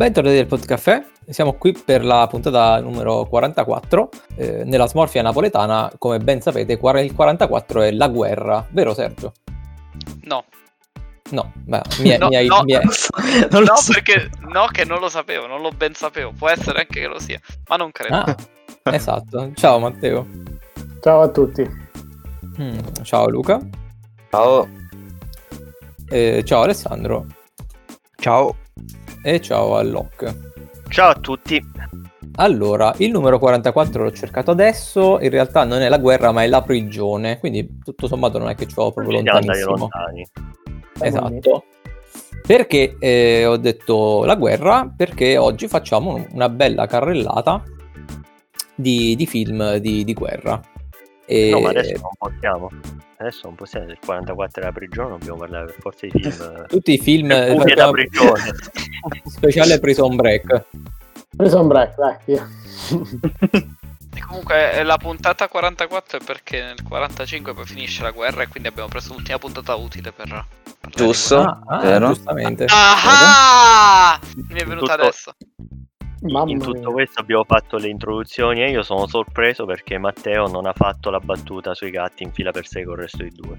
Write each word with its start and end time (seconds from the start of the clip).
Bentornati 0.00 0.38
al 0.38 0.46
Podcaffè, 0.46 1.04
siamo 1.28 1.58
qui 1.58 1.74
per 1.74 2.06
la 2.06 2.26
puntata 2.26 2.80
numero 2.80 3.26
44. 3.26 4.08
Eh, 4.34 4.64
nella 4.64 4.86
smorfia 4.86 5.20
napoletana, 5.20 5.92
come 5.98 6.18
ben 6.20 6.40
sapete, 6.40 6.72
il 6.72 7.12
44 7.14 7.82
è 7.82 7.90
la 7.90 8.08
guerra, 8.08 8.66
vero 8.70 8.94
Sergio? 8.94 9.34
No. 10.22 10.44
No, 11.32 11.52
beh, 11.54 11.82
mi, 11.98 12.16
no, 12.16 12.28
mi 12.28 12.36
hai, 12.36 12.46
no, 12.46 12.62
mi 12.62 12.76
hai... 12.76 12.82
no 13.50 13.76
so. 13.76 13.92
perché 13.92 14.30
no, 14.48 14.68
che 14.72 14.86
non 14.86 15.00
lo 15.00 15.10
sapevo, 15.10 15.46
non 15.46 15.60
lo 15.60 15.68
ben 15.68 15.92
sapevo. 15.92 16.32
Può 16.32 16.48
essere 16.48 16.78
anche 16.78 16.98
che 16.98 17.06
lo 17.06 17.18
sia, 17.18 17.38
ma 17.68 17.76
non 17.76 17.92
credo. 17.92 18.14
Ah, 18.14 18.36
esatto. 18.94 19.52
Ciao 19.52 19.78
Matteo. 19.80 20.26
Ciao 21.02 21.20
a 21.20 21.28
tutti. 21.28 21.68
Mm, 22.58 22.78
ciao 23.02 23.28
Luca. 23.28 23.60
Ciao. 24.30 24.66
Eh, 26.08 26.42
ciao 26.42 26.62
Alessandro. 26.62 27.26
Ciao. 28.16 28.59
E 29.22 29.40
ciao 29.40 29.76
a 29.76 29.82
Locke. 29.82 30.34
Ciao 30.88 31.10
a 31.10 31.14
tutti. 31.14 31.62
Allora, 32.36 32.94
il 32.98 33.10
numero 33.10 33.38
44 33.38 34.02
l'ho 34.02 34.12
cercato 34.12 34.50
adesso, 34.50 35.20
in 35.20 35.28
realtà 35.28 35.64
non 35.64 35.82
è 35.82 35.90
la 35.90 35.98
guerra 35.98 36.32
ma 36.32 36.42
è 36.42 36.46
la 36.46 36.62
prigione, 36.62 37.38
quindi 37.38 37.80
tutto 37.84 38.06
sommato 38.06 38.38
non 38.38 38.48
è 38.48 38.54
che 38.54 38.66
ci 38.66 38.74
vado 38.74 38.92
proprio 38.92 39.16
lontanissimo. 39.16 39.76
lontani. 39.76 40.26
Esatto. 41.00 41.64
Perché 42.46 42.96
eh, 42.98 43.44
ho 43.44 43.58
detto 43.58 44.24
la 44.24 44.36
guerra? 44.36 44.90
Perché 44.96 45.36
oggi 45.36 45.68
facciamo 45.68 46.26
una 46.32 46.48
bella 46.48 46.86
carrellata 46.86 47.62
di, 48.74 49.14
di 49.16 49.26
film 49.26 49.76
di, 49.76 50.02
di 50.02 50.14
guerra. 50.14 50.58
E... 51.30 51.50
No, 51.50 51.60
ma 51.60 51.68
adesso 51.68 51.92
non 51.92 52.10
possiamo. 52.18 52.70
Adesso 53.18 53.40
non 53.44 53.54
possiamo, 53.54 53.90
il 53.90 53.98
44 54.04 54.62
è 54.62 54.64
la 54.64 54.72
prigione, 54.72 55.10
dobbiamo 55.10 55.38
parlare 55.38 55.66
per 55.66 55.76
forza 55.78 56.06
di 56.06 56.10
film. 56.10 56.66
Tutti 56.66 56.92
i 56.94 56.98
film... 56.98 57.28
Facciamo... 57.28 57.92
prigione. 57.92 58.42
Speciale 59.26 59.78
Prison 59.78 60.16
Break. 60.16 60.64
Prison 61.36 61.68
Break, 61.68 61.94
dai. 61.96 62.16
E 64.12 64.20
comunque 64.26 64.72
eh, 64.72 64.82
la 64.82 64.96
puntata 64.96 65.46
44 65.46 66.18
è 66.18 66.24
perché 66.24 66.60
nel 66.64 66.82
45 66.82 67.54
poi 67.54 67.64
finisce 67.64 68.02
la 68.02 68.10
guerra 68.10 68.42
e 68.42 68.48
quindi 68.48 68.68
abbiamo 68.68 68.88
preso 68.88 69.12
l'ultima 69.12 69.38
puntata 69.38 69.76
utile 69.76 70.10
per... 70.10 70.46
Giusto, 70.88 71.38
ah, 71.38 71.60
ah, 71.68 71.98
giustamente. 72.00 72.66
Ah, 72.68 74.18
mi 74.48 74.58
è 74.58 74.64
venuta 74.64 74.96
Tutto... 74.96 75.02
adesso. 75.06 75.34
Mamma 76.22 76.50
in 76.50 76.58
tutto 76.58 76.78
mia. 76.78 76.92
questo 76.92 77.20
abbiamo 77.20 77.44
fatto 77.44 77.78
le 77.78 77.88
introduzioni 77.88 78.62
e 78.62 78.70
io 78.70 78.82
sono 78.82 79.06
sorpreso 79.06 79.64
perché 79.64 79.96
Matteo 79.96 80.46
non 80.48 80.66
ha 80.66 80.72
fatto 80.74 81.08
la 81.08 81.18
battuta 81.18 81.74
sui 81.74 81.90
gatti 81.90 82.24
in 82.24 82.32
fila 82.32 82.50
per 82.50 82.66
sé 82.66 82.84
con 82.84 82.94
il 82.94 83.00
resto 83.00 83.18
dei 83.18 83.32
due. 83.34 83.58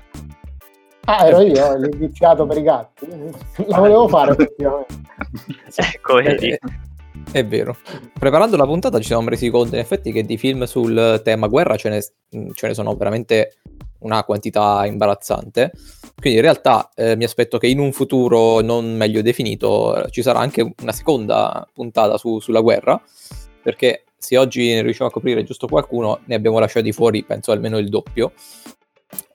Ah, 1.06 1.26
ero 1.26 1.42
io 1.42 1.76
l'indiziato 1.78 2.46
per 2.46 2.58
i 2.58 2.62
gatti. 2.62 3.08
La 3.66 3.80
volevo 3.80 4.08
fare 4.08 4.32
effettivamente. 4.32 4.94
ecco, 5.76 6.16
vedi. 6.16 6.50
È, 6.52 6.60
è 7.32 7.46
vero. 7.46 7.76
Preparando 8.14 8.56
la 8.58 8.66
puntata 8.66 9.00
ci 9.00 9.06
siamo 9.06 9.28
resi 9.28 9.50
conto 9.50 9.76
in 9.76 9.82
effetti 9.82 10.12
che 10.12 10.24
di 10.24 10.38
film 10.38 10.64
sul 10.66 11.22
tema 11.24 11.48
guerra 11.48 11.76
ce 11.76 11.90
ne, 11.90 12.02
ce 12.54 12.68
ne 12.68 12.74
sono 12.74 12.96
veramente 12.96 13.58
una 14.00 14.24
quantità 14.24 14.86
imbarazzante. 14.86 15.72
Quindi 16.22 16.38
in 16.38 16.46
realtà 16.46 16.92
eh, 16.94 17.16
mi 17.16 17.24
aspetto 17.24 17.58
che 17.58 17.66
in 17.66 17.80
un 17.80 17.92
futuro 17.92 18.62
non 18.62 18.96
meglio 18.96 19.24
definito 19.24 19.96
eh, 20.06 20.12
ci 20.12 20.22
sarà 20.22 20.38
anche 20.38 20.76
una 20.80 20.92
seconda 20.92 21.68
puntata 21.74 22.16
su, 22.20 22.40
sulla 22.40 22.60
guerra, 22.60 23.02
perché 23.64 24.04
se 24.20 24.38
oggi 24.38 24.72
ne 24.72 24.84
riusciamo 24.84 25.10
a 25.10 25.12
coprire 25.12 25.44
giusto 25.44 25.66
qualcuno, 25.66 26.20
ne 26.26 26.36
abbiamo 26.36 26.60
lasciati 26.60 26.92
fuori, 26.92 27.24
penso 27.24 27.52
almeno 27.52 27.80
il 27.80 27.90
doppio. 27.90 28.34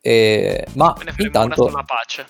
E, 0.00 0.64
ma 0.74 0.94
intanto... 1.18 1.64
Una 1.64 1.82
pace. 1.82 2.26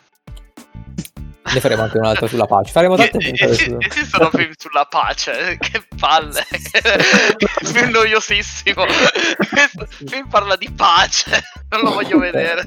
Ne 1.53 1.61
faremo 1.61 1.83
anche 1.83 1.99
un'altra 1.99 2.27
sulla 2.27 2.47
pace. 2.47 2.73
Faremo 2.73 2.97
tante 2.97 3.19
puntate 3.19 3.55
su... 3.55 3.77
Esistono 3.79 4.31
film 4.31 4.53
sulla 4.57 4.87
pace, 4.89 5.57
che 5.59 5.83
palle. 5.97 6.45
film 7.63 7.91
noiosissimo. 7.91 8.85
Il 8.85 10.09
film 10.09 10.29
parla 10.29 10.57
di 10.57 10.71
pace, 10.75 11.43
non 11.71 11.83
lo 11.83 11.93
voglio 11.93 12.19
vedere. 12.19 12.65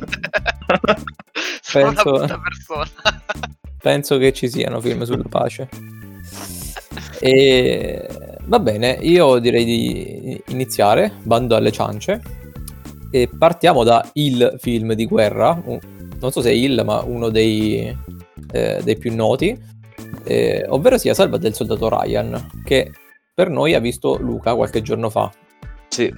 Sono 1.62 1.86
penso... 1.86 2.10
una 2.10 2.26
brutta 2.26 2.40
persona. 2.40 3.24
penso 3.82 4.18
che 4.18 4.34
ci 4.34 4.50
siano 4.50 4.80
film 4.80 5.04
sulla 5.04 5.28
pace. 5.28 5.68
E 7.20 8.08
va 8.46 8.60
bene, 8.60 8.98
io 9.02 9.40
direi 9.40 9.66
di 9.66 10.42
iniziare, 10.48 11.14
bando 11.22 11.56
alle 11.56 11.72
ciance, 11.72 12.22
e 13.12 13.30
partiamo 13.38 13.84
da 13.84 14.08
il 14.14 14.56
film 14.60 14.94
di 14.94 15.06
guerra, 15.06 15.62
non 15.64 16.32
so 16.32 16.42
se 16.42 16.50
è 16.50 16.54
il, 16.54 16.82
ma 16.86 17.02
uno 17.02 17.30
dei, 17.30 17.96
eh, 18.52 18.80
dei 18.84 18.98
più 18.98 19.14
noti, 19.16 19.58
eh, 20.24 20.66
ovvero 20.70 20.98
sia 20.98 21.14
Salva 21.14 21.38
del 21.38 21.54
soldato 21.54 21.90
Ryan, 21.90 22.62
che 22.64 22.92
per 23.34 23.50
noi 23.50 23.74
ha 23.74 23.80
visto 23.80 24.18
Luca 24.18 24.56
qualche 24.56 24.82
giorno 24.82 25.10
fa. 25.10 25.32
Sì, 25.88 26.14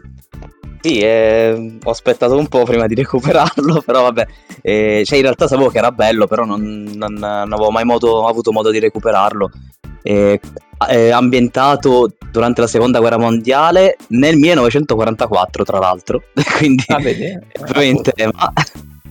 sì, 0.81 0.97
eh, 0.99 1.77
ho 1.83 1.89
aspettato 1.91 2.35
un 2.35 2.47
po' 2.47 2.63
prima 2.63 2.87
di 2.87 2.95
recuperarlo, 2.95 3.81
però 3.85 4.01
vabbè, 4.01 4.25
eh, 4.61 5.03
cioè 5.05 5.17
in 5.17 5.23
realtà 5.23 5.47
sapevo 5.47 5.69
che 5.69 5.77
era 5.77 5.91
bello, 5.91 6.25
però 6.25 6.43
non, 6.43 6.91
non, 6.95 7.13
non 7.13 7.53
avevo 7.53 7.69
mai 7.69 7.85
modo, 7.85 8.25
avuto 8.25 8.51
modo 8.51 8.71
di 8.71 8.79
recuperarlo. 8.79 9.49
Eh, 10.01 10.39
ambientato 11.11 12.09
durante 12.31 12.61
la 12.61 12.65
seconda 12.65 12.97
guerra 12.97 13.19
mondiale 13.19 13.97
nel 14.07 14.35
1944, 14.37 15.63
tra 15.63 15.77
l'altro, 15.77 16.23
quindi 16.57 16.83
ah, 16.87 16.97
vedi? 16.97 17.37
ovviamente, 17.59 18.11
ma, 18.33 18.51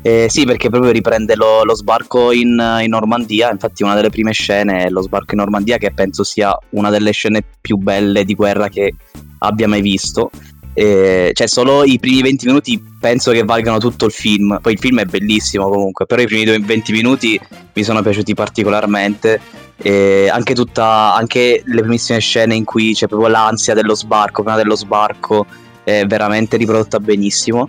eh, 0.02 0.26
sì, 0.30 0.46
perché 0.46 0.70
proprio 0.70 0.92
riprende 0.92 1.36
lo, 1.36 1.62
lo 1.62 1.74
sbarco 1.74 2.32
in, 2.32 2.80
in, 2.80 2.88
Normandia. 2.88 3.50
Infatti, 3.50 3.82
una 3.82 3.94
delle 3.94 4.08
prime 4.08 4.32
scene 4.32 4.84
è 4.84 4.88
lo 4.88 5.02
sbarco 5.02 5.34
in 5.34 5.40
Normandia, 5.40 5.76
che 5.76 5.92
penso 5.92 6.24
sia 6.24 6.56
una 6.70 6.88
delle 6.88 7.10
scene 7.10 7.42
più 7.60 7.76
belle 7.76 8.24
di 8.24 8.34
guerra 8.34 8.68
che 8.68 8.94
abbia 9.40 9.68
mai 9.68 9.82
visto. 9.82 10.30
Eh, 10.72 11.32
cioè, 11.34 11.46
solo 11.46 11.84
i 11.84 11.98
primi 11.98 12.22
20 12.22 12.46
minuti 12.46 12.82
penso 12.98 13.32
che 13.32 13.44
valgano 13.44 13.78
tutto 13.78 14.06
il 14.06 14.12
film. 14.12 14.58
Poi 14.62 14.72
il 14.72 14.78
film 14.78 15.00
è 15.00 15.04
bellissimo 15.04 15.68
comunque, 15.68 16.06
però 16.06 16.22
i 16.22 16.26
primi 16.26 16.58
20 16.58 16.92
minuti 16.92 17.38
mi 17.74 17.82
sono 17.82 18.00
piaciuti 18.00 18.32
particolarmente. 18.32 19.38
Eh, 19.82 20.28
anche, 20.30 20.54
tutta, 20.54 21.14
anche 21.14 21.62
le 21.64 21.80
primissime 21.80 22.18
scene 22.20 22.54
in 22.54 22.64
cui 22.64 22.94
c'è 22.94 23.06
proprio 23.06 23.28
l'ansia 23.28 23.74
dello 23.74 23.94
sbarco, 23.94 24.42
prima 24.42 24.56
dello 24.56 24.76
sbarco, 24.76 25.44
è 25.84 26.06
veramente 26.06 26.56
riprodotta 26.56 27.00
benissimo. 27.00 27.68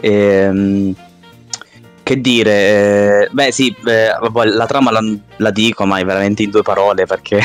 Eh, 0.00 0.94
che 2.06 2.20
dire, 2.20 2.52
eh, 3.24 3.28
beh 3.32 3.50
sì, 3.50 3.74
eh, 3.84 4.10
la 4.44 4.66
trama 4.66 4.92
la, 4.92 5.02
la, 5.38 5.50
dico, 5.50 5.84
ma 5.86 5.98
è 5.98 6.04
veramente 6.04 6.44
in 6.44 6.50
due 6.50 6.62
parole 6.62 7.04
perché 7.04 7.40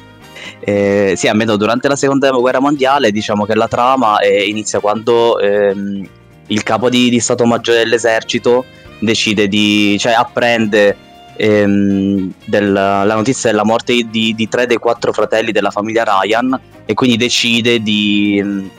eh, 0.60 1.12
sì, 1.14 1.28
almeno 1.28 1.56
durante 1.56 1.88
la 1.88 1.94
seconda 1.94 2.30
guerra 2.30 2.58
mondiale 2.58 3.10
diciamo 3.10 3.44
che 3.44 3.54
la 3.54 3.68
trama 3.68 4.18
eh, 4.20 4.44
inizia 4.44 4.80
quando 4.80 5.38
ehm, 5.38 6.08
il 6.46 6.62
capo 6.62 6.88
di, 6.88 7.10
di, 7.10 7.20
Stato 7.20 7.44
Maggiore 7.44 7.80
dell'esercito 7.80 8.64
decide 8.98 9.46
di, 9.46 9.98
cioè 9.98 10.12
apprende 10.12 10.96
ehm, 11.36 12.32
del, 12.46 12.72
la 12.72 13.14
notizia 13.14 13.50
della 13.50 13.64
morte 13.64 13.92
di, 14.08 14.34
di, 14.34 14.48
tre 14.48 14.64
dei 14.64 14.78
quattro 14.78 15.12
fratelli 15.12 15.52
della 15.52 15.70
famiglia 15.70 16.04
Ryan 16.04 16.58
e 16.86 16.94
quindi 16.94 17.18
decide 17.18 17.82
di, 17.82 18.70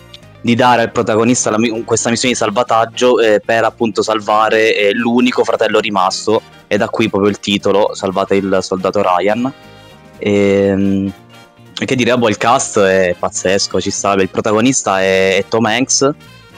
di 0.42 0.56
dare 0.56 0.84
al 0.84 0.92
protagonista 0.92 1.50
la, 1.50 1.58
questa 1.84 2.10
missione 2.10 2.34
di 2.34 2.40
salvataggio 2.40 3.20
eh, 3.20 3.42
per 3.44 3.64
appunto 3.64 4.02
salvare 4.02 4.76
eh, 4.76 4.94
l'unico 4.94 5.44
fratello 5.44 5.80
rimasto 5.80 6.42
e 6.68 6.78
da 6.78 6.88
qui 6.88 7.10
proprio 7.10 7.30
il 7.30 7.40
titolo 7.40 7.94
Salvate 7.94 8.36
il 8.36 8.60
soldato 8.62 9.02
Ryan 9.02 9.52
e, 10.20 10.32
ehm, 10.32 11.14
che 11.74 11.96
dire, 11.96 12.18
boh, 12.18 12.28
il 12.28 12.38
cast 12.38 12.80
è 12.80 13.16
pazzesco, 13.18 13.80
ci 13.80 13.90
sta, 13.90 14.14
il 14.14 14.30
protagonista 14.30 15.00
è, 15.00 15.38
è, 15.38 15.46
Tom 15.48 15.66
Hanks. 15.66 16.10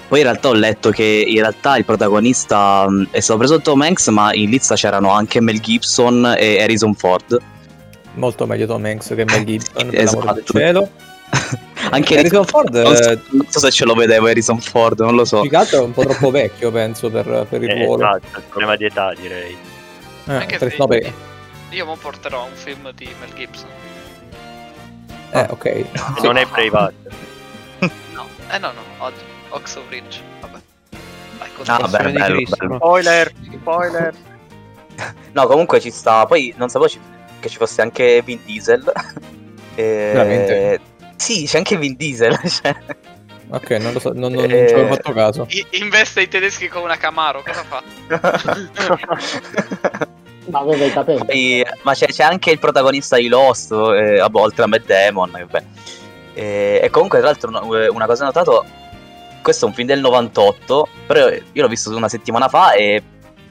Poi 0.07 0.19
in 0.19 0.25
realtà 0.25 0.49
ho 0.49 0.53
letto 0.53 0.89
che 0.89 1.23
in 1.25 1.39
realtà 1.39 1.77
il 1.77 1.85
protagonista 1.85 2.85
mm, 2.89 3.03
è 3.11 3.19
stato 3.19 3.39
preso 3.39 3.61
Tom 3.61 3.81
Hanks, 3.81 4.07
ma 4.07 4.33
in 4.33 4.49
lista 4.49 4.75
c'erano 4.75 5.11
anche 5.11 5.39
Mel 5.39 5.61
Gibson 5.61 6.35
e 6.37 6.61
Harrison 6.61 6.93
Ford. 6.95 7.39
Molto 8.15 8.45
meglio 8.45 8.65
Tom 8.65 8.83
Hanks 8.83 9.13
che 9.15 9.23
Mel 9.23 9.45
Gibson, 9.45 9.89
per 9.89 9.99
esatto. 10.01 10.33
del 10.33 10.43
cielo. 10.43 10.89
anche 11.91 12.17
Harrison 12.17 12.45
Ford 12.45 12.73
non 12.73 12.95
so, 12.95 13.19
non 13.29 13.45
so, 13.49 13.59
se 13.59 13.71
ce 13.71 13.85
lo 13.85 13.93
vedevo 13.93 14.27
Harrison 14.27 14.59
Ford 14.59 14.99
non 14.99 15.15
lo 15.15 15.25
so 15.25 15.41
più 15.41 15.49
è 15.49 15.77
un 15.77 15.91
po' 15.91 16.03
troppo 16.03 16.31
vecchio 16.31 16.71
penso 16.71 17.09
per, 17.09 17.45
per 17.49 17.63
il 17.63 17.69
eh, 17.69 17.85
ruolo 17.85 18.03
esatto, 18.03 18.37
il 18.37 18.43
problema 18.49 18.75
di 18.75 18.85
età 18.85 19.13
direi 19.13 19.57
eh, 20.27 20.33
anche 20.33 20.57
per, 20.57 20.75
no, 20.77 20.87
perché... 20.87 21.13
io 21.69 21.85
mi 21.85 21.95
porterò 21.99 22.45
un 22.45 22.55
film 22.55 22.91
di 22.93 23.09
Mel 23.19 23.33
Gibson 23.33 23.69
eh, 25.31 25.47
ok. 25.49 25.85
Sì. 26.17 26.23
Non 26.23 26.37
è 26.37 26.45
Braveheart. 26.45 26.93
no, 28.13 28.27
eh 28.51 28.57
no, 28.57 28.71
no, 28.71 28.81
oggi. 28.97 29.23
Ox 29.49 29.75
of 29.75 29.83
Ridge. 29.89 30.21
Vabbè. 30.41 30.59
Vai, 31.37 31.49
ah, 31.65 31.87
beh, 31.87 32.11
bello, 32.11 32.41
bello. 32.47 32.75
Spoiler, 32.75 33.31
spoiler. 33.51 34.13
no, 35.31 35.47
comunque 35.47 35.79
ci 35.79 35.89
sta. 35.89 36.25
Poi 36.25 36.53
non 36.57 36.69
sapevo 36.69 36.91
che 37.39 37.49
ci 37.49 37.57
fosse 37.57 37.81
anche 37.81 38.21
Vin 38.23 38.39
Diesel. 38.45 38.91
e... 39.75 40.11
Veramente? 40.13 40.79
Sì, 41.21 41.45
c'è 41.45 41.57
anche 41.57 41.77
Vin 41.77 41.95
Diesel. 41.95 42.35
Cioè... 42.49 42.75
Ok, 43.49 43.69
non 43.71 43.93
lo 43.93 43.99
so, 43.99 44.11
non, 44.13 44.31
non, 44.31 44.45
non 44.45 44.67
ci 44.67 44.73
avevo 44.73 44.95
fatto 44.95 45.13
caso. 45.13 45.45
I- 45.49 45.65
investe 45.71 46.21
i 46.21 46.27
tedeschi 46.27 46.67
con 46.67 46.81
una 46.81 46.97
Camaro, 46.97 47.43
cosa 47.45 47.63
fa? 47.63 47.83
Ma 50.45 50.59
aveva 50.59 50.85
i 50.85 50.91
capelli. 50.91 51.25
Poi- 51.25 51.65
ma 51.83 51.93
c'è, 51.93 52.07
c'è 52.07 52.23
anche 52.23 52.49
il 52.49 52.59
protagonista 52.59 53.17
di 53.17 53.27
Lost, 53.27 53.71
eh, 53.71 54.17
vabbè, 54.17 54.39
oltre 54.39 54.63
a 54.63 54.67
Matt 54.67 54.85
Damon. 54.85 55.35
eh, 55.35 55.45
vabbè. 55.45 55.63
E, 56.33 56.79
e 56.81 56.89
comunque, 56.89 57.19
tra 57.19 57.27
l'altro, 57.27 57.49
una, 57.49 57.91
una 57.91 58.05
cosa 58.07 58.25
notato: 58.25 58.65
questo 59.43 59.65
è 59.65 59.67
un 59.67 59.75
film 59.75 59.89
del 59.89 59.99
98, 59.99 60.87
però 61.05 61.29
io 61.29 61.61
l'ho 61.61 61.67
visto 61.67 61.95
una 61.95 62.09
settimana 62.09 62.47
fa 62.47 62.71
e 62.71 63.03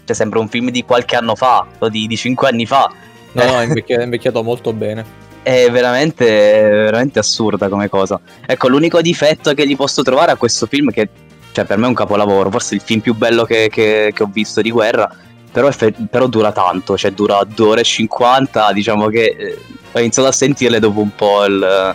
c'è 0.04 0.14
sembra 0.14 0.40
un 0.40 0.48
film 0.48 0.70
di 0.70 0.82
qualche 0.82 1.14
anno 1.14 1.36
fa, 1.36 1.64
o 1.78 1.88
di, 1.88 2.08
di 2.08 2.16
5 2.16 2.48
anni 2.48 2.66
fa. 2.66 2.90
No, 3.32 3.44
no, 3.44 3.60
è 3.60 3.64
invecchiato, 3.68 4.00
è 4.00 4.04
invecchiato 4.04 4.42
molto 4.42 4.72
bene. 4.72 5.28
È 5.42 5.70
veramente, 5.70 6.26
veramente 6.26 7.18
assurda 7.18 7.68
come 7.68 7.88
cosa. 7.88 8.20
Ecco, 8.46 8.68
l'unico 8.68 9.00
difetto 9.00 9.54
che 9.54 9.66
gli 9.66 9.76
posso 9.76 10.02
trovare 10.02 10.32
a 10.32 10.36
questo 10.36 10.66
film, 10.66 10.90
che 10.90 11.08
cioè, 11.52 11.64
per 11.64 11.78
me 11.78 11.86
è 11.86 11.88
un 11.88 11.94
capolavoro, 11.94 12.50
forse 12.50 12.74
il 12.74 12.80
film 12.80 13.00
più 13.00 13.14
bello 13.14 13.44
che, 13.44 13.68
che- 13.70 14.12
che 14.14 14.22
ho 14.22 14.28
visto 14.32 14.60
di 14.60 14.70
guerra, 14.70 15.10
però, 15.50 15.66
effe- 15.68 15.94
però 16.10 16.26
dura 16.28 16.52
tanto, 16.52 16.96
cioè 16.96 17.10
dura 17.10 17.42
2 17.44 17.66
ore 17.66 17.80
e 17.80 17.84
50, 17.84 18.72
diciamo 18.72 19.08
che 19.08 19.34
eh, 19.36 19.58
ho 19.92 19.98
iniziato 19.98 20.28
a 20.28 20.32
sentirle 20.32 20.78
dopo 20.78 21.00
un 21.00 21.12
po' 21.14 21.44
il- 21.46 21.94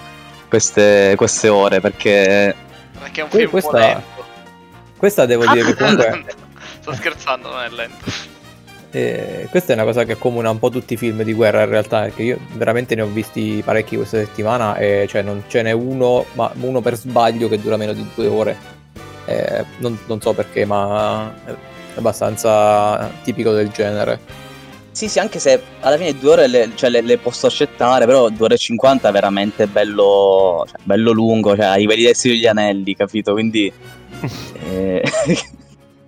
queste, 0.50 1.14
queste 1.16 1.48
ore, 1.50 1.80
perché 1.82 2.54
Perché 3.00 3.22
è 3.22 3.24
un 3.24 3.30
film 3.30 3.50
questa- 3.50 3.86
un. 3.96 4.02
Questa 4.98 5.26
devo 5.26 5.46
dire 5.52 5.66
che 5.66 5.76
comunque 5.76 6.26
Sto 6.82 6.94
scherzando, 6.94 7.50
non 7.50 7.62
è 7.62 7.70
lento. 7.70 8.12
Eh, 8.96 9.48
questa 9.50 9.74
è 9.74 9.76
una 9.76 9.84
cosa 9.84 10.06
che 10.06 10.14
accomuna 10.14 10.50
un 10.50 10.58
po' 10.58 10.70
tutti 10.70 10.94
i 10.94 10.98
film 10.98 11.22
di 11.24 11.34
guerra 11.34 11.64
in 11.64 11.70
realtà, 11.70 12.04
perché 12.04 12.24
io 12.24 12.40
veramente 12.54 12.96
ne 12.96 13.02
ho 13.02 13.08
visti 13.08 13.62
parecchi 13.64 13.98
questa 13.98 14.20
settimana 14.20 14.78
e 14.78 15.06
cioè 15.10 15.22
non 15.22 15.44
ce 15.48 15.62
n'è 15.64 15.72
uno, 15.72 16.26
ma 16.34 16.50
uno 16.62 16.80
per 16.80 16.96
sbaglio 16.96 17.50
che 17.50 17.60
dura 17.60 17.76
meno 17.76 17.92
di 17.92 18.06
due 18.16 18.28
ore. 18.28 18.58
Eh, 19.26 19.66
non, 19.80 20.00
non 20.08 20.22
so 20.22 20.32
perché, 20.32 20.64
ma 20.64 21.30
è 21.44 21.54
abbastanza 21.96 23.12
tipico 23.22 23.52
del 23.52 23.70
genere. 23.70 24.18
Sì, 24.92 25.10
sì, 25.10 25.20
anche 25.20 25.40
se 25.40 25.62
alla 25.82 25.98
fine 25.98 26.18
due 26.18 26.32
ore 26.32 26.48
le, 26.48 26.72
cioè, 26.76 26.90
le- 26.90 27.02
le 27.02 27.18
posso 27.18 27.48
accettare, 27.48 28.06
però 28.06 28.30
due 28.30 28.46
ore 28.46 28.54
e 28.54 28.58
50 28.58 29.10
è 29.10 29.12
veramente 29.12 29.68
bello, 29.68 30.64
cioè, 30.70 30.80
bello 30.84 31.12
lungo, 31.12 31.54
cioè 31.54 31.66
ai 31.66 31.82
livelli 31.82 32.14
Signore 32.14 32.40
degli 32.40 32.48
Anelli, 32.48 32.96
capito? 32.96 33.34
Quindi... 33.34 33.70
eh, 34.64 35.04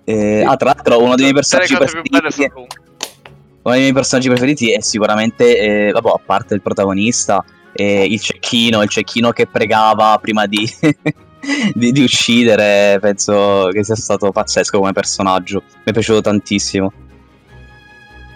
eh, 0.08 0.42
ah, 0.42 0.56
tra 0.56 0.72
l'altro 0.72 1.02
uno 1.02 1.16
dei 1.16 1.24
miei 1.24 1.34
personaggi 1.34 1.76
preferiti, 1.76 2.08
lunghe. 2.10 2.50
uno 2.54 3.74
dei 3.74 3.80
miei 3.80 3.92
personaggi 3.92 4.28
preferiti 4.28 4.72
è 4.72 4.80
sicuramente, 4.80 5.58
eh, 5.58 5.92
vabbè, 5.92 6.08
a 6.08 6.20
parte 6.24 6.54
il 6.54 6.62
protagonista, 6.62 7.44
eh, 7.74 8.04
il 8.04 8.18
cecchino, 8.18 8.80
il 8.80 8.88
cecchino 8.88 9.32
che 9.32 9.46
pregava 9.46 10.16
prima 10.18 10.46
di, 10.46 10.66
di, 11.74 11.92
di 11.92 12.02
uccidere, 12.02 12.98
penso 13.00 13.68
che 13.70 13.84
sia 13.84 13.96
stato 13.96 14.32
pazzesco 14.32 14.78
come 14.78 14.92
personaggio, 14.92 15.62
mi 15.66 15.82
è 15.84 15.92
piaciuto 15.92 16.22
tantissimo. 16.22 16.90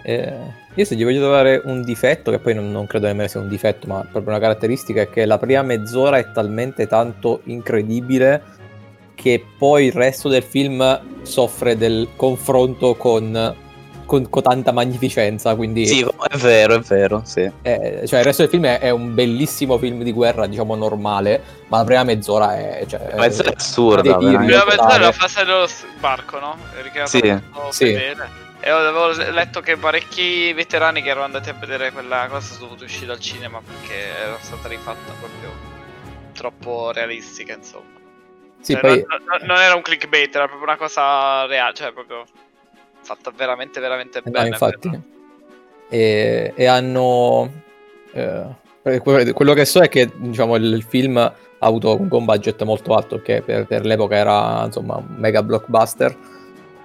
Eh, 0.03 0.35
io 0.75 0.85
se 0.85 0.95
gli 0.95 1.05
voglio 1.05 1.21
trovare 1.21 1.63
un 1.65 1.83
difetto, 1.83 2.31
che 2.31 2.39
poi 2.39 2.53
non, 2.53 2.71
non 2.71 2.87
credo 2.87 3.07
nemmeno 3.07 3.29
sia 3.29 3.41
un 3.41 3.49
difetto, 3.49 3.87
ma 3.87 4.01
proprio 4.01 4.35
una 4.35 4.39
caratteristica, 4.41 5.01
è 5.01 5.09
che 5.09 5.25
la 5.25 5.39
prima 5.39 5.63
mezz'ora 5.63 6.19
è 6.19 6.33
talmente 6.33 6.87
tanto 6.87 7.41
incredibile 7.45 8.61
che 9.23 9.45
poi 9.57 9.87
il 9.87 9.93
resto 9.93 10.29
del 10.29 10.43
film 10.43 11.01
soffre 11.23 11.77
del 11.77 12.09
confronto 12.17 12.97
con, 12.97 13.55
con- 14.05 14.29
con 14.29 14.43
tanta 14.43 14.73
magnificenza. 14.73 15.55
Quindi, 15.55 15.87
Sì, 15.87 16.01
è 16.29 16.37
vero, 16.39 16.75
è 16.75 16.81
vero, 16.81 17.23
sì. 17.25 17.49
eh, 17.63 18.03
cioè, 18.07 18.19
il 18.19 18.25
resto 18.25 18.43
del 18.43 18.51
film 18.51 18.67
è, 18.67 18.81
è 18.81 18.91
un 18.91 19.15
bellissimo 19.15 19.79
film 19.79 20.03
di 20.03 20.13
guerra, 20.13 20.47
diciamo 20.47 20.75
normale, 20.75 21.41
ma 21.69 21.79
la 21.79 21.85
prima 21.85 22.03
mezz'ora 22.03 22.57
è. 22.59 22.85
Cioè, 22.87 23.11
La 23.15 23.21
mezz'ora 23.23 23.51
è 23.51 23.55
assurda, 23.57 24.03
tiri 24.03 24.13
veramente. 24.33 24.47
Prima 24.47 24.65
mezz'ora 24.65 24.83
totale. 24.83 25.05
la 25.05 25.13
fase 25.13 25.45
dello 25.45 25.67
sbarco, 25.67 26.39
no? 26.41 26.57
È 26.75 27.07
Sì. 27.07 27.21
Sì. 27.71 27.85
fedele. 27.87 28.41
E 28.65 28.71
avevo 28.71 29.09
letto 29.33 29.61
che 29.61 29.77
parecchi 29.77 30.53
veterani 30.53 31.03
che 31.03 31.09
erano 31.09 31.25
andati 31.25 31.49
a 31.51 31.53
vedere 31.53 31.91
quella 31.91 32.27
cosa 32.29 32.47
sono 32.55 32.67
dovuti 32.67 32.85
uscire 32.85 33.07
dal 33.07 33.19
cinema 33.19 33.61
perché 33.65 33.95
era 34.25 34.37
stata 34.41 34.69
rifatta 34.69 35.13
proprio 35.19 35.51
troppo 36.33 36.93
realistica, 36.93 37.55
insomma. 37.55 38.02
Sì, 38.63 38.73
Cioè, 38.73 38.81
poi, 38.81 39.05
non, 39.09 39.21
non- 39.27 39.47
non 39.47 39.59
era 39.59 39.75
un 39.75 39.83
clickbait, 39.83 40.35
era 40.35 40.47
proprio 40.47 40.67
una 40.69 40.77
cosa 40.77 41.45
reale, 41.47 41.75
cioè 41.75 41.93
proprio 41.93 42.25
fatta 43.03 43.31
veramente, 43.37 43.81
veramente 43.81 44.19
Eh, 44.19 44.23
No, 44.25 44.31
bene. 44.31 44.49
infatti. 44.49 45.01
E, 45.89 46.53
e 46.55 46.67
hanno. 46.67 47.51
eh, 48.13 48.45
que- 48.83 49.01
que- 49.01 49.33
quello 49.33 49.53
che 49.55 49.65
so 49.65 49.81
è 49.81 49.89
che 49.89 50.11
diciamo, 50.15 50.55
il, 50.57 50.65
il 50.73 50.83
film 50.83 51.17
ha 51.19 51.35
avuto 51.59 51.93
comunque 51.93 52.19
un 52.19 52.25
budget 52.25 52.63
molto 52.63 52.95
alto, 52.95 53.21
che 53.21 53.43
per, 53.43 53.67
per 53.67 53.85
l'epoca 53.85 54.17
era 54.17 54.63
insomma 54.65 54.97
un 54.97 55.15
mega 55.19 55.43
blockbuster. 55.43 56.17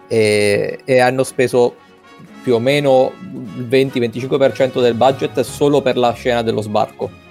E, 0.07 0.79
e 0.85 0.99
hanno 0.99 1.23
speso 1.23 1.75
più 2.41 2.55
o 2.55 2.59
meno 2.59 3.11
il 3.21 3.67
20-25% 3.67 4.79
del 4.81 4.93
budget 4.93 5.39
solo 5.41 5.81
per 5.81 5.97
la 5.97 6.11
scena 6.13 6.41
dello 6.41 6.61
sbarco. 6.61 7.25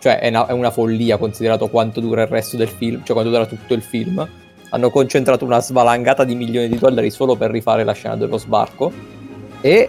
Cioè 0.00 0.18
è 0.18 0.28
una, 0.28 0.46
è 0.46 0.52
una 0.52 0.70
follia 0.70 1.18
considerato 1.18 1.68
quanto 1.68 2.00
dura 2.00 2.22
il 2.22 2.28
resto 2.28 2.56
del 2.56 2.68
film, 2.68 3.02
cioè 3.04 3.12
quanto 3.12 3.30
dura 3.30 3.44
tutto 3.46 3.74
il 3.74 3.82
film. 3.82 4.26
Hanno 4.70 4.90
concentrato 4.90 5.44
una 5.44 5.60
svalangata 5.60 6.24
di 6.24 6.34
milioni 6.34 6.68
di 6.68 6.78
dollari 6.78 7.10
solo 7.10 7.36
per 7.36 7.50
rifare 7.50 7.84
la 7.84 7.92
scena 7.92 8.16
dello 8.16 8.38
sbarco. 8.38 8.90
E 9.60 9.88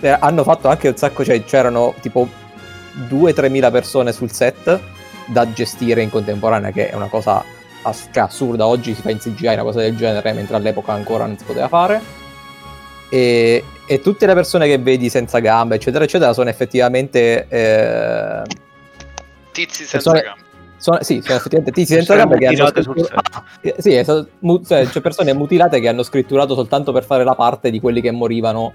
eh, 0.00 0.08
hanno 0.08 0.44
fatto 0.44 0.68
anche 0.68 0.88
un 0.88 0.96
sacco, 0.96 1.24
cioè 1.24 1.42
c'erano 1.44 1.94
tipo 2.00 2.28
2-3 3.08 3.50
mila 3.50 3.70
persone 3.70 4.12
sul 4.12 4.30
set 4.30 4.78
da 5.26 5.52
gestire 5.52 6.02
in 6.02 6.10
contemporanea, 6.10 6.70
che 6.70 6.90
è 6.90 6.94
una 6.94 7.08
cosa 7.08 7.42
ass- 7.82 8.08
cioè, 8.12 8.22
assurda. 8.22 8.66
Oggi 8.66 8.94
si 8.94 9.02
fa 9.02 9.10
in 9.10 9.18
CGI 9.18 9.46
una 9.46 9.62
cosa 9.62 9.80
del 9.80 9.96
genere, 9.96 10.32
mentre 10.32 10.56
all'epoca 10.56 10.92
ancora 10.92 11.26
non 11.26 11.36
si 11.36 11.44
poteva 11.44 11.66
fare. 11.66 12.00
E, 13.10 13.64
e 13.86 14.00
tutte 14.00 14.26
le 14.26 14.34
persone 14.34 14.68
che 14.68 14.78
vedi 14.78 15.08
senza 15.08 15.40
gambe, 15.40 15.74
eccetera, 15.74 16.04
eccetera, 16.04 16.32
sono 16.32 16.48
effettivamente. 16.48 17.46
eh, 17.48 18.68
Tizi 19.52 19.84
senza 19.84 20.10
persone- 20.10 20.22
gambe. 20.22 20.40
sono, 20.76 20.98
sì, 21.02 21.20
sono 21.22 21.36
effettivamente 21.36 21.72
tizi 21.72 21.94
senza 21.94 22.14
gambe 22.16 22.38
che 22.38 22.46
hanno 22.46 22.66
scrittura- 22.68 23.20
eh, 23.60 23.74
Sì, 23.78 23.92
è 23.94 24.02
stato- 24.02 24.28
mu- 24.40 24.64
cioè, 24.64 24.86
c'è 24.86 25.00
persone 25.00 25.32
mutilate 25.34 25.80
che 25.80 25.88
hanno 25.88 26.02
scritturato 26.02 26.54
soltanto 26.54 26.92
per 26.92 27.04
fare 27.04 27.24
la 27.24 27.34
parte 27.34 27.70
di 27.70 27.80
quelli 27.80 28.00
che 28.00 28.10
morivano. 28.10 28.72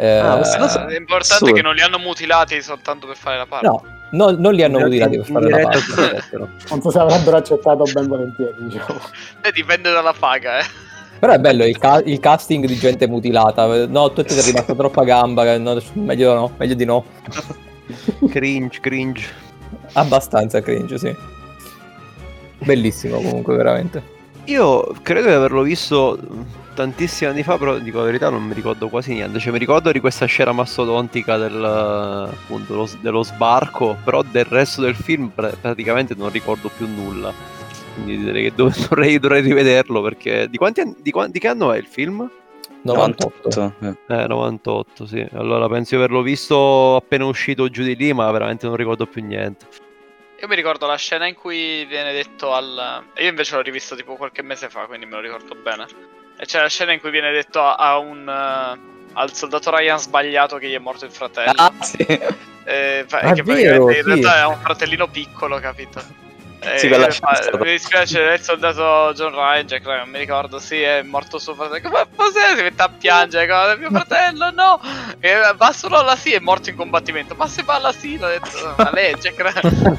eh, 0.00 0.18
Ah, 0.18 0.36
cosa- 0.38 0.86
L'importante 0.86 1.34
assurdo. 1.34 1.52
è 1.54 1.56
che 1.56 1.62
non 1.62 1.74
li 1.74 1.80
hanno 1.80 1.98
mutilati 1.98 2.62
soltanto 2.62 3.08
per 3.08 3.16
fare 3.16 3.36
la 3.36 3.46
parte. 3.46 3.66
No, 3.66 3.82
no, 4.12 4.30
non 4.30 4.54
li 4.54 4.62
hanno 4.62 4.78
mutilati 4.78 5.16
per 5.16 5.26
fare 5.26 5.48
la 5.50 5.58
parte. 5.68 6.22
Non 6.70 6.80
so 6.82 6.90
se 6.92 6.98
avrebbero 7.00 7.36
accettato 7.38 7.82
ben 7.92 8.06
volentieri, 8.06 8.54
diciamo. 8.60 9.00
Eh, 9.42 9.50
dipende 9.52 9.90
dalla 9.90 10.14
paga, 10.16 10.60
eh. 10.60 10.64
Però 11.18 11.32
è 11.32 11.38
bello 11.40 11.64
il, 11.64 11.76
ca- 11.78 12.00
il 12.04 12.20
casting 12.20 12.64
di 12.64 12.76
gente 12.76 13.08
mutilata. 13.08 13.86
No, 13.86 14.12
tu 14.12 14.22
ti 14.22 14.34
è 14.38 14.42
rimasta 14.44 14.72
troppa 14.76 15.02
gamba. 15.02 15.58
no, 15.58 15.80
meglio 15.94 16.32
no, 16.34 16.52
meglio 16.58 16.74
di 16.74 16.84
no. 16.84 17.04
Cringe, 18.30 18.78
cringe. 18.80 19.26
Abbastanza 19.92 20.60
cringe, 20.60 20.98
sì. 20.98 21.14
Bellissimo 22.58 23.16
comunque, 23.16 23.56
veramente. 23.56 24.16
Io 24.44 24.94
credo 25.02 25.28
di 25.28 25.34
averlo 25.34 25.62
visto 25.62 26.18
tantissimi 26.74 27.30
anni 27.30 27.42
fa, 27.42 27.58
però 27.58 27.76
dico 27.78 27.98
la 27.98 28.04
verità 28.04 28.30
non 28.30 28.44
mi 28.44 28.54
ricordo 28.54 28.88
quasi 28.88 29.12
niente. 29.12 29.38
Cioè 29.38 29.52
mi 29.52 29.58
ricordo 29.58 29.90
di 29.90 30.00
questa 30.00 30.26
scena 30.26 30.52
mastodontica 30.52 31.36
del, 31.36 31.64
appunto, 31.64 32.72
dello, 32.72 32.88
dello 33.00 33.22
sbarco, 33.22 33.96
però 34.04 34.22
del 34.22 34.44
resto 34.44 34.82
del 34.82 34.94
film 34.94 35.28
pra- 35.34 35.52
praticamente 35.60 36.14
non 36.16 36.30
ricordo 36.30 36.70
più 36.74 36.86
nulla. 36.86 37.32
Quindi 37.94 38.24
direi 38.24 38.44
che 38.44 38.52
dov- 38.54 38.74
dovrei, 38.88 39.18
dovrei 39.18 39.42
rivederlo 39.42 40.00
perché... 40.02 40.48
Di, 40.48 40.58
anni, 40.60 40.94
di, 41.00 41.12
di 41.30 41.38
che 41.38 41.48
anno 41.48 41.72
è 41.72 41.78
il 41.78 41.86
film? 41.86 42.30
98. 42.92 43.74
eh. 43.80 43.96
Eh, 44.08 44.26
98, 44.26 45.06
sì. 45.06 45.26
Allora 45.34 45.68
penso 45.68 45.90
di 45.96 46.02
averlo 46.02 46.22
visto 46.22 46.96
appena 46.96 47.24
uscito 47.24 47.68
giù 47.68 47.82
di 47.82 47.96
lì, 47.96 48.12
ma 48.12 48.30
veramente 48.30 48.66
non 48.66 48.76
ricordo 48.76 49.06
più 49.06 49.24
niente. 49.24 49.66
Io 50.40 50.46
mi 50.46 50.54
ricordo 50.54 50.86
la 50.86 50.96
scena 50.96 51.26
in 51.26 51.34
cui 51.34 51.84
viene 51.86 52.12
detto 52.12 52.52
al... 52.52 53.02
Io 53.16 53.28
invece 53.28 53.56
l'ho 53.56 53.62
rivisto 53.62 53.96
tipo 53.96 54.14
qualche 54.16 54.42
mese 54.42 54.68
fa, 54.68 54.86
quindi 54.86 55.04
me 55.06 55.16
lo 55.16 55.20
ricordo 55.20 55.56
bene. 55.60 55.86
E 56.38 56.44
c'è 56.44 56.60
la 56.60 56.68
scena 56.68 56.92
in 56.92 57.00
cui 57.00 57.10
viene 57.10 57.32
detto 57.32 57.60
a, 57.60 57.74
a 57.74 57.98
un... 57.98 58.28
eh, 58.28 58.96
al 59.14 59.32
soldato 59.34 59.74
Ryan 59.74 59.98
sbagliato 59.98 60.58
che 60.58 60.68
gli 60.68 60.74
è 60.74 60.78
morto 60.78 61.04
il 61.04 61.10
fratello. 61.10 61.52
Ah, 61.56 61.72
sì. 61.80 61.96
Eh, 62.68 63.06
Ah, 63.10 63.32
che 63.32 63.42
vero, 63.42 63.86
praticamente 63.86 63.98
in 63.98 64.04
sì. 64.04 64.08
realtà 64.22 64.36
è 64.42 64.46
un 64.46 64.58
fratellino 64.60 65.08
piccolo, 65.08 65.58
capito? 65.58 66.00
Sì, 66.76 66.86
Eh, 66.86 66.88
quella 66.88 67.10
fa- 67.10 67.30
è 67.38 67.42
stata- 67.42 67.58
mi 67.58 67.70
dispiace, 67.70 68.28
è 68.28 68.32
il 68.34 68.40
soldato 68.42 69.12
John 69.14 69.32
Ryan, 69.32 69.66
Jack 69.66 69.84
Ryan, 69.84 69.98
non 70.00 70.08
mi 70.10 70.18
ricordo, 70.18 70.58
sì, 70.58 70.80
è 70.80 71.02
morto 71.02 71.38
suo 71.38 71.54
fratello. 71.54 71.88
Ma 71.90 72.06
cos'è? 72.14 72.56
Si 72.56 72.62
mette 72.62 72.82
a 72.82 72.88
piangere, 72.88 73.46
cosa? 73.48 73.76
mio 73.76 73.90
fratello, 73.90 74.50
no! 74.50 74.80
E 75.20 75.34
va 75.56 75.72
solo 75.72 75.98
alla 75.98 76.16
sì, 76.16 76.32
è 76.32 76.38
morto 76.40 76.70
in 76.70 76.76
combattimento. 76.76 77.34
Ma 77.34 77.46
se 77.46 77.62
va 77.62 77.74
alla 77.74 77.92
sì, 77.92 78.18
l'ho 78.18 78.28
detto, 78.28 78.74
ma 78.76 78.90
lei 78.92 79.12
è 79.12 79.16
Jack 79.16 79.40
Ryan. 79.40 79.98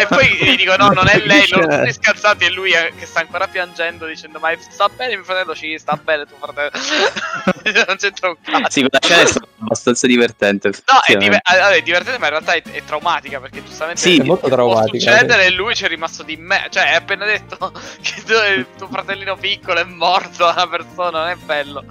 E 0.00 0.06
poi 0.06 0.26
gli 0.28 0.56
dico, 0.56 0.76
no, 0.76 0.88
non 0.88 1.08
è 1.08 1.18
lei, 1.18 1.48
loro 1.48 1.66
tutti 1.66 1.92
scazzati 1.92 2.44
e 2.44 2.50
lui 2.50 2.72
è- 2.72 2.92
che 2.98 3.06
sta 3.06 3.20
ancora 3.20 3.46
piangendo 3.46 4.06
dicendo, 4.06 4.38
ma 4.38 4.50
sta 4.58 4.88
bene 4.88 5.14
mio 5.16 5.24
fratello? 5.24 5.54
Sì, 5.54 5.76
sta 5.78 5.96
bene 6.02 6.24
tuo 6.26 6.36
fratello. 6.40 6.70
non 7.86 7.96
c'entra 7.96 8.28
un 8.28 8.36
cazzo. 8.42 8.70
Sì, 8.70 8.80
quella 8.80 8.98
scena 9.02 9.22
è 9.22 9.26
stata 9.26 9.46
abbastanza 9.60 10.06
divertente. 10.06 10.68
No, 10.68 11.00
è, 11.04 11.16
diver- 11.16 11.40
allora, 11.42 11.70
è 11.74 11.82
divertente, 11.82 12.18
ma 12.18 12.26
in 12.26 12.30
realtà 12.32 12.52
è, 12.54 12.62
è 12.62 12.82
traumatica 12.84 13.40
perché 13.40 13.62
giustamente 13.64 14.00
Sì, 14.00 14.18
È 14.18 14.24
molto 14.24 14.46
può 14.48 14.56
traumatica. 14.56 15.10
succedere 15.12 15.44
e 15.46 15.50
lui 15.50 15.74
ci 15.74 15.84
è 15.84 15.88
rimasto 16.10 16.22
di 16.24 16.36
me. 16.36 16.66
Cioè, 16.68 16.88
hai 16.88 16.94
appena 16.96 17.24
detto 17.24 17.72
che 18.02 18.22
tu- 18.22 18.58
il 18.58 18.66
tuo 18.76 18.88
fratellino 18.88 19.36
piccolo 19.36 19.80
è 19.80 19.84
morto, 19.84 20.44
una 20.48 20.68
persona, 20.68 21.20
non 21.20 21.28
è 21.28 21.36
bello. 21.36 21.84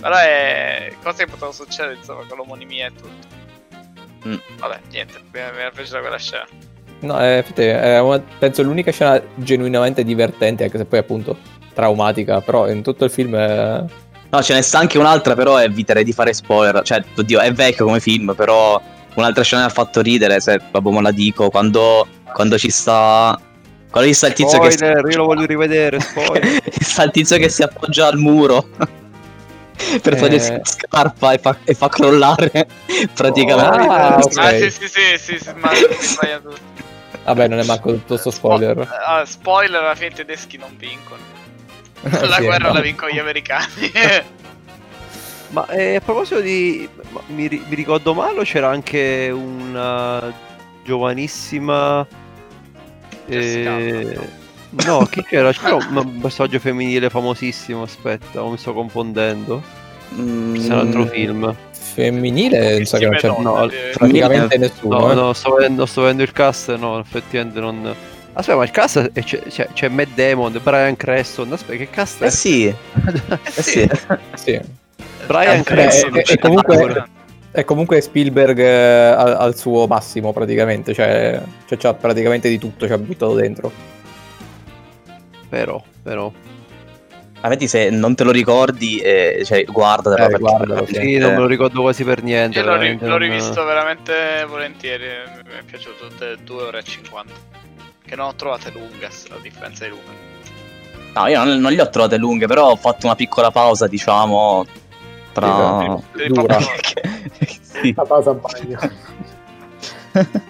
Però 0.00 0.16
è 0.16 0.92
cose 1.02 1.24
che 1.24 1.30
potevano 1.30 1.52
succedere 1.52 1.96
insomma 1.96 2.24
con 2.26 2.38
l'omonimia 2.38 2.86
e 2.86 2.92
tutto. 2.92 3.36
Mm. 4.26 4.36
Vabbè, 4.58 4.80
niente, 4.90 5.20
mi 5.32 5.38
era 5.38 5.70
piaciuta 5.70 6.00
quella 6.00 6.18
scena. 6.18 6.46
No, 7.00 7.20
eh, 7.20 7.38
effettivamente, 7.38 7.82
è 7.82 8.00
una- 8.00 8.22
penso 8.38 8.62
l'unica 8.62 8.90
scena 8.90 9.20
genuinamente 9.36 10.02
divertente, 10.04 10.64
anche 10.64 10.78
se 10.78 10.84
poi 10.84 10.98
appunto 10.98 11.36
traumatica, 11.74 12.40
però 12.40 12.68
in 12.68 12.82
tutto 12.82 13.04
il 13.04 13.10
film 13.10 13.36
è... 13.36 13.84
No, 14.30 14.42
ce 14.42 14.52
ne 14.52 14.62
sta 14.62 14.78
anche 14.78 14.98
un'altra, 14.98 15.34
però 15.34 15.58
eviterei 15.60 16.04
di 16.04 16.12
fare 16.12 16.32
spoiler. 16.34 16.82
Cioè, 16.82 17.02
oddio, 17.16 17.40
è 17.40 17.50
vecchio 17.52 17.86
come 17.86 17.98
film, 18.00 18.34
però 18.36 18.80
un'altra 19.14 19.42
scena 19.42 19.62
mi 19.62 19.68
ha 19.68 19.72
fatto 19.72 20.00
ridere, 20.00 20.38
se 20.40 20.60
vabbè, 20.70 20.90
me 20.90 21.00
la 21.00 21.12
dico, 21.12 21.50
quando, 21.50 22.06
quando 22.32 22.58
ci 22.58 22.70
sta... 22.70 23.40
Quando 23.90 24.08
ci 24.10 24.14
sta 24.14 24.26
il 24.28 24.32
tizio 24.34 24.58
che... 24.60 24.70
Spoiler, 24.72 25.04
io 25.10 25.16
lo 25.16 25.24
voglio 25.24 25.46
rivedere, 25.46 25.98
spoiler. 26.00 26.62
sta 26.80 27.02
il 27.04 27.10
tizio 27.10 27.36
che 27.38 27.48
si 27.48 27.62
appoggia 27.62 28.06
al 28.08 28.18
muro 28.18 28.68
per 30.02 30.12
Eh. 30.14 30.16
togliersi 30.16 30.50
la 30.52 30.60
scarpa 30.64 31.32
e 31.32 31.38
fa, 31.38 31.56
e 31.64 31.74
fa 31.74 31.88
crollare 31.88 32.66
praticamente. 33.14 33.86
Ah, 33.88 34.18
ok. 34.20 34.36
Ah, 34.36 34.50
sì, 34.50 34.70
sì, 34.70 34.88
sì, 34.88 35.18
sì, 35.18 35.38
sì, 35.38 35.50
ma 35.56 35.70
sbaglia 36.00 36.38
tutto. 36.40 36.76
Vabbè, 37.24 37.48
non 37.48 37.58
è 37.58 37.64
manco 37.64 37.92
tutto 37.92 38.16
sto 38.16 38.30
spoiler. 38.30 38.78
Ah, 39.06 39.24
spoiler, 39.24 39.82
alla 39.82 39.94
fine 39.94 40.08
i 40.08 40.14
tedeschi 40.14 40.56
non 40.58 40.74
vincono. 40.76 41.20
La 42.02 42.36
Sì, 42.36 42.44
guerra 42.44 42.68
no. 42.68 42.74
la 42.74 42.80
vincono 42.80 43.10
gli 43.10 43.18
americani. 43.18 43.90
Ma 45.48 45.66
eh, 45.68 45.96
a 45.96 46.00
proposito 46.00 46.40
di... 46.40 46.88
mi, 47.28 47.46
ri- 47.48 47.64
mi 47.68 47.74
ricordo 47.74 48.12
male 48.14 48.44
c'era 48.44 48.68
anche 48.68 49.30
una 49.32 50.32
giovanissima... 50.84 52.06
eh, 53.28 54.18
no, 54.86 55.06
chi 55.10 55.22
c'era? 55.24 55.52
C'era 55.52 55.74
un 55.76 56.18
personaggio 56.20 56.58
femminile 56.58 57.10
famosissimo, 57.10 57.82
aspetta, 57.82 58.42
o 58.42 58.50
mi 58.50 58.58
sto 58.58 58.72
confondendo. 58.72 59.62
Mm, 60.14 60.54
C'è 60.56 60.66
un 60.66 60.72
altro 60.78 61.06
film. 61.06 61.54
Femminile, 61.72 62.76
non 62.76 62.84
so 62.84 62.96
che 62.98 63.04
non 63.06 63.14
c'è 63.16 63.28
no, 63.28 63.68
praticamente 63.94 64.56
nessuno. 64.58 64.98
No, 64.98 65.10
eh. 65.12 65.14
no, 65.14 65.32
sto 65.32 65.54
vedendo, 65.54 65.84
sto 65.86 66.02
vedendo 66.02 66.22
il 66.22 66.32
cast, 66.32 66.74
no, 66.76 66.98
effettivamente 67.00 67.60
non... 67.60 67.94
Aspetta, 68.34 68.56
ma 68.58 68.64
il 68.64 68.70
cast 68.70 69.10
è- 69.12 69.22
c'è, 69.24 69.40
c'è, 69.42 69.68
c'è 69.72 69.88
Matt 69.88 70.10
Damon, 70.14 70.60
Brian 70.62 70.96
Creston, 70.96 71.52
aspetta, 71.52 71.76
che 71.78 71.90
cast 71.90 72.22
è? 72.22 72.26
Eh 72.26 72.30
sì, 72.30 72.66
eh 72.68 72.74
sì. 73.62 73.88
Sì. 74.34 74.60
Brian 75.26 75.58
Eh, 75.58 75.62
Creston. 75.64 76.16
e- 76.16 76.24
e 76.26 76.38
comunque- 76.38 77.04
È 77.58 77.64
comunque 77.64 78.00
Spielberg 78.00 78.56
eh, 78.60 79.08
al, 79.08 79.34
al 79.34 79.56
suo 79.56 79.88
massimo 79.88 80.32
praticamente, 80.32 80.94
cioè, 80.94 81.42
cioè 81.66 81.76
c'ha 81.76 81.92
praticamente 81.92 82.48
di 82.48 82.56
tutto, 82.56 82.86
ci 82.86 82.92
ha 82.92 82.98
buttato 82.98 83.34
dentro. 83.34 83.72
Però, 85.48 85.82
però. 86.00 86.30
Vedi, 87.42 87.66
se 87.66 87.90
non 87.90 88.14
te 88.14 88.22
lo 88.22 88.30
ricordi, 88.30 89.00
eh, 89.00 89.42
cioè, 89.44 89.64
guardatelo. 89.64 90.24
Eh, 90.24 90.28
perché 90.28 90.38
guardalo, 90.38 90.86
sì. 90.86 90.94
Sì, 90.94 91.16
non 91.16 91.32
me 91.32 91.38
lo 91.40 91.46
ricordo 91.46 91.80
quasi 91.80 92.04
per 92.04 92.22
niente. 92.22 92.62
L'ho, 92.62 92.76
ri- 92.76 92.96
l'ho 93.00 93.16
rivisto 93.16 93.64
veramente 93.64 94.44
volentieri, 94.46 95.06
mi 95.44 95.58
è 95.58 95.64
piaciuto 95.64 96.06
tutte 96.10 96.36
2 96.40 96.62
ore 96.62 96.78
e 96.78 96.82
50. 96.84 97.32
Che 98.06 98.14
non 98.14 98.26
ho 98.28 98.34
trovate 98.36 98.70
lunghe, 98.70 99.04
a 99.04 99.36
differenza 99.42 99.82
di 99.82 99.90
lunghe. 99.90 100.12
No, 101.12 101.26
io 101.26 101.42
non, 101.42 101.58
non 101.58 101.72
le 101.72 101.82
ho 101.82 101.90
trovate 101.90 102.18
lunghe, 102.18 102.46
però 102.46 102.70
ho 102.70 102.76
fatto 102.76 103.06
una 103.06 103.16
piccola 103.16 103.50
pausa, 103.50 103.88
diciamo, 103.88 104.64
tra... 105.38 106.24
Il 106.24 106.32
Dura. 106.32 106.58
sì. 107.60 107.92
La 107.94 108.04
pausa 108.04 108.34
bagno. 108.34 108.78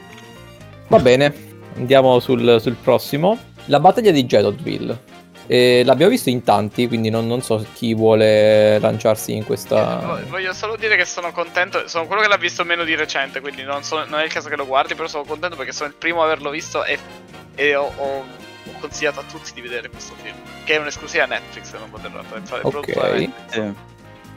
Va 0.89 0.99
bene, 0.99 1.35
andiamo 1.77 2.19
sul, 2.21 2.59
sul 2.61 2.75
prossimo. 2.75 3.39
La 3.67 3.81
battaglia 3.81 4.11
di 4.11 4.25
Jedodville. 4.25 5.17
Eh, 5.47 5.83
l'abbiamo 5.85 6.11
visto 6.11 6.29
in 6.29 6.43
tanti, 6.43 6.87
quindi 6.89 7.09
non, 7.09 7.27
non 7.27 7.41
so 7.43 7.65
chi 7.75 7.95
vuole 7.95 8.79
lanciarsi 8.79 9.33
in 9.35 9.43
Eh, 9.43 9.45
questa... 9.45 9.97
vo- 9.97 10.19
Voglio 10.29 10.53
solo 10.53 10.77
dire 10.77 10.97
che 10.97 11.05
sono 11.07 11.33
contento, 11.33 11.89
sono 11.89 12.07
quello 12.07 12.21
che 12.23 12.29
l'ha 12.29 12.37
visto 12.37 12.65
meno 12.65 12.85
di 12.85 12.95
recente, 12.95 13.41
quindi 13.41 13.63
non, 13.63 13.83
so- 13.83 14.05
non 14.07 14.21
è 14.21 14.25
il 14.25 14.33
caso 14.33 14.49
che 14.51 14.57
lo 14.57 14.67
guardi, 14.67 14.95
però 14.95 15.09
sono 15.09 15.25
contento 15.25 15.57
perché 15.57 15.73
sono 15.73 15.89
il 15.89 15.95
primo 15.95 16.21
a 16.21 16.25
averlo 16.27 16.51
visto 16.51 16.85
e, 16.85 16.99
e 17.55 17.75
ho, 17.75 17.91
ho- 17.97 18.25
ho 18.25 18.79
consigliato 18.81 19.21
a 19.21 19.25
tutti 19.31 19.53
di 19.55 19.63
vedere 19.63 19.89
questo 19.89 20.15
film, 20.23 20.37
che 20.65 20.75
è 20.75 20.79
un'esclusiva 20.79 21.25
Netflix, 21.25 21.73
non 21.79 21.91
potrò 21.91 22.11
fare 22.45 22.63
Ok. 22.63 22.71
prodotto 22.71 23.01
da 23.01 23.09
Netflix. 23.15 23.31
Sì. 23.49 23.73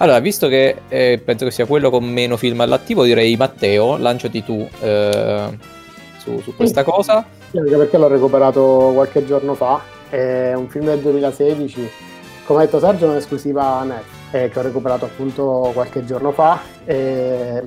Allora, 0.01 0.17
visto 0.17 0.47
che 0.47 0.81
eh, 0.87 1.21
penso 1.23 1.45
che 1.45 1.51
sia 1.51 1.67
quello 1.67 1.91
con 1.91 2.03
meno 2.03 2.35
film 2.35 2.59
all'attivo, 2.61 3.03
direi 3.03 3.35
Matteo, 3.35 3.97
lanciati 3.97 4.43
tu 4.43 4.67
eh, 4.79 5.59
su, 6.17 6.39
su 6.39 6.55
questa 6.55 6.83
cosa. 6.83 7.23
Sì, 7.51 7.59
anche 7.59 7.77
perché 7.77 7.99
l'ho 7.99 8.07
recuperato 8.07 8.93
qualche 8.95 9.23
giorno 9.27 9.53
fa. 9.53 9.79
È 10.09 10.53
un 10.55 10.67
film 10.69 10.85
del 10.85 11.01
2016. 11.01 11.91
Come 12.45 12.63
ha 12.63 12.65
detto 12.65 12.79
Sergio, 12.79 13.05
è 13.05 13.09
un'esclusiva 13.09 13.83
net 13.83 14.03
eh, 14.31 14.49
che 14.49 14.57
ho 14.57 14.63
recuperato 14.63 15.05
appunto 15.05 15.69
qualche 15.71 16.03
giorno 16.03 16.31
fa. 16.31 16.59
È 16.83 17.61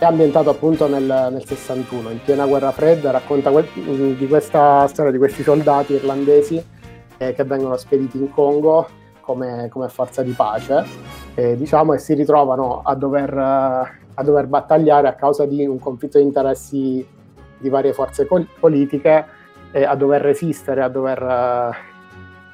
ambientato 0.00 0.50
appunto 0.50 0.86
nel, 0.86 1.28
nel 1.32 1.46
61, 1.46 2.10
in 2.10 2.22
piena 2.22 2.44
guerra 2.44 2.72
fredda. 2.72 3.10
Racconta 3.10 3.50
quel- 3.50 4.16
di 4.18 4.28
questa 4.28 4.86
storia 4.88 5.10
di 5.10 5.16
questi 5.16 5.42
soldati 5.42 5.94
irlandesi 5.94 6.62
eh, 7.16 7.32
che 7.32 7.44
vengono 7.44 7.78
spediti 7.78 8.18
in 8.18 8.30
Congo 8.30 8.86
come, 9.30 9.68
come 9.70 9.88
forza 9.88 10.22
di 10.22 10.32
pace, 10.32 10.84
eh, 11.34 11.56
diciamo, 11.56 11.94
e 11.94 11.98
si 11.98 12.14
ritrovano 12.14 12.82
a 12.84 12.94
dover, 12.94 13.32
eh, 13.32 13.98
a 14.14 14.22
dover 14.22 14.46
battagliare 14.46 15.08
a 15.08 15.14
causa 15.14 15.46
di 15.46 15.64
un 15.64 15.78
conflitto 15.78 16.18
di 16.18 16.24
interessi 16.24 17.06
di 17.58 17.68
varie 17.68 17.92
forze 17.92 18.26
col- 18.26 18.46
politiche 18.58 19.24
e 19.72 19.84
a 19.84 19.94
dover 19.94 20.22
resistere, 20.22 20.82
a 20.82 20.88
dover, 20.88 21.22
eh, 21.22 21.26
a 21.26 21.74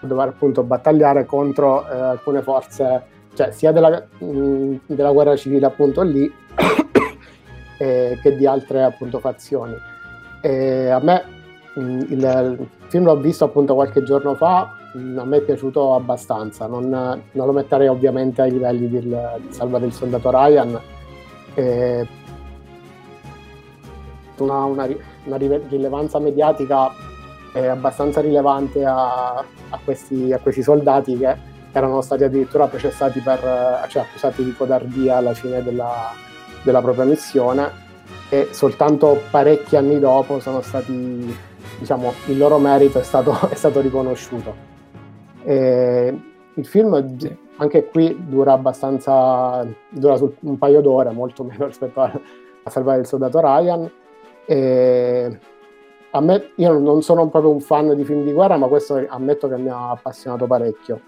dover 0.01 0.29
appunto 0.29 0.63
battagliare 0.63 1.25
contro 1.25 1.89
eh, 1.89 1.97
alcune 1.97 2.43
forze, 2.43 3.03
cioè 3.35 3.51
sia 3.53 3.73
della, 3.73 4.05
mh, 4.19 4.75
della 4.87 5.13
guerra 5.13 5.37
civile 5.37 5.67
appunto 5.67 6.03
lì 6.03 6.31
eh, 7.79 8.19
che 8.21 8.37
di 8.37 8.47
altre 8.47 8.83
appunto 8.83 9.19
fazioni. 9.19 9.75
E 10.43 10.91
a 10.91 11.01
me 11.01 11.25
mh, 11.75 11.81
il, 11.81 12.11
il 12.11 12.69
film 12.89 13.05
l'ho 13.05 13.17
visto 13.17 13.45
appunto 13.45 13.75
qualche 13.75 14.03
giorno 14.03 14.35
fa, 14.35 14.76
a 15.19 15.25
me 15.25 15.37
è 15.37 15.43
piaciuto 15.43 15.95
abbastanza, 15.95 16.67
non, 16.67 16.89
non 16.89 17.47
lo 17.47 17.53
metterei 17.53 17.89
ovviamente 17.89 18.43
ai 18.43 18.53
livelli 18.53 18.89
del, 18.89 19.41
di 19.47 19.53
Salvare 19.53 19.87
il 19.87 19.93
soldato 19.93 20.31
Ryan. 20.31 20.81
eh, 21.55 22.07
una, 24.39 24.65
una 24.65 24.87
una 25.27 25.37
rilevanza 25.37 26.19
mediatica 26.19 26.91
eh, 27.53 27.67
abbastanza 27.67 28.21
rilevante 28.21 28.85
a, 28.85 29.37
a 29.37 29.79
questi, 29.85 30.33
a 30.33 30.39
questi 30.39 30.63
soldati 30.63 31.17
che 31.19 31.55
erano 31.73 32.01
stati 32.01 32.25
addirittura 32.25 32.67
processati 32.67 33.21
per, 33.21 33.39
eh, 33.39 33.89
cioè 33.89 34.03
accusati 34.03 34.45
di 34.45 34.55
codardia 34.55 35.17
alla 35.17 35.35
fine 35.35 35.63
della, 35.63 36.13
della 36.63 36.81
propria 36.81 37.05
missione 37.05 37.85
e 38.29 38.49
soltanto 38.53 39.21
parecchi 39.31 39.77
anni 39.77 39.99
dopo 39.99 40.41
sono 40.41 40.61
stati, 40.63 41.37
diciamo, 41.79 42.13
il 42.27 42.39
loro 42.39 42.59
merito 42.59 42.99
è 42.99 43.03
stato, 43.03 43.37
è 43.51 43.55
stato 43.55 43.81
riconosciuto. 43.81 44.75
E 45.49 46.21
il 46.55 46.67
film 46.67 47.17
Sì. 47.19 47.37
anche 47.59 47.85
qui 47.87 48.17
dura 48.29 48.53
abbastanza, 48.53 49.65
dura 49.89 50.19
un 50.41 50.59
paio 50.59 50.81
d'ore, 50.81 51.11
molto 51.11 51.45
meno 51.49 51.67
rispetto 51.67 52.01
a, 52.01 52.11
a 52.65 52.71
Salvare 52.71 53.01
il 53.01 53.07
soldato 53.07 53.39
Ryan. 53.41 53.91
E 54.45 55.39
a 56.11 56.21
me, 56.21 56.51
io 56.57 56.79
non 56.79 57.03
sono 57.03 57.29
proprio 57.29 57.53
un 57.53 57.61
fan 57.61 57.95
di 57.95 58.05
film 58.05 58.25
di 58.25 58.33
guerra, 58.33 58.57
ma 58.57 58.67
questo 58.67 59.05
ammetto 59.07 59.49
che 59.49 59.57
mi 59.57 59.69
ha 59.69 59.91
appassionato 59.91 60.47
parecchio. 60.47 61.01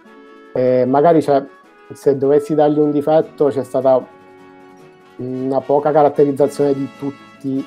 E 0.52 0.84
magari 0.86 1.20
c'è- 1.20 1.44
se 1.92 2.16
dovessi 2.16 2.54
dargli 2.54 2.78
un 2.78 2.90
difetto, 2.90 3.46
c'è 3.46 3.64
stata 3.64 4.04
una 5.16 5.60
poca 5.60 5.90
caratterizzazione 5.90 6.74
di 6.74 6.88
tutti, 6.98 7.64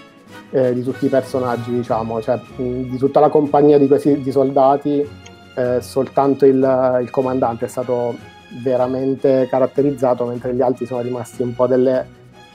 eh, 0.52 0.74
di 0.74 0.84
tutti 0.84 1.06
i 1.06 1.10
personaggi, 1.10 1.72
diciamo, 1.72 2.22
cioè 2.22 2.40
di 2.56 2.98
tutta 2.98 3.20
la 3.20 3.30
compagnia 3.30 3.78
di 3.78 3.88
questi 3.88 4.22
di 4.22 4.32
soldati, 4.32 5.06
eh, 5.56 5.82
soltanto 5.82 6.46
il, 6.46 7.00
il 7.02 7.10
comandante 7.10 7.66
è 7.66 7.68
stato 7.68 8.16
veramente 8.62 9.48
caratterizzato, 9.50 10.26
mentre 10.26 10.54
gli 10.54 10.62
altri 10.62 10.86
sono 10.86 11.02
rimasti 11.02 11.42
un 11.42 11.56
po' 11.56 11.68
delle, 11.68 12.08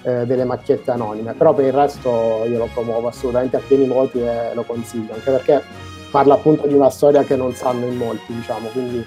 eh, 0.02 0.26
delle 0.26 0.44
macchiette 0.44 0.90
anonime. 0.90 1.32
Però 1.32 1.54
per 1.54 1.64
il 1.64 1.72
resto 1.72 2.44
io 2.48 2.58
lo 2.58 2.68
promuovo 2.72 3.08
assolutamente 3.08 3.56
a 3.56 3.60
pieni 3.66 3.86
voti 3.86 4.20
e 4.20 4.52
lo 4.54 4.62
consiglio, 4.62 5.14
anche 5.14 5.30
perché 5.30 5.62
parla 6.10 6.34
appunto 6.34 6.66
di 6.66 6.74
una 6.74 6.90
storia 6.90 7.22
che 7.24 7.36
non 7.36 7.52
sanno 7.54 7.86
in 7.86 7.96
molti, 7.96 8.32
diciamo, 8.34 8.68
quindi 8.68 9.04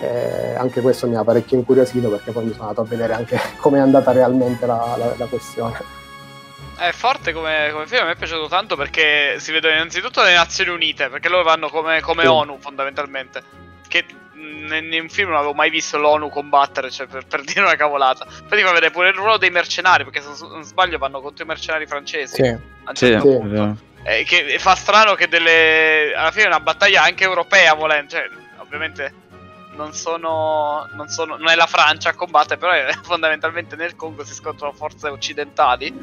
eh, 0.00 0.54
anche 0.54 0.80
questo 0.80 1.06
mi 1.06 1.16
ha 1.16 1.24
parecchio 1.24 1.58
incuriosito 1.58 2.08
perché 2.08 2.32
poi 2.32 2.44
mi 2.44 2.52
sono 2.52 2.68
andato 2.68 2.80
a 2.80 2.84
vedere 2.84 3.12
anche 3.12 3.38
come 3.60 3.78
è 3.78 3.80
andata 3.80 4.12
realmente 4.12 4.66
la, 4.66 4.94
la- 4.98 5.14
la 5.16 5.26
questione. 5.26 5.99
È 6.80 6.92
forte 6.92 7.34
come, 7.34 7.68
come 7.72 7.86
film, 7.86 8.00
a 8.00 8.04
me 8.06 8.12
è 8.12 8.16
piaciuto 8.16 8.48
tanto 8.48 8.74
perché 8.74 9.38
si 9.38 9.52
vede 9.52 9.70
innanzitutto 9.70 10.22
le 10.22 10.32
Nazioni 10.32 10.70
Unite, 10.70 11.10
perché 11.10 11.28
loro 11.28 11.42
vanno 11.42 11.68
come, 11.68 12.00
come 12.00 12.22
Sì. 12.22 12.28
ONU 12.28 12.58
fondamentalmente. 12.58 13.42
Che 13.86 14.06
in 14.32 14.98
un 15.02 15.08
film 15.10 15.28
non 15.28 15.36
avevo 15.36 15.52
mai 15.52 15.68
visto 15.68 15.98
l'ONU 15.98 16.30
combattere, 16.30 16.90
cioè 16.90 17.06
per, 17.06 17.26
per 17.26 17.42
dire 17.44 17.60
una 17.60 17.76
cavolata. 17.76 18.24
Poi 18.24 18.58
ti 18.58 18.64
fa 18.64 18.72
vedere 18.72 18.90
pure 18.92 19.08
il 19.08 19.14
ruolo 19.14 19.36
dei 19.36 19.50
mercenari, 19.50 20.04
perché 20.04 20.22
se 20.22 20.46
non 20.48 20.62
sbaglio 20.62 20.96
vanno 20.96 21.20
contro 21.20 21.44
i 21.44 21.46
mercenari 21.46 21.86
francesi. 21.86 22.36
Sì. 22.36 22.48
un 22.48 22.60
Sì, 22.94 23.06
certo 23.06 23.28
Sì. 23.28 23.88
Eh, 24.02 24.24
che 24.24 24.58
fa 24.58 24.74
strano 24.74 25.14
che 25.14 25.28
delle... 25.28 26.14
alla 26.16 26.30
fine 26.30 26.44
è 26.44 26.46
una 26.46 26.60
battaglia 26.60 27.02
anche 27.02 27.24
europea 27.24 27.74
volendo, 27.74 28.12
cioè 28.12 28.26
ovviamente 28.56 29.19
non 29.72 29.92
sono, 29.92 30.88
non 30.94 31.08
sono. 31.08 31.36
Non 31.36 31.48
è 31.48 31.54
la 31.54 31.66
Francia 31.66 32.10
a 32.10 32.14
combattere, 32.14 32.58
però 32.58 32.72
è, 32.72 32.92
fondamentalmente 33.02 33.76
nel 33.76 33.96
Congo 33.96 34.24
si 34.24 34.34
scontrano 34.34 34.72
forze 34.72 35.08
occidentali. 35.08 35.94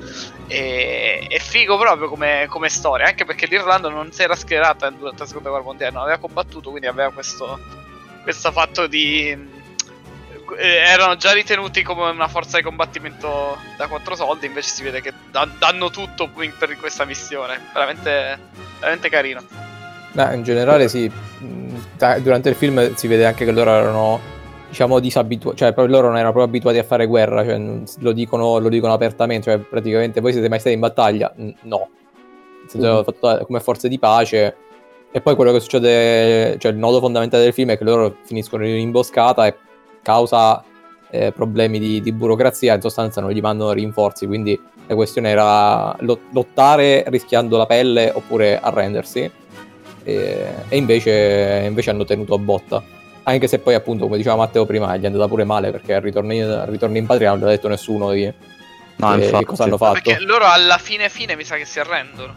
E 0.47 1.25
è 1.27 1.39
figo 1.39 1.77
proprio 1.77 2.07
come, 2.07 2.47
come 2.49 2.69
storia. 2.69 3.07
Anche 3.07 3.25
perché 3.25 3.47
l'Irlanda 3.47 3.89
non 3.89 4.11
si 4.11 4.21
era 4.23 4.35
schierata 4.35 4.89
durante 4.89 5.19
la 5.19 5.27
seconda 5.27 5.49
guerra 5.49 5.65
mondiale, 5.65 5.93
non 5.93 6.03
aveva 6.03 6.17
combattuto, 6.17 6.69
quindi 6.69 6.87
aveva 6.87 7.11
questo, 7.11 7.59
questo 8.23 8.51
fatto 8.51 8.87
di. 8.87 9.29
eh, 10.57 10.67
erano 10.67 11.17
già 11.17 11.33
ritenuti 11.33 11.83
come 11.83 12.09
una 12.09 12.27
forza 12.27 12.57
di 12.57 12.63
combattimento 12.63 13.57
da 13.77 13.87
quattro 13.87 14.15
soldi, 14.15 14.45
invece 14.45 14.69
si 14.73 14.83
vede 14.83 15.01
che 15.01 15.13
da- 15.29 15.49
danno 15.57 15.89
tutto 15.89 16.29
per 16.29 16.77
questa 16.77 17.05
missione. 17.05 17.69
Veramente, 17.73 18.39
veramente 18.79 19.09
carino. 19.09 19.43
Beh, 20.17 20.33
in 20.33 20.43
generale 20.43 20.87
sì, 20.89 21.11
durante 22.21 22.49
il 22.49 22.55
film 22.55 22.93
si 22.95 23.07
vede 23.07 23.25
anche 23.25 23.45
che 23.45 23.51
loro 23.51 23.71
erano, 23.71 24.19
diciamo, 24.69 24.99
disabituati, 24.99 25.57
cioè 25.57 25.73
proprio 25.73 25.95
loro 25.95 26.07
non 26.07 26.17
erano 26.17 26.31
proprio 26.31 26.51
abituati 26.51 26.77
a 26.77 26.83
fare 26.83 27.05
guerra, 27.05 27.43
cioè, 27.43 27.59
lo, 27.99 28.11
dicono, 28.11 28.59
lo 28.59 28.69
dicono 28.69 28.93
apertamente, 28.93 29.51
cioè 29.51 29.59
praticamente 29.59 30.21
voi 30.21 30.31
siete 30.31 30.49
mai 30.49 30.59
stati 30.59 30.75
in 30.75 30.81
battaglia? 30.81 31.33
No. 31.63 31.89
Hanno 32.73 33.03
fatto 33.03 33.45
come 33.45 33.59
forze 33.61 33.87
di 33.87 33.97
pace 33.97 34.55
e 35.11 35.21
poi 35.21 35.35
quello 35.35 35.51
che 35.51 35.59
succede, 35.59 36.57
cioè 36.59 36.71
il 36.71 36.77
nodo 36.77 36.99
fondamentale 36.99 37.43
del 37.43 37.53
film 37.53 37.71
è 37.71 37.77
che 37.77 37.83
loro 37.83 38.17
finiscono 38.23 38.67
in 38.67 38.75
imboscata 38.75 39.47
e 39.47 39.55
causa 40.01 40.63
eh, 41.09 41.31
problemi 41.31 41.79
di, 41.79 42.01
di 42.01 42.11
burocrazia, 42.11 42.75
in 42.75 42.81
sostanza 42.81 43.21
non 43.21 43.31
gli 43.31 43.39
mandano 43.39 43.71
rinforzi, 43.71 44.27
quindi 44.27 44.59
la 44.87 44.95
questione 44.95 45.29
era 45.29 45.95
lo- 45.99 46.19
lottare 46.31 47.03
rischiando 47.07 47.57
la 47.57 47.65
pelle 47.65 48.11
oppure 48.13 48.59
arrendersi 48.59 49.31
e, 50.07 50.53
e 50.69 50.77
invece, 50.77 51.63
invece 51.67 51.89
hanno 51.89 52.05
tenuto 52.05 52.33
a 52.33 52.37
botta. 52.37 52.81
Anche 53.23 53.47
se 53.47 53.59
poi, 53.59 53.73
appunto, 53.73 54.05
come 54.05 54.15
diceva 54.17 54.37
Matteo 54.37 54.65
prima, 54.65 54.95
gli 54.95 55.03
è 55.03 55.07
andata 55.07 55.27
pure 55.27 55.43
male 55.43 55.69
perché 55.71 55.95
al 55.95 56.01
ritorno 56.01 56.31
in, 56.33 56.43
al 56.43 56.67
ritorno 56.67 56.95
in 56.97 57.05
patria 57.05 57.29
non 57.31 57.39
gli 57.39 57.43
ha 57.43 57.47
detto 57.47 57.67
nessuno 57.67 58.11
di, 58.11 58.31
No, 58.95 59.11
di- 59.13 59.19
di 59.19 59.25
infatti. 59.25 59.43
cosa 59.45 59.63
hanno 59.65 59.77
fatto. 59.77 59.99
Perché 60.01 60.19
loro 60.21 60.45
alla 60.45 60.77
fine 60.77 61.09
fine 61.09 61.35
mi 61.35 61.43
sa 61.43 61.57
che 61.57 61.65
si 61.65 61.79
arrendono. 61.79 62.33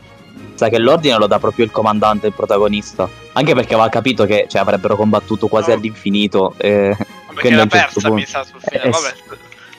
Sa 0.55 0.69
che 0.69 0.79
l'ordine 0.79 1.17
lo 1.17 1.27
dà 1.29 1.39
proprio 1.39 1.65
il 1.65 1.71
comandante, 1.71 2.27
il 2.27 2.33
protagonista. 2.35 3.09
Anche 3.33 3.55
perché 3.55 3.77
va 3.77 3.89
capito 3.89 4.25
che 4.27 4.47
cioè, 4.49 4.61
avrebbero 4.63 4.97
combattuto 4.97 5.47
quasi 5.47 5.71
No. 5.71 5.77
all'infinito. 5.77 6.55
eh, 6.59 6.95
Perché 6.97 7.35
quindi 7.41 7.49
a 7.49 7.53
era 7.53 7.63
un 7.63 7.71
certo 7.71 8.01
persa, 8.01 8.09
punto- 8.09 8.15
mi 8.15 8.27
sa, 8.27 8.43
sul 8.45 8.61
finale. 8.61 8.89
Eh, 8.89 8.91
Vabbè, 8.91 9.15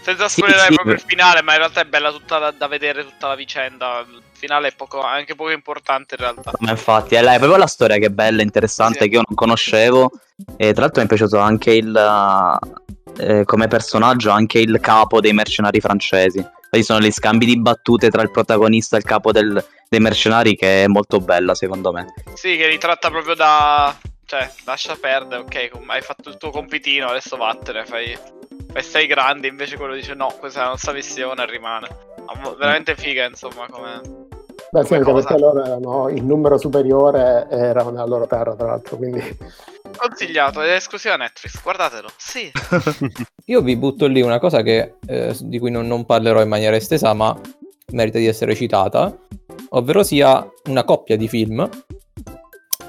senza 0.01 0.27
sì, 0.29 0.36
spoilerare 0.38 0.67
sì, 0.69 0.74
proprio 0.75 0.93
il 0.95 1.03
finale, 1.05 1.41
ma 1.43 1.51
in 1.51 1.57
realtà 1.60 1.81
è 1.81 1.86
bella 1.86 2.10
tutta 2.12 2.39
da, 2.39 2.51
da 2.57 2.67
vedere 2.67 3.03
tutta 3.03 3.27
la 3.27 3.36
vicenda. 3.36 4.03
Finale 4.41 4.69
è 4.69 4.74
poco, 4.75 5.01
anche 5.03 5.36
poco 5.36 5.51
importante 5.51 6.15
in 6.17 6.21
realtà. 6.21 6.51
Ma 6.62 6.71
infatti, 6.71 7.13
è, 7.13 7.21
la- 7.21 7.33
è 7.36 7.38
proprio 7.38 7.60
la 7.60 7.67
storia 7.67 7.98
che 7.98 8.07
è 8.07 8.10
bella, 8.10 8.41
interessante, 8.41 9.03
Sì. 9.03 9.10
che 9.10 9.15
io 9.17 9.21
non 9.27 9.36
conoscevo. 9.36 10.10
E 10.57 10.71
tra 10.74 10.81
l'altro 10.81 11.01
mi 11.01 11.05
è 11.05 11.10
piaciuto 11.10 11.38
anche 11.38 11.71
il. 11.74 12.60
eh, 13.19 13.43
come 13.45 13.67
personaggio, 13.67 14.31
anche 14.31 14.57
il 14.60 14.79
capo 14.81 15.19
dei 15.19 15.33
mercenari 15.33 15.79
francesi. 15.79 16.43
Ci 16.71 16.81
sono 16.83 17.00
gli 17.01 17.12
scambi 17.12 17.45
di 17.45 17.60
battute 17.60 18.10
tra 18.10 18.21
il 18.24 18.31
protagonista 18.31 18.95
e 18.95 19.00
il 19.00 19.05
capo 19.05 19.31
del- 19.31 19.63
dei 19.89 20.00
mercenari, 20.00 20.55
che 20.55 20.86
è 20.86 20.88
molto 20.88 21.19
bella, 21.19 21.53
secondo 21.53 21.91
me. 21.91 22.05
Sì, 22.33 22.55
che 22.57 22.67
li 22.67 22.77
tratta 22.79 23.10
proprio 23.12 23.36
da. 23.36 23.95
Cioè, 24.25 24.50
lascia 24.63 24.95
perdere, 25.00 25.41
ok, 25.41 25.69
hai 25.88 26.01
fatto 26.01 26.29
il 26.29 26.38
tuo 26.38 26.50
compitino, 26.51 27.07
adesso 27.10 27.36
vattene, 27.38 27.86
fai. 27.86 28.17
Fai 28.74 28.83
sei 28.83 29.05
grandi, 29.05 29.50
invece 29.50 29.75
quello 29.75 29.93
dice 29.93 30.13
no, 30.13 30.33
questa 30.39 30.62
è 30.62 30.63
la 30.63 30.69
nostra 30.69 30.93
missione, 30.93 31.45
rimane. 31.45 31.88
Veramente 32.57 32.95
figa, 32.95 33.25
insomma, 33.25 33.67
come. 33.69 34.01
Beh, 34.71 34.85
sì, 34.85 34.93
anche 34.93 35.11
cosa. 35.11 35.27
perché 35.27 35.41
loro 35.41 35.63
erano 35.63 36.09
in 36.09 36.25
numero 36.25 36.57
superiore 36.57 37.47
e 37.50 37.57
erano 37.57 37.89
nella 37.89 38.05
loro 38.05 38.25
terra, 38.25 38.55
tra 38.55 38.67
l'altro, 38.67 38.95
quindi 38.95 39.38
Consigliato, 39.97 40.61
è 40.61 40.73
esclusiva 40.73 41.15
Netflix, 41.15 41.61
guardatelo. 41.61 42.09
Sì. 42.17 42.51
Io 43.45 43.61
vi 43.61 43.75
butto 43.75 44.07
lì 44.07 44.21
una 44.21 44.39
cosa 44.39 44.61
che, 44.61 44.95
eh, 45.05 45.35
di 45.41 45.59
cui 45.59 45.71
non, 45.71 45.88
non 45.88 46.05
parlerò 46.05 46.41
in 46.41 46.47
maniera 46.47 46.75
estesa, 46.75 47.13
ma 47.13 47.37
merita 47.91 48.17
di 48.17 48.27
essere 48.27 48.55
citata, 48.55 49.15
ovvero 49.70 50.03
sia 50.03 50.48
una 50.70 50.83
coppia 50.83 51.17
di 51.17 51.27
film, 51.27 51.67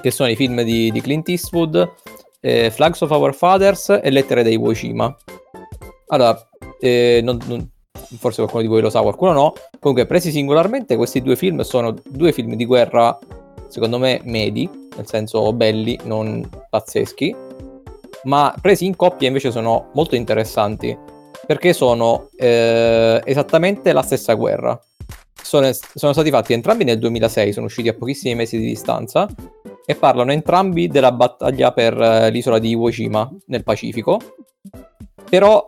che 0.01 0.11
sono 0.11 0.29
i 0.29 0.35
film 0.35 0.61
di, 0.61 0.91
di 0.91 1.01
Clint 1.01 1.27
Eastwood, 1.29 1.91
eh, 2.39 2.71
Flags 2.71 3.01
of 3.01 3.11
Our 3.11 3.33
Fathers 3.33 3.99
e 4.01 4.09
Lettere 4.09 4.43
dei 4.43 4.53
Iwo 4.53 4.71
Jima. 4.71 5.13
Allora, 6.07 6.37
eh, 6.79 7.19
non- 7.23 7.39
non- 7.45 7.69
forse 8.17 8.37
qualcuno 8.37 8.61
di 8.61 8.67
voi 8.67 8.81
lo 8.81 8.89
sa, 8.89 9.01
qualcuno 9.01 9.31
no. 9.31 9.53
Comunque, 9.79 10.05
presi 10.05 10.31
singolarmente, 10.31 10.95
questi 10.95 11.21
due 11.21 11.35
film 11.35 11.61
sono 11.61 11.93
due 12.05 12.31
film 12.31 12.55
di 12.55 12.65
guerra, 12.65 13.17
secondo 13.67 13.97
me, 13.97 14.21
medi, 14.23 14.69
nel 14.95 15.07
senso 15.07 15.53
belli, 15.53 15.97
non 16.03 16.47
pazzeschi 16.69 17.51
ma 18.23 18.53
presi 18.61 18.85
in 18.85 18.95
coppia 18.95 19.27
invece 19.27 19.51
sono 19.51 19.89
molto 19.93 20.15
interessanti 20.15 20.97
perché 21.45 21.73
sono 21.73 22.29
eh, 22.37 23.21
esattamente 23.25 23.91
la 23.91 24.01
stessa 24.01 24.33
guerra. 24.33 24.79
Sono, 25.41 25.69
sono 25.73 26.13
stati 26.13 26.29
fatti 26.29 26.53
entrambi 26.53 26.85
nel 26.85 26.99
2006, 26.99 27.51
sono 27.51 27.65
usciti 27.65 27.89
a 27.89 27.93
pochissimi 27.93 28.33
mesi 28.33 28.57
di 28.57 28.65
distanza 28.65 29.27
e 29.85 29.95
parlano 29.95 30.31
entrambi 30.31 30.87
della 30.87 31.11
battaglia 31.11 31.73
per 31.73 31.99
eh, 31.99 32.29
l'isola 32.29 32.59
di 32.59 32.69
Iwo 32.69 32.89
Jima 32.89 33.29
nel 33.47 33.63
Pacifico. 33.63 34.19
Però 35.29 35.67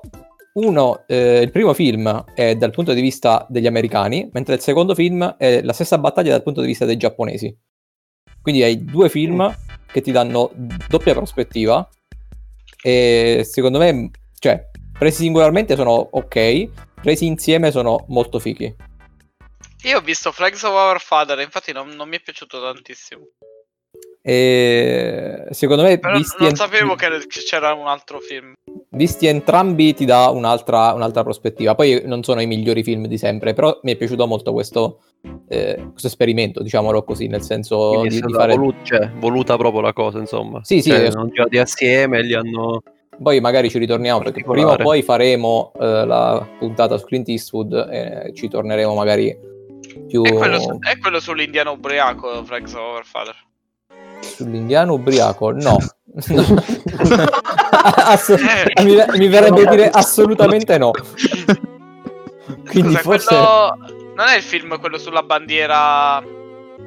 uno, 0.56 1.04
eh, 1.08 1.42
il 1.42 1.52
primo 1.52 1.74
film 1.74 2.24
è 2.34 2.56
dal 2.56 2.72
punto 2.72 2.94
di 2.94 3.02
vista 3.02 3.46
degli 3.50 3.68
americani, 3.68 4.30
mentre 4.32 4.56
il 4.56 4.62
secondo 4.62 4.96
film 4.96 5.36
è 5.38 5.62
la 5.62 5.74
stessa 5.74 5.98
battaglia 5.98 6.32
dal 6.32 6.44
punto 6.44 6.62
di 6.62 6.68
vista 6.68 6.86
dei 6.86 6.98
giapponesi. 6.98 7.56
Quindi 8.42 8.64
hai 8.64 8.84
due 8.84 9.10
film 9.10 9.54
che 9.92 10.02
ti 10.02 10.12
danno 10.12 10.52
doppia 10.88 11.14
prospettiva 11.14 11.88
e 12.82 13.46
secondo 13.50 13.80
me, 13.80 14.12
cioè, 14.38 14.70
presi 14.98 15.24
singolarmente 15.24 15.76
sono 15.76 15.92
ok, 15.92 16.70
presi 17.02 17.26
insieme 17.26 17.72
sono 17.72 18.06
molto 18.10 18.40
fighi. 18.40 18.74
Io 19.84 19.98
ho 19.98 20.02
visto 20.02 20.32
Flags 20.32 20.64
of 20.64 20.74
Our 20.74 21.00
Father, 21.00 21.40
infatti 21.40 21.72
non, 21.72 21.90
non 21.90 22.08
mi 22.08 22.18
è 22.18 22.22
piaciuto 22.22 22.62
tantissimo. 22.62 23.28
E 24.22 25.48
secondo 25.52 25.84
me, 25.84 26.00
Però 26.00 26.14
non 26.14 26.56
sapevo 26.56 26.96
che 26.96 27.08
c'era 27.28 27.74
un 27.74 27.88
altro 27.88 28.20
film. 28.20 28.54
Visti 28.96 29.28
entrambi, 29.28 29.94
ti 29.94 30.06
dà 30.06 30.30
un'altra, 30.30 30.94
un'altra 30.94 31.24
prospettiva. 31.24 31.76
Poi 31.76 32.02
non 32.06 32.24
sono 32.24 32.42
i 32.42 32.48
migliori 32.48 32.84
film 32.84 33.08
di 33.08 33.18
sempre, 33.18 33.54
però 33.54 33.80
mi 33.84 33.92
è 33.92 33.96
piaciuto 33.96 34.26
molto 34.26 34.52
questo, 34.54 35.02
eh, 35.48 35.88
questo 35.92 36.08
esperimento, 36.08 36.64
diciamolo 36.64 37.04
così, 37.04 37.28
nel 37.28 37.42
senso 37.42 37.90
Quindi 37.90 38.08
è 38.08 38.22
di, 38.22 38.22
di 38.26 38.34
fare. 38.34 38.56
volu- 38.56 38.76
cioè, 38.84 39.12
voluta 39.20 39.58
proprio 39.58 39.82
la 39.82 39.94
cosa, 39.94 40.20
insomma. 40.20 40.64
Sì, 40.64 40.82
sì, 40.82 40.90
Cioè, 40.90 41.12
sono 41.12 41.28
girati 41.30 41.58
assieme 41.58 42.22
li 42.24 42.34
hanno... 42.34 42.82
Poi 43.22 43.40
magari 43.40 43.70
ci 43.70 43.78
ritorniamo 43.78 44.20
perché 44.20 44.44
prima 44.44 44.72
o 44.74 44.76
poi 44.76 45.02
faremo 45.02 45.72
eh, 45.80 46.06
la 46.06 46.46
puntata 46.60 46.98
su 46.98 47.06
Clint 47.06 47.30
Eastwood 47.30 47.88
e 47.90 48.34
ci 48.34 48.50
torneremo 48.50 48.94
magari 48.94 49.34
più 50.10 50.22
È 50.22 50.34
quello, 50.34 50.60
su- 50.60 50.78
è 50.80 50.98
quello 50.98 51.22
sull'indiano 51.22 51.72
ubriaco, 51.72 52.44
Flags 52.44 52.74
of 52.74 52.82
Our 52.82 53.06
Father. 53.06 53.36
sull'indiano 54.20 54.96
ubriaco. 54.96 55.52
No. 55.52 55.78
Ass- 57.86 58.74
mi, 58.84 58.96
mi 59.18 59.28
verrebbe 59.28 59.66
dire 59.68 59.90
assolutamente 59.90 60.78
no. 60.78 60.92
Quindi 62.70 62.96
Scusa, 62.96 63.00
forse... 63.00 63.28
quello... 63.28 63.78
Non 64.16 64.28
è 64.28 64.38
il 64.38 64.44
film 64.44 64.80
quello 64.80 64.98
sulla 64.98 65.24
bandiera 65.24 66.24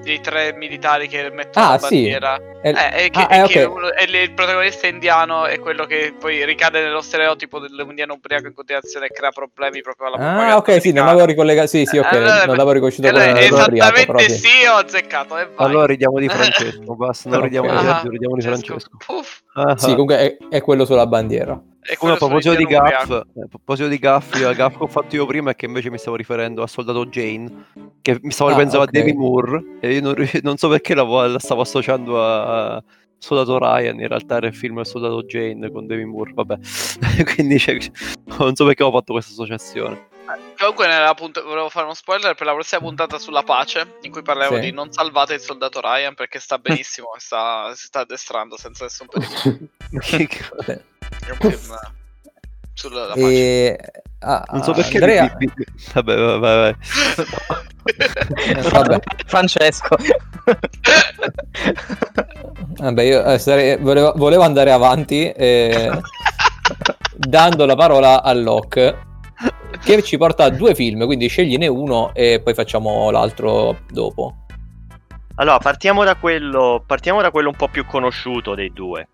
dei 0.08 0.20
tre 0.20 0.52
militari 0.54 1.06
che 1.06 1.30
mettono 1.30 1.66
Ah, 1.66 1.70
la 1.72 1.78
sì. 1.78 1.82
bandiera? 1.82 2.36
è- 2.62 2.68
Eh, 2.70 2.72
è 2.72 3.10
che, 3.10 3.20
ah, 3.20 3.28
è 3.28 3.42
eh, 3.44 3.46
che 3.46 3.64
ok. 3.64 3.72
uno- 3.74 3.88
il 3.88 4.32
protagonista 4.32 4.86
indiano 4.88 5.46
è 5.46 5.58
quello 5.60 5.84
che 5.84 6.12
poi 6.18 6.44
ricade 6.44 6.80
nello 6.82 7.00
stereotipo 7.02 7.58
dell'indiano 7.60 8.14
ubriaco 8.14 8.46
in 8.46 8.54
continuazione 8.54 9.06
e 9.06 9.10
crea 9.10 9.30
problemi 9.30 9.80
proprio 9.82 10.08
alla 10.08 10.16
propaganda 10.16 10.52
Ah, 10.54 10.56
ok, 10.56 10.80
sì, 10.80 10.92
non 10.92 11.04
l'avevo 11.06 11.26
ricollegato. 11.26 11.66
Sì, 11.68 11.84
sì, 11.84 11.98
ok, 11.98 12.12
Allora, 12.12 12.44
non 12.46 12.56
l'avevo 12.56 12.72
riconosciuto 12.72 13.08
allora, 13.08 13.26
come 13.26 13.46
ubriaco, 13.46 13.64
esattamente 13.64 14.06
però 14.06 14.18
sì. 14.18 14.30
sì, 14.30 14.66
ho 14.66 14.74
azzeccato. 14.74 15.38
E 15.38 15.44
vai. 15.54 15.66
Allora 15.66 15.86
ridiamo 15.86 16.18
di 16.18 16.28
Francesco, 16.30 16.94
basta, 16.96 17.28
non 17.28 17.38
Ok. 17.38 17.44
ridiamo 17.44 17.68
di 17.70 17.76
Ah, 17.76 17.80
Sergio, 17.92 18.10
ridiamo 18.10 18.34
di 18.34 18.42
Francesco. 18.42 18.66
Francesco. 18.66 18.96
Puff. 19.06 19.40
Ah, 19.54 19.76
Sì, 19.76 19.90
comunque 19.90 20.16
è, 20.18 20.36
è 20.56 20.60
quello 20.62 20.84
sulla 20.84 21.06
bandiera. 21.06 21.60
E 21.90 21.96
Come 21.96 22.12
a 22.12 22.16
proposito 22.16 22.54
di 22.54 22.64
gaff, 22.64 23.10
eh, 23.10 23.14
a 23.14 23.46
proposito 23.48 23.88
di 23.88 23.98
gaff, 23.98 24.34
la 24.34 24.52
gaff 24.52 24.76
che 24.76 24.82
ho 24.82 24.86
fatto 24.88 25.16
io 25.16 25.24
prima 25.24 25.52
è 25.52 25.56
che 25.56 25.64
invece 25.64 25.90
mi 25.90 25.96
stavo 25.96 26.16
riferendo 26.16 26.62
a 26.62 26.66
Soldato 26.66 27.06
Jane, 27.06 27.64
che 28.02 28.18
mi 28.20 28.30
stavo 28.30 28.50
Ah, 28.50 28.52
ripensando 28.52 28.84
ok. 28.84 28.88
a 28.88 28.90
Demi 28.92 29.12
Moore 29.14 29.64
e 29.80 29.94
io 29.94 30.00
non, 30.02 30.14
non 30.42 30.56
so 30.58 30.68
perché 30.68 30.94
la, 30.94 31.04
la 31.26 31.38
stavo 31.38 31.62
associando 31.62 32.22
a, 32.22 32.82
Soldato 33.20 33.58
Ryan, 33.58 33.98
in 34.00 34.06
realtà 34.06 34.36
era 34.36 34.46
il 34.46 34.54
film 34.54 34.76
del 34.76 34.86
Soldato 34.86 35.22
Jane 35.24 35.70
con 35.72 35.86
Demi 35.86 36.04
Moore, 36.04 36.32
vabbè, 36.34 36.56
quindi 37.34 37.56
c'è- 37.58 37.76
non 38.38 38.54
so 38.54 38.64
perché 38.64 38.82
ho 38.84 38.92
fatto 38.92 39.12
questa 39.14 39.32
associazione. 39.32 40.06
Comunque, 40.58 40.86
nella 40.86 41.14
punt- 41.14 41.42
volevo 41.42 41.68
fare 41.70 41.86
uno 41.86 41.94
spoiler 41.94 42.34
per 42.34 42.46
la 42.46 42.52
prossima 42.52 42.80
puntata 42.82 43.18
sulla 43.18 43.42
pace, 43.42 43.96
in 44.02 44.12
cui 44.12 44.22
parliamo 44.22 44.56
Sì. 44.56 44.60
di 44.60 44.70
non 44.72 44.92
salvate 44.92 45.34
il 45.34 45.40
soldato 45.40 45.80
Ryan 45.80 46.14
perché 46.14 46.38
sta 46.38 46.58
benissimo 46.58 47.08
sta, 47.18 47.72
si 47.74 47.86
sta 47.86 48.00
addestrando 48.00 48.56
senza 48.58 48.84
nessun 48.84 49.06
pericolo. 49.90 50.82
Un 51.30 51.50
film 51.50 51.74
sulla. 52.74 53.12
E 53.14 53.78
Ah, 54.20 54.44
Non 54.50 54.62
so 54.64 54.72
perché. 54.72 54.96
Andrea, 54.96 55.32
vi- 55.38 55.48
Vabbè, 55.94 56.16
vai, 56.16 56.38
vai, 56.40 56.74
eh, 58.56 58.62
vabbè. 58.70 58.98
Francesco. 59.26 59.94
Vabbè, 62.78 63.02
io 63.02 63.24
eh, 63.24 63.38
sarei- 63.38 63.76
volevo, 63.78 64.12
volevo 64.16 64.42
andare 64.42 64.70
avanti 64.72 65.30
eh, 65.30 65.90
dando 67.16 67.66
la 67.66 67.74
parola 67.76 68.22
a 68.22 68.32
Locke 68.32 69.06
che 69.84 70.02
ci 70.02 70.16
porta 70.16 70.44
a 70.44 70.50
due 70.50 70.74
film, 70.74 71.04
quindi 71.06 71.28
scegliene 71.28 71.66
uno 71.66 72.12
e 72.14 72.40
poi 72.42 72.54
facciamo 72.54 73.10
l'altro 73.10 73.78
dopo. 73.90 74.34
Allora, 75.36 75.58
partiamo 75.58 76.02
da, 76.04 76.16
quello, 76.16 76.82
partiamo 76.84 77.20
da 77.22 77.30
quello 77.30 77.50
un 77.50 77.56
po' 77.56 77.68
più 77.68 77.86
conosciuto 77.86 78.54
dei 78.56 78.72
due. 78.72 79.08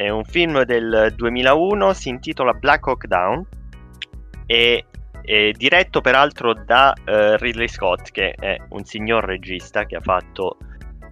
È 0.00 0.08
un 0.08 0.24
film 0.24 0.62
del 0.62 1.12
2001, 1.14 1.92
si 1.92 2.08
intitola 2.08 2.54
Black 2.54 2.86
Hawk 2.86 3.06
Down 3.06 3.46
e 4.46 4.86
è 5.20 5.50
diretto 5.50 6.00
peraltro 6.00 6.54
da 6.54 6.94
eh, 7.04 7.36
Ridley 7.36 7.68
Scott, 7.68 8.10
che 8.10 8.30
è 8.30 8.56
un 8.70 8.82
signor 8.86 9.26
regista 9.26 9.84
che 9.84 9.96
ha 9.96 10.00
fatto 10.00 10.56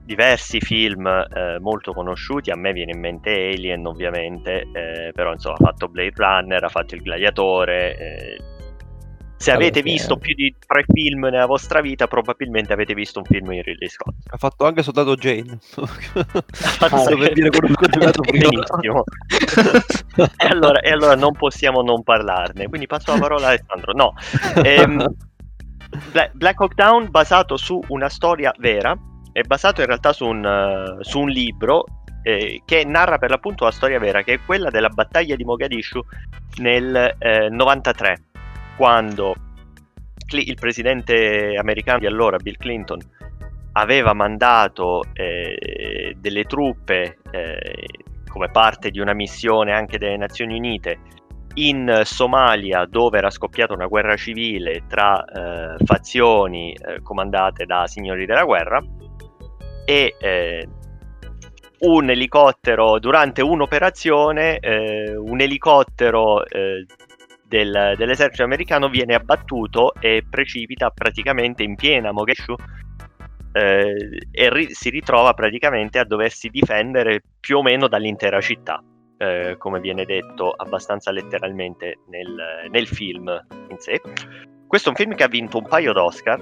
diversi 0.04 0.58
film 0.60 1.06
eh, 1.06 1.58
molto 1.60 1.92
conosciuti. 1.92 2.50
A 2.50 2.56
me 2.56 2.72
viene 2.72 2.92
in 2.92 3.00
mente 3.00 3.30
Alien, 3.30 3.86
ovviamente, 3.86 4.66
eh, 4.72 5.12
però 5.12 5.32
insomma 5.32 5.56
ha 5.56 5.64
fatto 5.66 5.88
Blade 5.88 6.14
Runner, 6.16 6.64
ha 6.64 6.70
fatto 6.70 6.94
Il 6.94 7.02
Gladiatore. 7.02 7.98
eh. 7.98 8.57
Se 9.38 9.52
avete 9.52 9.82
visto 9.82 10.16
eh. 10.16 10.18
più 10.18 10.34
di 10.34 10.54
tre 10.66 10.84
film 10.86 11.26
nella 11.26 11.46
vostra 11.46 11.80
vita, 11.80 12.06
probabilmente 12.08 12.72
avete 12.72 12.92
visto 12.92 13.20
un 13.20 13.24
film 13.24 13.50
di 13.50 13.62
Ridley 13.62 13.88
Scott. 13.88 14.14
Ha 14.30 14.36
fatto 14.36 14.66
anche 14.66 14.82
soldato 14.82 15.14
Jane. 15.14 15.58
Ah, 16.80 16.88
per 16.88 17.32
dire 17.32 17.50
quello 17.50 17.74
che 17.74 17.84
ho 17.84 17.88
giocato. 17.88 18.20
Benissimo. 18.20 19.04
e, 20.36 20.46
allora, 20.46 20.80
e 20.80 20.90
allora 20.90 21.14
non 21.14 21.32
possiamo 21.32 21.82
non 21.82 22.02
parlarne. 22.02 22.68
Quindi 22.68 22.86
passo 22.86 23.12
la 23.12 23.18
parola 23.18 23.46
a 23.46 23.48
Alessandro. 23.50 23.92
No. 23.92 24.14
Ehm, 24.62 25.14
Bla- 26.10 26.30
Black 26.32 26.60
Hawk 26.60 26.74
Down 26.74 27.10
basato 27.10 27.56
su 27.56 27.80
una 27.88 28.08
storia 28.08 28.52
vera, 28.58 28.96
è 29.32 29.42
basato 29.42 29.80
in 29.80 29.86
realtà 29.86 30.12
su 30.12 30.26
un, 30.26 30.44
eh, 30.44 31.02
su 31.02 31.20
un 31.20 31.28
libro 31.28 31.84
eh, 32.22 32.62
che 32.64 32.84
narra 32.84 33.18
per 33.18 33.30
l'appunto 33.30 33.64
la 33.64 33.70
storia 33.70 33.98
vera, 33.98 34.22
che 34.22 34.34
è 34.34 34.40
quella 34.44 34.70
della 34.70 34.90
battaglia 34.90 35.34
di 35.34 35.44
Mogadishu 35.44 36.00
nel 36.56 37.14
eh, 37.18 37.48
93, 37.48 38.24
quando 38.78 39.34
il 40.30 40.54
presidente 40.54 41.56
americano 41.58 41.98
di 41.98 42.06
allora, 42.06 42.36
Bill 42.36 42.56
Clinton, 42.56 43.00
aveva 43.72 44.14
mandato 44.14 45.02
eh, 45.12 46.14
delle 46.16 46.44
truppe 46.44 47.18
eh, 47.32 47.86
come 48.28 48.50
parte 48.50 48.90
di 48.90 49.00
una 49.00 49.14
missione 49.14 49.72
anche 49.72 49.98
delle 49.98 50.16
Nazioni 50.16 50.56
Unite 50.56 50.98
in 51.54 52.02
Somalia 52.04 52.86
dove 52.88 53.18
era 53.18 53.30
scoppiata 53.30 53.74
una 53.74 53.86
guerra 53.86 54.16
civile 54.16 54.84
tra 54.86 55.24
eh, 55.24 55.84
fazioni 55.84 56.72
eh, 56.72 57.02
comandate 57.02 57.64
da 57.64 57.86
signori 57.88 58.26
della 58.26 58.44
guerra 58.44 58.80
e 59.84 60.14
eh, 60.20 60.68
un 61.80 62.10
elicottero 62.10 62.98
durante 63.00 63.42
un'operazione 63.42 64.58
eh, 64.58 65.16
un 65.16 65.40
elicottero 65.40 66.44
del- 67.48 67.94
dell'esercito 67.96 68.44
americano 68.44 68.88
viene 68.88 69.14
abbattuto 69.14 69.94
e 69.94 70.24
precipita 70.28 70.90
praticamente 70.90 71.62
in 71.62 71.74
piena 71.74 72.12
Mogadishu 72.12 72.54
eh, 73.52 74.18
e 74.30 74.50
ri- 74.52 74.72
si 74.74 74.90
ritrova 74.90 75.32
praticamente 75.32 75.98
a 75.98 76.04
doversi 76.04 76.48
difendere 76.48 77.22
più 77.40 77.58
o 77.58 77.62
meno 77.62 77.88
dall'intera 77.88 78.40
città, 78.40 78.82
eh, 79.16 79.56
come 79.58 79.80
viene 79.80 80.04
detto 80.04 80.50
abbastanza 80.50 81.10
letteralmente 81.10 82.00
nel, 82.08 82.68
nel 82.70 82.86
film 82.86 83.28
in 83.70 83.78
sé. 83.78 84.00
Questo 84.66 84.88
è 84.88 84.90
un 84.90 84.96
film 84.96 85.14
che 85.14 85.24
ha 85.24 85.28
vinto 85.28 85.58
un 85.58 85.66
paio 85.66 85.94
d'Oscar, 85.94 86.38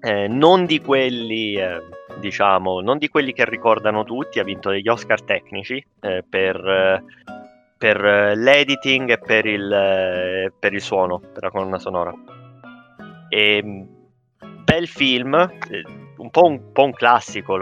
eh, 0.00 0.28
non 0.28 0.64
di 0.64 0.80
quelli, 0.80 1.54
eh, 1.54 1.82
diciamo, 2.20 2.80
non 2.80 2.98
di 2.98 3.08
quelli 3.08 3.32
che 3.32 3.44
ricordano 3.44 4.04
tutti, 4.04 4.38
ha 4.38 4.44
vinto 4.44 4.70
degli 4.70 4.88
Oscar 4.88 5.20
tecnici 5.22 5.84
eh, 6.00 6.24
per, 6.28 7.02
per 7.82 8.04
eh, 8.04 8.36
l'editing 8.36 9.10
e 9.10 9.18
per 9.18 9.44
il, 9.44 9.72
eh, 9.72 10.52
per 10.56 10.72
il 10.72 10.80
suono, 10.80 11.18
per 11.18 11.42
la 11.42 11.50
colonna 11.50 11.80
sonora. 11.80 12.14
E, 13.28 13.86
bel 14.62 14.86
film, 14.86 15.34
eh, 15.34 15.84
un 16.18 16.30
po' 16.30 16.44
un, 16.44 16.70
po' 16.70 16.84
un 16.84 16.92
classico, 16.92 17.58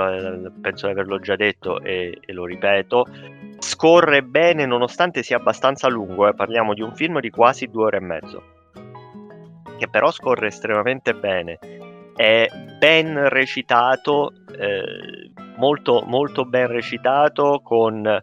penso 0.60 0.84
di 0.84 0.92
averlo 0.92 1.18
già 1.20 1.36
detto 1.36 1.80
e, 1.80 2.18
e 2.20 2.32
lo 2.34 2.44
ripeto. 2.44 3.06
Scorre 3.60 4.22
bene 4.22 4.66
nonostante 4.66 5.22
sia 5.22 5.38
abbastanza 5.38 5.88
lungo, 5.88 6.28
eh, 6.28 6.34
parliamo 6.34 6.74
di 6.74 6.82
un 6.82 6.94
film 6.94 7.18
di 7.20 7.30
quasi 7.30 7.68
due 7.68 7.84
ore 7.84 7.96
e 7.96 8.00
mezzo, 8.00 8.42
che 9.78 9.88
però 9.88 10.10
scorre 10.10 10.48
estremamente 10.48 11.14
bene. 11.14 11.58
È 12.14 12.46
ben 12.78 13.26
recitato, 13.30 14.34
eh, 14.54 15.30
molto, 15.56 16.02
molto 16.06 16.44
ben 16.44 16.66
recitato, 16.66 17.62
con 17.64 18.22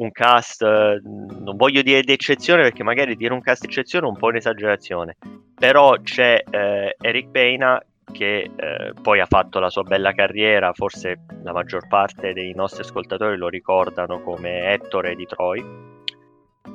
un 0.00 0.10
cast, 0.12 0.62
eh, 0.62 1.00
non 1.02 1.56
voglio 1.56 1.82
dire 1.82 2.02
d'eccezione 2.02 2.62
perché 2.62 2.82
magari 2.82 3.16
dire 3.16 3.34
un 3.34 3.40
cast 3.40 3.62
d'eccezione 3.62 4.06
è 4.06 4.08
un 4.08 4.16
po' 4.16 4.28
un'esagerazione, 4.28 5.16
però 5.54 5.94
c'è 6.02 6.42
eh, 6.50 6.96
Eric 6.98 7.28
Pena 7.30 7.82
che 8.10 8.50
eh, 8.56 8.92
poi 9.00 9.20
ha 9.20 9.26
fatto 9.26 9.60
la 9.60 9.70
sua 9.70 9.82
bella 9.82 10.12
carriera, 10.12 10.72
forse 10.72 11.20
la 11.42 11.52
maggior 11.52 11.86
parte 11.86 12.32
dei 12.32 12.52
nostri 12.54 12.82
ascoltatori 12.82 13.36
lo 13.36 13.48
ricordano 13.48 14.20
come 14.22 14.72
Ettore 14.72 15.14
di 15.14 15.26
Troy, 15.26 15.64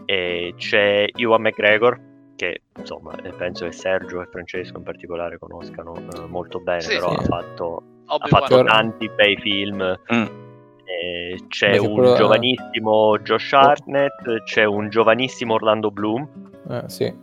e 0.05 0.53
c'è 0.55 1.07
Ewan 1.15 1.41
McGregor 1.41 1.99
che 2.35 2.61
insomma 2.77 3.15
eh, 3.23 3.31
penso 3.31 3.65
che 3.65 3.71
Sergio 3.71 4.21
e 4.21 4.27
Francesco 4.27 4.77
in 4.77 4.83
particolare 4.83 5.39
conoscano 5.39 5.95
eh, 5.95 6.25
molto 6.27 6.59
bene, 6.59 6.81
Sì, 6.81 6.95
però 6.95 7.09
sì. 7.09 7.15
ha 7.17 7.21
fatto, 7.23 7.83
ha 8.05 8.27
fatto 8.27 8.63
tanti 8.63 9.09
bei 9.09 9.35
film. 9.38 9.99
Mm. 10.13 10.44
Eh, 10.86 11.38
c'è 11.48 11.78
un 11.78 11.93
quello- 11.93 12.12
Oh. 12.12 12.15
giovanissimo 12.15 13.17
Josh 13.19 13.54
Hartnett, 13.54 14.43
c'è 14.43 14.63
un 14.65 14.89
giovanissimo 14.89 15.56
Orlando 15.56 15.89
Bloom, 15.91 16.28
Eh, 16.69 16.84
sì. 16.88 17.13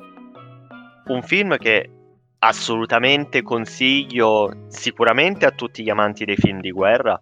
un 1.06 1.22
film 1.22 1.56
che 1.58 1.88
assolutamente 2.40 3.42
consiglio 3.42 4.64
sicuramente 4.68 5.46
a 5.46 5.50
tutti 5.52 5.82
gli 5.82 5.90
amanti 5.90 6.24
dei 6.24 6.36
film 6.36 6.60
di 6.60 6.72
guerra 6.72 7.20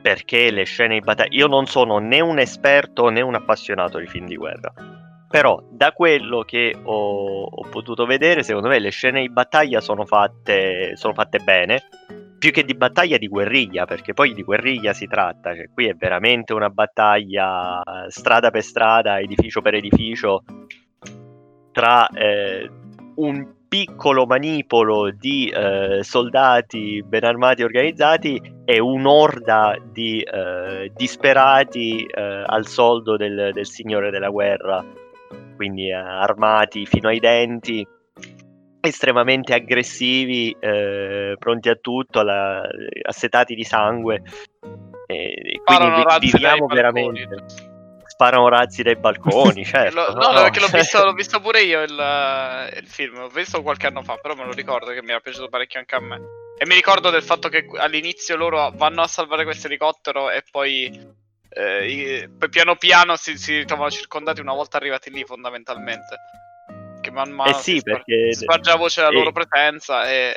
perché 0.00 0.50
le 0.52 0.62
scene 0.64 0.94
di 0.94 1.00
battaglia 1.00 1.28
io 1.36 1.46
non 1.48 1.66
sono 1.66 1.98
né 1.98 2.20
un 2.20 2.38
esperto 2.38 3.08
né 3.08 3.20
un 3.20 3.34
appassionato 3.34 3.98
di 3.98 4.06
film 4.06 4.26
di 4.26 4.36
guerra 4.36 4.72
però 5.28 5.60
da 5.70 5.92
quello 5.92 6.42
che 6.42 6.74
ho, 6.82 7.42
ho 7.44 7.68
potuto 7.68 8.06
vedere 8.06 8.42
secondo 8.44 8.68
me 8.68 8.78
le 8.78 8.90
scene 8.90 9.20
di 9.22 9.28
battaglia 9.30 9.80
sono 9.80 10.04
fatte, 10.06 10.92
sono 10.96 11.14
fatte 11.14 11.38
bene 11.40 11.82
più 12.40 12.52
che 12.52 12.64
di 12.64 12.74
battaglia 12.74 13.18
di 13.18 13.28
guerriglia 13.28 13.84
perché 13.84 14.14
poi 14.14 14.32
di 14.32 14.42
guerriglia 14.42 14.94
si 14.94 15.06
tratta 15.06 15.54
cioè 15.54 15.68
qui 15.72 15.86
è 15.88 15.94
veramente 15.94 16.54
una 16.54 16.70
battaglia 16.70 17.82
strada 18.08 18.50
per 18.50 18.62
strada 18.62 19.20
edificio 19.20 19.60
per 19.60 19.74
edificio 19.74 20.42
tra 21.70 22.08
eh, 22.08 22.68
un 23.16 23.58
piccolo 23.68 24.26
manipolo 24.26 25.12
di 25.12 25.48
eh, 25.48 26.00
soldati 26.02 27.04
ben 27.06 27.22
armati 27.22 27.60
e 27.60 27.64
organizzati 27.64 28.54
e 28.64 28.80
un'orda 28.80 29.76
di 29.92 30.20
eh, 30.20 30.90
disperati 30.96 32.04
eh, 32.04 32.42
al 32.46 32.66
soldo 32.66 33.16
del, 33.16 33.50
del 33.52 33.66
signore 33.66 34.10
della 34.10 34.28
guerra, 34.28 34.84
quindi 35.54 35.88
eh, 35.88 35.92
armati 35.92 36.84
fino 36.84 37.06
ai 37.06 37.20
denti, 37.20 37.86
estremamente 38.80 39.54
aggressivi, 39.54 40.54
eh, 40.58 41.34
pronti 41.38 41.68
a 41.68 41.76
tutto, 41.76 42.20
alla- 42.20 42.66
assetati 43.02 43.54
di 43.54 43.64
sangue. 43.64 44.22
E 45.06 45.60
quindi 45.64 46.04
vi- 46.18 46.30
viviamo 46.30 46.66
balconi. 46.66 46.74
veramente. 46.74 47.68
Sparano 48.06 48.48
razzi 48.48 48.82
dai 48.82 48.96
balconi, 48.96 49.64
certo. 49.64 49.94
Lo- 49.94 50.12
no, 50.12 50.32
no, 50.32 50.42
perché 50.42 50.60
l'ho 50.60 50.66
visto, 50.72 51.04
l'ho 51.04 51.12
visto 51.12 51.40
pure 51.40 51.62
io 51.62 51.82
il, 51.82 51.98
eh, 51.98 52.78
il 52.78 52.86
film, 52.86 53.18
l'ho 53.18 53.28
visto 53.28 53.62
qualche 53.62 53.86
anno 53.86 54.02
fa, 54.02 54.16
però 54.16 54.34
me 54.34 54.44
lo 54.44 54.52
ricordo 54.52 54.92
che 54.92 55.02
mi 55.02 55.10
era 55.10 55.20
piaciuto 55.20 55.48
parecchio 55.48 55.78
anche 55.80 55.94
a 55.94 56.00
me. 56.00 56.20
E 56.58 56.66
mi 56.66 56.74
ricordo 56.74 57.08
del 57.10 57.22
fatto 57.22 57.48
che 57.48 57.66
all'inizio 57.78 58.36
loro 58.36 58.70
vanno 58.74 59.00
a 59.02 59.06
salvare 59.06 59.44
questo 59.44 59.66
elicottero 59.66 60.30
e 60.30 60.42
poi, 60.50 61.08
eh, 61.48 62.28
piano 62.50 62.76
piano 62.76 63.16
si, 63.16 63.38
si 63.38 63.56
ritrovano 63.56 63.90
circondati 63.90 64.40
una 64.40 64.52
volta 64.52 64.76
arrivati 64.76 65.10
lì 65.10 65.24
fondamentalmente. 65.24 66.16
Che 67.00 67.10
man 67.10 67.30
mano 67.30 67.50
Eh 67.50 67.54
sì, 67.54 67.72
si, 67.72 67.78
spar- 67.78 68.04
perché- 68.04 68.32
si 68.32 68.42
sparge 68.42 68.70
la 68.70 68.76
voce 68.76 69.00
della 69.00 69.12
eh. 69.12 69.16
loro 69.16 69.32
presenza 69.32 70.10
e... 70.10 70.36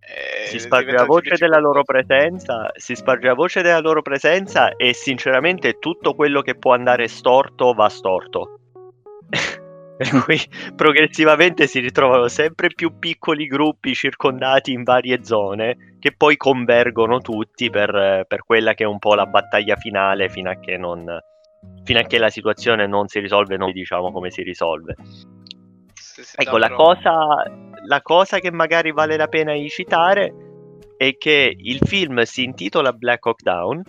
e 0.00 0.46
si 0.46 0.58
sparge 0.58 0.92
la 0.92 1.04
voce 1.04 1.36
della 1.36 1.58
loro 1.58 1.82
presenza, 1.82 2.70
si 2.74 2.94
sparge 2.94 3.26
la 3.26 3.34
voce 3.34 3.62
della 3.62 3.80
loro 3.80 4.02
presenza 4.02 4.76
e 4.76 4.94
sinceramente 4.94 5.78
tutto 5.78 6.14
quello 6.14 6.40
che 6.42 6.56
può 6.56 6.72
andare 6.72 7.08
storto 7.08 7.72
va 7.72 7.88
storto. 7.88 8.58
per 9.96 10.24
cui 10.24 10.40
progressivamente 10.74 11.66
si 11.66 11.78
ritrovano 11.78 12.26
sempre 12.28 12.68
più 12.74 12.98
piccoli 12.98 13.46
gruppi 13.46 13.94
circondati 13.94 14.72
in 14.72 14.82
varie 14.82 15.22
zone 15.22 15.96
che 16.00 16.12
poi 16.16 16.36
convergono 16.36 17.20
tutti 17.20 17.70
per, 17.70 18.24
per 18.26 18.44
quella 18.44 18.74
che 18.74 18.84
è 18.84 18.86
un 18.86 18.98
po' 18.98 19.14
la 19.14 19.26
battaglia 19.26 19.76
finale 19.76 20.28
fino 20.28 20.50
a 20.50 20.58
che 20.58 20.76
non 20.76 21.06
fino 21.84 22.00
a 22.00 22.02
che 22.02 22.18
la 22.18 22.30
situazione 22.30 22.86
non 22.86 23.06
si 23.06 23.20
risolve, 23.20 23.56
non 23.56 23.70
diciamo 23.70 24.10
come 24.10 24.30
si 24.30 24.42
risolve. 24.42 24.96
Sì, 26.12 26.24
sì, 26.24 26.36
Ecco, 26.36 26.58
la 26.58 26.68
cosa, 26.68 27.14
la 27.86 28.02
cosa 28.02 28.38
che 28.38 28.50
magari 28.50 28.92
vale 28.92 29.16
la 29.16 29.28
pena 29.28 29.54
di 29.54 29.66
citare 29.70 30.34
è 30.98 31.16
che 31.16 31.54
il 31.56 31.78
film 31.78 32.20
si 32.24 32.44
intitola 32.44 32.92
Black 32.92 33.24
Hawk 33.24 33.40
Down, 33.40 33.82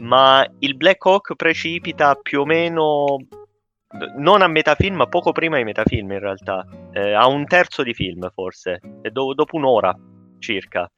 ma 0.00 0.44
il 0.58 0.74
Black 0.74 1.06
Hawk 1.06 1.36
precipita 1.36 2.16
più 2.16 2.40
o 2.40 2.44
meno 2.44 3.18
non 4.16 4.42
a 4.42 4.48
metà 4.48 4.74
film, 4.74 4.96
ma 4.96 5.06
poco 5.06 5.30
prima 5.30 5.56
di 5.58 5.62
metà 5.62 5.84
film 5.84 6.10
in 6.10 6.18
realtà, 6.18 6.66
eh, 6.90 7.12
a 7.12 7.28
un 7.28 7.44
terzo 7.46 7.84
di 7.84 7.94
film 7.94 8.28
forse, 8.30 8.80
do- 9.12 9.32
dopo 9.32 9.56
un'ora 9.56 9.96
circa. 10.40 10.90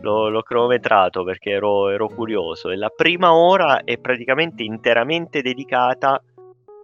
L'ho, 0.00 0.28
l'ho 0.28 0.42
cronometrato 0.42 1.24
perché 1.24 1.50
ero, 1.50 1.88
ero 1.88 2.06
curioso. 2.06 2.70
E 2.70 2.76
la 2.76 2.90
prima 2.94 3.34
ora 3.34 3.82
è 3.82 3.98
praticamente 3.98 4.62
interamente 4.62 5.42
dedicata 5.42 6.22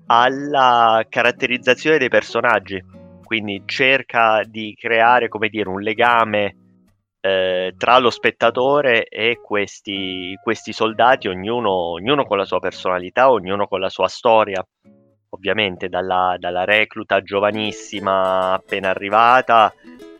alla 0.07 1.05
caratterizzazione 1.09 1.99
dei 1.99 2.09
personaggi. 2.09 2.83
Quindi 3.23 3.62
cerca 3.65 4.43
di 4.45 4.77
creare, 4.79 5.29
come 5.29 5.49
dire, 5.49 5.69
un 5.69 5.81
legame 5.81 6.57
eh, 7.21 7.73
tra 7.79 7.99
lo 7.99 8.11
spettatore 8.11 9.05
e 9.05 9.38
questi, 9.41 10.37
questi 10.43 10.73
soldati, 10.73 11.29
ognuno, 11.29 11.71
ognuno 11.71 12.25
con 12.25 12.37
la 12.37 12.45
sua 12.45 12.59
personalità, 12.59 13.31
ognuno 13.31 13.67
con 13.67 13.81
la 13.81 13.88
sua 13.88 14.09
storia. 14.09 14.62
Ovviamente 15.31 15.88
dalla, 15.88 16.37
dalla 16.38 16.65
recluta 16.65 17.23
giovanissima 17.23 18.53
appena 18.53 18.91
arrivata 18.91 19.73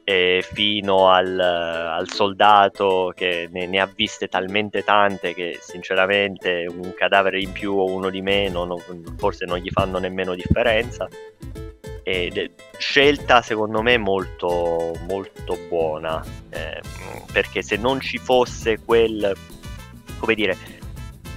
eh, 0.04 0.44
fino 0.52 1.08
al, 1.10 1.38
al 1.38 2.10
soldato 2.10 3.12
che 3.14 3.48
ne, 3.50 3.66
ne 3.66 3.80
ha 3.80 3.86
viste 3.86 4.28
talmente 4.28 4.82
tante 4.82 5.34
che 5.34 5.58
sinceramente 5.60 6.66
un 6.68 6.92
cadavere 6.94 7.40
in 7.40 7.52
più 7.52 7.74
o 7.74 7.84
uno 7.84 8.10
di 8.10 8.20
meno 8.20 8.64
non- 8.64 8.82
forse 9.16 9.44
non 9.44 9.58
gli 9.58 9.70
fanno 9.70 9.98
nemmeno 9.98 10.34
differenza. 10.34 11.08
Ed 12.04 12.50
scelta 12.78 13.42
secondo 13.42 13.80
me 13.80 13.96
molto, 13.96 14.92
molto 15.06 15.56
buona 15.68 16.20
eh, 16.50 16.80
perché 17.32 17.62
se 17.62 17.76
non 17.76 18.00
ci 18.00 18.18
fosse 18.18 18.80
quel 18.84 19.32
come 20.18 20.34
dire 20.34 20.56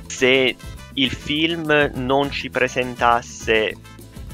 se 0.08 0.56
il 0.94 1.12
film 1.12 1.92
non 1.94 2.32
ci 2.32 2.50
presentasse 2.50 3.76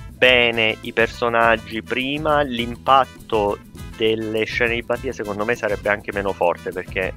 bene 0.10 0.78
i 0.82 0.94
personaggi 0.94 1.82
prima 1.82 2.42
l'impatto 2.44 3.58
delle 4.02 4.46
scene 4.46 4.74
di 4.74 4.82
battaglia 4.82 5.14
secondo 5.14 5.46
me 5.46 5.56
sarebbe 5.56 5.90
anche 5.90 6.12
meno 6.12 6.34
forte 6.34 6.72
perché 6.72 7.14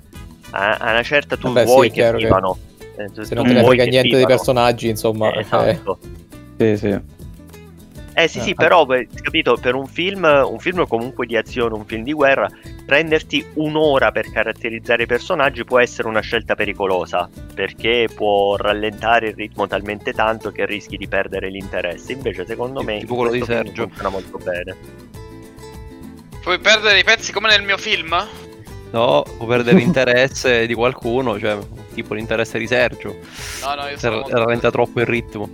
a, 0.51 0.77
a 0.77 0.91
una 0.91 1.03
certa 1.03 1.37
tu 1.37 1.47
Vabbè, 1.49 1.61
sì, 1.67 1.73
vuoi 1.73 1.87
è 1.87 1.91
che 1.91 1.95
chiaro 2.01 2.19
che 2.19 2.25
vivano 2.25 2.59
Eh, 2.97 3.11
tu- 3.11 3.23
Se 3.23 3.35
non 3.35 3.47
te 3.47 3.53
ne 3.55 3.65
frega 3.65 3.85
niente 3.85 4.01
dei 4.03 4.19
vivano. 4.19 4.27
personaggi, 4.37 4.89
insomma, 4.89 5.33
Eh, 5.33 5.39
eh, 5.39 5.41
esatto. 5.41 5.99
Sì, 6.59 6.77
sì. 6.77 7.01
Eh 8.17 8.29
sì, 8.29 8.39
sì, 8.39 8.51
Eh, 8.51 8.55
però 8.55 8.85
beh, 8.87 9.09
capito, 9.21 9.57
per 9.57 9.75
un 9.75 9.87
film, 9.89 10.23
un 10.25 10.59
film 10.61 10.87
comunque 10.87 11.27
di 11.27 11.37
azione, 11.37 11.75
un 11.75 11.85
film 11.85 12.05
di 12.05 12.13
guerra, 12.13 12.49
prenderti 12.87 13.45
un'ora 13.55 14.13
per 14.13 14.31
caratterizzare 14.31 15.03
i 15.03 15.07
personaggi 15.07 15.65
può 15.65 15.81
essere 15.81 16.07
una 16.07 16.21
scelta 16.21 16.55
pericolosa, 16.55 17.29
perché 17.53 18.07
può 18.15 18.55
rallentare 18.55 19.31
il 19.31 19.35
ritmo 19.35 19.67
talmente 19.67 20.13
tanto 20.13 20.53
che 20.53 20.65
rischi 20.65 20.97
di 20.97 21.09
perdere 21.09 21.49
l'interesse. 21.49 22.13
Invece, 22.13 22.47
secondo 22.47 22.79
Tipo 22.79 22.93
me, 22.93 22.99
in 22.99 23.07
quello 23.09 23.31
di 23.33 23.43
Sergio. 23.43 23.83
funziona 23.89 24.09
molto 24.11 24.39
bene. 24.39 24.77
Puoi 26.45 26.59
perdere 26.59 26.99
i 26.99 27.05
pezzi 27.05 27.33
come 27.33 27.49
nel 27.49 27.63
mio 27.63 27.79
film? 27.79 28.15
No, 28.91 29.25
può 29.39 29.47
perdere 29.47 29.79
l'interesse 29.79 30.67
di 30.67 30.75
qualcuno, 30.75 31.39
cioè 31.39 31.57
tipo 31.95 32.13
l'interesse 32.13 32.59
di 32.59 32.67
Sergio. 32.67 33.17
No, 33.63 33.75
no, 33.75 33.89
io 33.89 33.99
sono 33.99 34.29
rallenta 34.29 34.71
troppo 34.71 35.01
il 35.01 35.07
ritmo. 35.07 35.49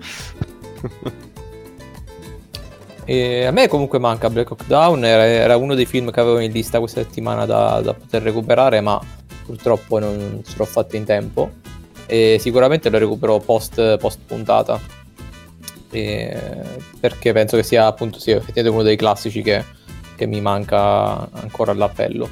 E 3.04 3.44
a 3.44 3.52
me 3.52 3.68
comunque 3.68 4.00
manca 4.00 4.28
Black 4.30 4.50
Hawk 4.50 4.66
Down, 4.66 5.04
era, 5.04 5.24
era 5.24 5.56
uno 5.56 5.76
dei 5.76 5.86
film 5.86 6.10
che 6.10 6.18
avevo 6.18 6.40
in 6.40 6.50
lista 6.50 6.80
questa 6.80 7.02
settimana 7.02 7.46
da, 7.46 7.80
da 7.80 7.94
poter 7.94 8.22
recuperare, 8.22 8.80
ma 8.80 9.00
purtroppo 9.46 10.00
non 10.00 10.42
ce 10.44 10.54
l'ho 10.56 10.64
fatto 10.64 10.96
in 10.96 11.04
tempo. 11.04 11.52
E 12.06 12.38
sicuramente 12.40 12.90
lo 12.90 12.98
recupero 12.98 13.38
post, 13.38 13.96
post 13.98 14.18
puntata. 14.26 14.80
E- 15.92 16.36
perché 16.98 17.32
penso 17.32 17.56
che 17.56 17.62
sia 17.62 17.86
appunto 17.86 18.18
sia 18.18 18.36
effettivamente 18.36 18.70
uno 18.70 18.82
dei 18.82 18.96
classici 18.96 19.40
che, 19.40 19.64
che 20.20 20.26
mi 20.26 20.42
manca 20.42 21.30
ancora 21.32 21.72
all'appello. 21.72 22.28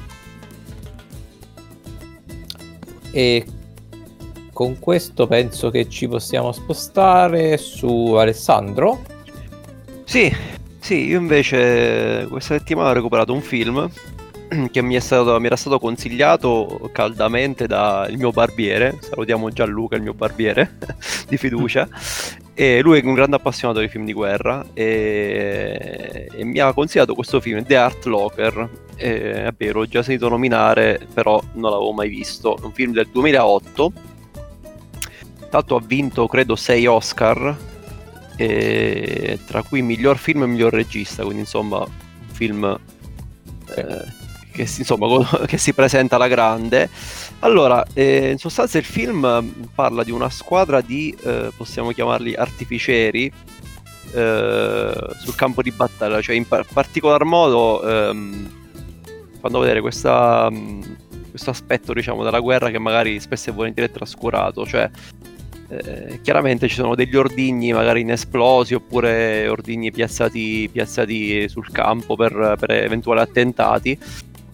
E 3.09 3.43
con 4.53 4.77
questo 4.77 5.25
penso 5.25 5.71
che 5.71 5.89
ci 5.89 6.07
possiamo 6.07 6.51
spostare 6.51 7.57
su 7.57 8.13
Alessandro. 8.13 9.01
Sì, 10.03 10.31
sì, 10.79 11.07
io 11.07 11.17
invece 11.17 12.27
questa 12.29 12.55
settimana 12.57 12.91
ho 12.91 12.93
recuperato 12.93 13.33
un 13.33 13.41
film 13.41 13.89
che 14.69 14.81
mi, 14.83 14.99
stato, 14.99 15.39
mi 15.39 15.47
era 15.47 15.55
stato 15.55 15.79
consigliato 15.79 16.91
caldamente 16.91 17.65
dal 17.65 18.13
mio 18.13 18.29
barbiere, 18.29 18.99
salutiamo 18.99 19.49
Gianluca, 19.49 19.95
il 19.95 20.03
mio 20.03 20.13
barbiere 20.13 20.77
di 21.27 21.37
fiducia, 21.37 21.89
e 22.59 22.81
lui 22.81 22.99
è 22.99 23.05
un 23.05 23.13
grande 23.13 23.37
appassionato 23.37 23.79
di 23.79 23.87
film 23.87 24.03
di 24.03 24.11
guerra 24.11 24.65
e, 24.73 26.27
e 26.29 26.43
mi 26.43 26.59
ha 26.59 26.73
consigliato 26.73 27.13
questo 27.13 27.39
film, 27.39 27.63
The 27.63 27.77
Art 27.77 28.03
Locker, 28.03 28.69
e, 28.97 29.45
è 29.45 29.53
vero, 29.55 29.79
ho 29.79 29.85
già 29.85 30.03
sentito 30.03 30.27
nominare, 30.27 31.07
però 31.13 31.41
non 31.53 31.71
l'avevo 31.71 31.93
mai 31.93 32.09
visto, 32.09 32.57
è 32.57 32.65
un 32.65 32.73
film 32.73 32.91
del 32.91 33.07
2008, 33.13 33.91
tra 35.37 35.47
l'altro 35.51 35.77
ha 35.77 35.81
vinto 35.81 36.27
credo 36.27 36.57
6 36.57 36.85
Oscar, 36.85 37.57
e 38.35 39.39
tra 39.45 39.63
cui 39.63 39.81
miglior 39.81 40.17
film 40.17 40.43
e 40.43 40.47
miglior 40.47 40.73
regista, 40.73 41.23
quindi 41.23 41.43
insomma 41.43 41.77
un 41.77 42.33
film 42.33 42.77
eh, 43.73 44.03
che, 44.51 44.61
insomma, 44.63 45.07
che 45.47 45.57
si 45.57 45.71
presenta 45.71 46.17
alla 46.17 46.27
grande. 46.27 46.89
Allora, 47.41 47.85
eh, 47.93 48.31
in 48.31 48.37
sostanza 48.37 48.77
il 48.77 48.83
film 48.83 49.25
mm, 49.25 49.63
parla 49.73 50.03
di 50.03 50.11
una 50.11 50.29
squadra 50.29 50.81
di, 50.81 51.15
eh, 51.23 51.51
possiamo 51.55 51.91
chiamarli 51.91 52.35
artificieri, 52.35 53.31
eh, 54.13 54.93
sul 55.17 55.35
campo 55.35 55.61
di 55.61 55.71
battaglia, 55.71 56.21
cioè 56.21 56.35
in 56.35 56.45
par- 56.45 56.67
particolar 56.71 57.23
modo 57.23 57.81
ehm, 57.81 58.49
fanno 59.39 59.59
vedere 59.59 59.79
questa, 59.79 60.49
mm, 60.51 60.81
questo 61.29 61.51
aspetto 61.51 61.93
diciamo 61.93 62.25
della 62.25 62.41
guerra 62.41 62.69
che 62.71 62.79
magari 62.79 63.21
spesso 63.21 63.51
e 63.51 63.53
volentieri 63.53 63.89
è 63.89 63.93
trascurato, 63.93 64.65
cioè 64.65 64.89
eh, 65.69 66.19
chiaramente 66.21 66.67
ci 66.67 66.75
sono 66.75 66.93
degli 66.93 67.15
ordigni 67.15 67.71
magari 67.71 68.01
inesplosi 68.01 68.73
oppure 68.73 69.47
ordigni 69.47 69.91
piazzati, 69.91 70.67
piazzati 70.69 71.47
sul 71.47 71.71
campo 71.71 72.17
per, 72.17 72.57
per 72.59 72.71
eventuali 72.71 73.21
attentati 73.21 73.97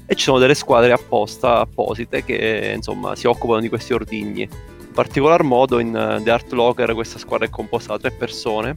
e 0.05 0.15
ci 0.15 0.23
sono 0.23 0.39
delle 0.39 0.55
squadre 0.55 0.91
apposta, 0.91 1.59
apposite 1.59 2.23
che 2.23 2.73
insomma 2.75 3.15
si 3.15 3.27
occupano 3.27 3.59
di 3.59 3.69
questi 3.69 3.93
ordigni. 3.93 4.41
In 4.41 4.91
particolar 4.93 5.43
modo 5.43 5.79
in 5.79 5.95
eh, 5.95 6.21
The 6.23 6.31
Art 6.31 6.51
Locker 6.51 6.93
questa 6.93 7.19
squadra 7.19 7.45
è 7.45 7.49
composta 7.49 7.93
da 7.93 7.99
tre 7.99 8.11
persone, 8.11 8.75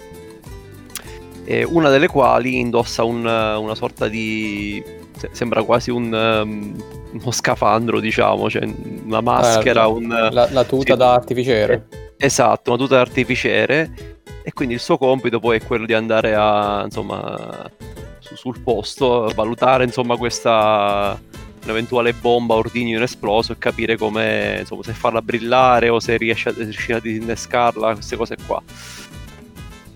e 1.44 1.64
una 1.64 1.88
delle 1.88 2.08
quali 2.08 2.58
indossa 2.58 3.04
un, 3.04 3.26
eh, 3.26 3.54
una 3.56 3.74
sorta 3.74 4.08
di... 4.08 4.82
se- 5.16 5.30
sembra 5.32 5.62
quasi 5.62 5.90
un, 5.90 6.12
ehm, 6.14 6.82
uno 7.12 7.30
scafandro 7.30 8.00
diciamo, 8.00 8.50
cioè 8.50 8.68
una 9.04 9.20
maschera, 9.20 9.84
Eh, 9.84 9.86
un... 9.86 10.28
La, 10.30 10.48
la 10.50 10.64
tuta 10.64 10.92
sì. 10.92 10.98
da 10.98 11.12
artificiere. 11.12 11.86
Esatto, 12.18 12.70
una 12.70 12.78
tuta 12.78 12.96
d'artificiere 12.96 14.17
e 14.48 14.52
quindi 14.54 14.72
il 14.72 14.80
suo 14.80 14.96
compito 14.96 15.40
poi 15.40 15.58
è 15.58 15.62
quello 15.62 15.84
di 15.84 15.92
andare 15.92 16.34
a, 16.34 16.80
insomma, 16.82 17.70
su- 18.18 18.34
sul 18.34 18.60
posto, 18.60 19.30
valutare 19.34 19.84
insomma 19.84 20.16
questa 20.16 21.20
un'eventuale 21.64 22.14
bomba 22.14 22.54
ordigno 22.54 22.96
inesploso 22.96 23.52
e 23.52 23.58
capire 23.58 23.98
come, 23.98 24.56
insomma, 24.60 24.82
se 24.84 24.94
farla 24.94 25.20
brillare 25.20 25.90
o 25.90 26.00
se 26.00 26.16
riesce 26.16 26.48
a, 26.48 26.54
se 26.54 26.62
riuscire 26.62 26.96
a 26.96 27.00
disinnescarla, 27.00 27.92
queste 27.92 28.16
cose 28.16 28.36
qua. 28.46 28.62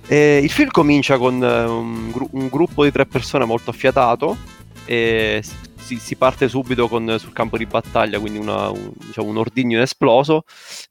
E 0.06 0.40
il 0.42 0.50
film 0.50 0.68
comincia 0.68 1.16
con 1.16 1.42
eh, 1.42 1.64
un, 1.64 2.10
gru- 2.10 2.28
un 2.32 2.48
gruppo 2.48 2.84
di 2.84 2.92
tre 2.92 3.06
persone 3.06 3.46
molto 3.46 3.70
affiatato 3.70 4.36
e 4.84 5.42
si, 5.78 5.96
si 5.96 6.14
parte 6.16 6.46
subito 6.48 6.88
con, 6.88 7.16
sul 7.18 7.32
campo 7.32 7.56
di 7.56 7.64
battaglia, 7.64 8.20
quindi 8.20 8.38
una- 8.38 8.68
un, 8.68 8.92
diciamo, 9.06 9.28
un 9.28 9.38
ordigno 9.38 9.76
inesploso 9.78 10.42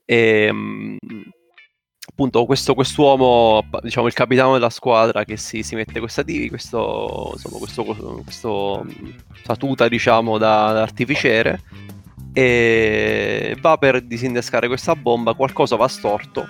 e 0.04 0.50
mm, 0.52 0.96
appunto 2.22 2.46
questo 2.46 2.76
quest'uomo 2.76 3.64
diciamo 3.82 4.06
il 4.06 4.14
capitano 4.14 4.54
della 4.54 4.70
squadra 4.70 5.24
che 5.24 5.38
si, 5.38 5.64
si 5.64 5.74
mette 5.74 6.00
questa 6.00 6.24
questo 6.24 7.32
insomma 7.34 7.58
questo, 7.58 7.84
questo 8.24 8.86
mm, 8.86 9.10
questa 9.28 9.56
tuta 9.56 9.88
diciamo 9.88 10.38
da, 10.38 10.72
da 10.72 10.82
artificiere 10.84 11.64
e 12.34 13.58
va 13.60 13.78
per 13.78 14.02
disinnescare 14.02 14.68
questa 14.68 14.96
bomba 14.96 15.34
qualcosa 15.34 15.76
va 15.76 15.88
storto 15.88 16.46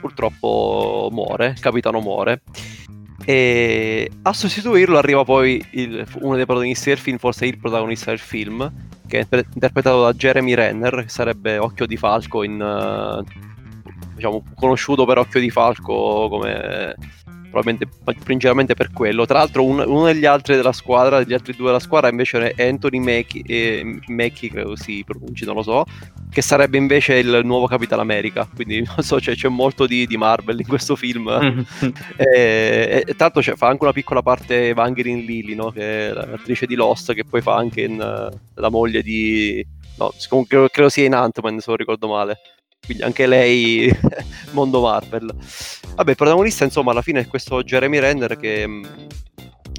purtroppo 0.00 1.08
muore 1.12 1.52
il 1.54 1.60
capitano 1.60 2.00
muore 2.00 2.42
e 3.24 4.10
a 4.22 4.32
sostituirlo 4.32 4.98
arriva 4.98 5.24
poi 5.24 5.64
il- 5.72 6.04
uno 6.20 6.34
dei 6.34 6.44
protagonisti 6.44 6.88
del 6.88 6.98
film 6.98 7.18
forse 7.18 7.46
il 7.46 7.56
protagonista 7.58 8.10
del 8.10 8.18
film 8.18 8.70
che 9.06 9.18
è 9.18 9.22
inter- 9.22 9.46
interpretato 9.54 10.02
da 10.02 10.12
Jeremy 10.12 10.54
Renner 10.54 11.04
che 11.04 11.08
sarebbe 11.08 11.56
Occhio 11.58 11.86
di 11.86 11.96
Falco 11.96 12.42
in 12.42 12.60
eh, 12.60 13.53
diciamo 14.14 14.44
conosciuto 14.54 15.04
per 15.04 15.18
Occhio 15.18 15.40
di 15.40 15.50
Falco 15.50 16.28
come 16.28 16.94
probabilmente 17.54 17.88
principalmente 18.24 18.74
per 18.74 18.90
quello. 18.92 19.26
Tra 19.26 19.38
l'altro 19.38 19.64
un, 19.64 19.78
uno 19.78 20.06
degli 20.06 20.24
altri 20.24 20.56
della 20.56 20.72
squadra, 20.72 21.22
degli 21.22 21.34
altri 21.34 21.54
due 21.54 21.66
della 21.66 21.78
squadra 21.78 22.10
invece 22.10 22.52
è 22.52 22.66
Anthony 22.66 22.98
Mackie, 22.98 23.42
eh, 23.46 24.00
Mackie 24.08 24.50
credo 24.50 24.74
si 24.74 25.04
pronunci, 25.06 25.44
non 25.44 25.54
lo 25.54 25.62
so, 25.62 25.84
che 26.30 26.42
sarebbe 26.42 26.76
invece 26.76 27.14
il 27.14 27.42
nuovo 27.44 27.66
Capitan 27.68 28.00
America, 28.00 28.48
quindi 28.52 28.82
non 28.84 29.04
so, 29.04 29.20
cioè, 29.20 29.36
c'è 29.36 29.48
molto 29.48 29.86
di, 29.86 30.04
di, 30.06 30.16
Marvel 30.16 30.58
in 30.58 30.66
questo 30.66 30.96
film. 30.96 31.28
e, 32.16 33.04
e, 33.06 33.14
l'altro 33.16 33.40
cioè, 33.40 33.54
fa 33.54 33.68
anche 33.68 33.84
una 33.84 33.92
piccola 33.92 34.20
parte 34.20 34.70
Evangeline 34.70 35.20
Lilly, 35.20 35.54
no? 35.54 35.70
che 35.70 36.08
è 36.08 36.12
l'attrice 36.12 36.66
di 36.66 36.74
Lost, 36.74 37.14
che 37.14 37.24
poi 37.24 37.40
fa 37.40 37.54
anche 37.54 37.82
in, 37.82 38.00
uh, 38.00 38.36
la 38.54 38.68
moglie 38.68 39.00
di... 39.00 39.64
No, 39.96 40.12
comunque 40.28 40.68
credo 40.70 40.88
sia 40.88 41.04
in 41.04 41.14
Ant-Man, 41.14 41.60
se 41.60 41.66
non 41.68 41.76
ricordo 41.76 42.08
male 42.08 42.38
quindi 42.84 43.02
anche 43.02 43.26
lei 43.26 43.90
mondo 44.52 44.80
Marvel. 44.80 45.34
Vabbè, 45.94 46.10
il 46.10 46.16
protagonista 46.16 46.64
insomma 46.64 46.90
alla 46.90 47.02
fine 47.02 47.20
è 47.20 47.26
questo 47.26 47.62
Jeremy 47.62 47.98
Renner 47.98 48.36
che 48.36 48.66
mm, 48.66 48.84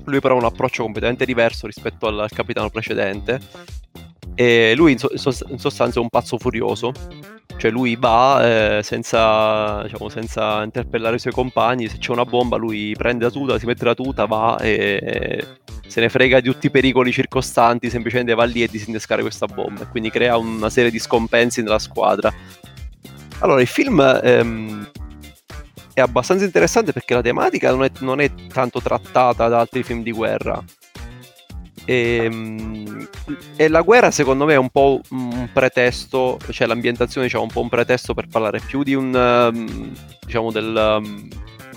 lui 0.06 0.20
però 0.20 0.36
ha 0.36 0.40
un 0.40 0.46
approccio 0.46 0.84
completamente 0.84 1.26
diverso 1.26 1.66
rispetto 1.66 2.08
al, 2.08 2.20
al 2.20 2.30
capitano 2.30 2.70
precedente. 2.70 3.40
E 4.36 4.74
lui 4.76 4.94
in, 4.94 4.98
so- 4.98 5.10
in, 5.14 5.60
sostanza 5.60 6.00
è 6.00 6.02
un 6.02 6.10
pazzo 6.10 6.38
furioso. 6.38 6.92
Cioè 7.58 7.72
lui 7.72 7.96
va 7.96 8.78
eh, 8.78 8.84
senza, 8.84 9.82
diciamo, 9.84 10.10
senza 10.10 10.62
interpellare 10.64 11.16
i 11.16 11.20
suoi 11.20 11.34
compagni. 11.34 11.88
Se 11.88 11.98
c'è 11.98 12.12
una 12.12 12.26
bomba 12.26 12.58
lui 12.58 12.94
prende 12.98 13.26
la 13.26 13.32
tuta 13.32 13.58
si 13.58 13.66
mette 13.66 13.86
la 13.86 13.94
tuta 13.94 14.26
va 14.26 14.58
e 14.60 15.44
se 15.88 16.02
ne 16.02 16.10
frega 16.10 16.42
di 16.42 16.50
tutti 16.50 16.66
i 16.66 16.72
pericoli 16.72 17.14
circostanti 17.14 17.90
semplicemente 17.90 18.34
va 18.34 18.44
lì 18.44 18.62
e 18.62 18.68
disinnescare 18.68 19.22
questa 19.22 19.46
bomba. 19.46 19.84
E 19.84 19.88
quindi 19.88 20.10
crea 20.10 20.38
una 20.38 20.70
serie 20.70 20.92
di 20.92 21.00
scompensi 21.00 21.62
nella 21.62 21.80
squadra 21.80 22.34
allora, 23.40 23.62
il 23.62 23.68
film 23.68 24.00
ehm, 24.24 24.90
è 25.94 26.02
abbastanza 26.02 26.46
interessante 26.46 26.92
perché 26.92 27.14
la 27.14 27.22
tematica 27.22 27.72
non 27.72 27.84
è, 27.84 27.92
non 28.00 28.20
è 28.20 28.30
tanto 28.52 28.82
trattata 28.82 29.48
da 29.48 29.60
altri 29.60 29.84
film 29.84 30.04
di 30.04 30.12
guerra. 30.12 30.64
E, 31.86 32.18
ehm, 32.24 33.08
e, 33.56 33.68
la 33.68 33.82
guerra 33.82 34.10
secondo 34.10 34.46
me 34.46 34.54
è 34.54 34.58
un 34.58 34.70
po' 34.70 35.00
un 35.12 35.50
pretesto, 35.54 36.40
cioè 36.50 36.68
l'ambientazione 36.68 37.28
diciamo 37.28 37.44
un 37.44 37.52
po' 37.52 37.62
un 37.62 37.70
pretesto 37.70 38.14
per 38.14 38.28
parlare 38.28 38.60
più 38.60 38.84
di 38.84 38.96
un 38.96 39.14
um, 39.14 39.94
diciamo 40.26 40.52
del, 40.52 41.00
um, 41.02 41.28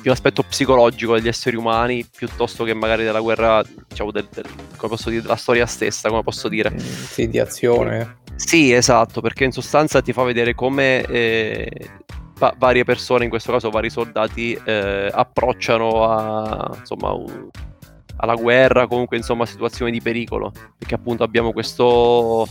di 0.01 0.07
un 0.07 0.13
aspetto 0.13 0.43
psicologico 0.43 1.15
degli 1.15 1.29
esseri 1.29 1.57
umani 1.57 2.05
piuttosto 2.05 2.65
che 2.65 2.73
magari 2.73 3.05
della 3.05 3.21
guerra, 3.21 3.63
diciamo 3.89 4.11
del, 4.11 4.29
del, 4.33 4.47
come 4.77 4.95
posso 4.95 5.11
dire, 5.11 5.23
della 5.23 5.37
storia 5.37 5.67
stessa, 5.67 6.09
come 6.09 6.23
posso 6.23 6.49
dire. 6.49 6.73
Sì, 6.79 7.29
di 7.29 7.39
azione. 7.39 8.27
Sì, 8.39 8.73
esatto, 8.73 9.21
perché 9.21 9.45
in 9.45 9.51
sostanza 9.51 10.01
ti 10.01 10.13
fa 10.13 10.23
vedere 10.23 10.55
come 10.55 11.03
eh, 11.03 11.69
va- 12.39 12.55
varie 12.57 12.85
persone, 12.85 13.25
in 13.25 13.31
questo 13.31 13.51
caso 13.51 13.69
vari 13.69 13.91
soldati, 13.91 14.59
eh, 14.65 15.11
approcciano 15.13 16.09
a, 16.09 16.71
insomma, 16.79 17.13
un, 17.13 17.49
alla 18.17 18.37
guerra, 18.37 18.87
comunque 18.87 19.17
insomma 19.17 19.45
situazioni 19.45 19.91
di 19.91 20.01
pericolo, 20.01 20.53
perché 20.79 20.95
appunto 20.95 21.25
abbiamo 21.25 21.53
questo, 21.53 22.47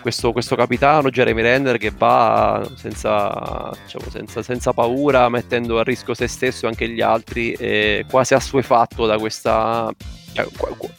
questo, 0.00 0.32
questo 0.32 0.54
capitano, 0.54 1.10
Jeremy 1.10 1.42
Renner, 1.42 1.78
che 1.78 1.90
va 1.90 2.66
senza, 2.76 3.70
diciamo, 3.82 4.08
senza, 4.08 4.42
senza, 4.42 4.72
paura, 4.72 5.28
mettendo 5.28 5.80
a 5.80 5.82
rischio 5.82 6.14
se 6.14 6.28
stesso 6.28 6.66
e 6.66 6.68
anche 6.68 6.88
gli 6.88 7.00
altri, 7.00 7.52
eh, 7.54 8.06
quasi 8.08 8.34
assuefatto 8.34 9.04
da 9.04 9.18
questa 9.18 9.92
cioè, 10.32 10.46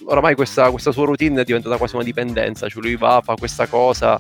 oramai 0.05 0.35
questa, 0.35 0.69
questa, 0.69 0.91
sua 0.91 1.05
routine 1.05 1.41
è 1.41 1.43
diventata 1.43 1.77
quasi 1.77 1.95
una 1.95 2.03
dipendenza, 2.03 2.67
cioè 2.67 2.81
lui 2.81 2.95
va, 2.95 3.21
fa 3.23 3.35
questa 3.35 3.67
cosa 3.67 4.19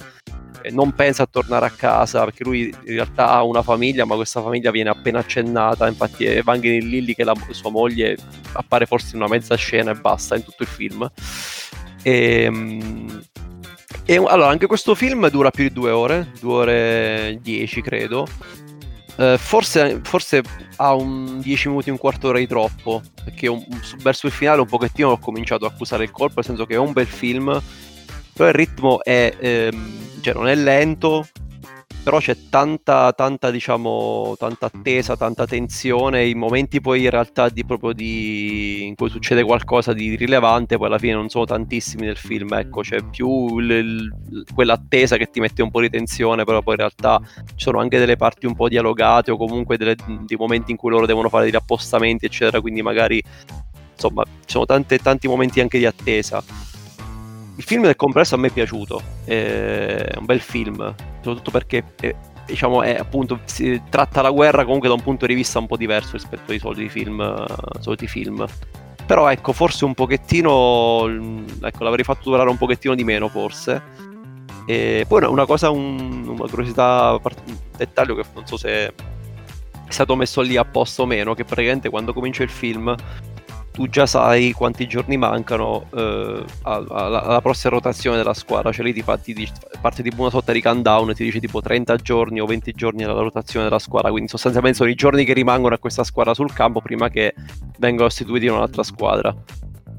non 0.71 0.93
pensa 0.93 1.23
a 1.23 1.27
tornare 1.29 1.65
a 1.65 1.69
casa 1.69 2.23
perché 2.23 2.43
lui 2.43 2.73
in 2.85 2.93
realtà 2.93 3.29
ha 3.29 3.43
una 3.43 3.61
famiglia 3.61 4.05
ma 4.05 4.15
questa 4.15 4.41
famiglia 4.41 4.71
viene 4.71 4.89
appena 4.89 5.19
accennata, 5.19 5.87
infatti 5.87 6.25
Evangeline 6.25 6.85
Lilly 6.85 7.13
che 7.13 7.23
è 7.23 7.25
la, 7.25 7.35
sua 7.49 7.69
moglie 7.69 8.17
appare 8.53 8.85
forse 8.85 9.15
in 9.15 9.21
una 9.21 9.29
mezza 9.29 9.55
scena 9.55 9.91
e 9.91 9.95
basta 9.95 10.35
in 10.35 10.43
tutto 10.43 10.63
il 10.63 10.69
film. 10.69 11.09
E, 12.01 12.43
ehm, 12.43 13.23
e 14.05 14.15
allora 14.15 14.49
anche 14.49 14.67
questo 14.67 14.95
film 14.95 15.29
dura 15.29 15.49
più 15.49 15.63
di 15.63 15.73
due 15.73 15.91
ore, 15.91 16.31
due 16.39 16.53
ore 16.53 17.39
dieci 17.41 17.81
credo 17.81 18.27
Uh, 19.15 19.37
forse, 19.37 20.01
forse, 20.03 20.41
ha 20.77 20.93
un 20.95 21.39
10 21.39 21.67
minuti, 21.69 21.89
un 21.89 21.97
quarto 21.97 22.27
d'ora 22.27 22.39
di 22.39 22.47
troppo. 22.47 23.01
Perché 23.23 23.47
un, 23.47 23.63
verso 23.99 24.27
il 24.27 24.31
finale 24.31 24.61
un 24.61 24.67
pochettino 24.67 25.11
ho 25.11 25.19
cominciato 25.19 25.65
a 25.65 25.69
accusare 25.69 26.03
il 26.03 26.11
colpo, 26.11 26.35
nel 26.37 26.45
senso 26.45 26.65
che 26.65 26.75
è 26.75 26.77
un 26.77 26.93
bel 26.93 27.07
film, 27.07 27.61
però 28.33 28.49
il 28.49 28.55
ritmo 28.55 29.03
è, 29.03 29.35
ehm, 29.39 30.21
cioè 30.21 30.33
non 30.33 30.47
è 30.47 30.55
lento, 30.55 31.27
però 32.03 32.19
c'è 32.19 32.35
tanta, 32.49 33.13
tanta, 33.13 33.49
diciamo, 33.49 34.35
tanta 34.37 34.65
attesa, 34.65 35.15
tanta 35.15 35.47
tensione, 35.47 36.25
i 36.25 36.35
momenti 36.35 36.81
poi 36.81 37.03
in 37.03 37.09
realtà 37.09 37.47
di, 37.47 37.63
proprio 37.63 37.93
di, 37.93 38.85
in 38.85 38.95
cui 38.95 39.09
succede 39.09 39.41
qualcosa 39.43 39.93
di 39.93 40.17
rilevante, 40.17 40.75
poi 40.75 40.87
alla 40.87 40.97
fine 40.97 41.13
non 41.13 41.29
sono 41.29 41.45
tantissimi 41.45 42.05
nel 42.05 42.17
film, 42.17 42.51
ecco, 42.53 42.81
c'è 42.81 43.01
più 43.09 43.57
il, 43.57 43.71
il, 43.71 44.45
quell'attesa 44.53 45.15
che 45.15 45.29
ti 45.29 45.39
mette 45.39 45.61
un 45.61 45.71
po' 45.71 45.79
di 45.79 45.89
tensione, 45.89 46.43
però 46.43 46.61
poi 46.61 46.73
in 46.73 46.79
realtà 46.79 47.21
ci 47.45 47.63
sono 47.63 47.79
anche 47.79 47.97
delle 47.97 48.17
parti 48.17 48.47
un 48.47 48.55
po' 48.55 48.67
dialogate 48.67 49.31
o 49.31 49.37
comunque 49.37 49.77
delle, 49.77 49.95
dei 50.25 50.37
momenti 50.37 50.71
in 50.71 50.77
cui 50.77 50.89
loro 50.89 51.05
devono 51.05 51.29
fare 51.29 51.45
degli 51.45 51.55
appostamenti, 51.55 52.25
eccetera, 52.25 52.59
quindi 52.59 52.81
magari, 52.81 53.23
insomma, 53.93 54.23
ci 54.23 54.51
sono 54.51 54.65
tante, 54.65 54.97
tanti 54.97 55.29
momenti 55.29 55.61
anche 55.61 55.77
di 55.77 55.85
attesa 55.85 56.43
il 57.55 57.63
film 57.63 57.83
del 57.83 57.95
complesso 57.95 58.35
a 58.35 58.37
me 58.37 58.47
è 58.47 58.51
piaciuto, 58.51 59.01
è 59.25 60.15
un 60.17 60.25
bel 60.25 60.41
film, 60.41 60.93
soprattutto 61.21 61.51
perché 61.51 61.83
è, 61.99 62.15
diciamo, 62.45 62.81
è, 62.81 62.95
appunto, 62.95 63.39
si 63.45 63.81
tratta 63.89 64.21
la 64.21 64.31
guerra 64.31 64.63
comunque 64.63 64.87
da 64.87 64.95
un 64.95 65.01
punto 65.01 65.25
di 65.25 65.33
vista 65.33 65.59
un 65.59 65.67
po' 65.67 65.77
diverso 65.77 66.13
rispetto 66.13 66.51
ai 66.51 66.59
soliti 66.59 66.89
film. 66.89 67.45
Soliti 67.79 68.07
film. 68.07 68.45
Però 69.05 69.29
ecco, 69.29 69.51
forse 69.51 69.85
un 69.85 69.93
pochettino, 69.93 71.07
ecco, 71.61 71.83
l'avrei 71.83 72.03
fatto 72.03 72.29
durare 72.29 72.49
un 72.49 72.57
pochettino 72.57 72.95
di 72.95 73.03
meno 73.03 73.27
forse. 73.27 73.81
E 74.65 75.05
poi 75.07 75.23
una 75.25 75.45
cosa, 75.45 75.69
un, 75.69 76.25
una 76.25 76.47
curiosità, 76.49 77.19
un 77.21 77.57
dettaglio 77.75 78.15
che 78.15 78.23
non 78.33 78.47
so 78.47 78.55
se 78.55 78.87
è 78.87 78.93
stato 79.89 80.15
messo 80.15 80.41
lì 80.41 80.55
apposta 80.55 81.01
o 81.01 81.05
meno, 81.05 81.33
che 81.33 81.43
praticamente 81.43 81.89
quando 81.89 82.13
comincia 82.13 82.43
il 82.43 82.49
film 82.49 82.95
tu 83.73 83.89
già 83.89 84.05
sai 84.05 84.51
quanti 84.51 84.87
giorni 84.87 85.17
mancano 85.17 85.87
eh, 85.95 86.45
alla, 86.61 87.23
alla, 87.23 87.41
prossima 87.41 87.73
rotazione 87.73 88.17
della 88.17 88.35
squadra, 88.35 88.71
cioè 88.71 88.85
lì 88.85 88.93
ti, 88.93 89.01
fa, 89.01 89.17
ti 89.17 89.49
parte 89.81 90.03
tipo 90.03 90.21
una 90.21 90.29
sorta 90.29 90.51
di 90.51 90.61
countdown 90.61 91.09
e 91.09 91.15
ti 91.15 91.23
dice 91.23 91.39
tipo 91.39 91.59
30 91.59 91.95
giorni 91.95 92.39
o 92.39 92.45
20 92.45 92.71
giorni 92.73 93.03
alla 93.03 93.19
rotazione 93.19 93.65
della 93.65 93.79
squadra, 93.79 94.11
quindi 94.11 94.29
sostanzialmente 94.29 94.77
sono 94.77 94.91
i 94.91 94.95
giorni 94.95 95.25
che 95.25 95.33
rimangono 95.33 95.73
a 95.73 95.79
questa 95.79 96.03
squadra 96.03 96.35
sul 96.35 96.53
campo 96.53 96.81
prima 96.81 97.09
che 97.09 97.33
vengano 97.79 98.07
istituiti 98.07 98.45
in 98.45 98.51
un'altra 98.51 98.83
squadra. 98.83 99.35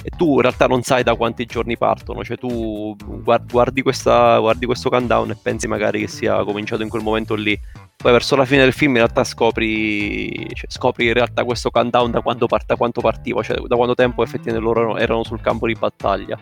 E 0.06 0.10
tu 0.16 0.34
in 0.34 0.42
realtà 0.42 0.66
non 0.66 0.82
sai 0.82 1.02
da 1.02 1.16
quanti 1.16 1.44
giorni 1.44 1.76
partono, 1.76 2.22
cioè 2.22 2.36
tu 2.36 2.94
guardi, 2.96 3.82
questa, 3.82 4.38
guardi 4.38 4.66
questo 4.66 4.88
countdown 4.88 5.30
e 5.30 5.36
pensi 5.42 5.66
magari 5.66 5.98
che 6.00 6.08
sia 6.08 6.44
cominciato 6.44 6.82
in 6.82 6.88
quel 6.88 7.02
momento 7.02 7.34
lì 7.34 7.58
poi 7.96 8.12
verso 8.12 8.36
la 8.36 8.44
fine 8.44 8.62
del 8.62 8.72
film 8.72 8.92
in 8.92 8.98
realtà 8.98 9.24
scopri, 9.24 10.48
cioè, 10.54 10.66
scopri 10.68 11.06
in 11.06 11.14
realtà 11.14 11.44
questo 11.44 11.70
countdown 11.70 12.10
da 12.10 12.20
quando, 12.20 12.46
part- 12.46 12.66
da 12.66 12.76
quanto 12.76 13.00
partiva, 13.00 13.42
cioè 13.42 13.56
da 13.58 13.76
quanto 13.76 13.94
tempo 13.94 14.22
effettivamente 14.22 14.62
loro 14.62 14.80
erano, 14.80 14.98
erano 14.98 15.24
sul 15.24 15.40
campo 15.40 15.66
di 15.66 15.74
battaglia. 15.74 16.38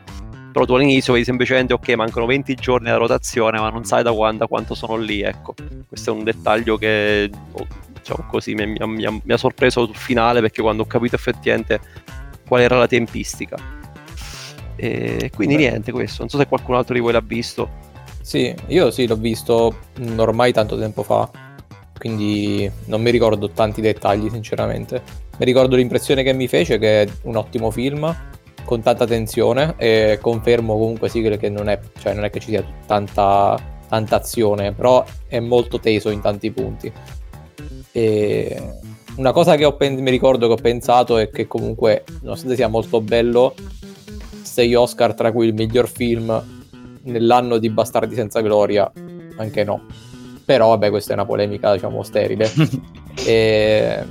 Però 0.53 0.67
tu 0.67 0.75
all'inizio 0.75 1.13
vedi 1.15 1.25
semplicemente 1.25 1.73
ok, 1.73 1.89
mancano 1.91 2.27
20 2.27 2.55
giorni 2.57 2.89
alla 2.89 2.99
rotazione, 2.99 3.59
ma 3.59 3.71
non 3.71 3.85
sai 3.85 4.03
da 4.03 4.13
quando, 4.13 4.47
quanto 4.49 4.75
sono 4.75 4.97
lì, 4.97 5.23
ecco. 5.23 5.55
Questo 5.89 6.11
è 6.11 6.15
un 6.15 6.25
dettaglio 6.25 6.77
che 6.77 7.31
oh, 7.53 7.67
diciamo 7.89 8.27
così 8.29 8.55
mi, 8.55 8.67
mi, 8.67 8.79
mi, 8.87 9.23
mi 9.25 9.33
ha 9.33 9.37
sorpreso 9.39 9.87
sul 9.87 9.97
finale 9.97 10.41
perché 10.41 10.61
quando 10.61 10.83
ho 10.83 10.87
capito 10.87 11.15
effettivamente 11.15 11.81
qual 12.47 12.61
era 12.61 12.77
la 12.77 12.87
tempistica. 12.87 13.57
E 14.77 15.31
quindi 15.35 15.57
Beh. 15.57 15.61
niente, 15.61 15.93
questo. 15.93 16.21
Non 16.21 16.29
so 16.29 16.37
se 16.37 16.47
qualcun 16.47 16.75
altro 16.75 16.95
di 16.95 17.01
voi 17.01 17.13
l'ha 17.13 17.23
visto. 17.25 17.91
Sì, 18.23 18.55
io 18.69 18.91
sì, 18.91 19.07
l'ho 19.07 19.17
visto 19.17 19.77
ormai 20.17 20.53
tanto 20.53 20.79
tempo 20.79 21.03
fa 21.03 21.29
quindi 22.03 22.69
non 22.87 23.01
mi 23.01 23.13
ricordo 23.13 23.49
tanti 23.51 23.81
dettagli 23.81 24.29
sinceramente. 24.29 25.01
Mi 25.39 25.45
ricordo 25.45 25.77
l'impressione 25.77 26.25
che 26.25 26.33
mi 26.33 26.49
fece 26.49 26.77
che 26.77 27.03
è 27.03 27.09
un 27.23 27.37
ottimo 27.37 27.71
film 27.71 28.13
con 28.65 28.83
tanta 28.83 29.07
tensione 29.07 29.75
e 29.77 30.19
confermo 30.21 30.77
comunque 30.77 31.09
sì 31.09 31.23
che 31.23 31.49
non 31.49 31.69
è, 31.69 31.79
cioè 32.01 32.13
non 32.13 32.25
è 32.25 32.31
che 32.31 32.41
ci 32.41 32.49
sia 32.49 32.65
tanta, 32.87 33.57
tanta 33.89 34.17
azione, 34.17 34.73
però 34.73 35.05
è 35.29 35.39
molto 35.39 35.79
teso 35.79 36.11
in 36.11 36.21
tanti 36.21 36.51
punti. 36.51 36.93
E 37.93 38.63
una 39.15 39.31
cosa 39.31 39.55
che 39.55 39.73
pen- 39.75 40.03
mi 40.03 40.11
ricordo 40.11 40.49
che 40.49 40.55
ho 40.55 40.57
pensato 40.57 41.19
è 41.19 41.31
che 41.31 41.47
comunque, 41.47 42.03
nonostante 42.23 42.57
sia 42.57 42.67
molto 42.67 43.01
bello, 43.01 43.55
6 44.43 44.75
Oscar 44.75 45.15
tra 45.15 45.31
cui 45.31 45.47
il 45.47 45.55
miglior 45.55 45.89
film 45.89 46.62
nell'anno 47.05 47.59
di 47.59 47.69
Bastardi 47.71 48.15
senza 48.15 48.41
gloria, 48.41 48.91
anche 49.37 49.65
no 49.65 49.87
però 50.45 50.69
vabbè 50.69 50.91
questa 50.91 51.13
è 51.13 51.15
una 51.15 51.25
polemica 51.25 51.73
diciamo 51.73 52.03
sterile. 52.03 52.51
e... 53.25 54.05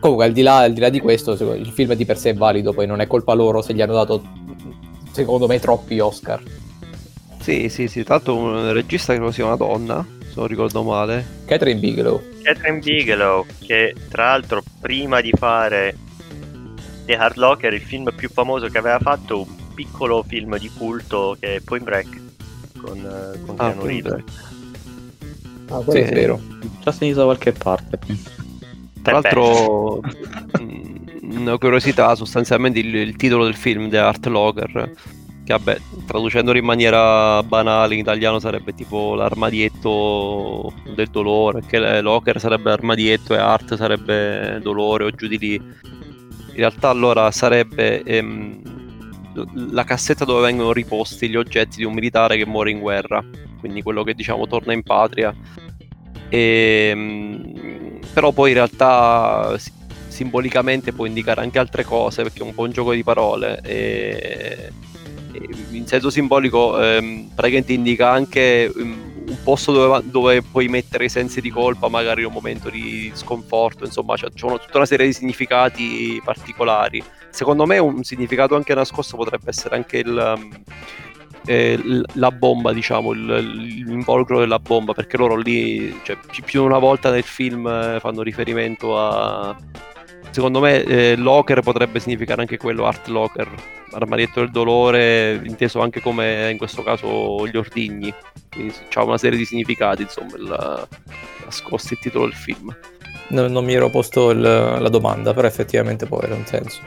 Comunque 0.00 0.24
al 0.24 0.32
di, 0.32 0.40
là, 0.40 0.58
al 0.58 0.72
di, 0.72 0.80
là, 0.80 0.88
di 0.88 0.98
questo 0.98 1.32
il 1.54 1.66
film 1.66 1.92
di 1.92 2.06
per 2.06 2.16
sé 2.16 2.30
è 2.30 2.34
valido, 2.34 2.72
poi 2.72 2.86
non 2.86 3.00
è 3.00 3.06
colpa 3.06 3.34
loro 3.34 3.60
se 3.60 3.74
gli 3.74 3.82
hanno 3.82 3.92
dato 3.92 4.22
secondo 5.12 5.46
me 5.46 5.58
troppi 5.58 6.00
Oscar. 6.00 6.42
Sì, 7.38 7.68
sì, 7.68 7.86
sì, 7.86 8.02
l'altro 8.06 8.36
un 8.36 8.72
regista 8.72 9.16
che 9.16 9.32
sia 9.32 9.44
una 9.44 9.56
donna, 9.56 10.06
se 10.20 10.32
non 10.36 10.46
ricordo 10.46 10.82
male. 10.82 11.42
Catherine 11.44 11.78
Bigelow. 11.78 12.22
Catherine 12.42 12.78
Bigelow, 12.78 13.44
che 13.60 13.94
tra 14.08 14.28
l'altro 14.28 14.62
prima 14.80 15.20
di 15.20 15.32
fare 15.36 15.94
The 17.04 17.16
Hard 17.16 17.36
Locker, 17.36 17.74
il 17.74 17.82
film 17.82 18.10
più 18.16 18.30
famoso 18.30 18.68
che 18.68 18.78
aveva 18.78 18.98
fatto, 19.00 19.46
piccolo 19.80 20.22
film 20.22 20.58
di 20.58 20.70
culto 20.76 21.36
che 21.40 21.54
è 21.56 21.60
Point 21.60 21.84
Break 21.84 22.20
con, 22.82 22.98
eh, 22.98 23.40
con 23.46 23.54
Ah, 23.58 23.72
Keanu 23.72 23.86
Reeves. 23.86 24.12
Break. 24.12 24.30
Ah, 25.70 25.82
Sì, 25.88 25.98
è 25.98 26.12
vero. 26.12 26.40
Già 26.82 26.92
sentito 26.92 27.20
da 27.20 27.24
qualche 27.24 27.52
parte. 27.52 27.98
Tra 29.02 29.12
l'altro, 29.12 30.00
mh, 30.60 31.38
una 31.38 31.56
curiosità, 31.56 32.14
sostanzialmente 32.14 32.78
il, 32.80 32.94
il 32.94 33.16
titolo 33.16 33.44
del 33.44 33.54
film, 33.54 33.88
The 33.88 33.98
Art 33.98 34.26
Locker, 34.26 34.92
che 35.44 35.52
vabbè, 35.54 35.78
traducendolo 36.06 36.58
in 36.58 36.64
maniera 36.64 37.42
banale 37.42 37.94
in 37.94 38.00
italiano 38.00 38.38
sarebbe 38.38 38.74
tipo 38.74 39.14
l'armadietto 39.14 40.74
del 40.94 41.08
dolore, 41.08 41.62
che 41.66 42.02
Locker 42.02 42.38
sarebbe 42.38 42.70
armadietto 42.70 43.32
e 43.32 43.38
Art 43.38 43.76
sarebbe 43.76 44.58
dolore 44.62 45.04
o 45.04 45.10
giù 45.10 45.26
di 45.26 45.38
lì. 45.38 45.54
In 45.54 46.66
realtà 46.66 46.90
allora 46.90 47.30
sarebbe 47.30 48.02
ehm, 48.02 48.69
la 49.32 49.84
cassetta 49.84 50.24
dove 50.24 50.42
vengono 50.42 50.72
riposti 50.72 51.28
gli 51.28 51.36
oggetti 51.36 51.78
di 51.78 51.84
un 51.84 51.94
militare 51.94 52.36
che 52.36 52.46
muore 52.46 52.70
in 52.70 52.80
guerra, 52.80 53.24
quindi 53.58 53.82
quello 53.82 54.02
che 54.02 54.14
diciamo 54.14 54.46
torna 54.46 54.72
in 54.72 54.82
patria. 54.82 55.34
E, 56.28 58.02
però 58.12 58.32
poi 58.32 58.50
in 58.50 58.56
realtà 58.56 59.56
si- 59.58 59.72
simbolicamente 60.08 60.92
può 60.92 61.06
indicare 61.06 61.40
anche 61.40 61.58
altre 61.58 61.84
cose 61.84 62.22
perché 62.22 62.40
è 62.40 62.42
un 62.42 62.52
un 62.54 62.70
gioco 62.70 62.92
di 62.92 63.02
parole. 63.02 63.60
E, 63.62 64.72
e 65.32 65.48
in 65.70 65.86
senso 65.86 66.10
simbolico 66.10 66.80
ehm, 66.80 67.30
praticamente 67.34 67.72
indica 67.72 68.10
anche 68.10 68.70
um, 68.74 69.24
un 69.28 69.36
posto 69.44 69.72
dove, 69.72 70.02
dove 70.04 70.42
puoi 70.42 70.66
mettere 70.68 71.04
i 71.04 71.08
sensi 71.08 71.40
di 71.40 71.50
colpa 71.50 71.88
magari 71.88 72.22
in 72.22 72.26
un 72.26 72.32
momento 72.32 72.68
di 72.68 73.12
sconforto 73.14 73.84
insomma 73.84 74.16
c'è, 74.16 74.28
c'è 74.32 74.46
tutta 74.46 74.76
una 74.76 74.86
serie 74.86 75.06
di 75.06 75.12
significati 75.12 76.20
particolari 76.24 77.02
secondo 77.30 77.66
me 77.66 77.78
un 77.78 78.02
significato 78.04 78.54
anche 78.54 78.74
nascosto 78.74 79.16
potrebbe 79.16 79.50
essere 79.50 79.76
anche 79.76 79.98
il 79.98 80.34
um, 80.36 80.50
eh, 81.46 81.78
la 82.14 82.30
bomba, 82.30 82.72
diciamo, 82.72 83.12
il- 83.12 83.82
l'involucro 83.86 84.38
della 84.40 84.58
bomba, 84.58 84.92
perché 84.92 85.16
loro 85.16 85.36
lì, 85.36 85.98
cioè, 86.02 86.16
più, 86.30 86.42
di 86.44 86.56
una 86.58 86.78
volta 86.78 87.10
nel 87.10 87.22
film 87.22 87.66
eh, 87.66 87.98
fanno 87.98 88.22
riferimento 88.22 88.98
a... 88.98 89.56
Secondo 90.30 90.60
me 90.60 90.84
eh, 90.84 91.16
locker 91.16 91.60
potrebbe 91.62 91.98
significare 91.98 92.42
anche 92.42 92.56
quello, 92.56 92.84
art 92.84 93.08
locker, 93.08 93.48
armadietto 93.92 94.40
del 94.40 94.50
dolore, 94.50 95.40
inteso 95.44 95.80
anche 95.80 96.00
come 96.00 96.50
in 96.52 96.58
questo 96.58 96.82
caso 96.82 97.46
gli 97.48 97.56
ordigni. 97.56 98.12
Quindi 98.48 98.72
c'ha 98.90 99.02
una 99.02 99.18
serie 99.18 99.38
di 99.38 99.44
significati, 99.44 100.02
insomma, 100.02 100.36
il, 100.36 100.88
nascosti 101.44 101.94
il 101.94 101.98
titolo 102.00 102.26
del 102.26 102.34
film. 102.34 102.76
No- 103.28 103.48
non 103.48 103.64
mi 103.64 103.72
ero 103.72 103.88
posto 103.88 104.30
il- 104.30 104.40
la 104.40 104.88
domanda, 104.88 105.32
però 105.34 105.48
effettivamente 105.48 106.06
può 106.06 106.18
avere 106.18 106.34
un 106.34 106.46
senso. 106.46 106.80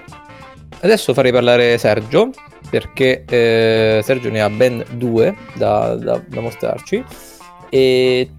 Adesso 0.84 1.14
farei 1.14 1.32
parlare 1.32 1.78
Sergio, 1.78 2.30
perché 2.70 3.24
eh, 3.26 4.02
Sergio 4.04 4.30
ne 4.30 4.42
ha 4.42 4.50
ben 4.50 4.84
due 4.92 5.34
da, 5.54 5.96
da- 5.96 6.22
da 6.26 6.42
mostrarci. 6.42 7.04
E 7.70 8.30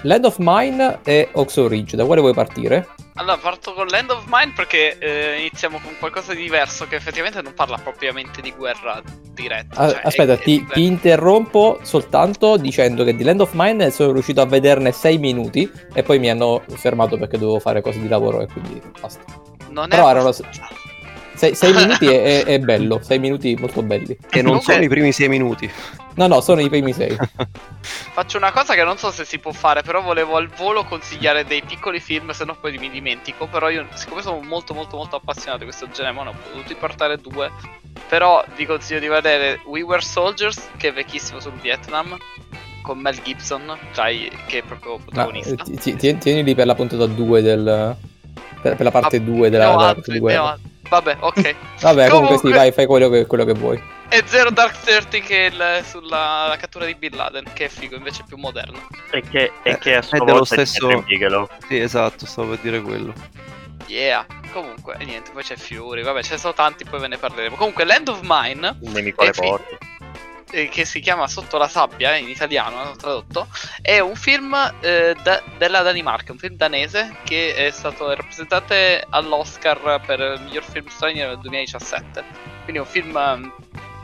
Land 0.00 0.24
of 0.24 0.36
Mine 0.38 1.00
e 1.04 1.28
Oxo 1.32 1.68
Ridge, 1.68 1.94
da 1.94 2.06
quale 2.06 2.22
vuoi 2.22 2.32
partire? 2.32 2.88
Allora, 3.16 3.36
parto 3.36 3.74
con 3.74 3.86
Land 3.88 4.10
of 4.10 4.24
Mine 4.26 4.54
perché 4.56 4.96
eh, 4.98 5.40
iniziamo 5.40 5.78
con 5.82 5.92
qualcosa 5.98 6.32
di 6.32 6.40
diverso 6.42 6.86
che 6.88 6.96
effettivamente 6.96 7.42
non 7.42 7.52
parla 7.52 7.76
propriamente 7.76 8.40
di 8.40 8.52
guerra 8.56 9.02
diretta. 9.34 9.78
Ah, 9.78 9.90
cioè, 9.90 10.00
aspetta, 10.02 10.32
è- 10.32 10.38
è 10.38 10.42
ti, 10.42 10.56
di- 10.60 10.66
ti 10.72 10.84
interrompo 10.86 11.78
soltanto 11.82 12.56
dicendo 12.56 13.04
che 13.04 13.14
di 13.14 13.22
Land 13.22 13.42
of 13.42 13.50
Mine 13.52 13.90
sono 13.90 14.12
riuscito 14.12 14.40
a 14.40 14.46
vederne 14.46 14.92
6 14.92 15.18
minuti 15.18 15.70
e 15.92 16.02
poi 16.02 16.18
mi 16.18 16.30
hanno 16.30 16.62
fermato 16.74 17.18
perché 17.18 17.36
dovevo 17.36 17.60
fare 17.60 17.82
cose 17.82 18.00
di 18.00 18.08
lavoro 18.08 18.40
e 18.40 18.46
quindi 18.46 18.80
basta. 18.98 19.22
non 19.68 19.88
però 19.88 20.06
è 20.06 20.10
erano- 20.10 20.34
abbastanza- 21.46 21.56
6 21.66 21.72
minuti 21.86 22.06
è, 22.06 22.22
è- 22.22 22.44
è 22.44 22.58
bello, 22.58 23.00
6 23.02 23.18
minuti 23.18 23.56
molto 23.56 23.82
belli. 23.82 24.12
E 24.30 24.42
non 24.42 24.44
Comunque- 24.44 24.72
sono 24.72 24.84
i 24.84 24.88
primi 24.88 25.12
sei 25.12 25.28
minuti. 25.28 25.70
No, 26.14 26.26
no, 26.26 26.40
sono 26.42 26.60
i 26.60 26.68
primi 26.68 26.92
6. 26.92 27.16
Faccio 28.12 28.36
una 28.36 28.52
cosa 28.52 28.74
che 28.74 28.84
non 28.84 28.98
so 28.98 29.10
se 29.10 29.24
si 29.24 29.38
può 29.38 29.52
fare, 29.52 29.82
però 29.82 30.02
volevo 30.02 30.36
al 30.36 30.48
volo 30.48 30.84
consigliare 30.84 31.44
dei 31.44 31.62
piccoli 31.62 32.00
film, 32.00 32.30
se 32.32 32.44
no 32.44 32.54
poi 32.60 32.76
mi 32.76 32.90
dimentico. 32.90 33.46
Però 33.46 33.70
io, 33.70 33.86
siccome 33.94 34.20
sono 34.20 34.40
molto 34.42 34.74
molto 34.74 34.96
molto 34.96 35.16
appassionato 35.16 35.58
di 35.60 35.64
questo 35.64 35.88
genere, 35.90 36.14
ma 36.14 36.22
ne 36.24 36.28
ho 36.30 36.34
potuti 36.52 36.74
portare 36.74 37.16
due. 37.16 37.50
Però 38.08 38.44
vi 38.56 38.66
consiglio 38.66 39.00
di 39.00 39.08
vedere 39.08 39.60
We 39.64 39.80
Were 39.82 40.02
Soldiers, 40.02 40.68
che 40.76 40.88
è 40.88 40.92
vecchissimo 40.92 41.40
sul 41.40 41.52
Vietnam, 41.62 42.14
con 42.82 42.98
Mel 42.98 43.18
Gibson, 43.22 43.74
tra 43.94 44.08
i- 44.10 44.30
che 44.46 44.58
è 44.58 44.62
proprio 44.62 44.98
protagonista. 44.98 45.64
ti- 45.64 45.78
ti- 45.78 45.96
ti- 45.96 46.18
tieni 46.18 46.42
lì 46.44 46.54
per 46.54 46.66
la 46.66 46.74
puntata 46.74 47.06
2 47.06 47.40
del... 47.40 47.96
Per, 48.60 48.76
per 48.76 48.84
la 48.84 48.90
parte 48.90 49.24
2 49.24 49.48
della, 49.50 49.64
Ne 49.68 49.70
ho 49.72 49.76
della 49.78 49.88
altri, 49.88 50.18
guerra. 50.18 50.58
Vabbè, 50.92 51.16
ok. 51.20 51.54
Vabbè, 51.80 52.08
comunque, 52.08 52.36
sì, 52.36 52.42
Comunque- 52.42 52.50
vai, 52.52 52.72
fai 52.72 52.84
quello 52.86 53.08
che, 53.08 53.24
quello 53.26 53.44
che 53.46 53.54
vuoi. 53.54 53.82
E 54.10 54.22
Zero 54.26 54.50
Dark 54.50 54.78
Thirty 54.84 55.20
che 55.22 55.46
è 55.46 55.48
il- 55.48 55.84
sulla 55.86 56.46
la 56.48 56.56
cattura 56.58 56.84
di 56.84 56.94
Bin 56.94 57.16
Laden, 57.16 57.44
che 57.54 57.64
è 57.64 57.68
figo, 57.68 57.96
invece 57.96 58.20
è 58.22 58.24
più 58.28 58.36
moderno. 58.36 58.78
E 59.10 59.22
che, 59.22 59.52
e 59.62 59.78
che 59.78 59.96
a 59.96 60.02
sua 60.02 60.18
è 60.18 60.20
dello 60.20 60.38
volta 60.38 60.54
è 60.56 60.64
stesso-. 60.66 61.02
Sì, 61.66 61.78
esatto, 61.78 62.26
stavo 62.26 62.50
per 62.50 62.58
dire 62.58 62.82
quello. 62.82 63.14
Yeah. 63.86 64.26
Comunque, 64.52 64.96
niente, 65.02 65.30
poi 65.32 65.42
c'è 65.42 65.56
Fury, 65.56 66.02
vabbè, 66.02 66.22
ce 66.22 66.32
ne 66.32 66.38
sono 66.38 66.52
tanti, 66.52 66.84
poi 66.84 67.00
ve 67.00 67.08
ne 67.08 67.16
parleremo. 67.16 67.56
Comunque, 67.56 67.84
Land 67.86 68.08
of 68.08 68.20
Mine, 68.22 68.76
Il 68.82 68.90
nemico 68.90 69.22
alle 69.22 69.30
Eh, 69.30 69.32
fi- 69.32 69.40
porte. 69.40 69.78
Eh, 70.52 70.68
che 70.68 70.84
si 70.84 71.00
chiama 71.00 71.26
Sotto 71.26 71.58
la 71.58 71.68
sabbia, 71.68 72.14
eh, 72.14 72.20
in 72.20 72.28
italiano, 72.28 72.78
hanno 72.78 72.96
tradotto, 72.96 73.48
è 73.80 73.98
un 73.98 74.14
film 74.14 74.54
eh, 74.80 75.16
da- 75.22 75.42
della 75.56 75.82
Danimarca, 75.82 76.32
un 76.32 76.38
film 76.38 76.56
danese 76.56 77.16
che 77.24 77.54
è 77.54 77.70
stato 77.70 78.08
rappresentato 78.14 78.74
all'Oscar 79.10 80.00
per 80.04 80.20
il 80.20 80.40
miglior 80.44 80.64
film 80.64 80.86
straniero 80.88 81.30
nel 81.30 81.40
2017. 81.40 82.24
Quindi 82.64 82.80
è 82.80 82.84
un 82.84 82.86
film 82.86 83.16
ehm, 83.16 83.52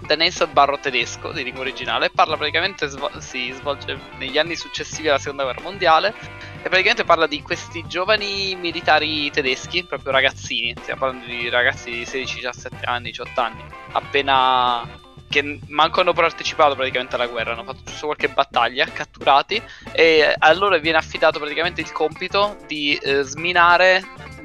danese 0.07 0.47
barro 0.47 0.79
tedesco 0.79 1.33
di 1.33 1.45
lingua 1.45 1.63
originale. 1.63 2.11
Parla 2.11 2.37
praticamente, 2.37 2.89
svo- 2.89 3.11
si 3.19 3.53
svolge 3.53 3.99
negli 4.19 4.39
anni 4.39 4.57
successivi 4.57 5.09
alla 5.09 5.19
seconda 5.19 5.45
guerra 5.45 5.63
mondiale. 5.63 6.15
E 6.63 6.69
praticamente 6.69 7.05
parla 7.05 7.27
di 7.27 7.43
questi 7.43 7.85
giovani 7.87 8.55
militari 8.57 9.31
tedeschi, 9.31 9.85
proprio 9.85 10.13
ragazzini. 10.13 10.75
Stiamo 10.81 11.01
parlando 11.01 11.27
di 11.27 11.49
ragazzi 11.49 11.91
di 11.91 12.05
16, 12.05 12.37
17 12.37 12.85
anni, 12.87 13.11
18 13.11 13.41
anni, 13.41 13.65
appena 13.93 15.07
che 15.29 15.61
manco 15.69 16.01
hanno 16.01 16.13
partecipato 16.13 16.75
praticamente 16.75 17.15
alla 17.15 17.27
guerra, 17.27 17.53
hanno 17.53 17.65
fatto 17.65 17.81
giusto 17.85 18.07
qualche 18.07 18.29
battaglia, 18.29 18.87
catturati 18.87 19.61
e 19.93 20.35
a 20.39 20.53
loro 20.55 20.79
viene 20.79 20.99
affidato 20.99 21.39
praticamente 21.39 21.81
il 21.81 21.93
compito 21.93 22.57
di 22.67 22.95
eh, 22.97 23.23
sminare 23.23 24.03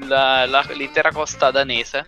la- 0.07 0.45
la- 0.45 0.65
l'intera 0.73 1.11
costa 1.11 1.51
danese 1.51 2.05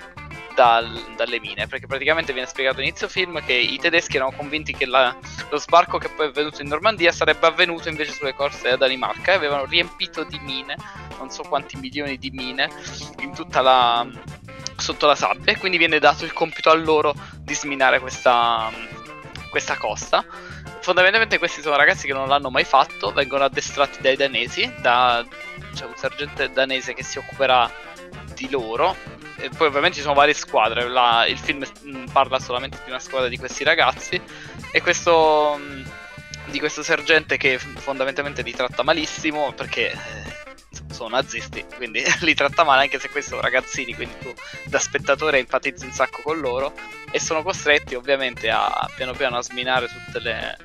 dal- 0.55 1.13
dalle 1.17 1.39
mine, 1.41 1.67
perché 1.67 1.85
praticamente 1.85 2.31
viene 2.31 2.47
spiegato 2.47 2.77
all'inizio 2.79 3.09
film 3.09 3.43
che 3.43 3.51
i 3.53 3.77
tedeschi 3.77 4.15
erano 4.15 4.31
convinti 4.35 4.73
che 4.73 4.85
la- 4.85 5.13
lo 5.49 5.57
sbarco 5.57 5.97
che 5.97 6.07
poi 6.09 6.27
è 6.27 6.29
avvenuto 6.29 6.61
in 6.61 6.69
Normandia 6.69 7.11
sarebbe 7.11 7.45
avvenuto 7.47 7.89
invece 7.89 8.11
sulle 8.13 8.33
coste 8.33 8.63
della 8.63 8.77
Danimarca 8.77 9.33
e 9.33 9.35
avevano 9.35 9.65
riempito 9.65 10.23
di 10.23 10.39
mine, 10.39 10.75
non 11.17 11.29
so 11.29 11.43
quanti 11.43 11.75
milioni 11.77 12.17
di 12.17 12.31
mine 12.31 12.69
in 13.19 13.33
tutta 13.33 13.59
la 13.61 14.07
sotto 14.77 15.07
la 15.07 15.15
sabbia 15.15 15.53
e 15.53 15.57
quindi 15.57 15.77
viene 15.77 15.99
dato 15.99 16.25
il 16.25 16.33
compito 16.33 16.69
a 16.69 16.73
loro 16.73 17.13
di 17.39 17.53
sminare 17.53 17.99
questa, 17.99 18.71
questa 19.49 19.77
costa. 19.77 20.25
Fondamentalmente 20.81 21.39
questi 21.39 21.61
sono 21.61 21.75
ragazzi 21.75 22.05
che 22.05 22.13
non 22.13 22.27
l'hanno 22.27 22.51
mai 22.51 22.63
fatto, 22.63 23.11
vengono 23.11 23.43
addestrati 23.43 24.01
dai 24.01 24.15
danesi, 24.15 24.71
da 24.79 25.25
c'è 25.73 25.85
un 25.85 25.95
sergente 25.95 26.51
danese 26.51 26.93
che 26.93 27.03
si 27.03 27.17
occuperà 27.17 27.71
di 28.33 28.49
loro. 28.49 28.95
E 29.37 29.49
poi 29.49 29.67
ovviamente 29.67 29.97
ci 29.97 30.01
sono 30.01 30.13
varie 30.13 30.33
squadre, 30.33 30.87
la- 30.87 31.25
il 31.27 31.37
film 31.37 31.65
mm, 31.85 32.05
parla 32.05 32.39
solamente 32.39 32.79
di 32.83 32.89
una 32.89 32.99
squadra 32.99 33.27
di 33.27 33.37
questi 33.37 33.63
ragazzi 33.63 34.19
e 34.71 34.81
questo 34.81 35.59
mm, 35.59 35.83
di 36.45 36.59
questo 36.59 36.83
sergente 36.83 37.37
che 37.37 37.57
fondamentalmente 37.57 38.41
li 38.43 38.53
tratta 38.53 38.83
malissimo 38.83 39.51
perché 39.53 39.91
eh, 39.91 40.24
sono 40.91 41.09
nazisti, 41.09 41.65
quindi 41.75 42.03
li 42.21 42.33
tratta 42.33 42.63
male 42.63 42.83
anche 42.83 42.99
se 42.99 43.09
questi 43.09 43.29
sono 43.29 43.41
ragazzini, 43.41 43.93
quindi 43.93 44.17
tu 44.19 44.33
da 44.65 44.79
spettatore 44.79 45.39
empatizzi 45.39 45.85
un 45.85 45.91
sacco 45.91 46.21
con 46.21 46.39
loro 46.39 46.73
e 47.11 47.19
sono 47.19 47.43
costretti 47.43 47.95
ovviamente 47.95 48.49
a 48.49 48.89
piano 48.95 49.13
piano 49.13 49.37
a 49.37 49.41
sminare 49.41 49.87
tutte 49.87 50.19
le 50.19 50.57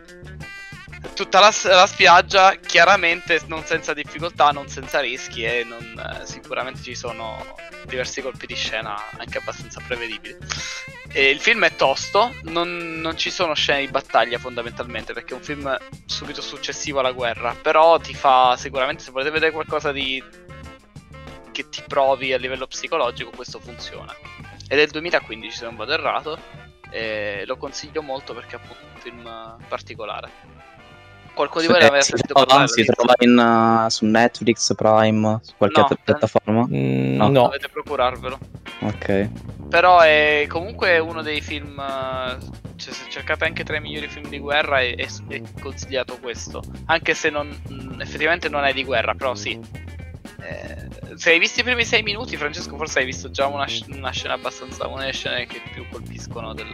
tutta 1.15 1.41
la, 1.41 1.53
la 1.65 1.87
spiaggia 1.87 2.57
chiaramente 2.57 3.41
non 3.47 3.65
senza 3.65 3.95
difficoltà 3.95 4.51
non 4.51 4.69
senza 4.69 5.01
rischi 5.01 5.45
e 5.45 5.65
non, 5.65 5.83
eh, 5.99 6.27
sicuramente 6.27 6.83
ci 6.83 6.95
sono 6.95 7.57
diversi 7.87 8.21
colpi 8.21 8.47
di 8.47 8.55
scena 8.55 9.03
anche 9.17 9.39
abbastanza 9.39 9.83
prevedibili 9.87 10.37
e 11.13 11.31
il 11.31 11.41
film 11.41 11.65
è 11.65 11.75
tosto 11.75 12.35
non, 12.43 13.01
non 13.01 13.17
ci 13.17 13.31
sono 13.31 13.55
scene 13.55 13.81
di 13.81 13.89
battaglia 13.89 14.39
fondamentalmente 14.39 15.13
perché 15.13 15.33
è 15.33 15.37
un 15.37 15.43
film 15.43 15.77
subito 16.07 16.41
successivo 16.41 17.01
alla 17.01 17.13
guerra 17.13 17.55
però 17.61 17.99
ti 17.99 18.15
fa 18.15 18.57
sicuramente 18.57 19.03
se 19.03 19.11
volete 19.11 19.31
vedere 19.31 19.53
qualcosa 19.53 19.91
di 19.91 20.23
che 21.61 21.69
ti 21.69 21.83
provi 21.87 22.33
a 22.33 22.39
livello 22.39 22.67
psicologico 22.67 23.31
questo 23.35 23.59
funziona. 23.61 24.15
Ed 24.69 24.79
è 24.79 24.83
del 24.83 24.91
2015 24.91 25.57
se 25.57 25.65
non 25.65 25.77
vado 25.77 25.93
errato 25.93 26.39
e 26.91 27.45
lo 27.47 27.57
consiglio 27.57 28.03
molto 28.03 28.35
perché 28.35 28.57
è 28.57 28.61
appunto 28.63 28.85
un 28.85 29.01
film 29.01 29.67
particolare 29.69 30.60
Qualcuno 31.41 31.63
di 31.63 31.69
voi 31.69 31.81
l'aveva 31.81 31.97
Eh, 31.99 32.03
si 32.03 32.09
sentito 32.11 32.35
trova, 32.35 32.47
parlare? 32.47 32.69
si 32.69 32.85
trova 32.85 33.15
in, 33.21 33.85
uh, 33.87 33.89
su 33.89 34.05
Netflix, 34.05 34.75
Prime, 34.75 35.39
su 35.43 35.55
qualche 35.57 35.81
No, 35.81 35.87
altra 35.87 35.99
eh. 35.99 36.03
piattaforma? 36.05 36.67
Mm, 36.67 37.17
No. 37.17 37.29
no. 37.29 37.43
Dovete 37.45 37.69
procurarvelo. 37.71 38.39
Ok. 38.81 39.29
Però 39.71 40.01
è 40.01 40.45
comunque 40.49 40.99
uno 40.99 41.23
dei 41.23 41.41
film. 41.41 41.77
Cioè, 42.77 42.93
se 42.93 43.05
cercate 43.09 43.45
anche 43.47 43.65
tra 43.65 43.77
i 43.77 43.81
migliori 43.81 44.09
film 44.09 44.29
di 44.29 44.39
guerra, 44.39 44.81
è, 44.81 44.95
è- 44.97 45.07
è 45.29 45.43
consigliato 45.63 46.19
questo. 46.21 46.63
Anche 46.87 47.15
se 47.15 47.31
non, 47.31 47.49
mm, 47.73 48.01
effettivamente 48.03 48.49
non 48.51 48.65
è 48.65 48.73
di 48.75 48.85
guerra, 48.85 49.15
però 49.15 49.35
sì. 49.35 49.59
Eh, 50.43 50.89
se 51.17 51.31
hai 51.31 51.39
visto 51.39 51.61
i 51.61 51.63
primi 51.63 51.85
sei 51.85 52.03
minuti, 52.03 52.37
Francesco, 52.37 52.77
forse 52.77 52.99
hai 53.01 53.05
visto 53.07 53.31
già 53.31 53.47
una, 53.47 53.67
una 53.89 54.11
scena 54.11 54.35
abbastanza. 54.35 54.87
Una 54.89 55.01
delle 55.01 55.13
scene 55.13 55.47
che 55.47 55.61
più 55.73 55.87
colpiscono 55.91 56.53
del, 56.55 56.69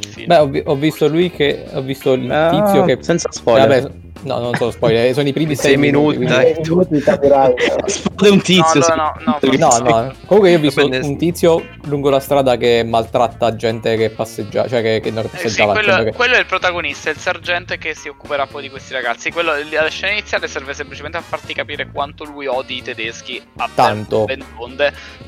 del 0.00 0.04
film. 0.12 0.26
Beh, 0.26 0.38
ho, 0.38 0.46
vi- 0.46 0.62
ho 0.64 0.74
visto 0.76 1.08
lui 1.08 1.30
che. 1.30 1.64
Ho 1.72 1.80
visto 1.82 2.12
il 2.12 2.30
Ah, 2.30 2.50
tizio 2.50 2.84
che. 2.84 2.98
Senza 3.00 3.28
spoiler. 3.30 3.82
Vabbè, 3.82 3.94
no, 4.22 4.38
non 4.38 4.54
sono 4.54 4.70
spoiler, 4.70 5.12
sono 5.14 5.28
i 5.28 5.32
primi 5.32 5.54
Sei 5.54 5.70
sei 5.72 5.76
minuti. 5.76 6.18
minuti, 6.18 6.32
quindi- 6.34 6.64
dai. 6.64 6.98
Eh, 6.98 7.02
capirai. 7.02 7.54
Esplode 7.84 8.28
un 8.30 8.36
no, 8.36 8.42
tizio. 8.42 8.64
allora, 8.84 8.94
no, 9.24 9.38
no, 9.40 9.56
No, 9.56 9.78
no. 9.78 10.14
Comunque 10.26 10.50
io 10.50 10.58
ho 10.58 10.60
visto 10.60 10.84
un 10.86 11.16
tizio 11.16 11.64
lungo 11.84 12.10
la 12.10 12.20
strada 12.20 12.56
che 12.56 12.82
maltratta 12.84 13.54
gente 13.56 13.96
che 13.96 14.10
passeggia, 14.10 14.66
cioè 14.68 14.82
che, 14.82 15.00
che 15.00 15.10
non 15.10 15.24
Eh 15.24 15.28
sì, 15.28 15.42
passeggiava. 15.42 15.72
quello, 15.72 15.94
gente 15.94 16.10
che- 16.10 16.16
quello 16.16 16.34
è 16.34 16.38
il 16.38 16.46
protagonista, 16.46 17.10
è 17.10 17.12
il 17.12 17.18
sergente 17.18 17.78
che 17.78 17.94
si 17.94 18.08
occuperà 18.08 18.46
poi 18.46 18.62
di 18.62 18.70
questi 18.70 18.92
ragazzi. 18.92 19.30
Quello, 19.30 19.52
la 19.70 19.88
scena 19.88 20.12
iniziale 20.12 20.48
serve 20.48 20.74
semplicemente 20.74 21.16
a 21.18 21.22
farti 21.22 21.54
capire 21.54 21.90
quanto 21.92 22.24
lui 22.24 22.46
odi 22.46 22.76
i 22.78 22.82
tedeschi 22.82 23.40
a 23.58 23.68
Tanto. 23.74 24.24
ben 24.24 24.44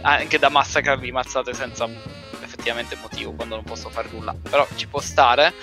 anche 0.02 0.38
da 0.38 0.48
massacrarli 0.48 1.10
mazzate 1.12 1.54
senza 1.54 1.86
effettivamente 2.58 2.96
motivo 3.00 3.32
quando 3.32 3.54
non 3.54 3.64
posso 3.64 3.88
fare 3.88 4.08
nulla. 4.10 4.34
Però 4.48 4.66
ci 4.74 4.88
può 4.88 5.00
stare. 5.00 5.54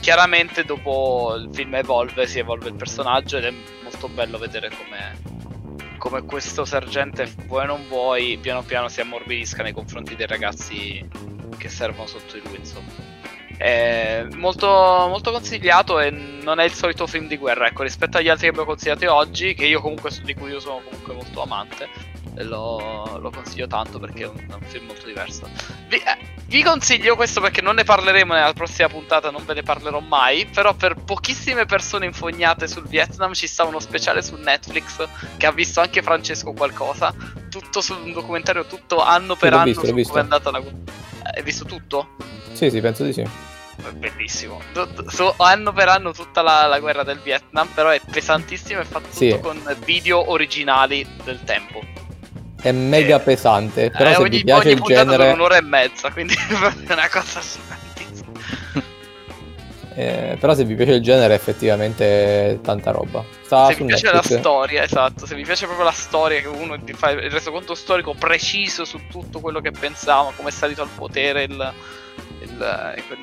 Chiaramente 0.00 0.64
dopo 0.64 1.34
il 1.36 1.48
film 1.52 1.74
evolve, 1.74 2.26
si 2.26 2.38
evolve 2.38 2.68
il 2.68 2.74
personaggio 2.74 3.38
ed 3.38 3.44
è 3.44 3.52
molto 3.82 4.08
bello 4.08 4.36
vedere 4.38 4.70
come, 4.70 5.78
come 5.96 6.22
questo 6.24 6.64
sergente, 6.64 7.32
vuoi 7.46 7.66
non 7.66 7.86
vuoi, 7.88 8.38
piano 8.40 8.62
piano 8.62 8.88
si 8.88 9.00
ammorbidisca 9.00 9.62
nei 9.62 9.72
confronti 9.72 10.14
dei 10.14 10.26
ragazzi 10.26 11.08
che 11.56 11.68
servono 11.68 12.06
sotto 12.06 12.34
di 12.34 12.42
lui, 12.44 12.56
insomma. 12.56 13.10
È 13.56 14.26
molto, 14.34 14.66
molto 14.66 15.30
consigliato 15.30 16.00
e 16.00 16.10
non 16.10 16.58
è 16.58 16.64
il 16.64 16.72
solito 16.72 17.06
film 17.06 17.28
di 17.28 17.36
guerra, 17.36 17.68
ecco, 17.68 17.84
rispetto 17.84 18.16
agli 18.16 18.28
altri 18.28 18.46
che 18.46 18.50
abbiamo 18.50 18.66
consigliato 18.66 19.14
oggi, 19.14 19.54
che 19.54 19.66
io 19.66 19.80
comunque 19.80 20.10
di 20.24 20.34
cui 20.34 20.50
io 20.50 20.58
sono 20.58 20.80
comunque 20.82 21.14
molto 21.14 21.42
amante, 21.42 21.88
lo, 22.36 23.18
lo 23.18 23.30
consiglio 23.30 23.66
tanto 23.66 23.98
perché 23.98 24.24
è 24.24 24.28
un, 24.28 24.36
è 24.36 24.54
un 24.54 24.62
film 24.62 24.86
molto 24.86 25.06
diverso. 25.06 25.48
Vi, 25.88 25.96
eh, 25.96 26.18
vi 26.46 26.62
consiglio 26.62 27.16
questo 27.16 27.40
perché 27.40 27.60
non 27.60 27.74
ne 27.74 27.84
parleremo 27.84 28.32
nella 28.32 28.52
prossima 28.52 28.88
puntata, 28.88 29.30
non 29.30 29.44
ve 29.44 29.54
ne 29.54 29.62
parlerò 29.62 30.00
mai, 30.00 30.46
però 30.46 30.74
per 30.74 30.96
pochissime 30.96 31.66
persone 31.66 32.06
infognate 32.06 32.68
sul 32.68 32.86
Vietnam 32.86 33.32
ci 33.34 33.46
sta 33.46 33.64
uno 33.64 33.80
speciale 33.80 34.22
su 34.22 34.36
Netflix 34.36 35.06
che 35.36 35.46
ha 35.46 35.52
visto 35.52 35.80
anche 35.80 36.02
Francesco 36.02 36.52
qualcosa, 36.52 37.14
tutto 37.48 37.80
su 37.80 37.94
un 37.94 38.12
documentario 38.12 38.66
tutto 38.66 39.02
anno 39.02 39.36
per 39.36 39.50
l'ho 39.52 39.56
anno 39.56 39.64
visto, 39.66 39.86
su 39.86 39.92
come 39.92 40.18
è 40.18 40.22
andata 40.22 40.50
la 40.50 40.60
guerra. 40.60 40.78
Hai 41.34 41.42
visto 41.42 41.64
tutto? 41.64 42.16
Sì, 42.52 42.68
sì, 42.70 42.80
penso 42.80 43.04
di 43.04 43.12
sì. 43.12 43.26
Bellissimo. 43.94 44.60
Su- 45.08 45.32
anno 45.38 45.72
per 45.72 45.88
anno 45.88 46.12
tutta 46.12 46.42
la, 46.42 46.66
la 46.66 46.78
guerra 46.78 47.02
del 47.02 47.18
Vietnam, 47.18 47.68
però 47.68 47.88
è 47.88 48.00
pesantissimo 48.10 48.80
e 48.80 48.84
fatto 48.84 49.06
tutto 49.08 49.16
Sì. 49.16 49.38
con 49.40 49.60
video 49.84 50.30
originali 50.30 51.06
del 51.24 51.42
tempo. 51.44 51.80
È 52.62 52.70
mega 52.72 53.16
Eh, 53.16 53.20
pesante, 53.20 53.92
però 53.92 54.10
Eh, 54.10 54.14
se 54.14 54.22
ogni, 54.22 54.30
vi 54.30 54.42
piace 54.44 54.68
ogni 54.68 54.72
il 54.72 54.80
genere... 54.82 55.30
un'ora 55.32 55.56
e 55.56 55.62
mezza, 55.62 56.10
quindi 56.12 56.34
è 56.86 56.92
una 56.92 57.08
cosa 57.10 57.40
assurdissima. 57.40 58.30
eh, 59.94 60.36
però 60.40 60.54
se 60.54 60.64
vi 60.64 60.74
piace 60.74 60.92
il 60.92 61.02
genere 61.02 61.34
effettivamente 61.34 62.60
tanta 62.62 62.90
roba. 62.92 63.26
Sta 63.42 63.72
se 63.72 63.74
vi 63.74 63.84
piace 63.84 64.06
la 64.10 64.22
Netflix. 64.22 64.38
storia, 64.38 64.82
esatto, 64.84 65.26
se 65.26 65.34
vi 65.34 65.42
piace 65.44 65.66
proprio 65.66 65.84
la 65.86 65.92
storia, 65.92 66.40
che 66.40 66.46
uno 66.48 66.82
ti 66.82 66.94
fa 66.94 67.10
il 67.10 67.30
resoconto 67.30 67.74
storico 67.74 68.14
preciso 68.14 68.84
su 68.84 69.06
tutto 69.08 69.40
quello 69.40 69.60
che 69.60 69.72
pensava, 69.72 70.32
come 70.32 70.48
è 70.48 70.52
salito 70.52 70.82
al 70.82 70.90
potere 70.94 71.42
il, 71.44 71.74
il, 72.40 72.62
eh, 72.62 73.02
quel 73.06 73.18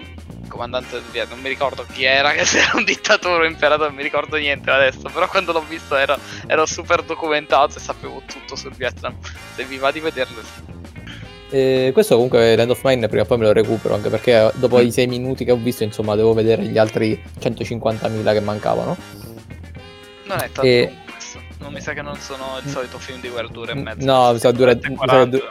comandante 0.50 0.96
del 0.96 1.04
Vietnam, 1.12 1.36
non 1.36 1.44
mi 1.44 1.50
ricordo 1.50 1.86
chi 1.92 2.04
era, 2.04 2.32
che 2.36 2.44
se 2.46 2.60
era 2.60 2.72
un 2.76 2.84
dittatore 2.84 3.44
o 3.44 3.46
un 3.46 3.52
imperatore, 3.54 3.88
non 3.88 3.96
mi 3.96 4.04
ricordo 4.04 4.36
niente 4.36 4.70
adesso, 4.70 5.10
però 5.14 5.28
quando 5.30 5.54
l'ho 5.54 5.64
visto 5.68 5.96
era, 5.96 6.18
ero 6.48 6.66
super 6.66 7.04
documentato 7.04 7.78
e 7.78 7.80
sapevo 7.82 8.22
tutto 8.26 8.56
sul 8.58 8.74
Vietnam. 8.76 9.16
Se 9.56 9.64
vi 9.64 9.78
va 9.78 9.92
di 9.92 10.00
vederlo. 10.02 10.42
Eh, 11.52 11.90
questo 11.94 12.14
comunque 12.14 12.56
Land 12.56 12.70
of 12.70 12.82
Mine 12.84 13.08
prima 13.08 13.24
o 13.24 13.26
poi 13.26 13.38
me 13.40 13.46
lo 13.46 13.54
recupero 13.54 13.96
anche 13.96 14.10
perché 14.10 14.52
dopo 14.56 14.78
Mm. 14.78 14.86
i 14.86 14.92
6 14.92 15.08
minuti 15.08 15.46
che 15.46 15.52
ho 15.52 15.56
visto 15.58 15.84
insomma 15.84 16.14
devo 16.16 16.34
vedere 16.34 16.64
gli 16.64 16.78
altri 16.78 17.20
150.000 17.40 18.34
che 18.34 18.40
mancavano. 18.40 18.96
non 20.26 20.38
è 20.38 20.42
tanto 20.52 20.62
E- 20.62 20.94
questo. 21.12 21.42
Non 21.58 21.74
mi 21.74 21.82
sa 21.82 21.94
che 21.94 22.04
non 22.04 22.16
sono 22.20 22.60
il 22.64 22.70
solito 22.70 23.00
film 23.00 23.20
di 23.20 23.30
guerra 23.30 23.48
due 23.48 23.68
e 23.68 23.74
Mm, 23.76 23.82
mezzo. 23.82 24.06
no, 24.06 24.32
mi 24.32 24.38
sa 24.40 24.52
dura- 24.52 24.76
mi 24.76 24.80
sa 24.82 24.88
che 24.90 24.94
40, 24.96 25.38
du- 25.38 25.44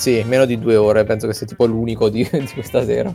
Sì, 0.00 0.22
meno 0.24 0.46
di 0.46 0.58
due 0.58 0.76
ore, 0.76 1.04
penso 1.04 1.26
che 1.26 1.34
sia 1.34 1.46
tipo 1.46 1.66
l'unico 1.66 2.08
di, 2.08 2.26
di 2.32 2.48
questa 2.54 2.82
sera. 2.86 3.14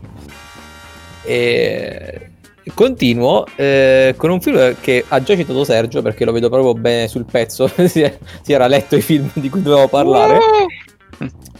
E 1.23 2.29
continuo 2.75 3.45
eh, 3.55 4.13
con 4.17 4.29
un 4.29 4.39
film 4.39 4.75
che 4.81 5.03
ha 5.07 5.21
già 5.23 5.35
citato 5.35 5.63
Sergio 5.63 6.03
perché 6.03 6.25
lo 6.25 6.31
vedo 6.31 6.49
proprio 6.49 6.75
bene 6.75 7.07
sul 7.07 7.25
pezzo, 7.25 7.67
si, 7.87 8.01
è- 8.01 8.15
si 8.43 8.53
era 8.53 8.67
letto 8.67 8.95
i 8.95 9.01
film 9.01 9.27
di 9.33 9.49
cui 9.49 9.63
dovevo 9.63 9.87
parlare. 9.87 10.37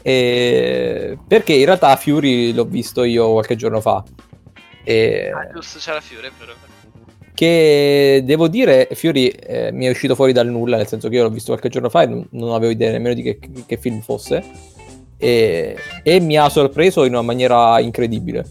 E 0.04 1.18
perché 1.28 1.54
in 1.54 1.66
realtà 1.66 1.96
Fury 1.96 2.54
l'ho 2.54 2.66
visto 2.66 3.04
io 3.04 3.32
qualche 3.32 3.56
giorno 3.56 3.82
fa. 3.82 4.04
E 4.84 5.32
Ah, 5.34 5.52
giusto, 5.52 5.80
c'era 5.80 6.02
Fiore, 6.02 6.30
però. 6.38 6.52
che 7.34 8.22
devo 8.24 8.48
dire, 8.48 8.88
Fury 8.92 9.28
eh, 9.30 9.72
mi 9.72 9.88
è 9.88 9.90
uscito 9.90 10.14
fuori 10.14 10.34
dal 10.34 10.48
nulla, 10.48 10.78
nel 10.78 10.86
senso 10.86 11.10
che 11.10 11.16
io 11.16 11.24
l'ho 11.24 11.32
visto 11.32 11.48
qualche 11.54 11.70
giorno 11.70 11.90
fa 11.90 12.04
e 12.04 12.06
non, 12.06 12.28
non 12.34 12.54
avevo 12.54 12.72
idea 12.72 12.92
nemmeno 12.92 13.16
di 13.16 13.24
che, 13.24 13.40
che 13.66 13.78
film 13.78 14.02
fosse. 14.02 14.44
E, 15.18 15.78
e 16.04 16.20
mi 16.20 16.38
ha 16.38 16.50
sorpreso 16.50 17.06
in 17.06 17.14
una 17.14 17.22
maniera 17.22 17.80
incredibile. 17.80 18.46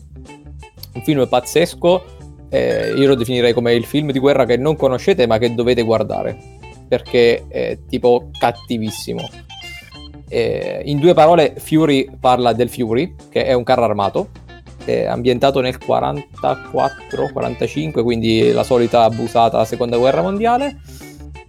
Un 0.95 1.03
film 1.03 1.29
pazzesco, 1.29 2.05
eh, 2.49 2.95
io 2.97 3.09
lo 3.09 3.15
definirei 3.15 3.53
come 3.53 3.75
il 3.75 3.85
film 3.85 4.11
di 4.13 4.19
guerra 4.19 4.45
che 4.45 4.57
non 4.57 4.77
conoscete 4.77 5.27
ma 5.27 5.39
che 5.39 5.55
dovete 5.55 5.83
guardare, 5.83 6.39
perché 6.89 7.45
è 7.49 7.79
tipo 7.89 8.31
cattivissimo. 8.39 9.29
Eh, 10.29 10.83
in 10.85 10.99
due 10.99 11.15
parole, 11.15 11.55
Fury 11.57 12.11
parla 12.19 12.53
del 12.53 12.71
Fury, 12.71 13.15
che 13.29 13.45
è 13.45 13.53
un 13.53 13.65
carro 13.65 13.85
armato, 13.85 14.31
è 14.85 15.05
ambientato 15.05 15.61
nel 15.61 15.79
44-45, 15.79 18.03
quindi 18.03 18.53
la 18.53 18.65
solita 18.65 19.05
abusata 19.05 19.65
seconda 19.65 19.97
guerra 19.97 20.23
mondiale. 20.23 20.81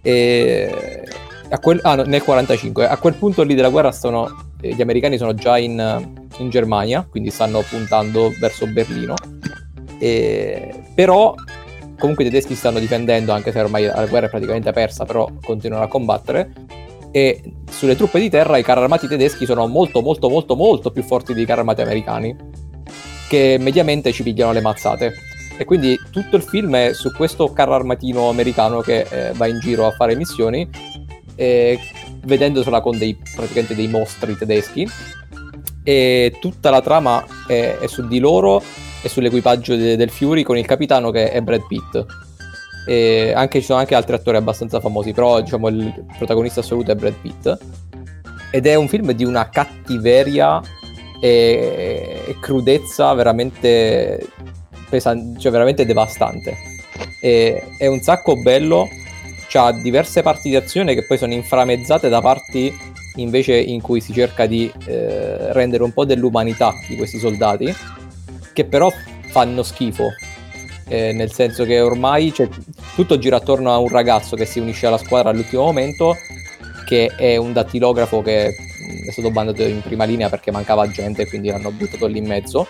E 0.02 1.02
a 1.48 1.58
quel- 1.58 1.80
ah, 1.82 1.96
nel 1.96 2.22
45. 2.22 2.88
A 2.88 2.96
quel 2.96 3.14
punto 3.14 3.42
lì 3.42 3.54
della 3.54 3.68
guerra 3.68 3.92
sono, 3.92 4.28
eh, 4.28 4.32
gli 4.60 4.80
americani 4.80 5.18
sono 5.18 5.34
già 5.34 5.58
in, 5.58 6.16
in 6.38 6.50
Germania, 6.50 7.06
quindi 7.08 7.30
stanno 7.30 7.62
puntando 7.68 8.32
verso 8.38 8.66
Berlino. 8.66 9.14
E- 9.98 10.82
però 10.94 11.34
comunque 11.98 12.24
i 12.24 12.28
tedeschi 12.28 12.54
stanno 12.54 12.78
difendendo, 12.78 13.32
anche 13.32 13.52
se 13.52 13.60
ormai 13.60 13.84
la 13.84 14.06
guerra 14.06 14.26
è 14.26 14.30
praticamente 14.30 14.72
persa, 14.72 15.04
però 15.04 15.28
continuano 15.42 15.84
a 15.84 15.88
combattere. 15.88 16.52
E 17.10 17.42
sulle 17.70 17.96
truppe 17.96 18.20
di 18.20 18.28
terra 18.28 18.58
i 18.58 18.62
carri 18.62 18.80
armati 18.80 19.06
tedeschi 19.06 19.46
sono 19.46 19.66
molto 19.66 20.02
molto 20.02 20.28
molto 20.28 20.54
molto 20.54 20.90
più 20.90 21.02
forti 21.02 21.32
dei 21.32 21.46
carri 21.46 21.60
armati 21.60 21.80
americani 21.80 22.36
che 23.28 23.56
mediamente 23.58 24.12
ci 24.12 24.22
pigliano 24.22 24.52
le 24.52 24.60
mazzate. 24.60 25.14
E 25.58 25.64
quindi 25.64 25.98
tutto 26.10 26.36
il 26.36 26.42
film 26.42 26.76
è 26.76 26.92
su 26.92 27.10
questo 27.12 27.52
carro 27.52 27.74
armatino 27.74 28.28
americano 28.28 28.80
che 28.80 29.06
eh, 29.08 29.32
va 29.32 29.46
in 29.46 29.58
giro 29.58 29.86
a 29.86 29.92
fare 29.92 30.14
missioni, 30.14 30.68
eh, 31.36 31.78
vedendosela 32.24 32.80
con 32.80 32.98
dei, 32.98 33.16
praticamente 33.34 33.74
dei 33.74 33.88
mostri 33.88 34.36
tedeschi. 34.36 34.88
E 35.84 36.36
tutta 36.40 36.70
la 36.70 36.80
trama 36.80 37.24
è, 37.46 37.76
è 37.78 37.86
su 37.86 38.08
di 38.08 38.18
loro 38.18 38.60
e 39.02 39.08
sull'equipaggio 39.08 39.76
de- 39.76 39.96
del 39.96 40.10
Fury 40.10 40.42
con 40.42 40.58
il 40.58 40.66
capitano 40.66 41.10
che 41.10 41.30
è 41.30 41.40
Brad 41.40 41.66
Pitt. 41.68 42.04
E 42.88 43.32
anche, 43.34 43.60
ci 43.60 43.66
sono 43.66 43.78
anche 43.78 43.94
altri 43.94 44.14
attori 44.14 44.36
abbastanza 44.36 44.80
famosi, 44.80 45.12
però 45.12 45.40
diciamo 45.40 45.68
il 45.68 46.04
protagonista 46.16 46.60
assoluto 46.60 46.90
è 46.90 46.94
Brad 46.96 47.14
Pitt. 47.20 47.58
Ed 48.50 48.66
è 48.66 48.74
un 48.74 48.88
film 48.88 49.12
di 49.12 49.24
una 49.24 49.48
cattiveria 49.48 50.60
e, 51.20 52.22
e 52.26 52.36
crudezza 52.40 53.12
veramente 53.14 54.26
pesante, 54.88 55.38
cioè 55.38 55.52
veramente 55.52 55.84
devastante. 55.84 56.56
E, 57.20 57.62
è 57.78 57.86
un 57.86 58.00
sacco 58.00 58.40
bello, 58.40 58.88
ha 59.52 59.72
diverse 59.72 60.22
parti 60.22 60.48
di 60.48 60.56
azione 60.56 60.94
che 60.94 61.04
poi 61.04 61.18
sono 61.18 61.32
inframezzate 61.32 62.08
da 62.08 62.20
parti 62.20 62.72
invece 63.16 63.56
in 63.58 63.80
cui 63.80 64.00
si 64.00 64.12
cerca 64.12 64.46
di 64.46 64.70
eh, 64.86 65.52
rendere 65.52 65.82
un 65.82 65.92
po' 65.92 66.04
dell'umanità 66.04 66.72
di 66.88 66.96
questi 66.96 67.18
soldati, 67.18 67.74
che 68.52 68.64
però 68.64 68.90
fanno 69.28 69.62
schifo. 69.62 70.08
Eh, 70.88 71.12
nel 71.12 71.32
senso 71.32 71.64
che 71.64 71.80
ormai 71.80 72.32
cioè, 72.32 72.48
tutto 72.94 73.18
gira 73.18 73.36
attorno 73.36 73.72
a 73.72 73.78
un 73.78 73.88
ragazzo 73.88 74.36
che 74.36 74.44
si 74.44 74.60
unisce 74.60 74.86
alla 74.86 74.98
squadra 74.98 75.30
all'ultimo 75.30 75.64
momento, 75.64 76.14
che 76.86 77.12
è 77.16 77.36
un 77.36 77.52
dattilografo 77.52 78.22
che 78.22 78.54
è 79.06 79.10
stato 79.10 79.30
bandato 79.30 79.62
in 79.62 79.80
prima 79.80 80.04
linea 80.04 80.28
perché 80.28 80.52
mancava 80.52 80.88
gente 80.88 81.26
quindi 81.26 81.48
l'hanno 81.48 81.72
buttato 81.72 82.06
lì 82.06 82.18
in 82.18 82.26
mezzo. 82.26 82.68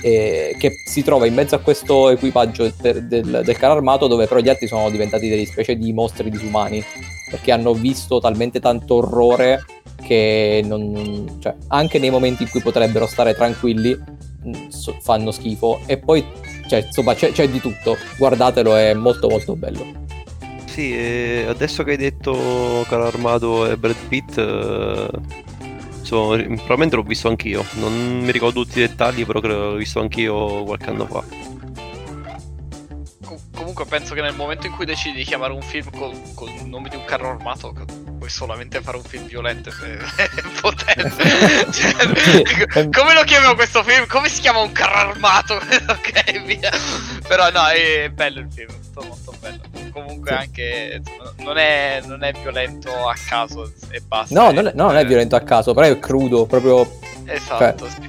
Eh, 0.00 0.56
che 0.58 0.72
si 0.84 1.02
trova 1.02 1.26
in 1.26 1.34
mezzo 1.34 1.54
a 1.54 1.60
questo 1.60 2.10
equipaggio 2.10 2.72
del, 2.80 3.06
del, 3.06 3.42
del 3.44 3.56
carro 3.56 3.74
armato 3.74 4.06
dove 4.06 4.26
però 4.26 4.40
gli 4.40 4.48
altri 4.48 4.66
sono 4.66 4.90
diventati 4.90 5.28
delle 5.28 5.46
specie 5.46 5.76
di 5.76 5.92
mostri 5.92 6.30
disumani 6.30 6.82
perché 7.30 7.52
hanno 7.52 7.74
visto 7.74 8.20
talmente 8.20 8.60
tanto 8.60 8.96
orrore 8.96 9.64
che 10.02 10.62
non, 10.64 11.38
cioè, 11.40 11.54
anche 11.68 11.98
nei 11.98 12.10
momenti 12.10 12.44
in 12.44 12.50
cui 12.50 12.60
potrebbero 12.60 13.06
stare 13.06 13.34
tranquilli 13.34 13.98
mh, 14.42 14.68
so- 14.68 14.96
fanno 15.00 15.30
schifo. 15.32 15.80
E 15.86 15.98
poi 15.98 16.24
cioè, 16.68 16.84
insomma 16.86 17.14
c'è, 17.14 17.32
c'è 17.32 17.48
di 17.48 17.60
tutto. 17.60 17.96
Guardatelo 18.16 18.76
è 18.76 18.94
molto 18.94 19.28
molto 19.28 19.56
bello. 19.56 20.04
Sì, 20.66 20.94
e 20.94 21.46
adesso 21.48 21.82
che 21.82 21.92
hai 21.92 21.96
detto 21.96 22.84
Caro 22.88 23.06
Armato 23.06 23.70
e 23.70 23.76
Brad 23.76 23.96
Pitt, 24.08 24.36
eh, 24.36 25.08
insomma, 26.06 26.36
probabilmente 26.36 26.96
l'ho 26.96 27.02
visto 27.02 27.28
anch'io. 27.28 27.64
Non 27.74 28.20
mi 28.20 28.30
ricordo 28.30 28.62
tutti 28.62 28.78
i 28.78 28.86
dettagli, 28.86 29.26
però 29.26 29.40
credo 29.40 29.70
l'ho 29.70 29.76
visto 29.76 30.00
anch'io 30.00 30.62
qualche 30.62 30.90
anno 30.90 31.06
fa. 31.06 31.55
Com- 33.76 33.84
comunque 33.84 33.84
penso 33.86 34.14
che 34.14 34.22
nel 34.22 34.34
momento 34.34 34.66
in 34.66 34.72
cui 34.74 34.86
decidi 34.86 35.16
di 35.18 35.24
chiamare 35.24 35.52
un 35.52 35.60
film 35.60 35.90
col, 35.90 36.18
col 36.34 36.50
nome 36.64 36.88
di 36.88 36.96
un 36.96 37.04
carro 37.04 37.28
armato 37.30 37.74
puoi 38.16 38.30
solamente 38.30 38.80
fare 38.80 38.96
un 38.96 39.02
film 39.02 39.26
violento 39.26 39.68
e 39.68 39.98
potente. 40.60 41.70
Cioè, 41.70 42.88
come 42.88 43.12
lo 43.14 43.22
chiamiamo 43.24 43.54
questo 43.54 43.82
film? 43.82 44.06
Come 44.06 44.28
si 44.30 44.40
chiama 44.40 44.60
un 44.60 44.72
carro 44.72 45.10
armato? 45.10 45.56
ok, 45.60 46.42
via. 46.44 46.70
Però 47.28 47.50
no, 47.50 47.66
è 47.66 48.08
bello 48.08 48.40
il 48.40 48.48
film, 48.50 48.72
molto, 48.94 49.06
molto 49.08 49.34
bello. 49.40 49.60
Comunque 49.92 50.30
Sì. 50.30 50.36
anche 50.36 51.02
non 51.38 51.58
è, 51.58 52.02
non 52.06 52.22
è 52.24 52.32
violento 52.32 52.90
a 53.08 53.14
caso 53.28 53.70
e 53.90 54.00
basta. 54.00 54.34
no 54.34 54.50
non 54.50 54.68
è, 54.68 54.72
no, 54.74 54.86
non 54.86 54.96
è 54.96 55.00
Eh, 55.00 55.04
violento 55.06 55.36
a 55.36 55.40
caso 55.40 55.72
però 55.74 55.86
è 55.86 55.98
crudo 55.98 56.44
proprio, 56.46 56.98
Esatto, 57.26 57.88
sì. 57.88 58.08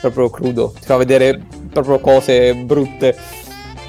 proprio 0.00 0.30
crudo 0.30 0.72
ti 0.78 0.84
fa 0.86 0.96
vedere 0.96 1.40
proprio 1.70 1.98
cose 2.00 2.54
brutte 2.54 3.16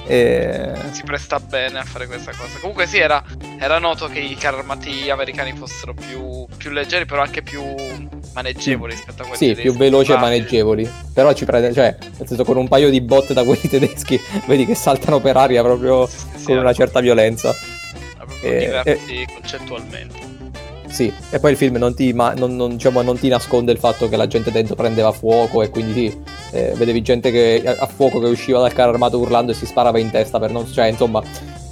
e... 0.07 0.71
si 0.91 1.03
presta 1.03 1.39
bene 1.39 1.79
a 1.79 1.83
fare 1.83 2.07
questa 2.07 2.31
cosa. 2.31 2.57
Comunque 2.59 2.85
sì, 2.87 2.97
era, 2.99 3.23
era 3.59 3.79
noto 3.79 4.07
che 4.07 4.19
i 4.19 4.35
carri 4.35 4.59
armati 4.59 5.09
americani 5.09 5.53
fossero 5.53 5.93
più, 5.93 6.45
più 6.57 6.71
leggeri, 6.71 7.05
però 7.05 7.21
anche 7.21 7.41
più 7.41 7.63
maneggevoli 8.33 8.93
rispetto 8.93 9.21
a 9.23 9.25
quelli 9.25 9.37
Sì, 9.37 9.45
tedeschi. 9.47 9.69
più 9.69 9.77
veloci 9.77 10.11
e 10.11 10.15
Ah, 10.15 10.19
maneggevoli. 10.19 10.89
Però 11.13 11.33
ci 11.33 11.45
prende, 11.45 11.73
cioè, 11.73 11.95
nel 12.17 12.27
senso, 12.27 12.43
con 12.43 12.57
un 12.57 12.67
paio 12.67 12.89
di 12.89 13.01
botte 13.01 13.33
da 13.33 13.43
quelli 13.43 13.67
tedeschi, 13.69 14.19
vedi 14.47 14.65
che 14.65 14.75
saltano 14.75 15.19
per 15.19 15.37
aria 15.37 15.61
proprio 15.63 16.05
sì, 16.07 16.17
sì, 16.17 16.37
sì, 16.37 16.45
con 16.45 16.57
una 16.57 16.73
certa 16.73 16.99
violenza. 16.99 17.49
era 18.15 18.25
proprio 18.25 18.51
eh, 18.51 18.59
diversi 18.65 19.25
concettualmente. 19.33 20.34
Sì, 20.95 21.13
e 21.29 21.39
poi 21.39 21.51
il 21.51 21.57
film 21.57 21.75
non 21.75 21.93
ti, 21.93 22.13
ma- 22.13 22.33
non, 22.35 22.55
non- 22.55 22.77
diciamo, 22.77 23.01
non 23.01 23.19
ti 23.19 23.27
nasconde 23.27 23.73
il 23.73 23.79
fatto 23.79 24.07
che 24.07 24.15
la 24.15 24.27
gente 24.27 24.49
dentro 24.49 24.75
prendeva 24.75 25.11
fuoco 25.11 25.61
e 25.61 25.69
quindi 25.69 26.09
sì, 26.09 26.21
eh, 26.51 26.71
vedevi 26.77 27.01
gente 27.01 27.31
che, 27.31 27.61
a, 27.65 27.85
fuoco 27.85 28.21
che 28.21 28.27
usciva 28.27 28.61
dal 28.61 28.71
carro 28.71 28.91
armato 28.91 29.19
urlando 29.19 29.51
e 29.51 29.55
si 29.55 29.65
sparava 29.65 29.99
in 29.99 30.09
testa 30.09 30.39
per 30.39 30.51
non... 30.51 30.65
Cioè, 30.71 30.85
insomma, 30.85 31.21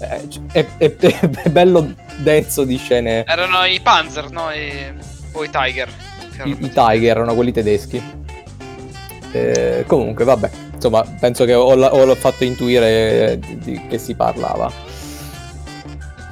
eh, 0.01 0.27
è, 0.51 0.65
è- 0.77 0.95
è 1.43 1.49
bello 1.49 1.93
denso 2.17 2.65
di 2.65 2.75
scene. 2.75 3.23
Erano 3.25 3.63
i 3.63 3.79
Panzer, 3.79 4.29
no? 4.29 4.51
I... 4.51 4.91
O 5.31 5.41
i 5.45 5.49
Tiger. 5.49 5.87
I, 6.43 6.49
i 6.59 6.69
Tiger 6.73 7.15
erano 7.15 7.33
quelli 7.33 7.53
tedeschi. 7.53 8.03
Eh, 9.31 9.85
comunque, 9.87 10.25
vabbè, 10.25 10.49
insomma, 10.73 11.01
penso 11.17 11.45
che 11.45 11.53
ho, 11.53 11.71
ho 11.73 12.15
fatto 12.15 12.43
intuire 12.43 13.39
di, 13.39 13.57
di 13.59 13.81
che 13.87 13.97
si 13.97 14.15
parlava. 14.15 14.69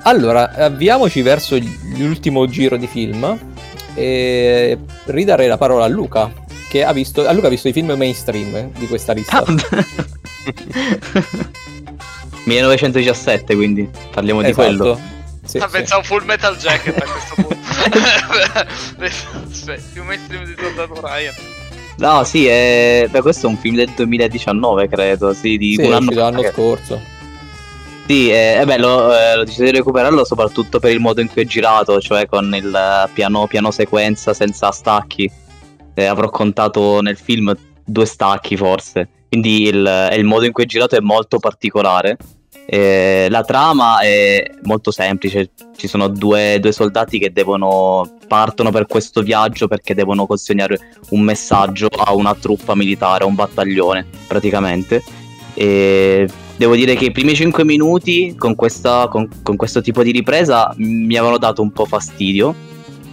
Allora, 0.03 0.51
avviamoci 0.53 1.21
verso 1.21 1.57
l'ultimo 1.95 2.47
giro 2.47 2.75
di 2.77 2.87
film 2.87 3.37
e 3.93 4.77
ridarei 5.05 5.47
la 5.47 5.57
parola 5.57 5.85
a 5.85 5.87
Luca, 5.87 6.31
che 6.69 6.83
ha 6.83 6.91
visto, 6.91 7.27
a 7.27 7.31
Luca 7.31 7.47
ha 7.47 7.49
visto 7.49 7.67
i 7.67 7.73
film 7.73 7.91
mainstream 7.91 8.55
eh, 8.55 8.69
di 8.77 8.87
questa 8.87 9.13
lista. 9.13 9.43
1917, 12.45 13.53
quindi 13.55 13.89
parliamo 14.11 14.41
di 14.41 14.53
quello. 14.53 14.99
Sì, 15.43 15.57
Ah, 15.57 15.65
sì. 15.67 15.71
pensavo 15.71 16.03
Full 16.03 16.23
Metal 16.23 16.55
Jacket 16.55 17.01
a 17.01 17.05
questo 17.05 17.35
punto. 17.35 17.59
Sì, 19.51 19.73
più 19.93 20.03
mainstream 20.03 20.45
di 20.45 20.55
Soldato 20.57 20.99
Ryan. 21.05 21.33
No, 21.97 22.23
sì, 22.23 22.47
è... 22.47 23.07
beh, 23.09 23.21
questo 23.21 23.47
è 23.47 23.49
un 23.49 23.57
film 23.57 23.75
del 23.75 23.89
2019, 23.95 24.87
credo. 24.87 25.33
Sì, 25.33 25.57
di 25.57 25.75
Sì, 25.75 25.85
un 25.85 25.93
anno 25.93 26.11
l'anno 26.11 26.43
scorso. 26.43 26.99
Sì, 28.11 28.29
eh, 28.29 28.57
eh 28.59 28.65
beh, 28.65 28.77
lo, 28.77 29.17
eh, 29.17 29.37
l'ho 29.37 29.45
deciso 29.45 29.63
di 29.63 29.71
recuperarlo 29.71 30.25
soprattutto 30.25 30.79
per 30.79 30.91
il 30.91 30.99
modo 30.99 31.21
in 31.21 31.29
cui 31.29 31.43
è 31.43 31.45
girato, 31.45 32.01
cioè 32.01 32.25
con 32.25 32.53
il 32.53 32.75
eh, 32.75 33.09
piano, 33.13 33.47
piano 33.47 33.71
sequenza 33.71 34.33
senza 34.33 34.69
stacchi. 34.71 35.31
Eh, 35.93 36.05
avrò 36.07 36.29
contato 36.29 36.99
nel 36.99 37.15
film 37.15 37.55
due 37.85 38.05
stacchi 38.05 38.57
forse. 38.57 39.07
Quindi 39.29 39.61
il, 39.61 39.85
eh, 39.85 40.17
il 40.17 40.25
modo 40.25 40.43
in 40.43 40.51
cui 40.51 40.65
è 40.65 40.67
girato 40.67 40.97
è 40.97 40.99
molto 40.99 41.39
particolare. 41.39 42.17
Eh, 42.65 43.27
la 43.29 43.43
trama 43.43 43.99
è 44.01 44.43
molto 44.63 44.91
semplice. 44.91 45.51
Ci 45.73 45.87
sono 45.87 46.09
due, 46.09 46.59
due 46.59 46.73
soldati 46.73 47.17
che 47.17 47.31
devono 47.31 48.17
partono 48.27 48.71
per 48.71 48.87
questo 48.87 49.21
viaggio 49.21 49.69
perché 49.69 49.93
devono 49.93 50.25
consegnare 50.25 50.77
un 51.11 51.21
messaggio 51.21 51.87
a 51.87 52.13
una 52.13 52.35
truppa 52.35 52.75
militare, 52.75 53.23
a 53.23 53.27
un 53.27 53.35
battaglione 53.35 54.05
praticamente. 54.27 55.01
E 55.53 56.27
devo 56.55 56.75
dire 56.75 56.95
che 56.95 57.05
i 57.05 57.11
primi 57.11 57.35
5 57.35 57.63
minuti 57.63 58.35
con, 58.37 58.55
questa, 58.55 59.07
con, 59.09 59.27
con 59.43 59.55
questo 59.55 59.81
tipo 59.81 60.03
di 60.03 60.11
ripresa 60.11 60.73
mi 60.77 61.15
avevano 61.15 61.37
dato 61.37 61.61
un 61.61 61.71
po' 61.71 61.85
fastidio. 61.85 62.53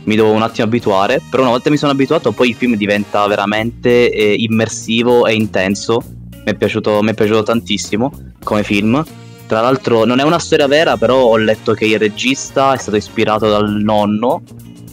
Mi 0.04 0.16
dovevo 0.16 0.34
un 0.34 0.42
attimo 0.42 0.66
abituare, 0.66 1.20
però 1.28 1.42
una 1.42 1.52
volta 1.52 1.68
mi 1.68 1.76
sono 1.76 1.92
abituato 1.92 2.32
poi 2.32 2.50
il 2.50 2.54
film 2.54 2.76
diventa 2.76 3.26
veramente 3.26 4.10
eh, 4.10 4.34
immersivo 4.38 5.26
e 5.26 5.34
intenso. 5.34 6.02
Mi 6.32 6.52
è, 6.52 6.54
piaciuto, 6.54 7.02
mi 7.02 7.10
è 7.10 7.14
piaciuto 7.14 7.42
tantissimo 7.42 8.10
come 8.42 8.62
film. 8.62 9.04
Tra 9.46 9.60
l'altro 9.60 10.04
non 10.04 10.18
è 10.18 10.22
una 10.22 10.38
storia 10.38 10.66
vera, 10.66 10.96
però 10.96 11.22
ho 11.22 11.36
letto 11.36 11.72
che 11.72 11.86
il 11.86 11.98
regista 11.98 12.74
è 12.74 12.78
stato 12.78 12.96
ispirato 12.96 13.48
dal 13.48 13.70
nonno, 13.70 14.42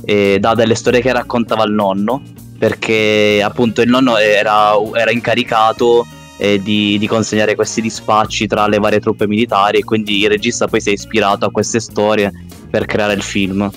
e 0.05 0.37
da 0.39 0.53
delle 0.53 0.75
storie 0.75 1.01
che 1.01 1.11
raccontava 1.11 1.63
il 1.63 1.73
nonno, 1.73 2.21
perché 2.57 3.41
appunto 3.43 3.81
il 3.81 3.89
nonno 3.89 4.17
era, 4.17 4.73
era 4.93 5.11
incaricato 5.11 6.05
eh, 6.37 6.61
di, 6.61 6.97
di 6.97 7.07
consegnare 7.07 7.55
questi 7.55 7.81
dispacci 7.81 8.47
tra 8.47 8.67
le 8.67 8.77
varie 8.77 8.99
truppe 8.99 9.27
militari 9.27 9.79
e 9.79 9.83
quindi 9.83 10.19
il 10.19 10.29
regista 10.29 10.67
poi 10.67 10.81
si 10.81 10.89
è 10.89 10.93
ispirato 10.93 11.45
a 11.45 11.51
queste 11.51 11.79
storie 11.79 12.31
per 12.69 12.85
creare 12.85 13.13
il 13.13 13.21
film. 13.21 13.69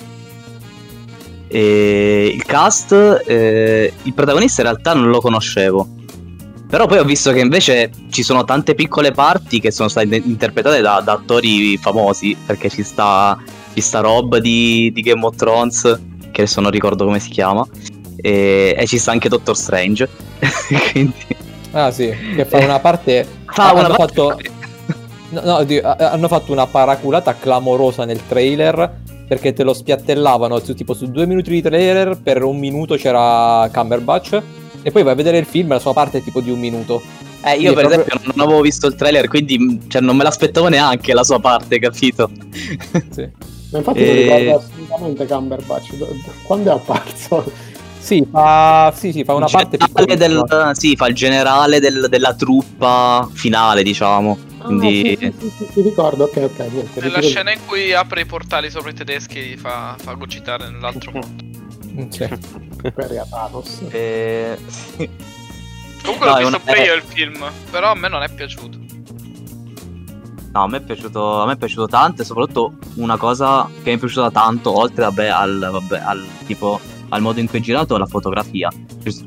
E 1.47 2.31
il 2.33 2.43
cast, 2.45 3.23
eh, 3.25 3.91
il 4.03 4.13
protagonista 4.13 4.61
in 4.61 4.67
realtà 4.67 4.93
non 4.93 5.09
lo 5.09 5.19
conoscevo. 5.19 5.97
Però 6.69 6.85
poi 6.85 6.99
ho 6.99 7.03
visto 7.03 7.31
che 7.31 7.39
invece 7.39 7.89
ci 8.11 8.21
sono 8.21 8.43
tante 8.43 8.75
piccole 8.75 9.11
parti 9.11 9.59
che 9.59 9.71
sono 9.71 9.89
state 9.89 10.15
interpretate 10.17 10.81
da, 10.81 11.01
da 11.03 11.13
attori 11.13 11.75
famosi, 11.77 12.37
perché 12.45 12.69
ci 12.69 12.83
sta, 12.83 13.35
ci 13.73 13.81
sta 13.81 14.01
Rob 14.01 14.37
di, 14.37 14.91
di 14.93 15.01
Game 15.01 15.25
of 15.25 15.35
Thrones, 15.35 15.81
che 16.29 16.41
adesso 16.41 16.61
non 16.61 16.69
ricordo 16.69 17.05
come 17.05 17.19
si 17.19 17.29
chiama, 17.29 17.65
e, 18.17 18.75
e 18.77 18.85
ci 18.85 18.99
sta 18.99 19.09
anche 19.09 19.29
Doctor 19.29 19.57
Strange. 19.57 20.07
Quindi 20.91 21.25
Ah 21.71 21.91
sì, 21.91 22.11
che 22.35 22.45
fa 22.45 22.57
una 22.57 22.79
parte... 22.79 23.25
fa 23.45 23.69
hanno 23.69 23.79
una 23.79 23.95
parte- 23.95 24.13
fatto... 24.21 24.41
No, 25.31 25.41
no, 25.43 25.63
di- 25.63 25.77
a- 25.77 25.95
hanno 26.11 26.27
fatto 26.27 26.51
una 26.51 26.65
paraculata 26.65 27.35
clamorosa 27.35 28.03
nel 28.05 28.25
trailer 28.27 28.97
perché 29.27 29.53
te 29.53 29.61
lo 29.63 29.73
spiattellavano 29.75 30.57
su, 30.59 30.73
tipo 30.73 30.95
su 30.95 31.05
due 31.11 31.27
minuti 31.27 31.51
di 31.51 31.61
trailer, 31.61 32.17
per 32.21 32.41
un 32.43 32.57
minuto 32.57 32.95
c'era 32.95 33.69
Cumberbatch 33.71 34.41
e 34.81 34.89
poi 34.91 35.03
vai 35.03 35.13
a 35.13 35.15
vedere 35.15 35.37
il 35.37 35.45
film 35.45 35.69
e 35.71 35.75
la 35.75 35.79
sua 35.79 35.93
parte 35.93 36.17
è 36.17 36.23
tipo 36.23 36.41
di 36.41 36.49
un 36.49 36.57
minuto. 36.59 36.99
Eh, 37.43 37.53
io 37.57 37.69
Sì, 37.69 37.75
per 37.75 37.85
proprio- 37.85 38.05
esempio 38.07 38.31
non 38.33 38.45
avevo 38.47 38.61
visto 38.61 38.87
il 38.87 38.95
trailer, 38.95 39.27
quindi 39.27 39.59
mh, 39.59 39.87
cioè, 39.87 40.01
non 40.01 40.15
me 40.17 40.23
l'aspettavo 40.23 40.67
neanche 40.67 41.13
la 41.13 41.23
sua 41.23 41.39
parte, 41.39 41.77
capito? 41.77 42.29
Sì, 43.11 43.29
Ma 43.71 43.77
infatti 43.77 43.99
E- 43.99 44.05
non 44.05 44.15
ricordo 44.39 44.57
assolutamente 44.65 45.27
Cumberbatch. 45.27 45.93
Do- 45.95 46.05
do- 46.05 46.31
Quando 46.43 46.71
è 46.71 46.73
apparso? 46.73 47.51
Sì, 47.99 48.25
fa, 48.31 48.91
sì, 48.95 49.11
sì, 49.11 49.23
fa 49.23 49.33
una 49.35 49.47
parte 49.47 49.77
del, 50.15 50.43
sì, 50.73 50.95
fa 50.95 51.07
il 51.07 51.15
generale 51.15 51.79
del- 51.79 52.07
della 52.09 52.33
truppa 52.33 53.27
finale, 53.31 53.83
diciamo. 53.83 54.37
Ah, 54.59 54.65
Quindi 54.65 55.17
sì, 55.19 55.31
sì, 55.37 55.51
sì, 55.57 55.67
sì, 55.73 55.81
ricordo, 55.81 56.23
ok, 56.25 56.37
ok, 56.37 56.59
niente. 56.71 57.01
Nella 57.01 57.21
scena 57.21 57.51
in 57.51 57.59
cui 57.65 57.93
apre 57.93 58.21
i 58.21 58.25
portali 58.25 58.69
sopra 58.69 58.89
i 58.89 58.93
tedeschi 58.93 59.55
fa, 59.57 59.95
fa 59.97 60.13
gocitare 60.13 60.69
nell'altro 60.69 61.11
mondo. 61.11 61.43
Mm, 61.91 62.09
sì. 62.09 62.27
Quella 62.93 63.25
Thanos. 63.29 63.81
eh, 63.89 64.57
sì. 64.67 65.09
Comunque 66.03 66.27
No, 66.27 66.33
l'ho 66.33 66.39
visto 66.39 66.59
pure 66.59 66.83
io 66.83 66.93
il 66.95 67.03
film, 67.05 67.45
però 67.69 67.91
a 67.91 67.95
me 67.95 68.07
non 68.07 68.23
è 68.23 68.29
piaciuto. 68.33 68.77
No, 70.51 70.63
a 70.63 70.67
me, 70.67 70.77
è 70.77 70.81
piaciuto, 70.81 71.41
a 71.41 71.45
me 71.45 71.53
è 71.53 71.57
piaciuto 71.57 71.87
tanto 71.87 72.21
e 72.21 72.25
soprattutto 72.25 72.73
una 72.95 73.17
cosa 73.17 73.69
che 73.83 73.91
mi 73.91 73.97
è 73.97 73.99
piaciuta 73.99 74.31
tanto, 74.31 74.75
oltre 74.75 75.03
vabbè, 75.03 75.27
al, 75.27 75.69
vabbè, 75.71 75.99
al 75.99 76.25
tipo 76.47 76.79
al 77.09 77.21
modo 77.21 77.39
in 77.39 77.47
cui 77.47 77.59
è 77.59 77.61
girato, 77.61 77.95
è 77.95 77.99
la 77.99 78.05
fotografia. 78.05 78.69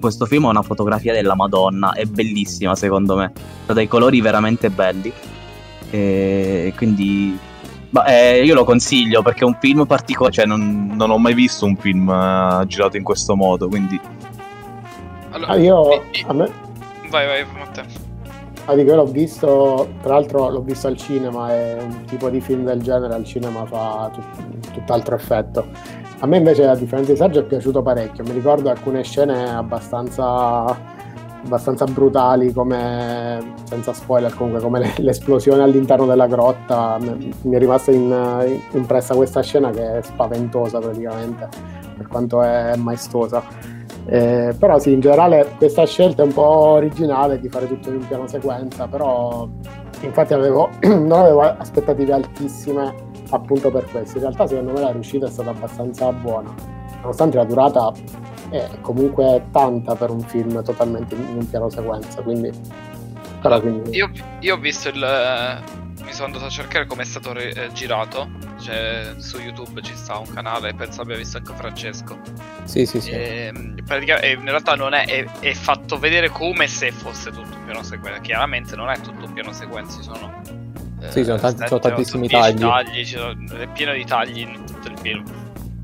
Questo 0.01 0.27
film 0.27 0.47
ha 0.47 0.51
una 0.51 0.63
fotografia 0.63 1.13
della 1.13 1.35
Madonna, 1.35 1.93
è 1.93 2.05
bellissima 2.05 2.75
secondo 2.75 3.17
me, 3.17 3.33
ha 3.67 3.73
dei 3.73 3.89
colori 3.89 4.21
veramente 4.21 4.71
belli. 4.71 5.13
E 5.91 6.73
quindi 6.77 7.39
ma, 7.91 8.05
eh, 8.07 8.43
io 8.43 8.55
lo 8.55 8.65
consiglio 8.65 9.21
perché 9.21 9.41
è 9.41 9.47
un 9.47 9.57
film 9.61 9.85
particolare, 9.85 10.33
cioè 10.35 10.47
non, 10.47 10.93
non 10.95 11.11
ho 11.11 11.19
mai 11.19 11.35
visto 11.35 11.67
un 11.67 11.77
film 11.77 12.09
eh, 12.09 12.65
girato 12.67 12.97
in 12.97 13.03
questo 13.03 13.37
modo, 13.37 13.69
quindi 13.69 14.01
Allora, 15.31 15.53
Ah, 15.53 15.57
io... 15.57 15.93
i- 16.13 16.25
A 16.27 16.33
me, 16.33 16.51
Vai, 17.11 17.27
vai, 17.27 17.45
Matteo. 17.59 17.85
Ah, 18.65 18.75
dico, 18.75 18.91
io 18.91 18.97
l'ho 18.97 19.07
visto, 19.07 19.89
tra 20.03 20.15
l'altro 20.15 20.49
l'ho 20.49 20.63
visto 20.63 20.87
al 20.87 20.97
cinema 20.97 21.53
e 21.55 21.77
un 21.83 22.05
tipo 22.07 22.31
di 22.31 22.41
film 22.41 22.65
del 22.65 22.81
genere 22.81 23.13
al 23.13 23.25
cinema 23.25 23.67
fa 23.67 24.11
tut- 24.15 24.71
tutt'altro 24.73 25.15
effetto. 25.17 25.67
A 26.23 26.27
me 26.29 26.37
invece, 26.37 26.65
a 26.69 26.77
differenza 26.77 27.11
di 27.11 27.19
Sergio, 27.19 27.41
è 27.41 27.43
piaciuto 27.43 27.83
parecchio. 27.83 28.23
Mi 28.23 28.31
ricordo 28.31 28.71
alcune 28.71 29.03
scene 29.03 29.53
abbastanza, 29.53 30.67
abbastanza 31.45 31.85
brutali, 31.87 32.53
come, 32.53 33.55
senza 33.65 33.93
spoiler 33.93 34.33
comunque, 34.33 34.63
come 34.63 34.79
le- 34.79 34.95
l'esplosione 34.99 35.65
all'interno 35.65 36.07
della 36.07 36.29
grotta. 36.29 36.97
Mi 37.01 37.57
è 37.57 37.59
rimasta 37.59 37.91
in- 37.91 38.61
impressa 38.71 39.17
questa 39.17 39.43
scena 39.43 39.71
che 39.71 39.99
è 39.99 40.03
spaventosa 40.03 40.79
praticamente, 40.79 41.49
per 41.97 42.07
quanto 42.07 42.41
è 42.41 42.77
maestosa. 42.77 43.43
Eh, 44.07 44.55
però 44.57 44.79
sì, 44.79 44.93
in 44.93 45.01
generale 45.01 45.55
questa 45.59 45.85
scelta 45.87 46.23
è 46.23 46.27
un 46.27 46.33
po' 46.33 46.47
originale 46.47 47.41
di 47.41 47.49
fare 47.49 47.67
tutto 47.67 47.89
in 47.89 47.97
un 47.97 48.07
piano 48.07 48.29
sequenza, 48.29 48.87
però 48.87 49.49
infatti 50.03 50.35
avevo, 50.35 50.69
non 50.87 51.13
avevo 51.13 51.41
aspettative 51.41 52.13
altissime 52.13 53.11
appunto 53.37 53.71
per 53.71 53.85
questo. 53.91 54.17
In 54.19 54.23
realtà 54.25 54.47
secondo 54.47 54.73
me 54.73 54.81
la 54.81 54.93
riuscita 54.93 55.27
è 55.27 55.31
stata 55.31 55.51
abbastanza 55.51 56.13
buona, 56.13 56.55
nonostante 57.01 57.37
la 57.37 57.45
durata 57.45 57.93
è 58.51 58.69
comunque 58.81 59.47
tanta 59.51 59.95
per 59.95 60.11
un 60.11 60.21
film 60.21 60.63
totalmente 60.63 61.15
in 61.15 61.37
un 61.39 61.49
piano 61.49 61.69
sequenza, 61.71 62.23
quindi... 62.23 62.51
Però 63.41 63.61
quindi... 63.61 63.97
Io, 63.97 64.11
io 64.39 64.55
ho 64.55 64.59
visto 64.59 64.89
il. 64.89 65.03
eh, 65.03 66.05
Mi 66.05 66.13
sono 66.13 66.27
andato 66.27 66.45
a 66.45 66.49
cercare 66.49 66.87
come 66.87 67.03
è 67.03 67.05
stato 67.05 67.33
re- 67.33 67.51
eh, 67.53 67.73
girato. 67.73 68.29
Cioè, 68.61 69.15
su 69.17 69.39
YouTube 69.39 69.83
ci 69.83 69.97
sta 69.97 70.19
un 70.19 70.33
canale, 70.33 70.73
penso 70.75 71.01
abbia 71.01 71.17
visto 71.17 71.39
anche 71.39 71.53
Francesco. 71.55 72.19
Sì, 72.63 72.87
sì, 72.87 73.01
sì. 73.01 73.11
Ehm, 73.11 73.75
pratica- 73.85 74.21
e 74.21 74.35
in 74.35 74.45
realtà 74.45 74.77
non 74.77 74.93
è, 74.95 75.07
è, 75.07 75.25
è 75.41 75.53
fatto 75.55 75.99
vedere 75.99 76.29
come 76.29 76.69
se 76.69 76.93
fosse 76.93 77.31
tutto 77.31 77.57
un 77.57 77.65
piano 77.65 77.83
sequenza. 77.83 78.21
Chiaramente 78.21 78.77
non 78.77 78.89
è 78.91 79.01
tutto 79.01 79.25
un 79.25 79.33
piano 79.33 79.53
sequenza, 79.53 79.97
ci 79.97 80.05
sono. 80.05 80.62
Eh, 81.03 81.11
Sì, 81.11 81.25
sono 81.25 81.39
tanti- 81.39 81.67
sono 81.67 81.81
tantissimi 81.81 82.27
otto, 82.27 82.37
dieci 82.41 82.59
tagli. 82.59 82.69
tagli, 82.85 83.05
sono- 83.05 83.59
è 83.59 83.67
pieno 83.69 83.93
di 83.93 84.05
tagli 84.05 84.39
in 84.41 84.65
tutto 84.65 84.89
il 84.89 84.99
film. 84.99 85.25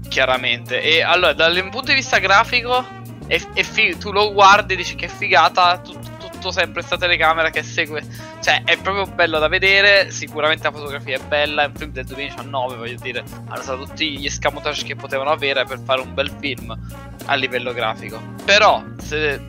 Chiaramente. 0.09 0.81
E 0.81 1.03
allora, 1.03 1.33
dal 1.35 1.55
punto 1.71 1.87
di 1.89 1.95
vista 1.95 2.19
grafico, 2.19 2.85
è, 3.27 3.41
è 3.53 3.63
fi- 3.63 3.97
tu 3.99 4.11
lo 4.13 4.33
guardi 4.33 4.75
e 4.75 4.77
dici 4.77 4.95
che 4.95 5.09
figata, 5.09 5.79
tut- 5.79 6.07
tutto 6.19 6.51
sempre 6.51 6.83
sta 6.83 6.97
telecamera 6.97 7.51
che 7.51 7.63
segue. 7.63 8.03
Cioè, 8.41 8.63
è 8.65 8.77
proprio 8.79 9.05
bello 9.13 9.39
da 9.39 9.49
vedere. 9.49 10.11
Sicuramente 10.11 10.63
la 10.65 10.73
fotografia 10.73 11.17
è 11.17 11.21
bella. 11.21 11.65
È 11.65 11.67
un 11.67 11.75
film 11.75 11.91
del 11.93 12.05
2019, 12.07 12.77
voglio 12.77 12.99
dire. 13.03 13.23
Hanno 13.49 13.61
usato 13.61 13.85
tutti 13.85 14.19
gli 14.19 14.27
escamotage 14.27 14.85
che 14.85 14.95
potevano 14.97 15.31
avere 15.31 15.65
per 15.65 15.81
fare 15.85 16.01
un 16.01 16.15
bel 16.15 16.31
film 16.41 16.79
a 17.27 17.35
livello 17.35 17.73
grafico. 17.75 18.19
Però, 18.45 18.83
se, 18.99 19.41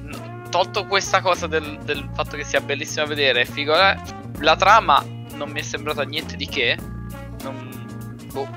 tolto 0.50 0.86
questa 0.88 1.22
cosa 1.22 1.48
del, 1.48 1.78
del 1.84 2.10
fatto 2.16 2.36
che 2.36 2.44
sia 2.44 2.60
bellissimo 2.60 3.04
da 3.06 3.10
vedere, 3.14 3.46
figo, 3.46 3.80
eh, 3.80 3.96
la 4.40 4.56
trama 4.56 5.02
non 5.40 5.50
mi 5.50 5.62
è 5.62 5.64
sembrata 5.64 6.04
niente 6.04 6.36
di 6.36 6.46
che. 6.48 6.78
Non, 7.42 8.28
boh. 8.32 8.48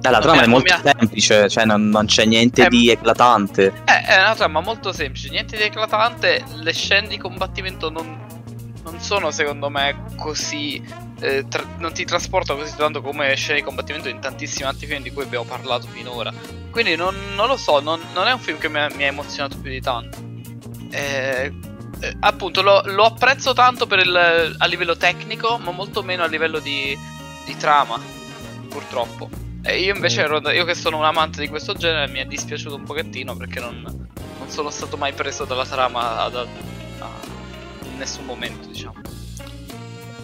Dai, 0.00 0.12
la 0.12 0.20
trama 0.20 0.42
è 0.42 0.46
molto 0.46 0.72
ha- 0.72 0.80
semplice, 0.82 1.48
cioè 1.50 1.64
non, 1.66 1.88
non 1.90 2.06
c'è 2.06 2.24
niente 2.24 2.64
Eh, 2.64 2.68
di 2.68 2.88
eclatante. 2.88 3.66
Eh, 3.84 4.02
è 4.06 4.16
una 4.18 4.34
trama 4.34 4.60
molto 4.60 4.92
semplice, 4.92 5.28
niente 5.28 5.56
di 5.58 5.62
eclatante. 5.64 6.42
Le 6.54 6.72
scene 6.72 7.06
di 7.08 7.18
combattimento 7.18 7.90
non, 7.90 8.18
non 8.84 8.98
sono, 9.00 9.30
secondo 9.30 9.68
me, 9.68 10.04
così. 10.16 10.82
eh, 11.20 11.44
tra- 11.48 11.66
non 11.76 11.92
ti 11.92 12.06
trasportano 12.06 12.60
così 12.60 12.74
tanto 12.76 13.02
come 13.02 13.34
scene 13.34 13.58
di 13.58 13.64
combattimento 13.64 14.08
in 14.08 14.20
tantissimi 14.20 14.66
altri 14.66 14.86
film 14.86 15.02
di 15.02 15.10
cui 15.12 15.24
abbiamo 15.24 15.44
parlato 15.44 15.86
finora. 15.88 16.32
Quindi 16.70 16.96
non, 16.96 17.14
non 17.34 17.46
lo 17.48 17.58
so, 17.58 17.80
non, 17.80 18.00
non 18.14 18.26
è 18.26 18.32
un 18.32 18.38
film 18.38 18.56
che 18.56 18.70
mi 18.70 18.78
ha, 18.78 18.88
mi 18.94 19.02
ha 19.04 19.08
emozionato 19.08 19.58
più 19.58 19.70
di 19.70 19.80
tanto. 19.82 20.16
Eh, 20.92 21.52
eh, 22.00 22.16
appunto, 22.20 22.62
lo, 22.62 22.82
lo 22.86 23.04
apprezzo 23.04 23.52
tanto 23.52 23.86
per 23.86 23.98
il- 24.00 24.54
a 24.58 24.66
livello 24.66 24.96
tecnico, 24.96 25.58
ma 25.58 25.70
molto 25.70 26.02
meno 26.02 26.22
a 26.22 26.26
livello 26.26 26.58
di, 26.58 26.96
di 27.44 27.56
trama, 27.56 28.00
purtroppo. 28.68 29.28
E 29.62 29.80
io 29.80 29.94
invece 29.94 30.22
Mm. 30.22 30.24
ero 30.24 30.40
da- 30.40 30.52
io 30.52 30.64
che 30.64 30.74
sono 30.74 30.96
un 30.98 31.04
amante 31.04 31.40
di 31.40 31.48
questo 31.48 31.74
genere 31.74 32.10
mi 32.10 32.18
è 32.20 32.24
dispiaciuto 32.24 32.76
un 32.76 32.84
pochettino 32.84 33.36
perché 33.36 33.60
non, 33.60 33.80
non 33.82 34.48
sono 34.48 34.70
stato 34.70 34.96
mai 34.96 35.12
preso 35.12 35.44
dalla 35.44 35.66
trama 35.66 36.20
ad- 36.22 36.34
a- 36.36 36.46
in 37.90 37.98
nessun 37.98 38.24
momento, 38.24 38.66
diciamo. 38.68 38.94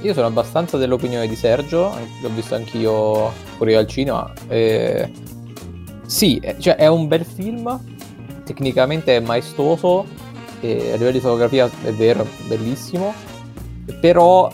Io 0.02 0.12
sono 0.14 0.26
abbastanza 0.26 0.76
dell'opinione 0.76 1.26
di 1.26 1.36
Sergio, 1.36 1.94
l'ho 2.22 2.28
visto 2.30 2.54
anch'io 2.54 3.32
io 3.58 3.78
al 3.78 3.86
cinema. 3.88 4.32
eh, 4.48 5.10
sì, 6.06 6.40
cioè 6.60 6.76
è 6.76 6.86
un 6.86 7.08
bel 7.08 7.24
film, 7.24 7.78
tecnicamente 8.44 9.16
è 9.16 9.20
maestoso, 9.20 10.06
e 10.72 10.88
a 10.90 10.92
livello 10.92 11.10
di 11.12 11.20
fotografia 11.20 11.70
è 11.84 11.90
vero, 11.92 12.26
bellissimo, 12.46 13.12
però 14.00 14.50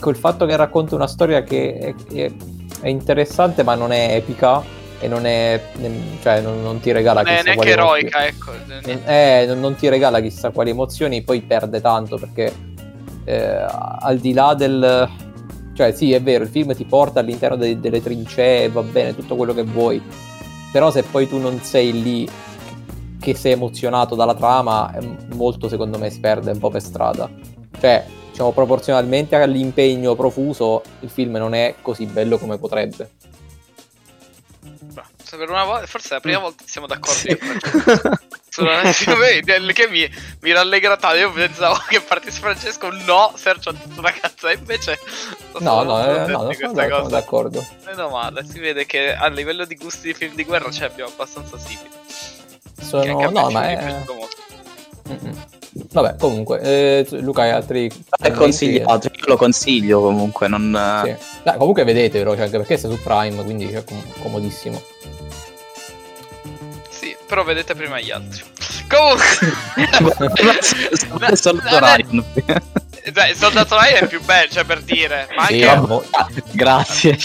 col 0.00 0.16
fatto 0.16 0.46
che 0.46 0.56
racconta 0.56 0.94
una 0.94 1.06
storia 1.06 1.42
che 1.42 1.78
è, 1.78 2.14
è- 2.14 2.32
è 2.80 2.88
interessante 2.88 3.62
ma 3.62 3.74
non 3.74 3.92
è 3.92 4.14
epica 4.16 4.62
e 5.00 5.08
non 5.08 5.24
è... 5.26 5.60
nem- 5.76 6.18
cioè 6.22 6.40
non, 6.40 6.62
non 6.62 6.80
ti 6.80 6.92
regala 6.92 7.22
Non 7.22 7.34
chissà 7.36 7.54
quali 7.54 7.70
emozioni. 7.70 8.10
ecco. 8.26 8.50
Non- 8.66 9.00
eh, 9.06 9.44
non, 9.46 9.60
non 9.60 9.74
ti 9.76 9.88
regala 9.88 10.20
chissà 10.20 10.50
quali 10.50 10.70
emozioni, 10.70 11.22
poi 11.22 11.40
perde 11.42 11.80
tanto 11.80 12.16
perché 12.18 12.52
eh, 13.24 13.64
al 14.00 14.18
di 14.18 14.32
là 14.32 14.54
del... 14.54 15.08
Cioè 15.74 15.92
sì, 15.92 16.12
è 16.12 16.22
vero, 16.22 16.44
il 16.44 16.50
film 16.50 16.72
ti 16.74 16.84
porta 16.84 17.20
all'interno 17.20 17.56
de- 17.56 17.80
delle 17.80 18.00
trincee, 18.02 18.68
va 18.68 18.82
bene, 18.82 19.14
tutto 19.16 19.34
quello 19.34 19.52
che 19.54 19.64
vuoi, 19.64 20.00
però 20.70 20.90
se 20.92 21.02
poi 21.02 21.28
tu 21.28 21.38
non 21.38 21.60
sei 21.62 22.00
lì 22.00 22.28
che 23.24 23.34
sei 23.34 23.52
emozionato 23.52 24.14
dalla 24.14 24.34
trama, 24.34 24.92
molto 25.32 25.66
secondo 25.68 25.98
me 25.98 26.10
si 26.10 26.20
perde 26.20 26.50
un 26.50 26.58
po' 26.58 26.68
per 26.68 26.82
strada. 26.82 27.30
Cioè, 27.80 28.04
diciamo, 28.30 28.52
proporzionalmente 28.52 29.34
all'impegno 29.34 30.14
profuso, 30.14 30.82
il 31.00 31.08
film 31.08 31.36
non 31.36 31.54
è 31.54 31.76
così 31.80 32.04
bello 32.04 32.36
come 32.36 32.58
potrebbe. 32.58 33.10
Volta, 35.64 35.86
forse 35.86 36.08
è 36.10 36.12
la 36.12 36.20
prima 36.20 36.38
volta 36.38 36.62
che 36.64 36.70
siamo 36.70 36.86
d'accordo 36.86 37.28
io 37.28 37.34
e 37.34 37.36
Francesco. 37.36 38.18
Sulla- 38.54 38.82
Vedi, 39.16 39.72
che 39.72 39.88
mi, 39.88 40.08
mi 40.42 40.52
rallegra 40.52 40.96
tanto. 40.96 41.16
Io 41.16 41.32
pensavo 41.32 41.76
che 41.88 42.00
partisse 42.02 42.38
Francesco. 42.38 42.88
No, 43.04 43.32
Sergio 43.34 43.70
ha 43.70 43.72
detto 43.72 43.98
una 43.98 44.12
cazzo. 44.12 44.48
E 44.48 44.54
invece. 44.54 44.98
No, 45.58 45.82
no, 45.82 46.04
eh, 46.04 46.26
no, 46.28 46.42
non 46.42 46.54
sono, 46.54 46.72
cosa. 46.72 47.08
d'accordo. 47.08 47.66
Meno 47.84 48.10
male. 48.10 48.44
Si 48.44 48.60
vede 48.60 48.86
che 48.86 49.12
a 49.12 49.26
livello 49.26 49.64
di 49.64 49.74
gusti 49.74 50.06
di 50.08 50.14
film 50.14 50.34
di 50.34 50.44
guerra 50.44 50.70
ci 50.70 50.84
abbiamo 50.84 51.10
abbastanza 51.10 51.58
simili. 51.58 52.03
Sono... 52.84 53.30
No, 53.30 53.50
ma 53.50 53.68
è 53.70 53.76
è... 53.78 53.90
molto. 53.92 54.14
Mm-mm. 55.08 55.44
Vabbè, 55.92 56.16
comunque, 56.16 56.60
eh, 56.60 57.06
Luca, 57.20 57.42
hai 57.42 57.50
altri 57.50 57.90
È 58.16 58.30
consigliato, 58.30 59.08
io 59.12 59.24
lo 59.26 59.36
consiglio 59.36 60.00
comunque, 60.00 60.46
non... 60.46 61.02
Sì. 61.04 61.16
Dai, 61.42 61.56
comunque 61.58 61.82
vedetelo, 61.82 62.34
cioè, 62.34 62.44
anche 62.44 62.58
perché 62.58 62.76
sei 62.78 62.90
su 62.90 63.02
Prime, 63.02 63.42
quindi 63.42 63.66
è 63.72 63.82
com- 63.82 64.04
comodissimo. 64.20 64.80
Sì, 66.90 67.16
però 67.26 67.42
vedete 67.42 67.74
prima 67.74 67.98
gli 68.00 68.10
altri. 68.12 68.42
Comunque. 68.86 69.24
Soldato 71.34 71.78
Ryan. 71.78 72.24
Dai, 73.12 73.34
Soldato 73.34 73.78
Ryan 73.78 74.04
è 74.04 74.06
più 74.06 74.22
bello, 74.22 74.50
cioè 74.52 74.64
per 74.64 74.82
dire. 74.82 75.26
Ma 75.34 75.46
Sì, 75.46 75.62
anche. 75.62 75.80
ma 75.80 75.86
mo- 75.86 76.04
Grazie. 76.52 77.18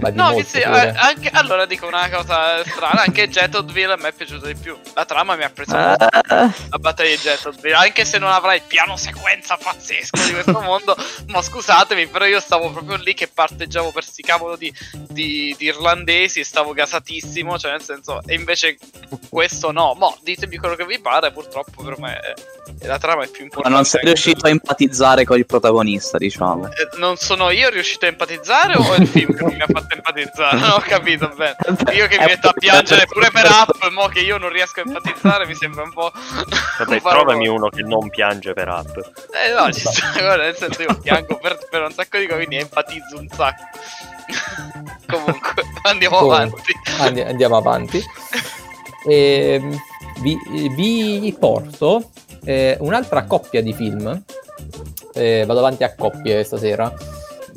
Ma 0.00 0.10
di 0.10 0.16
No, 0.16 0.30
molto 0.32 0.48
sì, 0.48 0.58
eh, 0.58 0.64
anche, 0.64 1.28
allora 1.30 1.66
dico 1.66 1.86
una 1.86 2.08
cosa 2.10 2.64
strana, 2.64 3.02
anche 3.02 3.28
Jettodville 3.28 3.92
a 3.92 3.96
me 3.96 4.08
è 4.08 4.12
piaciuto 4.12 4.46
di 4.46 4.54
più. 4.54 4.78
La 4.94 5.04
trama 5.04 5.36
mi 5.36 5.44
ha 5.44 5.50
preso 5.50 5.76
molto 5.76 6.04
Ah, 6.04 6.52
la 6.70 6.78
battaglia 6.78 7.10
di 7.10 7.16
Jettodville, 7.22 7.74
anche 7.74 8.04
se 8.04 8.18
non 8.18 8.30
avrà 8.30 8.54
il 8.54 8.62
piano 8.66 8.96
sequenza 8.96 9.56
pazzesco 9.56 10.24
di 10.24 10.32
questo 10.32 10.60
mondo, 10.60 10.96
ma 11.28 11.40
scusatemi, 11.42 12.06
però 12.08 12.24
io 12.24 12.40
stavo 12.40 12.70
proprio 12.70 12.96
lì 12.96 13.14
che 13.14 13.28
parteggiavo 13.28 13.92
per 13.92 14.04
sti 14.04 14.22
cavolo 14.22 14.56
di, 14.56 14.72
di- 15.08 15.54
di 15.56 15.64
irlandesi 15.66 16.40
e 16.40 16.44
stavo 16.44 16.72
gasatissimo, 16.72 17.58
cioè 17.58 17.72
nel 17.72 17.82
senso, 17.82 18.20
e 18.26 18.34
invece 18.34 18.76
questo 19.28 19.70
no, 19.72 19.94
mo 19.94 20.18
ditemi 20.22 20.56
quello 20.56 20.74
che 20.74 20.84
vi 20.86 20.98
pare, 21.00 21.32
purtroppo 21.32 21.82
per 21.82 21.98
me 21.98 22.20
eh, 22.80 22.86
la 22.86 22.98
trama 22.98 23.22
è 23.24 23.26
più 23.28 23.40
ma 23.40 23.44
importante. 23.44 23.76
non 23.76 23.84
sei 23.84 24.00
riuscito 24.04 24.46
a 24.46 24.50
empatizzare 24.50 25.24
con 25.24 25.38
il 25.38 25.46
protagonista, 25.46 26.18
diciamo. 26.18 26.66
eh, 26.66 26.96
non 26.98 27.16
sono 27.16 27.50
io 27.50 27.68
riuscito 27.70 28.04
a 28.04 28.08
empatizzare 28.08 28.74
o 28.76 28.94
è 28.94 29.00
il 29.00 29.06
film 29.06 29.34
che 29.34 29.44
mi 29.44 29.60
ha 29.60 29.66
fatto 29.66 29.94
empatizzare? 29.94 30.58
Non 30.58 30.70
ho 30.70 30.78
capito 30.80 31.28
bene. 31.36 31.56
Io 31.94 32.06
che 32.06 32.18
mi 32.18 32.24
metto 32.26 32.48
a 32.48 32.52
piangere 32.52 33.06
pure 33.06 33.30
per 33.30 33.46
app, 33.46 33.84
mo 33.92 34.06
che 34.08 34.20
io 34.20 34.38
non 34.38 34.50
riesco 34.50 34.80
a 34.80 34.84
empatizzare, 34.86 35.46
mi 35.46 35.54
sembra 35.54 35.82
un 35.82 35.92
po'. 35.92 36.12
Vabbè, 36.78 37.00
trovami 37.00 37.48
uno 37.48 37.68
che 37.68 37.82
non 37.82 38.08
piange 38.10 38.52
per 38.52 38.68
app. 38.68 38.96
Eh 38.96 39.52
no, 39.54 39.72
ci 39.72 39.80
sta, 39.80 40.10
guarda, 40.18 40.44
nel 40.44 40.56
senso 40.56 40.82
io 40.82 40.98
piango 41.00 41.38
per, 41.38 41.58
per 41.70 41.82
un 41.82 41.92
sacco 41.92 42.18
di 42.18 42.26
cose, 42.26 42.36
quindi 42.44 42.56
empatizzo 42.56 43.18
un 43.18 43.28
sacco. 43.34 43.62
Comunque, 45.06 45.62
andiamo 45.82 46.16
Comunque, 46.18 46.44
avanti. 46.44 46.72
andi- 46.98 47.20
andiamo 47.22 47.56
avanti. 47.56 48.02
Ehm, 49.08 49.78
vi, 50.20 50.36
vi 50.74 51.36
porto 51.38 52.10
eh, 52.46 52.78
un'altra 52.80 53.24
coppia 53.24 53.60
di 53.60 53.74
film. 53.74 54.22
Eh, 55.12 55.44
vado 55.46 55.58
avanti 55.58 55.84
a 55.84 55.94
coppie 55.94 56.42
stasera. 56.44 56.90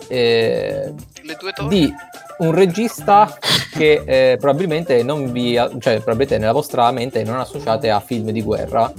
Eh, 0.08 0.94
Le 1.22 1.38
due 1.40 1.52
torri. 1.54 1.80
di 1.80 1.94
un 2.40 2.52
regista 2.54 3.38
che 3.72 4.04
eh, 4.06 4.38
probabilmente 4.38 5.04
non 5.04 5.32
vi 5.32 5.54
cioè 5.54 5.96
probabilmente 5.96 6.38
nella 6.38 6.54
vostra 6.54 6.90
mente 6.92 7.24
non 7.24 7.38
associate 7.40 7.90
a 7.90 8.00
film 8.00 8.32
di 8.32 8.42
guerra 8.42 8.92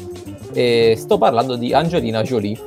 sto 0.53 1.18
parlando 1.18 1.57
di 1.57 1.72
Angelina 1.72 2.22
Jolie 2.22 2.59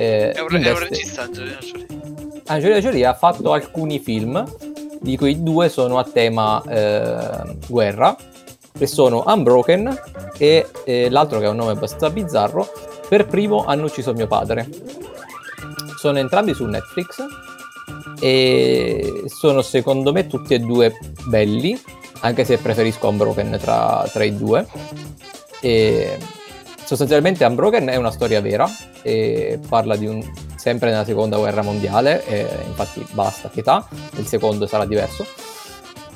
eh, 0.00 0.32
È 0.32 0.40
un, 0.40 0.62
è 0.62 0.70
un 0.70 0.78
regista 0.78 1.22
Angelina 1.22 1.58
Jolie. 1.58 1.86
Angelina 2.46 2.80
Jolie 2.80 3.06
ha 3.06 3.14
fatto 3.14 3.52
alcuni 3.52 3.98
film, 3.98 4.44
di 5.00 5.16
cui 5.16 5.42
due 5.42 5.68
sono 5.68 5.98
a 5.98 6.04
tema 6.04 6.62
eh, 6.66 7.56
guerra, 7.68 8.16
e 8.80 8.86
sono 8.86 9.22
Unbroken 9.26 10.00
e 10.38 10.66
eh, 10.84 11.10
l'altro 11.10 11.38
che 11.38 11.44
ha 11.44 11.50
un 11.50 11.56
nome 11.56 11.72
abbastanza 11.72 12.10
bizzarro, 12.10 12.68
Per 13.10 13.26
primo 13.26 13.64
hanno 13.64 13.86
ucciso 13.86 14.12
mio 14.12 14.28
padre. 14.28 14.68
Sono 15.98 16.18
entrambi 16.18 16.54
su 16.54 16.64
Netflix 16.64 17.24
e 18.20 19.24
sono 19.26 19.62
secondo 19.62 20.12
me 20.12 20.28
tutti 20.28 20.54
e 20.54 20.60
due 20.60 20.96
belli, 21.24 21.76
anche 22.20 22.44
se 22.44 22.58
preferisco 22.58 23.08
Unbroken 23.08 23.58
tra, 23.60 24.08
tra 24.12 24.22
i 24.22 24.36
due. 24.36 24.64
E 25.60 26.18
sostanzialmente 26.84 27.44
Unbroken 27.44 27.88
è 27.88 27.96
una 27.96 28.12
storia 28.12 28.40
vera 28.40 28.70
e 29.02 29.58
parla 29.68 29.96
di 29.96 30.06
un 30.06 30.22
sempre 30.54 30.90
nella 30.90 31.04
seconda 31.04 31.36
guerra 31.36 31.62
mondiale, 31.62 32.22
infatti 32.68 33.04
basta 33.10 33.48
pietà, 33.48 33.88
il 34.18 34.26
secondo 34.26 34.68
sarà 34.68 34.84
diverso, 34.84 35.26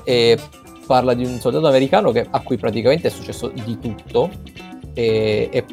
e 0.04 0.38
parla 0.86 1.14
di 1.14 1.24
un 1.24 1.38
soldato 1.40 1.66
americano 1.66 2.10
che- 2.12 2.26
a 2.28 2.40
cui 2.40 2.56
praticamente 2.56 3.08
è 3.08 3.10
successo 3.10 3.48
di 3.48 3.78
tutto 3.78 4.30
e, 4.94 5.48
e 5.50 5.64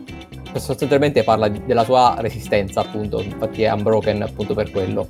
sostanzialmente 0.55 1.23
parla 1.23 1.47
di- 1.47 1.61
della 1.65 1.83
sua 1.83 2.15
resistenza 2.19 2.81
appunto, 2.81 3.21
infatti 3.21 3.63
è 3.63 3.71
Unbroken 3.71 4.21
appunto 4.21 4.53
per 4.53 4.71
quello. 4.71 5.07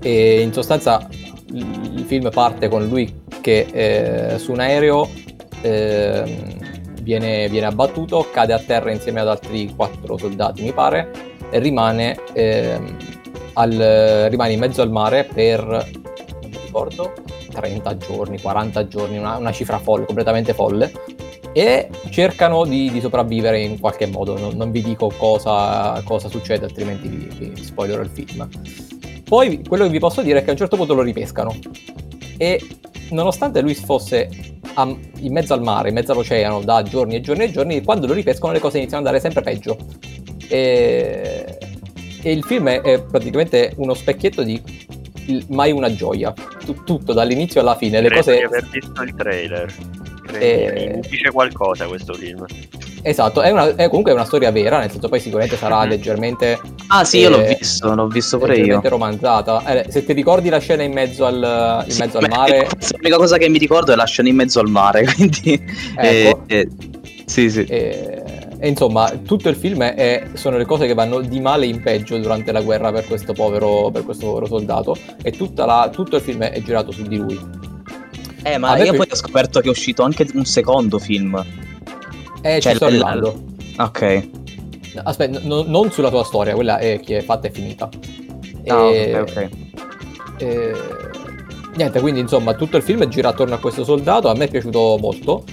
E 0.00 0.40
in 0.40 0.52
sostanza 0.52 1.06
il 1.52 1.84
il 1.96 2.04
film 2.04 2.28
parte 2.30 2.68
con 2.68 2.86
lui 2.86 3.22
che 3.40 3.66
eh, 3.72 4.38
su 4.38 4.52
un 4.52 4.60
aereo 4.60 5.08
ehm, 5.62 7.02
viene, 7.02 7.48
viene 7.48 7.66
abbattuto, 7.66 8.28
cade 8.32 8.52
a 8.52 8.58
terra 8.58 8.90
insieme 8.90 9.20
ad 9.20 9.28
altri 9.28 9.72
quattro 9.74 10.16
soldati 10.18 10.62
mi 10.62 10.72
pare 10.72 11.10
e 11.50 11.58
rimane, 11.58 12.18
ehm, 12.32 12.96
al- 13.54 14.26
rimane 14.28 14.52
in 14.52 14.58
mezzo 14.58 14.82
al 14.82 14.90
mare 14.90 15.24
per, 15.24 15.62
non 15.64 16.50
mi 16.50 16.58
ricordo, 16.64 17.12
30 17.56 17.96
giorni, 17.96 18.40
40 18.40 18.86
giorni, 18.86 19.16
una, 19.16 19.36
una 19.36 19.52
cifra 19.52 19.78
folle, 19.78 20.04
completamente 20.04 20.52
folle, 20.52 20.92
e 21.52 21.88
cercano 22.10 22.66
di, 22.66 22.90
di 22.90 23.00
sopravvivere 23.00 23.60
in 23.60 23.80
qualche 23.80 24.06
modo. 24.06 24.38
Non, 24.38 24.56
non 24.56 24.70
vi 24.70 24.82
dico 24.82 25.10
cosa, 25.16 26.02
cosa 26.04 26.28
succede, 26.28 26.66
altrimenti 26.66 27.08
vi, 27.08 27.50
vi 27.50 27.64
spoilerò 27.64 28.02
il 28.02 28.10
film. 28.10 28.46
Poi 29.24 29.64
quello 29.66 29.84
che 29.84 29.90
vi 29.90 29.98
posso 29.98 30.22
dire 30.22 30.40
è 30.40 30.42
che 30.42 30.50
a 30.50 30.52
un 30.52 30.58
certo 30.58 30.76
punto 30.76 30.94
lo 30.94 31.02
ripescano 31.02 31.56
e 32.36 32.60
nonostante 33.10 33.60
lui 33.60 33.74
fosse 33.74 34.28
a- 34.74 34.96
in 35.18 35.32
mezzo 35.32 35.54
al 35.54 35.62
mare, 35.62 35.88
in 35.88 35.94
mezzo 35.94 36.12
all'oceano 36.12 36.60
da 36.60 36.82
giorni 36.82 37.16
e 37.16 37.20
giorni 37.20 37.44
e 37.44 37.50
giorni, 37.50 37.82
quando 37.82 38.06
lo 38.06 38.12
ripescano 38.12 38.52
le 38.52 38.60
cose 38.60 38.76
iniziano 38.76 39.06
ad 39.06 39.14
andare 39.14 39.32
sempre 39.32 39.42
peggio. 39.42 39.78
E, 40.48 41.58
e 42.22 42.32
il 42.32 42.44
film 42.44 42.68
è, 42.68 42.80
è 42.82 43.02
praticamente 43.02 43.72
uno 43.76 43.94
specchietto 43.94 44.42
di 44.42 44.60
mai 45.48 45.72
una 45.72 45.92
gioia. 45.94 46.32
Tu- 46.64 46.82
tutto 46.84 47.12
dall'inizio 47.12 47.60
alla 47.60 47.76
fine, 47.76 48.00
le 48.00 48.08
Credo 48.08 48.22
cose 48.24 48.36
di 48.36 48.42
aver 48.44 48.64
visto 48.70 49.02
il 49.02 49.14
trailer. 49.14 49.74
Credo 50.26 50.44
Eh, 50.44 51.00
dice 51.08 51.30
qualcosa 51.30 51.86
questo 51.86 52.12
film. 52.14 52.44
Esatto, 53.02 53.40
è, 53.40 53.50
una- 53.52 53.74
è 53.76 53.88
comunque 53.88 54.12
una 54.12 54.24
storia 54.24 54.50
vera, 54.50 54.80
nel 54.80 54.90
senso 54.90 55.08
poi 55.08 55.20
sicuramente 55.20 55.56
sarà 55.56 55.82
Mhm. 55.82 55.88
leggermente, 55.88 56.60
Ah 56.88 57.04
sì, 57.04 57.18
io 57.18 57.30
l'ho 57.30 57.40
Eh, 57.42 57.56
visto, 57.58 57.94
l'ho 57.94 58.06
visto 58.06 58.38
pure 58.38 58.52
io. 58.52 58.58
leggermente 58.58 58.88
romanzata. 58.88 59.64
Eh, 59.64 59.90
se 59.90 60.04
ti 60.04 60.12
ricordi 60.12 60.48
la 60.48 60.58
scena 60.58 60.82
in 60.84 60.92
mezzo 60.92 61.24
al, 61.26 61.84
in 61.86 61.92
Sì, 61.92 62.00
mezzo 62.00 62.18
al 62.18 62.28
beh, 62.28 62.34
mare, 62.34 62.68
L'unica 62.96 63.16
cosa 63.16 63.36
che 63.38 63.48
mi 63.48 63.58
ricordo 63.58 63.92
è 63.92 63.96
la 63.96 64.04
scena 64.04 64.28
in 64.28 64.36
mezzo 64.36 64.60
al 64.60 64.68
mare, 64.68 65.04
quindi... 65.14 65.60
Ecco. 65.96 66.44
eh, 66.46 66.58
eh, 66.58 66.68
sì, 67.24 67.50
sì. 67.50 67.64
E, 67.64 68.22
e 68.58 68.68
insomma, 68.68 69.10
tutto 69.24 69.48
il 69.48 69.56
film 69.56 69.82
è- 69.82 70.28
sono 70.34 70.56
le 70.56 70.64
cose 70.64 70.86
che 70.86 70.94
vanno 70.94 71.20
di 71.20 71.40
male 71.40 71.66
in 71.66 71.82
peggio 71.82 72.16
durante 72.18 72.52
la 72.52 72.62
guerra 72.62 72.90
per 72.92 73.06
questo 73.06 73.32
povero, 73.32 73.90
per 73.90 74.04
questo 74.04 74.26
povero 74.26 74.46
soldato. 74.46 74.96
E 75.22 75.30
tutta 75.32 75.64
la- 75.66 75.90
tutto 75.92 76.16
il 76.16 76.22
film 76.22 76.42
è 76.42 76.60
girato 76.62 76.90
su 76.90 77.02
di 77.02 77.16
lui. 77.16 77.38
Eh, 78.42 78.58
ma 78.58 78.76
io 78.78 78.94
poi 78.94 79.06
ho 79.10 79.14
scoperto 79.16 79.60
che 79.60 79.66
è 79.66 79.70
uscito 79.70 80.02
anche 80.02 80.26
un 80.34 80.44
secondo 80.44 80.98
film. 80.98 81.34
E 82.42 82.60
Cioè, 82.60 82.70
ci 82.72 82.76
sto 82.76 82.84
arrivando. 82.86 83.42
Ok. 83.78 84.28
Aspetta, 85.02 85.40
no- 85.42 85.64
non 85.66 85.90
sulla 85.90 86.10
tua 86.10 86.24
storia, 86.24 86.54
quella 86.54 86.78
è 86.78 87.00
che 87.00 87.18
è 87.18 87.22
fatta 87.22 87.48
e 87.48 87.50
finita. 87.50 87.88
Ah, 88.68 88.84
E- 88.90 89.18
ok, 89.20 89.28
ok. 89.30 89.48
e- 90.38 90.72
niente, 91.74 92.00
quindi 92.00 92.20
insomma, 92.20 92.54
tutto 92.54 92.76
il 92.76 92.82
film 92.82 93.04
gira 93.08 93.28
attorno 93.30 93.54
a 93.54 93.58
questo 93.58 93.84
soldato. 93.84 94.28
A 94.28 94.34
me 94.34 94.44
è 94.44 94.48
piaciuto 94.48 94.96
molto. 95.00 95.44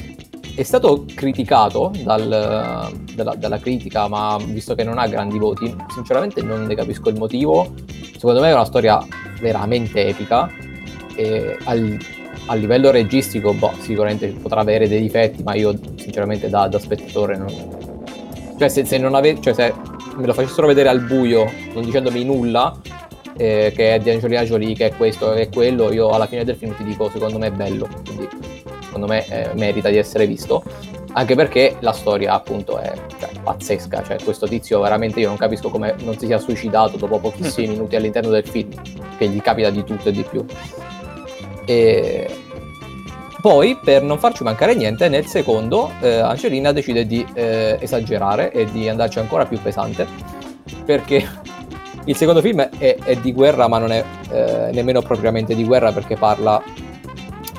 È 0.56 0.62
stato 0.62 1.06
criticato 1.16 1.92
dal- 2.04 2.92
dalla, 3.16 3.36
dalla 3.36 3.60
critica, 3.60 4.08
ma 4.08 4.38
visto 4.46 4.76
che 4.76 4.84
non 4.84 5.00
ha 5.00 5.08
grandi 5.08 5.40
voti, 5.40 5.74
sinceramente 5.92 6.44
non 6.44 6.66
ne 6.66 6.76
capisco 6.76 7.10
il 7.10 7.18
motivo. 7.18 7.74
Secondo 8.14 8.40
me 8.40 8.50
è 8.50 8.54
una 8.54 8.66
storia 8.66 9.04
veramente 9.42 10.08
epica. 10.08 10.50
E 11.16 11.58
al, 11.64 11.98
a 12.46 12.56
livello 12.56 12.92
registico, 12.92 13.54
boh, 13.54 13.74
sicuramente 13.80 14.28
potrà 14.28 14.62
avere 14.62 14.88
dei 14.88 15.02
difetti, 15.02 15.42
ma 15.42 15.56
io 15.56 15.78
sinceramente 15.96 16.50
da, 16.50 16.68
da 16.68 16.78
spettatore 16.78 17.36
non. 17.38 17.52
Cioè, 18.58 18.70
se, 18.70 18.86
se 18.86 18.98
non 19.00 19.16
ave- 19.16 19.42
cioè, 19.42 19.54
se 19.54 19.74
me 20.16 20.26
lo 20.26 20.34
facessero 20.34 20.68
vedere 20.68 20.90
al 20.90 21.02
buio, 21.02 21.52
non 21.74 21.84
dicendomi 21.84 22.24
nulla, 22.24 22.80
eh, 23.38 23.74
che 23.76 23.96
è 23.96 24.00
di 24.00 24.12
Angelina 24.12 24.44
Jolie, 24.44 24.76
che 24.76 24.88
è 24.88 24.96
questo, 24.96 25.34
che 25.34 25.42
è 25.42 25.50
quello, 25.50 25.92
io 25.92 26.10
alla 26.10 26.28
fine 26.28 26.44
del 26.44 26.56
film 26.56 26.76
ti 26.76 26.84
dico, 26.84 27.10
secondo 27.10 27.40
me 27.40 27.48
è 27.48 27.52
bello, 27.52 27.88
quindi 28.06 28.28
secondo 28.94 29.08
me 29.08 29.26
eh, 29.28 29.50
merita 29.56 29.90
di 29.90 29.98
essere 29.98 30.28
visto, 30.28 30.64
anche 31.14 31.34
perché 31.34 31.78
la 31.80 31.94
storia 31.94 32.34
appunto 32.34 32.78
è 32.78 32.94
cioè, 33.20 33.30
pazzesca, 33.42 34.04
cioè 34.04 34.18
questo 34.24 34.48
tizio 34.48 34.82
veramente 34.82 35.20
io 35.20 35.30
non 35.30 35.38
capisco 35.38 35.70
come 35.70 35.96
non 36.04 36.18
si 36.18 36.28
sia 36.28 36.38
suicidato 36.38 36.98
dopo 36.98 37.18
pochissimi 37.18 37.70
minuti 37.74 37.96
all'interno 37.96 38.30
del 38.30 38.46
film, 38.48 38.70
che 39.18 39.28
gli 39.28 39.42
capita 39.42 39.72
di 39.72 39.84
tutto 39.84 40.10
e 40.10 40.12
di 40.12 40.24
più. 40.24 40.46
E 41.66 42.28
poi, 43.42 43.78
per 43.84 44.04
non 44.04 44.20
farci 44.20 44.44
mancare 44.44 44.76
niente, 44.76 45.10
nel 45.10 45.26
secondo 45.26 45.92
eh, 46.00 46.20
Angelina 46.20 46.72
decide 46.72 47.06
di 47.08 47.26
eh, 47.34 47.78
esagerare 47.80 48.52
e 48.52 48.66
di 48.72 48.88
andarci 48.88 49.18
ancora 49.18 49.46
più 49.46 49.60
pesante, 49.60 50.06
perché 50.86 51.28
il 52.06 52.16
secondo 52.16 52.42
film 52.42 52.62
è, 52.62 52.98
è 53.04 53.16
di 53.16 53.34
guerra, 53.34 53.68
ma 53.68 53.80
non 53.80 53.92
è 53.92 54.04
eh, 54.30 54.70
nemmeno 54.72 55.02
propriamente 55.02 55.56
di 55.56 55.66
guerra, 55.66 55.92
perché 55.92 56.16
parla 56.16 56.62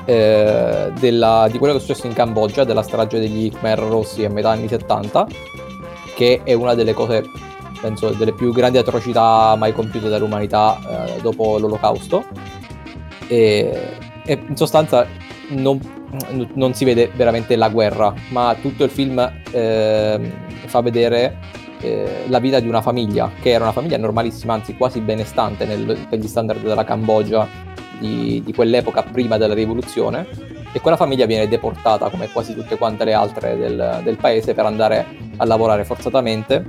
eh, 0.05 0.91
della- 0.99 1.47
di 1.51 1.57
quello 1.57 1.73
che 1.73 1.79
è 1.79 1.81
successo 1.81 2.07
in 2.07 2.13
Cambogia, 2.13 2.63
della 2.63 2.83
strage 2.83 3.19
degli 3.19 3.51
Khmer 3.51 3.79
Rossi 3.79 4.23
a 4.23 4.29
metà 4.29 4.51
anni 4.51 4.67
70, 4.67 5.27
che 6.15 6.41
è 6.43 6.53
una 6.53 6.73
delle 6.75 6.93
cose, 6.93 7.23
penso, 7.81 8.09
delle 8.11 8.33
più 8.33 8.53
grandi 8.53 8.77
atrocità 8.77 9.55
mai 9.57 9.73
compiute 9.73 10.09
dall'umanità 10.09 11.07
eh, 11.07 11.21
dopo 11.21 11.57
l'Olocausto. 11.57 12.23
E, 13.27 13.97
e 14.25 14.43
in 14.47 14.55
sostanza 14.55 15.07
non, 15.49 15.79
non 16.53 16.73
si 16.73 16.85
vede 16.85 17.11
veramente 17.15 17.55
la 17.55 17.69
guerra, 17.69 18.13
ma 18.29 18.55
tutto 18.61 18.83
il 18.83 18.89
film 18.89 19.19
ehm, 19.51 20.31
fa 20.65 20.81
vedere 20.81 21.37
eh, 21.81 22.25
la 22.27 22.39
vita 22.39 22.59
di 22.59 22.67
una 22.67 22.81
famiglia, 22.81 23.31
che 23.41 23.49
era 23.51 23.63
una 23.63 23.73
famiglia 23.73 23.97
normalissima, 23.97 24.53
anzi 24.53 24.75
quasi 24.75 24.99
benestante 25.01 25.65
nel- 25.65 26.05
per 26.09 26.19
gli 26.19 26.27
standard 26.27 26.61
della 26.61 26.83
Cambogia 26.83 27.47
di, 27.99 28.41
di 28.43 28.53
quell'epoca 28.53 29.03
prima 29.03 29.37
della 29.37 29.53
rivoluzione. 29.53 30.27
E 30.71 30.81
quella 30.81 30.97
famiglia 30.97 31.25
viene 31.25 31.47
deportata, 31.47 32.09
come 32.09 32.29
quasi 32.29 32.53
tutte 32.53 32.77
quante 32.77 33.05
le 33.05 33.13
altre 33.13 33.55
del, 33.57 34.01
del 34.03 34.17
paese, 34.17 34.53
per 34.53 34.65
andare 34.65 35.05
a 35.37 35.45
lavorare 35.45 35.85
forzatamente 35.85 36.65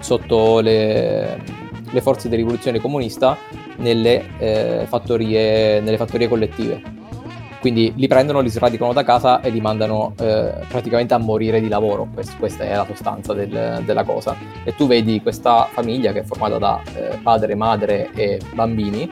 sotto 0.00 0.60
le, 0.60 1.42
le 1.90 2.00
forze 2.00 2.28
di 2.28 2.36
rivoluzione 2.36 2.78
comunista 2.78 3.36
nelle, 3.76 4.22
eh, 4.38 4.84
fattorie, 4.86 5.80
nelle 5.80 5.96
fattorie 5.96 6.28
collettive. 6.28 6.82
Quindi 7.58 7.94
li 7.96 8.06
prendono, 8.06 8.40
li 8.40 8.50
sradicano 8.50 8.92
da 8.92 9.02
casa 9.02 9.40
e 9.40 9.48
li 9.48 9.60
mandano 9.60 10.12
eh, 10.20 10.52
praticamente 10.68 11.14
a 11.14 11.18
morire 11.18 11.60
di 11.60 11.68
lavoro. 11.68 12.06
Quest- 12.12 12.38
questa 12.38 12.64
è 12.64 12.76
la 12.76 12.84
sostanza 12.86 13.32
del- 13.32 13.82
della 13.84 14.04
cosa. 14.04 14.36
E 14.62 14.74
tu 14.76 14.86
vedi 14.86 15.20
questa 15.20 15.66
famiglia 15.72 16.12
che 16.12 16.20
è 16.20 16.22
formata 16.22 16.58
da 16.58 16.80
eh, 16.94 17.18
padre, 17.22 17.54
madre 17.54 18.10
e 18.14 18.38
bambini, 18.54 19.10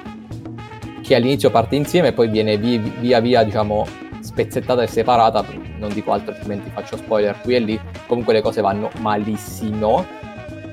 che 1.05 1.15
all'inizio 1.15 1.51
parte 1.51 1.77
insieme 1.77 2.09
e 2.09 2.13
poi 2.13 2.29
viene 2.29 2.57
vi- 2.57 2.79
via 2.79 3.21
via, 3.21 3.43
diciamo, 3.45 3.87
spezzettata 4.21 4.83
e 4.83 4.87
separata. 4.87 5.45
Non 5.79 5.93
dico 5.93 6.13
altro, 6.13 6.33
altrimenti 6.33 6.71
faccio 6.71 6.97
spoiler 6.97 7.39
qui 7.43 7.55
e 7.55 7.59
lì. 7.59 7.81
Comunque 8.07 8.33
le 8.33 8.41
cose 8.41 8.63
vanno 8.63 8.91
malissimo. 9.01 10.05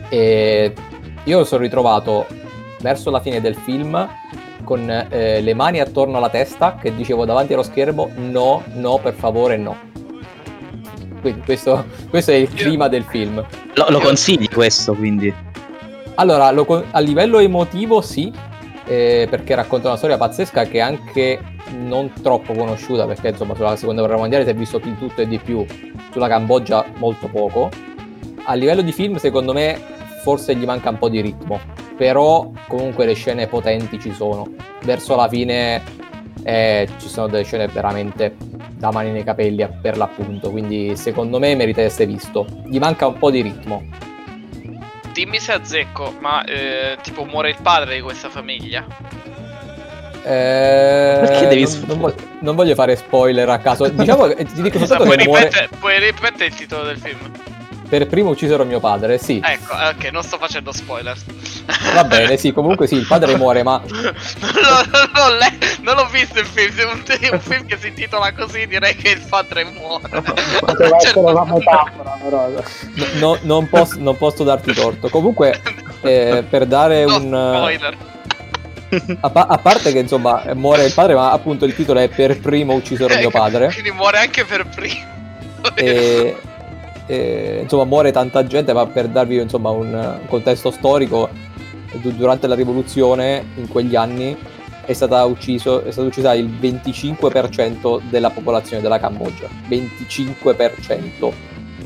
E 0.07 0.73
io 1.25 1.39
mi 1.39 1.45
sono 1.45 1.61
ritrovato 1.61 2.25
verso 2.79 3.09
la 3.09 3.19
fine 3.19 3.41
del 3.41 3.55
film 3.55 4.07
con 4.63 4.89
eh, 4.89 5.41
le 5.41 5.53
mani 5.53 5.82
attorno 5.82 6.17
alla 6.17 6.29
testa 6.29 6.77
che 6.82 6.95
dicevo 6.95 7.25
davanti 7.25 7.53
allo 7.53 7.63
schermo 7.63 8.09
no, 8.15 8.63
no, 8.75 8.99
per 8.99 9.13
favore, 9.13 9.57
no. 9.57 9.89
Quindi 11.19 11.41
questo, 11.41 11.86
questo 12.09 12.32
è 12.32 12.36
il 12.36 12.49
clima 12.49 12.88
del 12.88 13.03
film. 13.03 13.45
Lo, 13.73 13.86
lo 13.89 13.99
consigli 13.99 14.47
questo, 14.47 14.93
quindi? 14.93 15.34
Allora, 16.15 16.51
lo 16.51 16.86
a 16.91 16.99
livello 16.99 17.39
emotivo 17.39 18.01
sì, 18.01 18.32
eh, 18.86 19.27
perché 19.29 19.55
racconta 19.55 19.88
una 19.88 19.97
storia 19.97 20.17
pazzesca 20.17 20.63
che 20.63 20.77
è 20.77 20.82
anche 20.82 21.39
non 21.77 22.11
troppo 22.21 22.53
conosciuta, 22.53 23.05
perché 23.05 23.29
insomma 23.29 23.55
sulla 23.55 23.75
seconda 23.75 24.01
guerra 24.01 24.17
mondiale 24.17 24.43
si 24.43 24.49
è 24.49 24.55
visto 24.55 24.79
di 24.79 24.97
tutto 24.97 25.21
e 25.21 25.27
di 25.27 25.38
più, 25.38 25.65
sulla 26.11 26.27
Cambogia 26.27 26.86
molto 26.97 27.27
poco. 27.27 27.69
A 28.43 28.53
livello 28.55 28.82
di 28.82 28.91
film, 28.91 29.17
secondo 29.17 29.53
me, 29.53 29.79
forse 30.23 30.55
gli 30.55 30.65
manca 30.65 30.89
un 30.89 30.97
po' 30.97 31.09
di 31.09 31.21
ritmo, 31.21 31.59
però 31.95 32.51
comunque 32.67 33.05
le 33.05 33.13
scene 33.13 33.47
potenti 33.47 33.99
ci 33.99 34.11
sono. 34.13 34.47
Verso 34.84 35.15
la 35.15 35.27
fine 35.27 35.82
eh, 36.43 36.89
ci 36.97 37.07
sono 37.07 37.27
delle 37.27 37.43
scene 37.43 37.67
veramente 37.67 38.36
da 38.75 38.91
mani 38.91 39.11
nei 39.11 39.23
capelli 39.23 39.67
per 39.79 39.95
l'appunto, 39.95 40.49
quindi 40.49 40.95
secondo 40.95 41.38
me 41.38 41.55
merita 41.55 41.82
di 41.82 41.88
essere 41.88 42.07
visto. 42.07 42.47
Gli 42.65 42.79
manca 42.79 43.05
un 43.05 43.17
po' 43.17 43.29
di 43.29 43.41
ritmo. 43.41 43.84
Dimmi 45.22 45.39
se 45.39 45.51
azzecco, 45.51 46.15
ma 46.19 46.43
eh, 46.45 46.97
tipo 47.03 47.26
muore 47.26 47.51
il 47.51 47.57
padre 47.61 47.93
di 47.93 48.01
questa 48.01 48.28
famiglia? 48.28 48.84
Eh, 50.24 51.19
Perché 51.22 51.45
devi 51.47 51.61
non, 51.61 51.84
non 51.86 51.99
voglio, 51.99 52.15
non 52.39 52.55
voglio 52.55 52.74
fare 52.74 52.95
spoiler 52.95 53.47
a 53.47 53.59
caso. 53.59 53.88
Diciamo 53.88 54.26
che 54.26 54.45
ti 54.45 54.63
dico 54.63 54.80
Scusa, 54.80 54.97
soltanto 54.97 55.03
puoi, 55.03 55.17
che 55.17 55.24
muore 55.26 55.43
ripetere, 55.43 55.69
puoi 55.78 55.99
ripetere 55.99 56.45
il 56.45 56.55
titolo 56.55 56.84
del 56.86 56.97
film? 56.97 57.32
Per 57.92 58.08
primo 58.08 58.30
uccisero 58.30 58.64
mio 58.64 58.80
padre, 58.80 59.18
sì. 59.18 59.42
Ecco, 59.44 59.78
eh, 59.78 59.89
ok, 59.89 60.12
non 60.14 60.24
sto 60.24 60.38
facendo 60.38 60.72
spoiler. 60.72 61.14
Va 61.94 62.06
bene, 62.06 62.38
sì, 62.38 62.54
comunque 62.54 62.88
sì, 62.88 62.96
il 62.96 63.06
padre 63.06 63.36
muore, 63.36 63.64
ma 63.64 63.82
non, 63.84 64.02
l'ho- 64.02 65.10
non 65.14 65.38
l'ho 65.38 65.46
non 65.82 65.96
l'ho 65.96 66.08
visto 66.10 66.39
il 66.39 66.46
film, 66.46 66.74
se 66.74 66.84
un, 66.84 67.04
un 67.34 67.39
film 67.42 67.66
che 67.66 67.78
si 67.78 67.88
intitola 67.89 68.32
così 68.32 68.66
direi 68.66 68.96
che 68.96 69.10
il 69.10 69.22
padre 69.28 69.66
muore. 69.66 70.24
Cioè, 70.24 70.96
essere 70.96 71.20
una 71.20 71.34
non- 71.44 71.50
metafora, 71.58 72.18
però. 72.24 72.48
no- 72.48 73.06
no- 73.20 73.39
non, 73.42 73.68
posso, 73.68 73.96
non 74.00 74.16
posso 74.16 74.46
darti 74.46 74.72
torto. 74.74 75.10
Comunque, 75.10 75.62
eh, 76.02 76.46
per 76.50 76.66
dare 76.68 77.04
No 77.04 77.18
un... 77.18 77.54
spoiler. 77.58 77.98
A, 79.20 79.30
pa- 79.30 79.48
a 79.50 79.58
parte 79.58 79.92
che 79.92 80.00
insomma 80.00 80.44
muore 80.54 80.86
il 80.86 80.94
padre, 80.94 81.16
ma 81.16 81.32
appunto 81.34 81.66
il 81.66 81.76
titolo 81.76 82.00
è 82.00 82.08
Per 82.08 82.39
primo 82.39 82.74
uccisero 82.74 83.10
mio 83.16 83.28
Ecco, 83.28 83.38
padre. 83.38 83.68
Quindi 83.68 83.92
muore 83.92 84.20
anche 84.20 84.46
per 84.46 84.66
primo. 84.68 85.10
E, 85.76 86.36
e, 87.12 87.59
insomma 87.64 87.84
muore 87.84 88.14
tanta 88.14 88.45
gente, 88.47 88.72
ma 88.72 88.88
per 88.88 89.09
darvi 89.09 89.41
insomma 89.41 89.70
un, 89.70 90.20
contesto 90.28 90.72
storico, 90.72 91.28
du- 91.99 92.12
durante 92.12 92.47
la 92.47 92.55
rivoluzione 92.55 93.43
in 93.55 93.68
quegli 93.68 93.97
anni 93.97 94.38
è 94.86 94.93
stata, 94.93 95.26
ucciso, 95.26 95.84
è 95.84 95.91
stata 95.91 96.07
uccisa 96.07 96.34
il 96.34 96.47
25% 96.47 98.01
della 98.09 98.30
popolazione 98.30 98.82
della 98.82 98.97
Cambogia. 98.97 99.47
25%. 99.68 101.32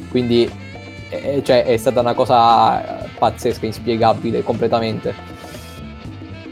Quindi 0.09 0.49
eh, 1.09 1.41
cioè, 1.43 1.65
è 1.65 1.77
stata 1.77 2.01
una 2.01 2.13
cosa 2.13 3.07
pazzesca, 3.17 3.65
inspiegabile 3.65 4.43
completamente. 4.43 5.33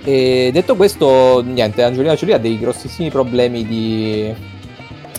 E 0.03 0.49
detto 0.51 0.75
questo, 0.75 1.43
niente, 1.43 1.83
Angelina 1.83 2.15
Jolie 2.15 2.35
ha 2.35 2.39
dei 2.39 2.57
grossissimi 2.57 3.09
problemi 3.09 3.65
di, 3.65 4.33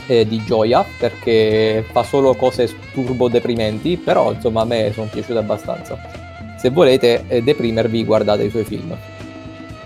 eh, 0.07 0.27
di 0.27 0.43
gioia 0.45 0.85
perché 0.99 1.85
fa 1.91 2.03
solo 2.03 2.35
cose 2.35 2.73
turbo 2.93 3.29
deprimenti, 3.29 3.97
però 3.97 4.33
insomma 4.33 4.63
a 4.63 4.65
me 4.65 4.91
sono 4.93 5.09
piaciute 5.11 5.39
abbastanza. 5.39 5.99
Se 6.57 6.71
volete 6.71 7.25
eh, 7.29 7.43
deprimervi, 7.43 8.05
guardate 8.05 8.45
i 8.45 8.51
suoi 8.51 8.65
film. 8.65 8.97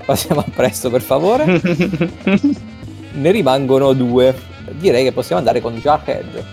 Passiamo 0.04 0.40
a 0.40 0.50
presto, 0.54 0.90
per 0.90 1.02
favore. 1.02 1.60
Ne 3.10 3.32
rimangono 3.32 3.94
due. 3.94 4.32
Direi 4.72 5.02
che 5.02 5.12
possiamo 5.12 5.40
andare 5.40 5.60
con 5.60 5.74
Jarhead. 5.74 6.44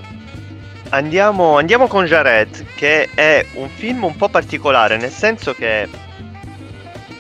Andiamo, 0.90 1.58
andiamo 1.58 1.88
con 1.88 2.06
Jared, 2.06 2.66
che 2.76 3.10
è 3.14 3.46
un 3.56 3.70
film 3.70 4.04
un 4.04 4.16
po' 4.16 4.30
particolare, 4.30 4.98
nel 4.98 5.12
senso 5.12 5.54
che 5.54 5.84
è 5.84 5.88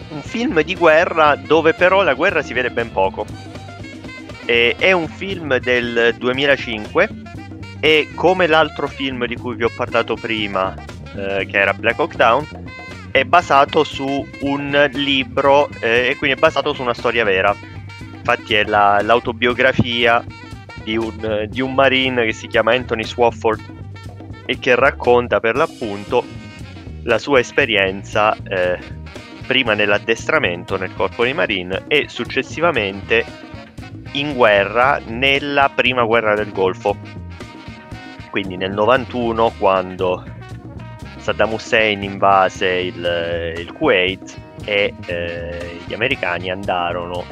un 0.09 0.21
film 0.21 0.61
di 0.61 0.75
guerra 0.75 1.35
dove 1.35 1.73
però 1.73 2.01
la 2.01 2.13
guerra 2.13 2.41
si 2.41 2.53
vede 2.53 2.71
ben 2.71 2.91
poco. 2.91 3.25
E 4.45 4.75
è 4.77 4.91
un 4.91 5.07
film 5.07 5.57
del 5.57 6.15
2005 6.17 7.09
e 7.79 8.09
come 8.15 8.47
l'altro 8.47 8.87
film 8.87 9.25
di 9.25 9.35
cui 9.35 9.55
vi 9.55 9.63
ho 9.63 9.71
parlato 9.75 10.15
prima, 10.15 10.73
eh, 11.15 11.45
che 11.45 11.57
era 11.57 11.73
Black 11.73 11.99
Hawk 11.99 12.15
Down, 12.15 12.47
è 13.11 13.23
basato 13.23 13.83
su 13.83 14.27
un 14.41 14.89
libro 14.93 15.69
eh, 15.79 16.09
e 16.09 16.15
quindi 16.17 16.35
è 16.37 16.39
basato 16.39 16.73
su 16.73 16.81
una 16.81 16.93
storia 16.93 17.23
vera. 17.23 17.55
Infatti 18.13 18.55
è 18.55 18.63
la- 18.63 19.01
l'autobiografia 19.01 20.23
di 20.83 20.97
un, 20.97 21.45
di 21.49 21.61
un 21.61 21.73
marine 21.73 22.25
che 22.25 22.33
si 22.33 22.47
chiama 22.47 22.73
Anthony 22.73 23.03
Swafford 23.03 23.61
e 24.45 24.59
che 24.59 24.75
racconta 24.75 25.39
per 25.39 25.55
l'appunto 25.55 26.23
la 27.03 27.17
sua 27.17 27.39
esperienza 27.39 28.35
eh, 28.47 28.77
prima 29.45 29.73
nell'addestramento 29.73 30.77
nel 30.77 30.93
corpo 30.93 31.23
dei 31.23 31.33
marine 31.33 31.85
e 31.87 32.05
successivamente 32.07 33.25
in 34.19 34.33
guerra 34.33 34.99
nella 35.05 35.69
prima 35.73 36.03
guerra 36.03 36.35
del 36.35 36.51
Golfo 36.51 36.97
quindi 38.29 38.57
nel 38.57 38.73
91 38.73 39.53
quando 39.57 40.23
Saddam 41.17 41.53
Hussein 41.53 42.03
invase 42.03 42.67
il, 42.67 43.53
il 43.57 43.71
Kuwait 43.71 44.37
e 44.65 44.93
eh, 45.05 45.79
gli 45.85 45.93
americani 45.93 46.51
andarono 46.51 47.23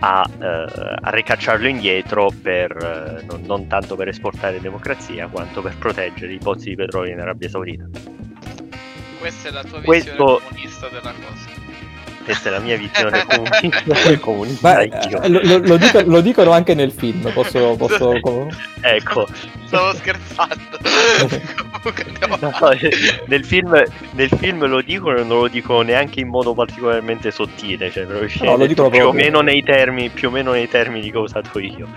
a, 0.00 0.28
eh, 0.40 0.46
a 1.00 1.10
ricacciarlo 1.10 1.68
indietro 1.68 2.30
per, 2.42 2.72
eh, 2.72 3.24
non, 3.24 3.42
non 3.42 3.66
tanto 3.68 3.94
per 3.94 4.08
esportare 4.08 4.60
democrazia 4.60 5.28
quanto 5.28 5.62
per 5.62 5.76
proteggere 5.78 6.32
i 6.32 6.38
pozzi 6.38 6.70
di 6.70 6.74
petrolio 6.74 7.12
in 7.12 7.20
Arabia 7.20 7.48
Saudita. 7.48 7.84
Questa 9.20 9.48
è 9.48 9.52
la 9.52 9.62
tua 9.62 9.80
Questo- 9.80 10.10
visione 10.10 10.40
comunista 10.48 10.88
della 10.88 11.12
cosa. 11.12 11.61
Questa 12.24 12.48
è 12.48 12.52
la 12.52 12.60
mia 12.60 12.76
visione 12.76 13.24
comunista. 13.26 14.18
comunista 14.20 14.74
Beh, 14.76 14.82
eh, 14.84 15.28
lo, 15.28 15.58
lo- 15.58 15.76
dico- 15.76 16.02
lo 16.04 16.20
dicono 16.20 16.52
anche 16.52 16.74
nel 16.74 16.92
film. 16.92 17.30
Posso. 17.32 17.74
posso 17.76 18.12
Ecco, 18.80 19.26
Stavo 19.66 19.94
scherzando. 19.94 20.78
No, 22.40 22.70
eh, 22.70 22.90
nel, 23.26 23.44
film, 23.44 23.82
nel 24.12 24.28
film 24.28 24.66
lo 24.66 24.80
dicono 24.82 25.18
e 25.18 25.24
non 25.24 25.40
lo 25.40 25.48
dicono 25.48 25.82
neanche 25.82 26.20
in 26.20 26.28
modo 26.28 26.54
particolarmente 26.54 27.32
sottile, 27.32 27.90
cioè 27.90 28.04
proprio 28.04 28.28
No, 28.42 28.56
lo 28.56 28.66
dicono 28.66 28.88
più, 28.88 29.04
o 29.04 29.12
meno 29.12 29.40
nei 29.40 29.64
termini, 29.64 30.08
più 30.08 30.28
o 30.28 30.30
meno 30.30 30.52
nei 30.52 30.68
termini 30.68 31.10
che 31.10 31.18
ho 31.18 31.22
usato 31.22 31.58
io. 31.58 31.88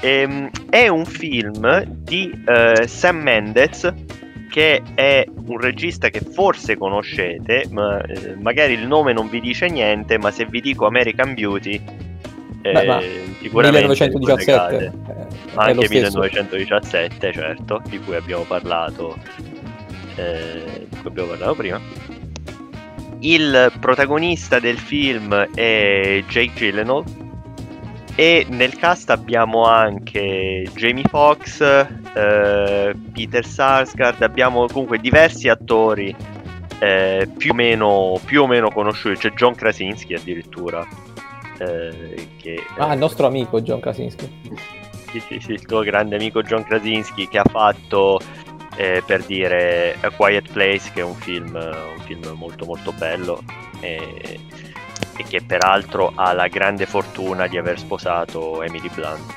Ehm, 0.00 0.48
è 0.70 0.88
un 0.88 1.04
film 1.04 1.84
di 1.84 2.30
eh, 2.46 2.86
Sam 2.86 3.18
Mendes 3.18 3.92
che 4.48 4.82
è 4.94 5.24
un 5.46 5.60
regista 5.60 6.08
che 6.08 6.20
forse 6.20 6.76
conoscete, 6.76 7.66
ma 7.70 8.00
eh, 8.02 8.34
magari 8.36 8.72
il 8.74 8.86
nome 8.86 9.12
non 9.12 9.28
vi 9.28 9.40
dice 9.40 9.68
niente, 9.68 10.18
ma 10.18 10.30
se 10.30 10.46
vi 10.46 10.60
dico 10.60 10.86
American 10.86 11.34
Beauty 11.34 11.80
eh, 12.62 12.72
Beh, 12.72 13.34
sicuramente 13.40 13.86
1917. 13.86 14.58
collegate. 14.58 14.84
eh, 14.84 15.26
anche 15.54 15.86
stesso. 15.86 16.18
1917, 16.18 17.32
certo, 17.32 17.82
di 17.88 17.98
cui 18.00 18.16
abbiamo 18.16 18.42
parlato, 18.42 19.16
eh, 20.16 20.86
di 20.88 20.96
cui 20.96 21.08
abbiamo 21.08 21.28
parlato 21.28 21.54
prima. 21.54 21.80
Il 23.20 23.72
protagonista 23.80 24.60
del 24.60 24.78
film 24.78 25.34
è 25.54 26.22
Jake 26.28 26.52
Gyllenhaal 26.54 27.04
e 28.18 28.44
nel 28.48 28.74
cast 28.76 29.10
abbiamo 29.10 29.62
anche 29.66 30.68
Jamie 30.74 31.04
Foxx, 31.08 31.60
eh, 31.60 32.92
Peter 33.12 33.46
Sarsgaard, 33.46 34.20
abbiamo 34.22 34.66
comunque 34.66 34.98
diversi 34.98 35.48
attori 35.48 36.12
eh, 36.80 37.28
più, 37.36 37.52
o 37.52 37.54
meno, 37.54 38.20
più 38.24 38.42
o 38.42 38.48
meno 38.48 38.72
conosciuti, 38.72 39.18
c'è 39.20 39.30
John 39.34 39.54
Krasinski 39.54 40.14
addirittura. 40.14 40.84
eh, 41.60 42.28
che, 42.38 42.60
Ah, 42.78 42.92
il 42.94 42.98
nostro 42.98 43.28
amico 43.28 43.60
John 43.60 43.78
Krasinski. 43.78 44.28
sì, 45.12 45.20
sì, 45.20 45.38
sì, 45.38 45.52
il 45.52 45.64
tuo 45.64 45.82
grande 45.82 46.16
amico 46.16 46.42
John 46.42 46.64
Krasinski 46.64 47.28
che 47.28 47.38
ha 47.38 47.46
fatto 47.48 48.18
eh, 48.78 49.00
per 49.06 49.22
dire 49.26 49.94
A 50.00 50.10
Quiet 50.10 50.50
Place 50.50 50.90
che 50.92 51.02
è 51.02 51.04
un 51.04 51.14
film, 51.14 51.54
un 51.54 52.02
film 52.02 52.32
molto 52.34 52.64
molto 52.64 52.92
bello 52.98 53.44
e, 53.78 54.40
e 55.18 55.24
che 55.24 55.42
peraltro 55.42 56.12
ha 56.14 56.32
la 56.32 56.46
grande 56.46 56.86
fortuna 56.86 57.46
di 57.46 57.58
aver 57.58 57.78
sposato 57.78 58.62
Emily 58.62 58.88
Blunt. 58.94 59.36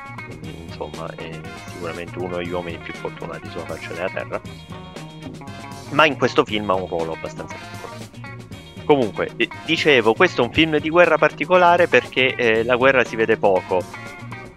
Insomma 0.67 1.09
è 1.15 1.39
sicuramente 1.65 2.17
uno 2.19 2.37
degli 2.37 2.51
uomini 2.51 2.77
più 2.77 2.93
fortunati 2.93 3.49
sulla 3.49 3.65
faccia 3.65 3.93
della 3.93 4.09
terra. 4.09 4.41
Ma 5.89 6.05
in 6.05 6.17
questo 6.17 6.45
film 6.45 6.69
ha 6.69 6.75
un 6.75 6.87
ruolo 6.87 7.13
abbastanza 7.13 7.55
piccolo 7.55 7.91
comunque 8.83 9.31
eh, 9.37 9.47
dicevo 9.63 10.13
questo 10.13 10.41
è 10.41 10.45
un 10.45 10.51
film 10.51 10.77
di 10.77 10.89
guerra 10.89 11.17
particolare 11.17 11.87
perché 11.87 12.35
eh, 12.35 12.63
la 12.63 12.75
guerra 12.75 13.03
si 13.03 13.15
vede 13.15 13.37
poco. 13.37 13.81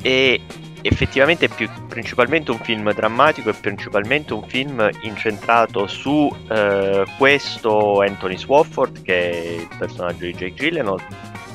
E 0.03 0.41
effettivamente 0.87 1.47
è 1.47 1.49
più, 1.49 1.67
principalmente 1.89 2.51
un 2.51 2.59
film 2.59 2.93
drammatico 2.93 3.49
e 3.49 3.55
principalmente 3.55 4.35
un 4.35 4.47
film 4.47 4.87
incentrato 5.01 5.87
su 5.87 6.31
eh, 6.51 7.05
questo 7.17 8.01
Anthony 8.03 8.37
Swafford 8.37 9.03
che 9.03 9.31
è 9.31 9.37
il 9.61 9.69
personaggio 9.79 10.27
di 10.27 10.35
Jake 10.35 10.53
Gyllenhaal 10.53 11.01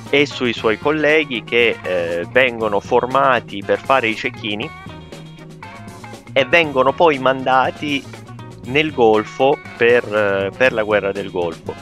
e 0.09 0.25
sui 0.25 0.53
suoi 0.53 0.79
colleghi 0.79 1.43
che 1.43 1.77
eh, 1.79 2.25
vengono 2.31 2.79
formati 2.79 3.61
per 3.63 3.79
fare 3.79 4.07
i 4.07 4.15
cecchini 4.15 4.67
e 6.33 6.45
vengono 6.45 6.91
poi 6.91 7.19
mandati 7.19 8.03
nel 8.65 8.91
Golfo 8.91 9.59
per, 9.77 10.03
eh, 10.05 10.49
per 10.57 10.73
la 10.73 10.81
guerra 10.81 11.11
del 11.11 11.29
Golfo. 11.29 11.75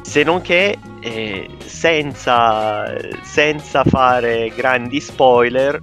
Se 0.00 0.22
non 0.22 0.40
che 0.40 0.78
eh, 1.00 1.48
senza, 1.64 2.94
senza 3.20 3.84
fare 3.84 4.50
grandi 4.54 5.00
spoiler 5.00 5.78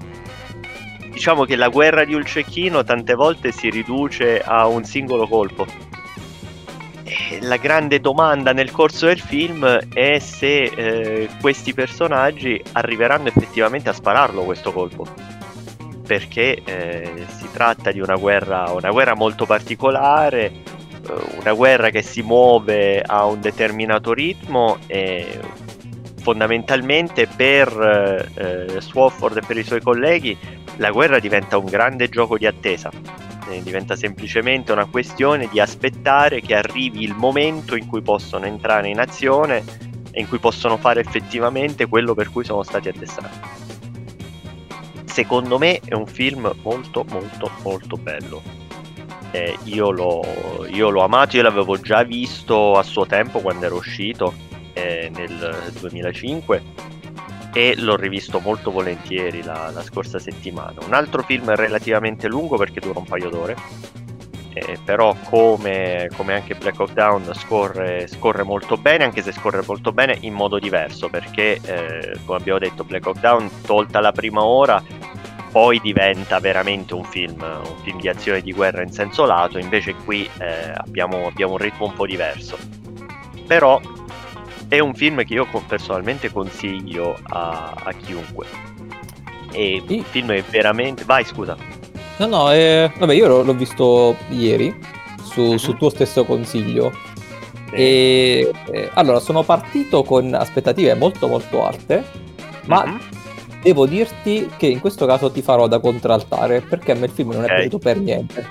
diciamo 1.20 1.43
che 1.43 1.57
la 1.57 1.67
guerra 1.67 2.05
di 2.05 2.13
un 2.13 2.24
cecchino 2.24 2.82
tante 2.86 3.13
volte 3.13 3.51
si 3.51 3.70
riduce 3.70 4.39
a 4.39 4.67
un 4.67 4.86
singolo 4.86 5.28
colpo 5.28 5.65
eh, 7.03 7.39
la 7.41 7.57
grande 7.57 7.99
domanda 7.99 8.53
nel 8.53 8.72
corso 8.72 9.07
del 9.07 9.20
film 9.20 9.65
è 9.93 10.17
se 10.20 10.63
eh, 10.63 11.30
questi 11.41 11.74
personaggi 11.74 12.63
arriveranno 12.72 13.28
effettivamente 13.28 13.89
a 13.89 13.93
spararlo 13.93 14.43
questo 14.43 14.72
colpo. 14.72 15.07
Perché 16.07 16.61
eh, 16.63 17.26
si 17.28 17.49
tratta 17.51 17.91
di 17.91 17.99
una 17.99 18.15
guerra, 18.15 18.72
una 18.72 18.89
guerra 18.89 19.13
molto 19.13 19.45
particolare, 19.45 20.45
eh, 20.45 20.61
una 21.38 21.51
guerra 21.51 21.89
che 21.89 22.01
si 22.01 22.22
muove 22.22 23.01
a 23.01 23.26
un 23.26 23.41
determinato 23.41 24.13
ritmo 24.13 24.78
e 24.88 25.38
fondamentalmente 26.22 27.28
per 27.28 28.30
eh, 28.36 28.80
Swafford 28.80 29.38
e 29.38 29.41
per 29.45 29.57
i 29.57 29.63
suoi 29.63 29.82
colleghi 29.82 30.38
la 30.80 30.91
guerra 30.91 31.19
diventa 31.19 31.57
un 31.57 31.65
grande 31.65 32.09
gioco 32.09 32.38
di 32.38 32.45
attesa 32.45 32.91
eh, 33.49 33.61
diventa 33.63 33.95
semplicemente 33.95 34.71
una 34.71 34.86
questione 34.86 35.47
di 35.49 35.59
aspettare 35.59 36.41
che 36.41 36.55
arrivi 36.55 37.03
il 37.03 37.15
momento 37.15 37.75
in 37.75 37.88
cui 37.88 38.01
possono 38.01 38.45
entrare 38.45 38.89
in 38.89 38.99
azione 38.99 39.63
e 40.11 40.21
in 40.21 40.27
cui 40.27 40.39
possono 40.39 40.77
fare 40.77 41.01
effettivamente 41.01 41.88
quello 41.88 42.13
per 42.13 42.30
cui 42.32 42.43
sono 42.43 42.63
stati 42.63 42.89
addestrati. 42.89 43.39
Secondo 45.05 45.57
me 45.57 45.80
è 45.84 45.93
un 45.93 46.07
film 46.07 46.51
molto 46.61 47.03
molto 47.09 47.51
molto 47.63 47.97
bello. 47.97 48.41
Eh, 49.32 49.57
io, 49.65 49.91
l'ho, 49.91 50.65
io, 50.69 50.89
l'ho, 50.89 51.03
amato, 51.03 51.36
io 51.36 51.43
l'avevo 51.43 51.80
già 51.80 52.03
visto 52.03 52.77
a 52.77 52.84
suo 52.84 53.05
tempo 53.05 53.41
quando 53.41 53.65
era 53.65 53.75
uscito 53.75 54.34
eh, 54.73 55.11
nel 55.13 55.71
2005 55.80 56.63
e 57.54 57.76
l'ho 57.78 57.95
rivisto 57.95 58.39
molto 58.39 58.72
volentieri 58.72 59.43
la, 59.43 59.72
la, 59.74 59.82
scorsa 59.82 60.20
settimana. 60.20 60.76
Un 60.86 60.93
altro 60.93 61.24
film 61.24 61.54
relativamente 61.56 62.28
lungo 62.28 62.58
perché 62.58 62.80
dura 62.80 63.00
un 63.00 63.06
paio 63.06 63.30
d'ore, 63.30 63.56
eh, 64.54 64.78
però 64.84 65.16
come, 65.26 66.10
come, 66.16 66.34
anche 66.34 66.56
Black 66.56 66.80
Hawk 66.80 66.93
Down 66.93 67.32
scorre, 67.34 68.08
scorre, 68.08 68.43
molto 68.43 68.78
bene, 68.78 69.04
anche 69.04 69.22
se 69.22 69.32
scorre 69.32 69.64
molto 69.66 69.91
bene 69.91 70.18
in 70.22 70.34
modo 70.34 70.60
diverso, 70.60 71.10
perché 71.10 71.60
eh, 71.64 72.20
come 72.26 72.38
abbiamo 72.38 72.60
detto 72.60 72.84
Black 72.84 73.06
Hawk 73.06 73.20
Down 73.20 73.50
tolta 73.66 74.00
la 74.00 74.12
prima 74.12 74.43
ora 74.43 74.84
poi 75.52 75.80
diventa 75.80 76.39
veramente 76.39 76.93
un 76.93 77.04
film, 77.04 77.41
un 77.41 77.76
film 77.82 78.00
di 78.00 78.08
azione 78.08 78.41
di 78.41 78.54
guerra 78.54 78.84
in 78.84 78.91
senso 78.91 79.26
lato, 79.26 79.58
invece 79.58 79.95
qui 79.95 80.30
eh, 80.39 80.72
abbiamo, 80.76 81.26
abbiamo 81.26 81.54
un 81.54 81.58
ritmo 81.58 81.88
un 81.88 81.93
po' 81.93 82.06
diverso. 82.06 82.58
Però 83.47 83.82
è 84.70 84.80
un 84.80 84.93
film 84.93 85.26
che 85.26 85.34
io 85.34 85.47
personalmente 85.67 86.32
consiglio 86.32 87.17
a, 87.24 87.74
a 87.84 87.91
chiunque. 87.93 88.45
E 89.51 89.84
il 89.86 90.03
film 90.03 90.32
è 90.32 90.43
veramente. 90.43 91.03
Vai, 91.03 91.26
scusa. 91.26 91.57
No, 92.17 92.26
no, 92.28 92.51
eh, 92.51 92.91
vabbè, 92.95 93.13
io 93.13 93.41
l'ho, 93.41 93.53
visto 93.53 94.15
ieri 94.30 94.74
su, 95.24 95.41
mm-hmm. 95.41 95.55
su, 95.55 95.76
tuo 95.76 95.89
stesso 95.89 96.24
consiglio. 96.24 96.91
Sì. 97.70 97.76
E 97.76 98.51
eh, 98.72 98.89
allora 98.93 99.20
sono 99.20 99.41
partito 99.41 100.03
con 100.03 100.34
aspettative 100.36 100.93
molto 100.93 101.28
molto 101.28 101.65
alte, 101.65 102.03
ma 102.65 102.86
mm-hmm. 102.86 102.97
devo 103.63 103.88
dirti 103.88 104.51
che 104.55 104.67
in 104.67 104.80
questo 104.80 105.07
caso 105.07 105.32
ti 105.32 105.41
farò 105.41 105.67
da 105.67 105.80
contraltare 105.80 106.61
perché 106.61 106.91
a 106.91 106.95
me 106.95 107.05
il 107.05 107.11
film 107.11 107.32
non 107.32 107.43
okay. 107.43 107.49
è 107.49 107.55
piaciuto 107.55 107.80
per 107.80 107.97
niente. 107.99 108.47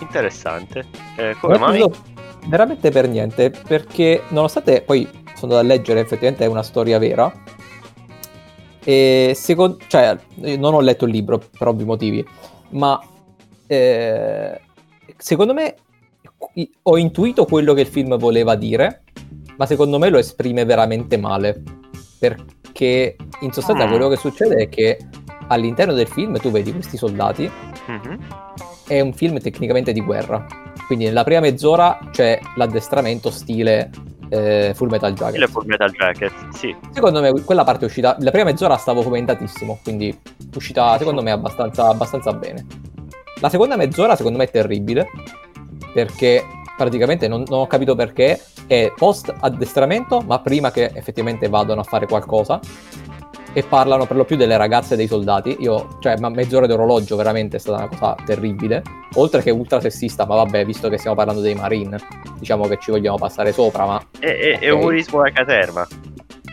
Interessante. 0.00 0.86
Eh, 1.16 1.36
come 1.40 1.58
mai? 1.58 1.84
Veramente 2.46 2.90
per 2.90 3.08
niente, 3.08 3.50
perché 3.50 4.22
nonostante 4.28 4.80
poi 4.82 5.24
sono 5.36 5.52
andato 5.52 5.58
a 5.58 5.62
leggere, 5.62 6.00
effettivamente 6.00 6.44
è 6.44 6.48
una 6.48 6.62
storia 6.62 6.98
vera. 6.98 7.32
E 8.82 9.32
secondo, 9.34 9.78
cioè, 9.88 10.16
non 10.56 10.74
ho 10.74 10.80
letto 10.80 11.04
il 11.04 11.10
libro 11.10 11.40
per 11.58 11.68
ovvi 11.68 11.84
motivi, 11.84 12.26
ma 12.70 13.00
eh, 13.66 14.60
secondo 15.16 15.52
me 15.52 15.74
ho 16.82 16.96
intuito 16.96 17.44
quello 17.44 17.74
che 17.74 17.82
il 17.82 17.86
film 17.86 18.16
voleva 18.16 18.54
dire, 18.54 19.02
ma 19.56 19.66
secondo 19.66 19.98
me 19.98 20.08
lo 20.08 20.18
esprime 20.18 20.64
veramente 20.64 21.16
male. 21.16 21.62
Perché 22.18 23.16
in 23.40 23.52
sostanza 23.52 23.86
mm. 23.86 23.88
quello 23.88 24.08
che 24.08 24.16
succede 24.16 24.54
è 24.54 24.68
che 24.68 24.98
all'interno 25.48 25.92
del 25.92 26.08
film 26.08 26.38
tu 26.38 26.50
vedi 26.50 26.72
questi 26.72 26.96
soldati. 26.96 27.50
Mm-hmm. 27.90 28.20
È 28.86 29.00
un 29.00 29.12
film 29.12 29.38
tecnicamente 29.40 29.92
di 29.92 30.00
guerra. 30.00 30.46
Quindi 30.86 31.06
nella 31.06 31.24
prima 31.24 31.40
mezz'ora 31.40 31.98
c'è 32.12 32.38
l'addestramento 32.54 33.30
stile 33.30 33.90
eh, 34.28 34.72
Full 34.74 34.88
Metal 34.88 35.12
Jacket. 35.12 35.48
Full 35.48 35.66
Metal 35.66 35.90
Jacket, 35.90 36.32
sì. 36.50 36.74
Secondo 36.90 37.20
me 37.20 37.32
quella 37.42 37.64
parte 37.64 37.82
è 37.82 37.86
uscita, 37.86 38.16
la 38.20 38.30
prima 38.30 38.46
mezz'ora 38.46 38.76
stavo 38.76 39.02
commentatissimo, 39.02 39.78
quindi 39.82 40.16
uscita 40.54 40.96
secondo 40.98 41.22
me 41.22 41.30
abbastanza, 41.30 41.88
abbastanza 41.88 42.32
bene. 42.32 42.66
La 43.40 43.48
seconda 43.48 43.76
mezz'ora 43.76 44.16
secondo 44.16 44.38
me 44.38 44.44
è 44.44 44.50
terribile, 44.50 45.08
perché 45.92 46.44
praticamente 46.76 47.28
non, 47.28 47.44
non 47.48 47.60
ho 47.60 47.66
capito 47.66 47.94
perché 47.94 48.40
è 48.66 48.92
post 48.96 49.32
addestramento, 49.38 50.20
ma 50.20 50.40
prima 50.40 50.70
che 50.70 50.90
effettivamente 50.94 51.48
vadano 51.48 51.80
a 51.80 51.84
fare 51.84 52.06
qualcosa 52.06 52.60
e 53.56 53.62
parlano 53.62 54.04
per 54.04 54.18
lo 54.18 54.26
più 54.26 54.36
delle 54.36 54.58
ragazze 54.58 54.92
e 54.92 54.96
dei 54.98 55.06
soldati. 55.06 55.56
Io, 55.60 55.96
cioè, 56.00 56.18
ma 56.18 56.28
mezz'ora 56.28 56.66
d'orologio 56.66 57.16
veramente 57.16 57.56
è 57.56 57.58
stata 57.58 57.78
una 57.78 57.88
cosa 57.88 58.14
terribile. 58.22 58.82
Oltre 59.14 59.40
che 59.40 59.50
ultra 59.50 59.80
sessista, 59.80 60.26
ma 60.26 60.34
vabbè, 60.34 60.66
visto 60.66 60.90
che 60.90 60.98
stiamo 60.98 61.16
parlando 61.16 61.40
dei 61.40 61.54
Marine, 61.54 61.96
diciamo 62.38 62.66
che 62.66 62.76
ci 62.78 62.90
vogliamo 62.90 63.16
passare 63.16 63.52
sopra, 63.52 63.86
ma... 63.86 64.02
È, 64.18 64.26
è, 64.26 64.58
è 64.58 64.68
umorismo 64.68 65.22
da 65.22 65.30
caserma. 65.30 65.86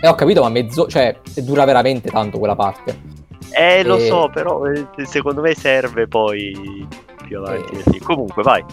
Eh, 0.01 0.07
ho 0.07 0.15
capito, 0.15 0.43
ma 0.43 0.47
mezzo... 0.47 0.87
cioè, 0.87 1.13
dura 1.39 1.65
veramente 1.65 2.09
tanto 2.09 2.39
quella 2.39 2.55
parte. 2.55 2.97
Eh, 3.51 3.79
e... 3.79 3.83
lo 3.83 3.99
so, 3.99 4.29
però 4.33 4.65
eh, 4.67 4.87
secondo 5.03 5.41
me 5.41 5.53
serve 5.55 6.07
poi 6.07 6.87
più 7.27 7.37
avanti. 7.37 7.83
E... 7.95 7.99
Comunque, 7.99 8.43
vai. 8.43 8.63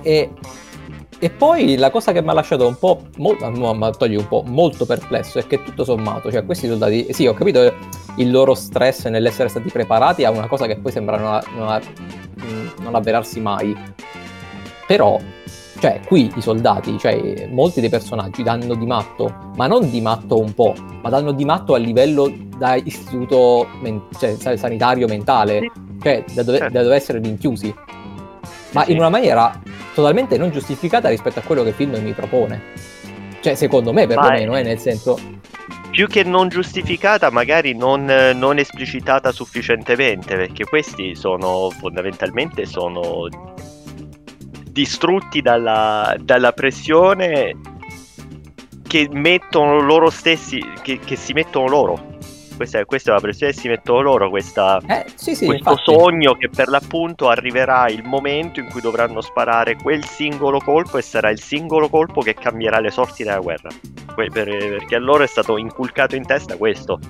E 0.00 0.30
e 1.22 1.28
poi 1.28 1.76
la 1.76 1.90
cosa 1.90 2.12
che 2.12 2.22
mi 2.22 2.30
ha 2.30 2.32
lasciato 2.32 2.66
un 2.66 2.76
po', 2.78 3.02
mo- 3.18 3.36
no, 3.38 3.74
ma 3.74 3.90
togli 3.90 4.16
un 4.16 4.26
po' 4.26 4.42
molto 4.46 4.86
perplesso 4.86 5.38
è 5.38 5.46
che 5.46 5.62
tutto 5.62 5.84
sommato, 5.84 6.32
cioè 6.32 6.46
questi 6.46 6.66
soldati, 6.66 7.12
sì 7.12 7.26
ho 7.26 7.34
capito 7.34 7.74
il 8.16 8.30
loro 8.30 8.54
stress 8.54 9.04
nell'essere 9.04 9.50
stati 9.50 9.68
preparati 9.68 10.24
a 10.24 10.30
una 10.30 10.48
cosa 10.48 10.66
che 10.66 10.78
poi 10.78 10.90
sembra 10.90 11.18
non, 11.18 11.40
non, 11.56 11.80
non 12.80 12.94
avverarsi 12.94 13.38
mai, 13.38 13.76
però 14.86 15.20
cioè 15.78 16.00
qui 16.06 16.32
i 16.34 16.40
soldati, 16.40 16.98
cioè 16.98 17.48
molti 17.50 17.80
dei 17.80 17.90
personaggi 17.90 18.42
danno 18.42 18.74
di 18.74 18.86
matto, 18.86 19.50
ma 19.56 19.66
non 19.66 19.90
di 19.90 20.00
matto 20.00 20.38
un 20.38 20.54
po', 20.54 20.74
ma 21.02 21.10
danno 21.10 21.32
di 21.32 21.44
matto 21.44 21.74
a 21.74 21.78
livello 21.78 22.32
da 22.56 22.76
istituto 22.76 23.66
men- 23.82 24.06
cioè, 24.18 24.36
sanitario 24.56 25.06
mentale, 25.06 25.70
cioè 26.02 26.24
da 26.32 26.42
dove, 26.42 26.58
certo. 26.58 26.72
da 26.72 26.82
dove 26.82 26.94
essere 26.94 27.18
rinchiusi 27.18 27.74
ma 28.72 28.84
in 28.86 28.98
una 28.98 29.08
maniera 29.08 29.60
totalmente 29.94 30.38
non 30.38 30.50
giustificata 30.50 31.08
rispetto 31.08 31.38
a 31.38 31.42
quello 31.42 31.62
che 31.62 31.70
il 31.70 31.74
film 31.74 31.96
mi 31.96 32.12
propone. 32.12 32.62
Cioè, 33.40 33.54
secondo 33.54 33.92
me, 33.92 34.06
perlomeno, 34.06 34.54
è... 34.54 34.60
eh, 34.60 34.62
nel 34.62 34.78
senso... 34.78 35.18
Più 35.90 36.06
che 36.06 36.22
non 36.22 36.48
giustificata, 36.48 37.30
magari 37.30 37.74
non, 37.74 38.04
non, 38.04 38.58
esplicitata 38.58 39.32
sufficientemente, 39.32 40.36
perché 40.36 40.64
questi 40.64 41.16
sono 41.16 41.68
fondamentalmente 41.70 42.64
sono 42.64 43.26
distrutti 44.70 45.42
dalla, 45.42 46.14
dalla 46.20 46.52
pressione 46.52 47.56
che 48.86 49.08
mettono 49.10 49.80
loro 49.80 50.10
stessi, 50.10 50.64
che, 50.82 51.00
che 51.00 51.16
si 51.16 51.32
mettono 51.32 51.66
loro 51.66 52.18
questa, 52.60 52.80
è, 52.80 52.84
questa 52.84 53.10
è 53.10 53.14
la 53.14 53.20
pressione 53.20 53.52
che 53.52 53.58
si 53.58 53.68
mettono 53.68 54.02
loro, 54.02 54.28
questa, 54.28 54.78
eh, 54.86 55.06
sì, 55.14 55.34
sì, 55.34 55.46
questo 55.46 55.70
infatti. 55.70 55.94
sogno 55.94 56.34
che 56.34 56.50
per 56.50 56.68
l'appunto 56.68 57.30
arriverà 57.30 57.88
il 57.88 58.04
momento 58.04 58.60
in 58.60 58.68
cui 58.68 58.82
dovranno 58.82 59.22
sparare 59.22 59.76
quel 59.76 60.04
singolo 60.04 60.60
colpo 60.60 60.98
e 60.98 61.02
sarà 61.02 61.30
il 61.30 61.40
singolo 61.40 61.88
colpo 61.88 62.20
che 62.20 62.34
cambierà 62.34 62.78
le 62.80 62.90
sorti 62.90 63.24
della 63.24 63.38
guerra. 63.38 63.70
Que- 64.12 64.28
per, 64.30 64.46
perché 64.46 64.96
a 64.96 64.98
loro 64.98 65.22
è 65.22 65.26
stato 65.26 65.56
inculcato 65.56 66.16
in 66.16 66.26
testa 66.26 66.58
questo. 66.58 67.00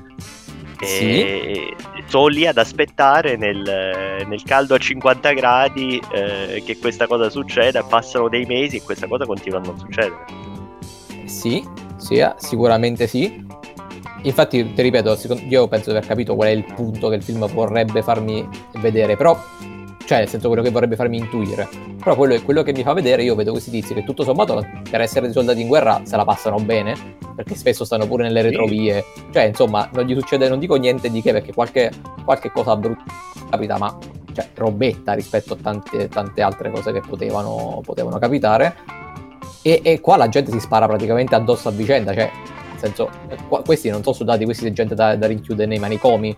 E 0.79 0.87
sì. 0.87 1.75
sono 2.07 2.29
lì 2.29 2.47
ad 2.47 2.57
aspettare 2.57 3.37
nel, 3.37 4.25
nel 4.27 4.43
caldo 4.45 4.75
a 4.75 4.79
50 4.79 5.33
gradi 5.33 6.01
eh, 6.13 6.63
che 6.65 6.79
questa 6.79 7.09
cosa 7.09 7.29
succeda, 7.29 7.83
passano 7.83 8.29
dei 8.29 8.45
mesi 8.45 8.77
e 8.77 8.83
questa 8.83 9.09
cosa 9.09 9.27
continua 9.27 9.59
a 9.59 9.63
non 9.63 9.77
succedere. 9.77 10.25
Sì, 11.25 11.67
sì, 11.97 12.25
sicuramente 12.37 13.09
sì. 13.09 13.59
Infatti, 14.23 14.73
ti 14.75 14.83
ripeto, 14.83 15.19
io 15.49 15.67
penso 15.69 15.91
di 15.91 15.97
aver 15.97 16.09
capito 16.09 16.35
qual 16.35 16.49
è 16.49 16.53
il 16.53 16.65
punto 16.65 17.09
che 17.09 17.15
il 17.17 17.23
film 17.23 17.47
vorrebbe 17.49 18.03
farmi 18.03 18.47
vedere, 18.81 19.17
però, 19.17 19.39
cioè, 20.05 20.19
nel 20.19 20.29
senso 20.29 20.49
quello 20.49 20.63
che 20.63 20.71
vorrebbe 20.71 20.95
farmi 20.95 21.17
intuire. 21.17 21.67
Però 22.03 22.15
quello, 22.15 22.41
quello 22.43 22.63
che 22.63 22.73
mi 22.73 22.83
fa 22.83 22.93
vedere, 22.93 23.23
io 23.23 23.35
vedo 23.35 23.53
questi 23.53 23.71
tizi 23.71 23.95
che 23.95 24.05
tutto 24.05 24.23
sommato, 24.23 24.67
per 24.91 25.01
essere 25.01 25.23
dei 25.23 25.33
soldati 25.33 25.63
in 25.63 25.69
guerra, 25.69 26.03
se 26.05 26.17
la 26.17 26.25
passano 26.25 26.59
bene, 26.59 26.95
perché 27.35 27.55
spesso 27.55 27.85
stanno 27.85 28.07
pure 28.07 28.25
nelle 28.25 28.43
retrovie. 28.43 29.05
Cioè, 29.33 29.45
insomma, 29.45 29.89
non 29.93 30.05
gli 30.05 30.15
succede, 30.15 30.49
non 30.49 30.59
dico 30.59 30.75
niente 30.75 31.11
di 31.11 31.23
che, 31.23 31.33
perché 31.33 31.55
qualche, 31.55 31.91
qualche 32.25 32.51
cosa 32.51 32.77
brutta 32.77 33.05
capita, 33.49 33.79
ma 33.79 33.97
cioè, 34.33 34.49
robetta 34.55 35.13
rispetto 35.15 35.55
a 35.55 35.57
tante, 35.61 36.09
tante 36.09 36.43
altre 36.43 36.71
cose 36.71 36.93
che 36.93 37.01
potevano, 37.01 37.81
potevano 37.85 38.19
capitare. 38.19 38.77
E, 39.63 39.81
e, 39.83 40.01
qua 40.01 40.17
la 40.17 40.29
gente 40.29 40.51
si 40.51 40.61
spara 40.61 40.87
praticamente 40.87 41.35
addosso 41.35 41.69
a 41.69 41.73
vicenda, 41.73 42.15
cioè 42.15 42.31
senso, 42.81 43.11
questi 43.65 43.89
non 43.89 44.03
sono 44.03 44.15
soldati, 44.15 44.45
questi 44.45 44.63
sono 44.65 44.75
gente 44.75 44.95
da, 44.95 45.17
da 45.17 45.27
rinchiudere 45.27 45.69
nei 45.69 45.79
manicomi. 45.79 46.37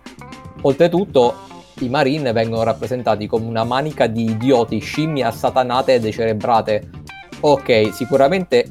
Oltretutto, 0.62 1.34
i 1.80 1.88
Marine 1.88 2.32
vengono 2.32 2.62
rappresentati 2.62 3.26
come 3.26 3.46
una 3.46 3.64
manica 3.64 4.06
di 4.06 4.30
idioti, 4.30 4.78
scimmie 4.78 5.24
assatanate 5.24 5.94
e 5.94 6.00
decerebrate. 6.00 6.88
ok, 7.40 7.90
sicuramente 7.92 8.66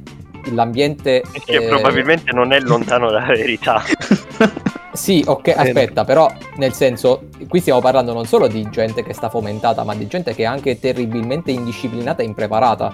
l'ambiente... 0.53 1.23
Che 1.31 1.55
eh, 1.55 1.67
probabilmente 1.67 2.31
non 2.33 2.51
è 2.53 2.59
lontano 2.61 3.09
dalla 3.09 3.27
verità. 3.27 3.83
Sì, 4.93 5.23
ok, 5.25 5.53
aspetta, 5.55 6.03
però 6.03 6.29
nel 6.57 6.73
senso, 6.73 7.29
qui 7.47 7.61
stiamo 7.61 7.79
parlando 7.79 8.13
non 8.13 8.25
solo 8.25 8.47
di 8.47 8.67
gente 8.69 9.03
che 9.03 9.13
sta 9.13 9.29
fomentata, 9.29 9.83
ma 9.83 9.95
di 9.95 10.05
gente 10.07 10.33
che 10.35 10.43
è 10.43 10.45
anche 10.45 10.79
terribilmente 10.79 11.51
indisciplinata 11.51 12.21
e 12.21 12.25
impreparata, 12.25 12.93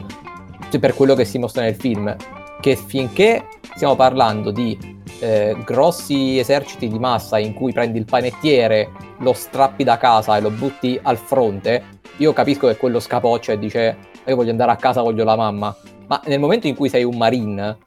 cioè, 0.70 0.80
per 0.80 0.94
quello 0.94 1.16
che 1.16 1.26
si 1.26 1.40
mostra 1.40 1.64
nel 1.64 1.76
film, 1.76 2.16
che 2.62 2.76
finché 2.76 3.48
stiamo 3.78 3.96
parlando 3.96 4.50
di 4.50 4.76
eh, 5.20 5.56
grossi 5.64 6.40
eserciti 6.40 6.88
di 6.88 6.98
massa 6.98 7.38
in 7.38 7.54
cui 7.54 7.72
prendi 7.72 8.00
il 8.00 8.06
panettiere, 8.06 8.90
lo 9.20 9.34
strappi 9.34 9.84
da 9.84 9.98
casa 9.98 10.36
e 10.36 10.42
lo 10.42 10.50
butti 10.50 11.00
al 11.00 11.18
fronte, 11.18 11.84
io 12.18 12.34
capisco 12.34 12.68
che 12.68 12.76
quello 12.76 13.00
scapoccia 13.00 13.52
e 13.52 13.60
dice 13.60 13.98
io 14.26 14.36
voglio 14.36 14.50
andare 14.50 14.72
a 14.72 14.78
casa, 14.78 15.04
voglio 15.04 15.24
la 15.24 15.36
mamma, 15.36 15.76
ma 16.08 16.20
nel 16.26 16.40
momento 16.40 16.66
in 16.66 16.76
cui 16.76 16.90
sei 16.90 17.04
un 17.04 17.18
marine, 17.18 17.78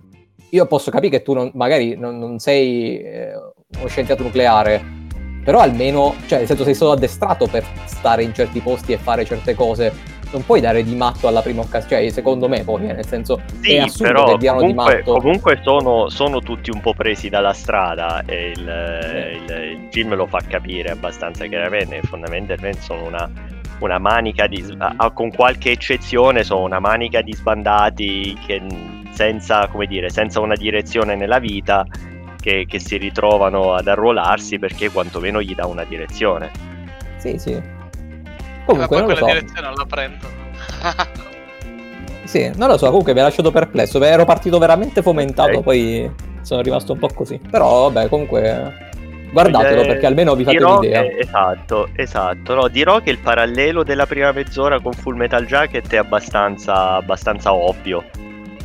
io 0.50 0.64
posso 0.66 0.92
capire 0.92 1.18
che 1.18 1.22
tu 1.24 1.32
non- 1.32 1.50
magari 1.54 1.96
non, 1.96 2.20
non 2.20 2.38
sei 2.38 3.00
eh, 3.00 3.32
uno 3.76 3.88
scienziato 3.88 4.22
nucleare, 4.22 4.80
però 5.44 5.58
almeno, 5.58 6.14
cioè 6.28 6.38
nel 6.38 6.46
senso 6.46 6.62
sei 6.62 6.74
solo 6.74 6.92
addestrato 6.92 7.48
per 7.48 7.66
stare 7.86 8.22
in 8.22 8.32
certi 8.32 8.60
posti 8.60 8.92
e 8.92 8.96
fare 8.96 9.24
certe 9.24 9.54
cose. 9.54 9.92
Non 10.32 10.44
puoi 10.44 10.60
dare 10.60 10.84
di 10.84 10.94
matto 10.94 11.26
alla 11.26 11.42
prima 11.42 11.60
occasione, 11.62 12.02
cioè 12.02 12.10
secondo 12.10 12.48
me 12.48 12.62
poi, 12.62 12.88
eh, 12.88 12.92
nel 12.92 13.06
senso 13.06 13.40
Sì, 13.60 13.74
è 13.74 13.78
assurdo 13.78 14.12
però 14.12 14.24
che 14.26 14.38
diano 14.38 14.60
di 14.60 14.66
comunque, 14.68 14.96
matto. 14.98 15.12
comunque 15.12 15.60
sono, 15.62 16.08
sono 16.08 16.38
tutti 16.40 16.70
un 16.70 16.80
po' 16.80 16.94
presi 16.94 17.28
dalla 17.28 17.52
strada 17.52 18.22
e 18.24 18.52
il, 18.54 18.60
il- 18.60 19.78
il 19.82 19.88
film 19.90 20.14
lo 20.14 20.26
fa 20.26 20.40
capire 20.46 20.90
abbastanza 20.90 21.46
chiaramente. 21.46 22.00
Fondamentalmente 22.02 22.80
sono 22.80 23.06
una, 23.06 23.28
una 23.80 23.98
manica 23.98 24.46
di. 24.46 24.64
con 25.14 25.32
qualche 25.32 25.72
eccezione, 25.72 26.44
sono 26.44 26.62
una 26.62 26.78
manica 26.78 27.22
di 27.22 27.34
sbandati 27.34 28.38
che 28.46 28.62
senza, 29.10 29.66
come 29.66 29.86
dire, 29.86 30.10
senza 30.10 30.38
una 30.38 30.54
direzione 30.54 31.16
nella 31.16 31.40
vita 31.40 31.84
che, 32.40 32.66
che 32.68 32.78
si 32.78 32.96
ritrovano 32.96 33.74
ad 33.74 33.88
arruolarsi 33.88 34.58
perché 34.60 34.90
quantomeno 34.90 35.42
gli 35.42 35.54
dà 35.54 35.66
una 35.66 35.84
direzione. 35.84 36.50
Sì, 37.18 37.36
sì. 37.36 37.60
Ma 38.74 38.86
Comunque, 38.86 38.96
poi 38.96 38.98
non 38.98 39.08
lo 39.08 39.14
quella 39.14 39.18
so. 39.32 39.34
direzione 39.38 39.66
non 39.66 39.74
la 39.76 39.86
prendo. 39.86 40.38
Sì, 42.24 42.50
non 42.54 42.68
lo 42.68 42.78
so, 42.78 42.86
comunque 42.86 43.12
mi 43.12 43.20
ha 43.20 43.24
lasciato 43.24 43.50
perplesso. 43.50 43.98
beh, 43.98 44.08
Ero 44.08 44.24
partito 44.24 44.58
veramente 44.58 45.02
fomentato, 45.02 45.58
Ok. 45.58 45.62
poi 45.64 46.10
sono 46.42 46.60
rimasto 46.62 46.92
un 46.92 46.98
po' 46.98 47.08
così. 47.12 47.40
Però, 47.50 47.90
vabbè, 47.90 48.08
comunque 48.08 48.88
guardatelo 49.32 49.82
Eh, 49.82 49.86
perché 49.86 50.06
almeno 50.06 50.34
vi 50.34 50.44
fate 50.44 50.56
dirò 50.56 50.78
un'idea. 50.78 51.02
che- 51.02 51.16
esatto, 51.18 51.88
esatto. 51.96 52.54
No, 52.54 52.68
dirò 52.68 53.00
che 53.00 53.10
il 53.10 53.18
parallelo 53.18 53.82
della 53.82 54.06
prima 54.06 54.30
mezz'ora 54.32 54.80
con 54.80 54.92
Full 54.92 55.16
Metal 55.16 55.44
Jacket 55.44 55.88
è 55.92 55.96
abbastanza, 55.96 56.94
abbastanza 56.94 57.52
ovvio. 57.52 58.04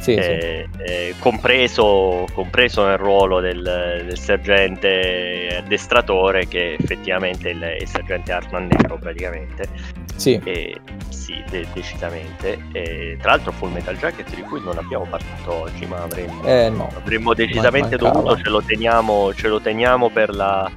Sì, 0.06 0.12
sì. 0.14 0.20
eh, 0.20 0.68
eh, 0.86 1.16
compreso, 1.18 2.28
compreso 2.32 2.86
nel 2.86 2.98
ruolo 3.00 3.40
del, 3.40 4.04
del 4.06 4.20
sergente 4.20 5.48
addestratore 5.58 6.48
che 6.48 6.76
effettivamente 6.80 7.50
è 7.50 7.54
il, 7.54 7.78
il 7.82 7.88
sergente 7.88 8.32
Hartman 8.32 8.68
Nero 8.70 9.00
praticamente 9.00 9.68
Sì. 10.16 10.40
e, 10.44 10.76
sì 11.10 11.44
de- 11.50 11.66
decisamente 11.74 12.60
e, 12.72 13.18
tra 13.20 13.32
l'altro 13.32 13.52
Full 13.52 13.72
Metal 13.72 13.98
Jacket 13.98 14.36
di 14.36 14.42
cui 14.44 14.62
non 14.64 14.78
abbiamo 14.78 15.06
parlato 15.10 15.54
oggi 15.62 15.88
ma 15.88 16.04
avremmo, 16.04 16.44
Eh, 16.46 16.70
no. 16.70 16.92
avremmo 16.96 17.34
decisamente 17.34 17.98
dovuto 17.98 18.38
ce 18.38 18.50
lo 18.50 18.62
teniamo, 18.62 19.34
ce 19.34 19.48
lo 19.48 19.60
teniamo 19.60 20.12
per 20.12 20.30
la, 20.36 20.70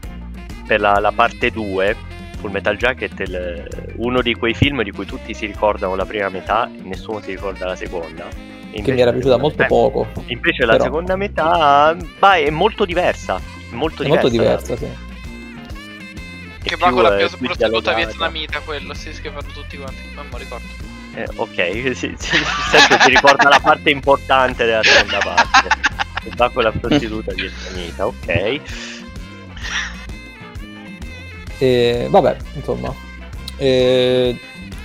per 0.67 0.81
la, 0.81 0.99
la 1.01 1.13
parte 1.13 1.51
2 1.51 1.95
Full 2.39 2.51
Metal 2.51 2.79
Jacket 2.79 3.31
è 3.31 3.67
uno 3.97 4.23
di 4.23 4.33
quei 4.35 4.55
film 4.55 4.83
di 4.83 4.91
cui 4.91 5.05
tutti 5.05 5.35
si 5.35 5.45
ricordano 5.45 5.95
la 5.97 6.07
prima 6.07 6.31
metà 6.31 6.67
e 6.67 6.81
nessuno 6.85 7.21
si 7.21 7.33
ricorda 7.33 7.67
la 7.67 7.77
seconda 7.77 8.57
E 8.71 8.83
Che 8.83 8.83
mi 8.83 8.89
invece 8.89 9.01
era 9.01 9.13
piaciuta 9.13 9.37
molto 9.39 9.63
eh, 9.63 9.67
poco. 9.67 10.09
Invece 10.27 10.65
la 10.65 10.73
Però- 10.73 10.85
seconda 10.85 11.17
metà 11.17 11.97
bah, 12.19 12.37
è 12.37 12.51
molto 12.51 12.85
diversa. 12.85 13.41
Molto 13.71 14.03
È 14.03 14.07
diversa. 14.07 14.29
molto 14.29 14.29
diversa, 14.29 14.77
sì. 14.77 14.85
È 14.85 16.69
Che 16.69 16.77
va 16.77 16.91
con 16.91 17.03
la 17.03 17.19
eh, 17.19 17.29
più 17.29 17.39
prostituta 17.47 17.95
vietnamita, 17.95 18.61
quello, 18.61 18.93
sì, 18.95 19.11
che 19.11 19.31
fanno 19.31 19.43
tutti 19.53 19.77
quanti. 19.77 20.01
Non 20.15 20.27
mi 20.31 20.39
ricordo. 20.39 20.67
Eh, 21.15 21.27
ok, 21.35 21.93
sì, 21.97 22.15
sì, 22.19 22.37
sempre 22.71 22.99
si 23.01 23.11
ricorda 23.11 23.49
la 23.49 23.61
parte 23.61 23.91
importante 23.91 24.65
della 24.67 24.83
seconda 24.83 25.19
parte. 25.19 25.69
Che 26.23 26.31
va 26.37 26.51
con 26.51 26.63
la 26.65 26.73
prostituta 26.73 27.33
vietnamita, 27.33 28.07
ok. 28.07 28.61
E, 31.59 32.07
vabbè, 32.11 32.37
insomma. 32.55 32.95
E, 33.57 34.39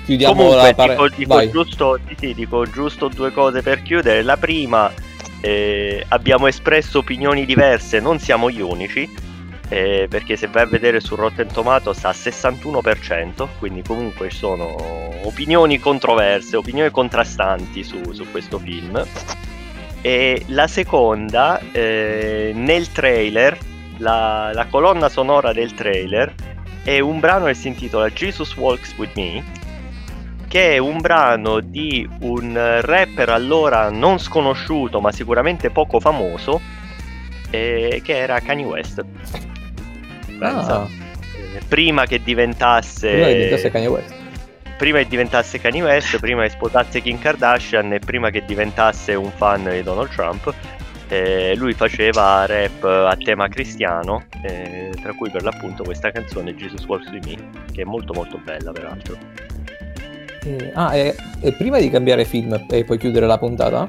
chiudiamo 0.03 0.33
Comunque 0.35 0.61
la 0.61 0.73
pare- 0.73 0.93
dico, 0.93 1.09
dico 1.09 1.49
giusto, 1.49 1.99
sì, 2.17 2.33
dico 2.33 2.65
giusto 2.65 3.07
due 3.07 3.31
cose 3.31 3.61
per 3.61 3.81
chiudere. 3.83 4.21
La 4.23 4.37
prima, 4.37 4.91
eh, 5.41 6.03
abbiamo 6.09 6.47
espresso 6.47 6.99
opinioni 6.99 7.45
diverse, 7.45 7.99
non 7.99 8.19
siamo 8.19 8.49
gli 8.49 8.61
unici. 8.61 9.21
eh, 9.69 10.05
perché 10.07 10.35
se 10.35 10.47
vai 10.47 10.63
a 10.63 10.65
vedere 10.67 10.99
su 10.99 11.15
Rotten 11.15 11.47
Tomatoes 11.51 12.03
a 12.03 12.11
61%, 12.13 13.47
quindi 13.57 13.81
comunque 13.81 14.29
ci 14.29 14.37
sono 14.37 14.75
opinioni 15.23 15.79
controverse, 15.79 16.55
opinioni 16.57 16.91
contrastanti 16.91 17.83
su, 17.83 18.11
su 18.11 18.29
questo 18.29 18.59
film. 18.59 19.03
E 20.01 20.43
la 20.47 20.67
seconda, 20.67 21.59
eh, 21.71 22.51
nel 22.53 22.91
trailer, 22.91 23.57
la, 23.97 24.51
la 24.53 24.65
colonna 24.67 25.09
sonora 25.09 25.53
del 25.53 25.73
trailer 25.73 26.33
è 26.83 26.99
un 26.99 27.19
brano 27.19 27.45
che 27.45 27.53
si 27.55 27.69
intitola 27.69 28.09
Jesus 28.09 28.55
Walks 28.55 28.93
With 28.97 29.15
Me, 29.15 29.43
che 30.53 30.75
è 30.75 30.77
un 30.77 31.01
brano 31.01 31.61
di 31.61 32.07
un 32.19 32.79
rapper 32.81 33.29
allora 33.29 33.89
non 33.89 34.19
sconosciuto 34.19 35.01
ma 35.01 35.11
sicuramente 35.11 35.71
poco 35.71 35.99
famoso, 35.99 36.61
eh, 37.49 38.01
che 38.03 38.15
era 38.15 38.39
Kanye 38.39 38.63
West. 38.63 39.03
Pensa. 40.37 40.81
Ah, 40.81 40.87
prima 41.67 42.05
che 42.05 42.21
diventasse 42.21 43.09
prima 43.09 43.25
che 43.25 43.33
diventasse 43.33 43.71
Kanye 43.71 43.87
West. 43.87 44.13
prima 44.77 44.97
che 44.99 45.07
diventasse 45.07 45.59
Kanye 45.59 45.81
West, 45.81 46.19
prima 46.19 46.43
che 46.43 46.49
sposasse 46.49 47.01
Kim 47.01 47.17
Kardashian 47.17 47.91
e 47.91 47.97
prima 47.97 48.29
che 48.29 48.45
diventasse 48.45 49.15
un 49.15 49.31
fan 49.31 49.67
di 49.67 49.81
Donald 49.81 50.11
Trump, 50.11 50.53
eh, 51.07 51.55
lui 51.55 51.73
faceva 51.73 52.45
rap 52.45 52.83
a 52.83 53.15
tema 53.17 53.47
cristiano, 53.47 54.25
eh, 54.43 54.91
tra 55.01 55.13
cui 55.13 55.31
per 55.31 55.41
l'appunto 55.41 55.81
questa 55.83 56.11
canzone 56.11 56.53
Jesus 56.53 56.85
Walks 56.85 57.09
With 57.09 57.25
Me, 57.25 57.37
che 57.71 57.81
è 57.81 57.85
molto 57.85 58.13
molto 58.13 58.37
bella 58.37 58.71
peraltro. 58.71 59.17
Eh, 60.45 60.71
ah, 60.73 60.95
e, 60.95 61.15
e 61.39 61.51
prima 61.53 61.79
di 61.79 61.89
cambiare 61.89 62.25
film 62.25 62.65
e 62.69 62.83
poi 62.83 62.97
chiudere 62.97 63.25
la 63.25 63.37
puntata, 63.37 63.87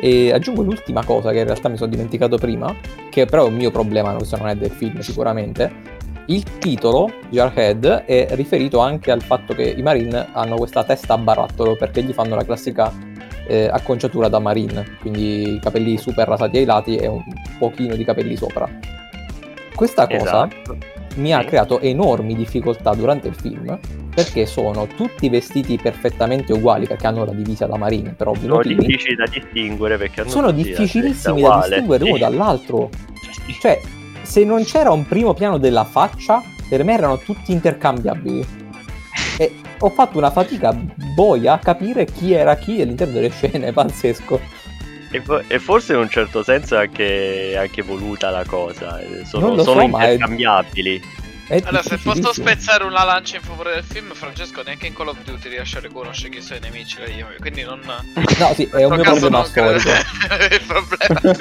eh, 0.00 0.32
aggiungo 0.32 0.62
l'ultima 0.62 1.04
cosa 1.04 1.30
che 1.30 1.38
in 1.38 1.44
realtà 1.44 1.68
mi 1.68 1.76
sono 1.76 1.90
dimenticato 1.90 2.36
prima, 2.36 2.74
che 3.10 3.26
però 3.26 3.44
è 3.44 3.48
un 3.48 3.54
mio 3.54 3.70
problema, 3.70 4.14
questo 4.14 4.36
non 4.36 4.48
è 4.48 4.56
del 4.56 4.70
film 4.70 5.00
sicuramente. 5.00 6.00
Il 6.26 6.58
titolo, 6.58 7.10
Jarhead, 7.30 8.04
è 8.04 8.28
riferito 8.30 8.78
anche 8.78 9.10
al 9.10 9.22
fatto 9.22 9.54
che 9.54 9.64
i 9.64 9.82
Marine 9.82 10.28
hanno 10.32 10.56
questa 10.56 10.84
testa 10.84 11.14
a 11.14 11.18
barattolo 11.18 11.76
perché 11.76 12.02
gli 12.02 12.12
fanno 12.12 12.36
la 12.36 12.44
classica 12.44 12.92
eh, 13.46 13.68
acconciatura 13.70 14.28
da 14.28 14.38
Marine, 14.38 14.96
quindi 15.00 15.58
capelli 15.60 15.98
super 15.98 16.28
rasati 16.28 16.58
ai 16.58 16.64
lati 16.64 16.96
e 16.96 17.06
un 17.08 17.22
pochino 17.58 17.96
di 17.96 18.04
capelli 18.04 18.36
sopra. 18.36 18.68
Questa 19.74 20.06
cosa 20.06 20.48
Esatto. 20.48 21.01
Mi 21.16 21.32
ha 21.32 21.44
creato 21.44 21.80
enormi 21.80 22.34
difficoltà 22.34 22.94
durante 22.94 23.28
il 23.28 23.34
film 23.34 23.78
perché 24.14 24.44
sono 24.46 24.86
tutti 24.86 25.28
vestiti 25.28 25.78
perfettamente 25.80 26.52
uguali 26.52 26.86
perché 26.86 27.06
hanno 27.06 27.24
la 27.24 27.32
divisa 27.32 27.66
da 27.66 27.76
marine 27.76 28.12
per 28.12 28.28
ovvi 28.28 28.40
Sono 28.42 28.54
motivi. 28.56 28.86
difficili 28.86 29.14
da 29.16 29.24
distinguere 29.26 29.96
perché 29.98 30.28
sono 30.28 30.50
difficilissimi 30.50 31.40
da 31.42 31.64
distinguere 31.66 32.04
uno 32.04 32.14
Sì. 32.14 32.20
dall'altro. 32.20 32.90
Sì. 33.46 33.52
cioè 33.60 33.80
se 34.22 34.44
non 34.44 34.62
c'era 34.64 34.90
un 34.92 35.06
primo 35.06 35.34
piano 35.34 35.58
della 35.58 35.84
faccia 35.84 36.42
per 36.68 36.84
me 36.84 36.94
erano 36.94 37.18
tutti 37.18 37.52
intercambiabili. 37.52 38.46
E 39.38 39.52
ho 39.78 39.88
fatto 39.90 40.18
una 40.18 40.30
fatica 40.30 40.72
boia 41.14 41.54
a 41.54 41.58
capire 41.58 42.04
chi 42.04 42.32
era 42.32 42.54
chi 42.56 42.80
all'interno 42.80 43.14
delle 43.14 43.30
scene 43.30 43.72
pazzesco 43.74 44.40
E, 45.12 45.22
e 45.48 45.58
forse 45.58 45.92
in 45.92 45.98
un 46.00 46.08
certo 46.08 46.42
senso 46.42 46.76
è 46.76 46.80
anche, 46.80 47.54
anche 47.56 47.82
voluta 47.82 48.30
la 48.30 48.44
cosa, 48.44 48.98
eh, 49.00 49.24
sono, 49.26 49.48
Non 49.48 49.56
lo 49.56 49.62
sono 49.64 49.80
so, 49.82 49.86
ma 49.88 49.98
è- 50.04 50.12
intercambiabili. 50.12 51.20
È 51.48 51.60
Allora, 51.64 51.82
se 51.82 51.98
posso 51.98 52.32
spezzare 52.32 52.84
una 52.84 53.04
lancia 53.04 53.36
in 53.36 53.42
favore 53.42 53.74
del 53.74 53.84
film, 53.84 54.14
Francesco, 54.14 54.62
neanche 54.62 54.86
in 54.86 54.94
Call 54.94 55.08
of 55.08 55.18
Duty 55.22 55.50
riesce 55.50 55.76
a 55.76 55.80
riconoscere 55.80 56.30
chi 56.30 56.40
sono 56.40 56.58
i 56.58 56.62
nemici. 56.62 56.96
Io, 57.14 57.26
quindi 57.40 57.62
non. 57.62 57.80
no 57.84 58.52
sì 58.54 58.64
è 58.72 58.84
un 58.84 58.94
mio 58.94 59.02
problema 59.02 59.44
storico 59.44 59.90
Il 60.50 60.62
problema 60.66 61.36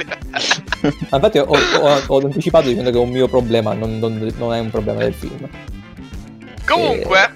infatti 1.14 1.38
ho, 1.38 1.46
ho- 1.46 2.04
ho 2.08 2.18
anticipato 2.26 2.68
dicendo 2.68 2.90
che 2.92 2.98
è 2.98 3.00
un 3.00 3.10
mio 3.12 3.28
problema, 3.30 3.74
non, 3.74 4.00
non- 4.00 4.34
non 4.38 4.54
è 4.54 4.60
un 4.60 4.70
problema 4.70 5.00
del 5.00 5.14
film. 5.14 5.48
Comunque, 6.66 7.32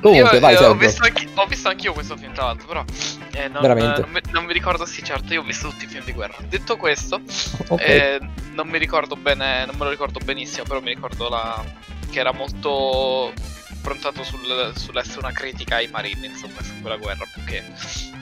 Comunque, 0.00 0.34
io, 0.34 0.40
vai 0.40 0.54
eh, 0.54 0.64
ho, 0.64 0.74
visto 0.74 1.02
anche- 1.02 1.28
ho 1.34 1.46
visto 1.46 1.68
anch'io 1.68 1.92
questo 1.92 2.16
film, 2.16 2.32
tra 2.32 2.44
l'altro, 2.44 2.66
però 2.66 2.84
eh, 3.32 3.48
non, 3.48 3.62
Veramente? 3.62 4.00
non 4.00 4.10
mi, 4.10 4.20
non 4.30 4.44
mi 4.44 4.52
ricordo, 4.52 4.86
sì, 4.86 5.02
certo, 5.02 5.32
io 5.32 5.40
ho 5.40 5.44
visto 5.44 5.68
tutti 5.68 5.84
i 5.84 5.88
film 5.88 6.04
di 6.04 6.12
guerra. 6.12 6.36
Detto 6.48 6.76
questo, 6.76 7.20
Ok. 7.68 7.80
eh, 7.80 8.20
non 8.52 8.68
mi 8.68 8.78
ricordo 8.78 9.16
bene, 9.16 9.64
non 9.66 9.76
me 9.76 9.84
lo 9.84 9.90
ricordo 9.90 10.20
benissimo, 10.24 10.64
però 10.64 10.80
mi 10.80 10.94
ricordo 10.94 11.28
la, 11.28 11.64
che 12.10 12.20
era 12.20 12.32
molto 12.32 13.32
improntato 13.70 14.22
sul, 14.22 14.72
sull'essere 14.74 15.18
una 15.18 15.32
critica 15.32 15.76
ai 15.76 15.88
marini, 15.88 16.26
insomma, 16.26 16.62
su 16.62 16.80
quella 16.80 16.96
guerra, 16.96 17.24
più 17.32 17.44
che, 17.44 17.64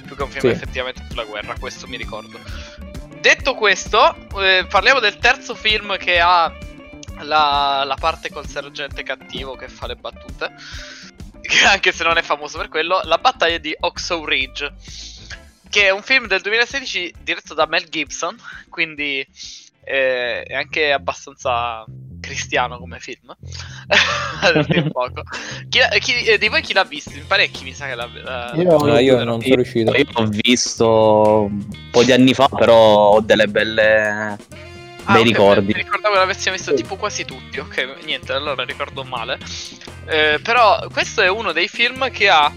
più 0.07 0.17
che 0.17 0.23
un 0.23 0.31
film 0.31 0.47
Sì. 0.47 0.49
effettivamente 0.49 1.05
sulla 1.09 1.25
guerra, 1.25 1.55
questo 1.59 1.87
mi 1.87 1.97
ricordo. 1.97 2.39
Detto 3.21 3.55
questo, 3.55 4.15
eh, 4.41 4.67
parliamo 4.69 5.01
del 5.01 5.19
terzo 5.19 5.55
film 5.55 5.97
che 5.97 6.21
ha 6.21 6.53
la, 7.21 7.83
la 7.85 7.97
parte 7.99 8.31
col 8.31 8.47
sergente 8.47 9.03
cattivo 9.03 9.57
che 9.57 9.69
fa 9.69 9.87
le 9.87 9.97
battute, 9.97 10.53
anche 11.67 11.93
se 11.93 12.05
non 12.05 12.17
è 12.19 12.23
famoso 12.23 12.59
per 12.59 12.69
quello, 12.69 13.01
la 13.05 13.19
battaglia 13.19 13.59
di 13.59 13.75
Oxo 13.81 14.25
Ridge, 14.25 14.73
che 15.69 15.85
è 15.87 15.91
un 15.91 16.03
film 16.03 16.27
del 16.27 16.41
2016 16.41 17.15
diretto 17.23 17.55
da 17.55 17.67
Mel 17.67 17.89
Gibson, 17.89 18.37
quindi 18.69 19.27
eh, 19.85 20.43
è 20.43 20.55
anche 20.55 20.93
abbastanza 20.93 21.85
cristiano 22.21 22.79
come 22.79 22.99
film. 22.99 23.35
Chi, 25.69 25.81
chi- 26.01 26.25
eh, 26.25 26.39
di 26.39 26.49
voi 26.49 26.61
chi 26.63 26.73
l'ha 26.73 26.85
visto? 26.85 27.11
In 27.11 27.27
parecchi 27.27 27.63
mi 27.65 27.73
sa 27.73 27.87
che 27.87 27.95
l'ha 27.95 28.07
l'ha- 28.13 28.53
Io- 28.55 28.79
No, 28.85 28.99
io 28.99 29.23
non 29.25 29.41
sono 29.41 29.55
riuscito. 29.55 29.95
Io 29.95 30.05
l'ho 30.13 30.29
visto 30.31 31.43
un 31.49 31.89
po' 31.91 32.03
di 32.03 32.13
anni 32.13 32.35
fa, 32.35 32.49
però 32.49 33.11
ho 33.13 33.21
delle 33.21 33.47
belle 33.47 34.37
Ah, 35.07 35.13
bei 35.13 35.23
ok, 35.23 35.29
ricordi. 35.29 35.67
Mi 35.67 35.83
ricordavo 35.83 36.15
che 36.15 36.21
l'avessi 36.21 36.51
visto 36.51 36.75
tipo 36.75 36.97
quasi 36.97 37.25
tutti. 37.25 37.59
Ok, 37.59 37.99
niente, 38.05 38.33
allora 38.33 38.65
ricordo 38.65 39.05
male. 39.05 39.39
Eh, 40.07 40.41
però 40.43 40.87
questo 40.93 41.23
è 41.23 41.29
uno 41.29 41.53
dei 41.53 41.69
film 41.69 42.11
che 42.11 42.29
ha 42.29 42.53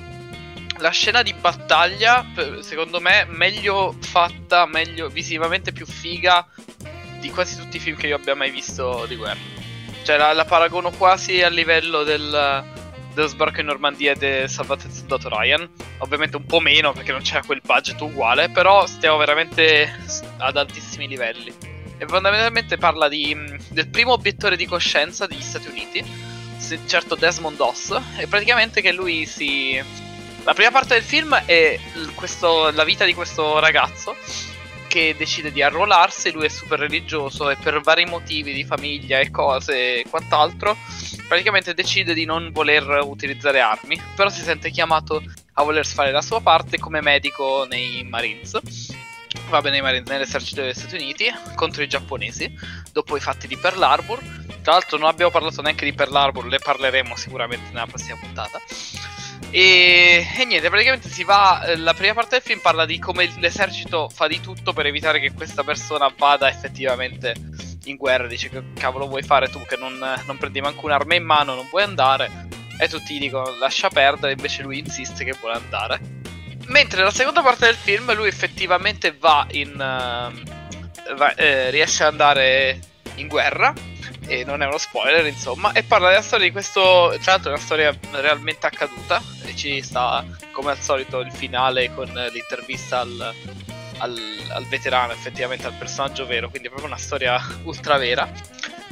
la 0.79 0.89
scena 0.89 1.21
di 1.21 1.33
battaglia, 1.33 2.25
secondo 2.61 2.99
me, 2.99 3.25
meglio 3.29 3.95
fatta, 3.99 4.65
meglio 4.65 5.09
visivamente 5.09 5.71
più 5.71 5.85
figa 5.85 6.47
di 7.19 7.29
quasi 7.29 7.57
tutti 7.57 7.77
i 7.77 7.79
film 7.79 7.97
che 7.97 8.07
io 8.07 8.15
abbia 8.15 8.35
mai 8.35 8.49
visto 8.49 9.05
di 9.07 9.15
guerra. 9.15 9.57
Cioè, 10.03 10.17
la, 10.17 10.33
la 10.33 10.45
paragono 10.45 10.89
quasi 10.91 11.41
a 11.41 11.49
livello 11.49 12.03
del, 12.03 12.63
dello 13.13 13.27
sbarco 13.27 13.59
in 13.59 13.65
Normandia 13.65 14.13
e 14.13 14.15
del 14.15 14.49
Salvate 14.49 14.87
il 14.87 14.93
soldato 14.93 15.29
Ryan. 15.29 15.69
Ovviamente 15.99 16.37
un 16.37 16.45
po' 16.45 16.61
meno 16.61 16.93
perché 16.93 17.11
non 17.11 17.21
c'era 17.21 17.43
quel 17.45 17.61
budget 17.63 17.99
uguale, 17.99 18.49
però 18.49 18.85
stiamo 18.85 19.17
veramente 19.17 19.93
ad 20.37 20.55
altissimi 20.55 21.07
livelli. 21.07 21.68
E 22.01 22.07
fondamentalmente 22.07 22.77
parla 22.77 23.09
di, 23.09 23.35
mh, 23.35 23.57
del 23.71 23.89
primo 23.89 24.13
obiettore 24.13 24.55
di 24.55 24.65
coscienza 24.65 25.27
degli 25.27 25.41
Stati 25.41 25.67
Uniti, 25.67 26.03
certo 26.87 27.15
Desmond 27.15 27.57
Doss, 27.57 27.99
e 28.17 28.25
praticamente 28.27 28.81
che 28.81 28.93
lui 28.93 29.25
si... 29.25 29.77
La 30.45 30.53
prima 30.53 30.71
parte 30.71 30.93
del 30.93 31.03
film 31.03 31.35
è 31.35 31.77
questo- 32.15 32.71
la 32.71 32.85
vita 32.85 33.03
di 33.03 33.13
questo 33.13 33.59
ragazzo 33.59 34.15
che 34.87 35.13
decide 35.17 35.51
di 35.51 35.61
arruolarsi, 35.61 36.31
lui 36.31 36.45
è 36.45 36.49
super 36.49 36.79
religioso 36.79 37.49
e 37.49 37.57
per 37.57 37.79
vari 37.81 38.05
motivi 38.05 38.53
di 38.53 38.63
famiglia 38.63 39.19
e 39.19 39.29
cose 39.29 39.99
e 39.99 40.05
quant'altro, 40.09 40.75
praticamente 41.27 41.73
decide 41.75 42.13
di 42.13 42.25
non 42.25 42.49
voler 42.51 43.01
utilizzare 43.03 43.59
armi, 43.59 44.01
però 44.15 44.29
si 44.29 44.41
sente 44.41 44.71
chiamato 44.71 45.21
a 45.53 45.63
voler 45.63 45.85
fare 45.85 46.11
la 46.11 46.23
sua 46.23 46.41
parte 46.41 46.79
come 46.79 47.01
medico 47.01 47.67
nei 47.69 48.03
Marines. 48.03 48.57
Va 49.49 49.61
bene, 49.61 49.81
nell'esercito 49.81 50.61
degli 50.61 50.73
Stati 50.73 50.95
Uniti 50.95 51.25
contro 51.55 51.81
i 51.81 51.87
giapponesi 51.87 52.53
dopo 52.91 53.17
i 53.17 53.19
fatti 53.19 53.47
di 53.47 53.57
Pearl 53.57 53.81
Harbor. 53.81 54.19
Tra 54.61 54.73
l'altro, 54.73 54.99
non 54.99 55.07
abbiamo 55.07 55.31
parlato 55.31 55.63
neanche 55.63 55.85
di 55.85 55.93
Pearl 55.93 56.15
Harbor, 56.15 56.45
ne 56.45 56.59
parleremo 56.59 57.15
sicuramente 57.15 57.71
nella 57.71 57.87
prossima 57.87 58.17
puntata. 58.19 58.59
E, 59.49 60.27
e 60.37 60.45
niente, 60.45 60.69
praticamente 60.69 61.09
si 61.09 61.23
va. 61.23 61.63
eh, 61.63 61.77
La 61.77 61.95
prima 61.95 62.13
parte 62.13 62.35
del 62.35 62.41
film 62.43 62.59
parla 62.59 62.85
di 62.85 62.99
come 62.99 63.27
l'esercito 63.39 64.07
fa 64.07 64.27
di 64.27 64.39
tutto 64.39 64.71
per 64.71 64.85
evitare 64.85 65.19
che 65.19 65.33
questa 65.33 65.63
persona 65.63 66.13
vada 66.15 66.47
effettivamente 66.47 67.33
in 67.85 67.95
guerra. 67.95 68.27
Dice 68.27 68.49
che 68.49 68.61
cavolo 68.75 69.07
vuoi 69.07 69.23
fare 69.23 69.49
tu 69.49 69.65
che 69.65 69.77
non, 69.77 69.97
non 69.97 70.37
prendi 70.37 70.61
manco 70.61 70.85
un'arma 70.85 71.15
in 71.15 71.23
mano, 71.23 71.55
non 71.55 71.67
puoi 71.69 71.81
andare. 71.81 72.47
E 72.77 72.87
tutti 72.87 73.15
gli 73.15 73.19
dicono 73.19 73.57
lascia 73.57 73.89
perdere, 73.89 74.33
invece 74.33 74.61
lui 74.61 74.77
insiste 74.77 75.23
che 75.23 75.35
vuole 75.39 75.55
andare. 75.55 76.17
Mentre 76.69 76.99
nella 76.99 77.11
seconda 77.11 77.41
parte 77.41 77.65
del 77.65 77.75
film 77.75 78.13
lui 78.15 78.27
effettivamente 78.27 79.15
va 79.17 79.45
in... 79.51 79.79
ehm, 79.79 81.15
va- 81.15 81.33
eh, 81.35 81.69
riesce 81.69 82.03
ad 82.03 82.11
andare 82.11 82.79
in 83.15 83.27
guerra 83.27 83.73
e 84.27 84.43
non 84.43 84.61
è 84.61 84.67
uno 84.67 84.77
spoiler 84.77 85.25
insomma 85.25 85.71
e 85.71 85.83
parla 85.83 86.09
della 86.09 86.21
storia 86.21 86.45
di 86.45 86.51
questo 86.51 87.15
tra 87.21 87.33
l'altro 87.33 87.49
è 87.51 87.53
una 87.55 87.63
storia 87.63 87.97
realmente 88.11 88.67
accaduta 88.67 89.21
e 89.43 89.55
ci 89.55 89.81
sta 89.81 90.23
come 90.51 90.71
al 90.71 90.79
solito 90.79 91.19
il 91.19 91.31
finale 91.31 91.91
con 91.93 92.07
l'intervista 92.07 92.99
al, 92.99 93.33
al, 93.97 94.17
al 94.49 94.65
veterano 94.67 95.13
effettivamente 95.13 95.65
al 95.65 95.73
personaggio 95.73 96.25
vero 96.27 96.49
quindi 96.49 96.67
è 96.67 96.71
proprio 96.71 96.91
una 96.91 96.99
storia 96.99 97.41
ultra 97.63 97.97
vera 97.97 98.29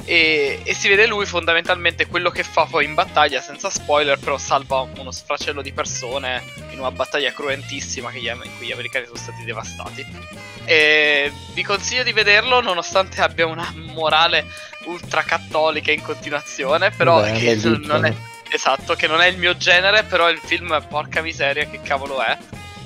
e, 0.08 0.60
e 0.64 0.74
si 0.74 0.88
vede 0.88 1.06
lui 1.06 1.26
fondamentalmente 1.26 2.06
quello 2.06 2.30
che 2.30 2.42
fa 2.42 2.64
poi 2.64 2.86
in 2.86 2.94
battaglia 2.94 3.42
senza 3.42 3.68
spoiler 3.68 4.18
però 4.18 4.38
salva 4.38 4.88
uno 4.96 5.10
sfracello 5.10 5.60
di 5.60 5.72
persone 5.74 6.42
in 6.70 6.78
una 6.78 6.90
battaglia 6.90 7.30
cruentissima 7.30 8.10
che 8.10 8.18
gli, 8.20 8.26
in 8.26 8.50
cui 8.56 8.66
gli 8.68 8.72
americani 8.72 9.04
sono 9.04 9.18
stati 9.18 9.44
devastati. 9.44 10.06
E 10.64 11.30
vi 11.52 11.62
consiglio 11.62 12.02
di 12.04 12.12
vederlo 12.12 12.60
nonostante 12.62 13.20
abbia 13.20 13.46
una 13.46 13.70
morale 13.92 14.46
ultra 14.86 15.22
cattolica 15.22 15.92
in 15.92 16.00
continuazione 16.02 16.90
però 16.90 17.20
Beh, 17.20 17.32
che 17.32 17.54
non- 17.84 18.06
è 18.06 18.14
esatto 18.50 18.94
che 18.94 19.06
non 19.06 19.20
è 19.20 19.26
il 19.26 19.36
mio 19.36 19.58
genere 19.58 20.04
però 20.04 20.30
il 20.30 20.38
film 20.42 20.82
porca 20.88 21.20
miseria 21.20 21.66
che 21.66 21.80
cavolo 21.82 22.22
è 22.22 22.36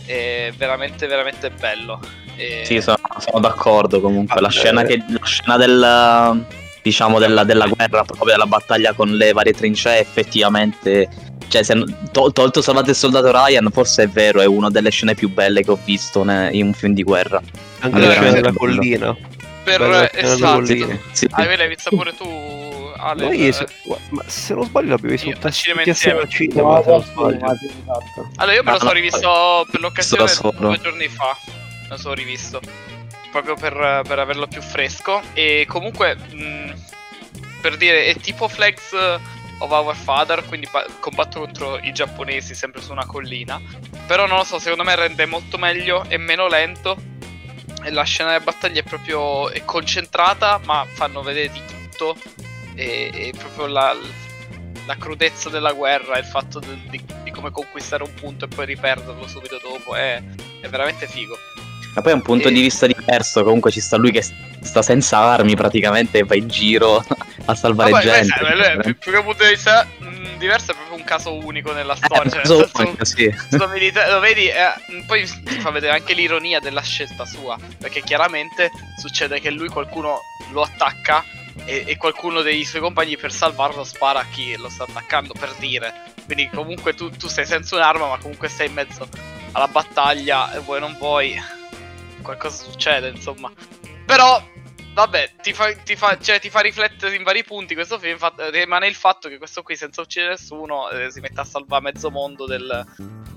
è 0.06 0.52
veramente 0.56 1.06
veramente 1.06 1.50
bello. 1.50 2.00
E- 2.34 2.62
Sì, 2.64 2.80
sono, 2.80 2.96
sono 3.18 3.38
d'accordo 3.38 4.00
comunque. 4.00 4.40
La 4.40 4.48
scena, 4.50 4.82
che, 4.82 5.00
la 5.06 5.24
scena 5.24 5.56
del, 5.56 6.44
diciamo, 6.82 7.18
della, 7.18 7.44
della 7.44 7.66
guerra, 7.66 8.04
proprio 8.04 8.32
della 8.32 8.46
battaglia 8.46 8.92
con 8.92 9.10
le 9.16 9.32
varie 9.32 9.52
trincee, 9.52 10.00
effettivamente. 10.00 11.08
Cioè, 11.48 11.62
se, 11.62 11.84
tol- 12.12 12.32
tolto 12.32 12.62
Salvate 12.62 12.90
il 12.90 12.96
soldato 12.96 13.30
Ryan, 13.30 13.68
forse 13.72 14.04
è 14.04 14.08
vero, 14.08 14.40
è 14.40 14.46
una 14.46 14.70
delle 14.70 14.90
scene 14.90 15.14
più 15.14 15.28
belle 15.30 15.62
che 15.62 15.70
ho 15.70 15.78
visto 15.84 16.22
ne- 16.24 16.50
in 16.52 16.66
un 16.66 16.72
film 16.72 16.94
di 16.94 17.02
guerra. 17.02 17.40
Anche 17.80 17.96
Allora, 17.96 18.06
la 18.14 18.20
scena 18.20 18.30
della 18.32 18.52
collina. 18.52 19.16
per 19.64 19.78
Bella 19.78 20.12
esatto. 20.12 20.64
Sì. 21.12 21.26
ah, 21.30 21.44
l'hai 21.44 21.68
vista 21.68 21.90
pure 21.90 22.14
tu 22.16 22.24
Ale 22.96 23.24
Noi, 23.24 23.48
eh, 23.48 23.52
se, 23.52 23.66
ma 24.10 24.22
se 24.26 24.54
non 24.54 24.64
sbaglio 24.64 24.90
l'abbiamo 24.90 25.10
visto 25.16 25.28
al 25.46 25.52
cinema 25.52 25.78
tutti 25.80 25.90
assieme 25.90 26.18
al 26.20 26.24
insieme. 26.26 26.50
cinema, 26.52 26.82
se 26.82 26.88
non 26.90 26.98
No, 26.98 27.04
sbaglio. 27.04 27.36
esatto. 27.36 28.28
Allora, 28.36 28.56
io 28.56 28.62
me 28.62 28.70
lo 28.70 28.76
Ah, 28.76 28.78
sono 28.78 28.90
no, 28.90 28.96
rivisto 28.96 29.66
per 29.70 29.80
l'occasione 29.80 30.32
due 30.58 30.80
giorni 30.80 31.08
fa. 31.08 31.36
Me 31.46 31.88
lo 31.88 31.96
sono 31.96 32.14
rivisto. 32.14 32.60
Proprio 33.32 33.54
per, 33.56 34.02
per 34.06 34.18
averlo 34.20 34.46
più 34.46 34.60
fresco. 34.62 35.20
E 35.32 35.64
comunque, 35.66 36.14
mh, 36.14 36.74
per 37.60 37.76
dire, 37.76 38.04
è 38.04 38.14
tipo 38.16 38.46
Flags 38.46 38.92
of 39.58 39.70
Our 39.70 39.96
Father, 39.96 40.44
quindi 40.46 40.68
pa- 40.70 40.86
combatto 41.00 41.40
contro 41.40 41.78
i 41.78 41.92
giapponesi 41.92 42.54
sempre 42.54 42.80
su 42.80 42.92
una 42.92 43.06
collina. 43.06 43.60
Però 44.06 44.26
non 44.26 44.36
lo 44.36 44.44
so, 44.44 44.58
secondo 44.58 44.84
me 44.84 44.94
rende 44.94 45.26
molto 45.26 45.56
meglio, 45.58 46.04
è 46.06 46.18
meno 46.18 46.46
lento. 46.46 46.96
E 47.82 47.90
la 47.90 48.04
scena 48.04 48.30
della 48.30 48.44
battaglia 48.44 48.80
è 48.80 48.84
proprio 48.84 49.48
è 49.48 49.64
concentrata, 49.64 50.60
ma 50.64 50.86
fanno 50.92 51.22
vedere 51.22 51.50
di 51.50 51.60
tutto. 51.66 52.16
E, 52.74 53.10
e 53.12 53.32
proprio 53.36 53.66
la, 53.66 53.96
la 54.86 54.96
crudezza 54.96 55.48
della 55.48 55.72
guerra, 55.72 56.18
il 56.18 56.24
fatto 56.24 56.58
del- 56.58 56.78
di, 56.88 57.02
di 57.22 57.30
come 57.30 57.50
conquistare 57.50 58.02
un 58.02 58.12
punto 58.14 58.44
e 58.44 58.48
poi 58.48 58.66
riperderlo 58.66 59.26
subito 59.26 59.58
dopo 59.62 59.94
è, 59.94 60.22
è 60.60 60.68
veramente 60.68 61.06
figo. 61.06 61.36
Ma 61.94 62.00
poi 62.00 62.12
è 62.12 62.14
un 62.14 62.22
punto 62.22 62.48
E- 62.48 62.52
di 62.52 62.60
vista 62.60 62.86
diverso. 62.86 63.42
Comunque 63.44 63.70
ci 63.70 63.80
sta 63.80 63.96
lui 63.96 64.10
che 64.12 64.22
sta 64.22 64.80
senza 64.82 65.18
armi 65.18 65.54
praticamente 65.56 66.18
e 66.18 66.24
va 66.24 66.34
in 66.36 66.48
giro 66.48 67.04
a 67.46 67.54
salvare 67.54 67.90
Vabbè, 67.90 68.04
gente. 68.04 68.38
beh, 68.40 68.54
lui 68.54 68.64
è- 68.64 68.76
più, 68.80 68.96
più 68.98 69.12
che 69.12 69.18
un 69.18 69.24
punto 69.24 69.44
di 69.44 69.50
vista 69.50 69.86
mh, 69.98 70.38
diverso 70.38 70.72
è 70.72 70.74
proprio 70.74 70.96
un 70.96 71.04
caso 71.04 71.34
unico 71.34 71.72
nella 71.72 71.92
Eh, 71.94 71.96
storia. 71.96 72.30
cioè, 72.30 72.36
nel 72.38 72.46
so- 72.46 72.70
senso, 72.74 73.04
sì. 73.04 73.34
lo 73.58 73.68
vedi, 73.68 73.92
lo 74.08 74.20
vedi, 74.20 74.46
eh, 74.48 75.04
poi 75.06 75.24
ti 75.26 75.58
fa 75.60 75.70
vedere 75.70 75.92
anche 75.94 76.14
l'ironia 76.14 76.60
della 76.60 76.80
scelta 76.82 77.26
sua. 77.26 77.58
Perché 77.78 78.00
chiaramente 78.02 78.70
succede 78.98 79.38
che 79.40 79.50
lui 79.50 79.68
qualcuno 79.68 80.20
lo 80.52 80.62
attacca 80.62 81.24
e, 81.66 81.84
e 81.86 81.96
qualcuno 81.98 82.40
dei 82.40 82.64
suoi 82.64 82.80
compagni 82.80 83.16
per 83.18 83.32
salvarlo 83.32 83.84
spara 83.84 84.20
a 84.20 84.26
chi 84.30 84.56
lo 84.56 84.70
sta 84.70 84.84
attaccando, 84.84 85.34
per 85.38 85.52
dire. 85.58 85.92
Quindi 86.24 86.48
comunque 86.48 86.94
tu, 86.94 87.10
tu 87.10 87.28
sei 87.28 87.44
senza 87.44 87.76
un'arma, 87.76 88.08
ma 88.08 88.16
comunque 88.18 88.48
sei 88.48 88.68
in 88.68 88.72
mezzo 88.72 89.06
alla 89.52 89.68
battaglia 89.68 90.54
e 90.54 90.60
vuoi 90.60 90.80
non 90.80 90.96
vuoi. 90.98 91.60
Qualcosa 92.22 92.64
succede, 92.64 93.08
insomma. 93.08 93.52
Però, 94.06 94.42
vabbè, 94.94 95.34
ti 95.42 95.52
fa, 95.52 95.74
ti 95.74 95.96
fa- 95.96 96.18
cioè, 96.18 96.40
ti 96.40 96.50
fa 96.50 96.60
riflettere 96.60 97.14
in 97.16 97.22
vari 97.22 97.44
punti 97.44 97.74
questo 97.74 97.98
film. 97.98 98.18
fa- 98.18 98.32
rimane 98.50 98.86
il 98.86 98.94
fatto 98.94 99.28
che 99.28 99.38
questo 99.38 99.62
qui, 99.62 99.76
senza 99.76 100.00
uccidere 100.00 100.32
nessuno, 100.32 100.88
eh, 100.90 101.10
si 101.10 101.20
mette 101.20 101.40
a 101.40 101.44
salvare 101.44 101.82
mezzo 101.82 102.10
mondo 102.10 102.46
del, 102.46 102.86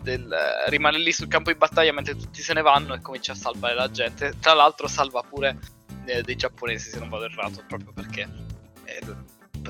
del, 0.01 0.31
eh, 0.31 0.69
rimane 0.69 0.97
lì 0.99 1.11
sul 1.11 1.27
campo 1.27 1.51
di 1.51 1.57
battaglia 1.57 1.93
mentre 1.93 2.15
tutti 2.15 2.41
se 2.41 2.53
ne 2.53 2.61
vanno 2.61 2.93
e 2.93 3.01
comincia 3.01 3.31
a 3.33 3.35
salvare 3.35 3.73
la 3.75 3.89
gente. 3.89 4.35
Tra 4.39 4.53
l'altro 4.53 4.87
salva 4.87 5.21
pure 5.21 5.57
eh, 6.05 6.21
dei 6.21 6.35
giapponesi 6.35 6.89
se 6.89 6.99
non 6.99 7.09
vado 7.09 7.25
errato, 7.25 7.63
proprio 7.67 7.91
perché 7.93 8.23
l- 9.01 9.15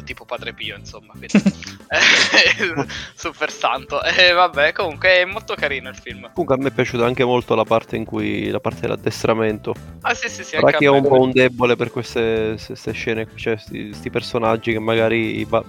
tipo 0.03 0.26
Padre 0.26 0.53
Pio, 0.53 0.76
insomma. 0.76 1.13
Eh, 1.19 1.27
super 3.15 3.51
santo. 3.51 4.01
E 4.03 4.31
vabbè, 4.31 4.73
comunque 4.73 5.22
è 5.22 5.26
molto 5.26 5.55
carino 5.55 5.89
il 5.89 5.95
film. 5.95 6.30
Comunque 6.34 6.55
a 6.55 6.57
me 6.57 6.67
è 6.69 6.72
piaciuta 6.72 7.05
anche 7.05 7.23
molto 7.23 7.55
la 7.55 7.63
parte 7.63 7.95
in 7.95 8.05
cui 8.05 8.49
la 8.49 8.59
parte 8.59 8.81
dell'addestramento. 8.81 9.73
Ah 10.01 10.13
sì 10.13 10.30
sì 10.30 10.43
sì, 10.43 10.57
che 10.57 10.89
me. 10.89 10.97
un 10.97 11.07
po' 11.07 11.19
un 11.19 11.31
debole 11.31 11.76
per 11.76 11.91
queste, 11.91 12.57
queste 12.63 12.91
scene, 12.91 13.27
cioè 13.35 13.57
questi 13.67 14.09
personaggi 14.09 14.72
che 14.72 14.80
magari 14.80 15.43
va- 15.45 15.63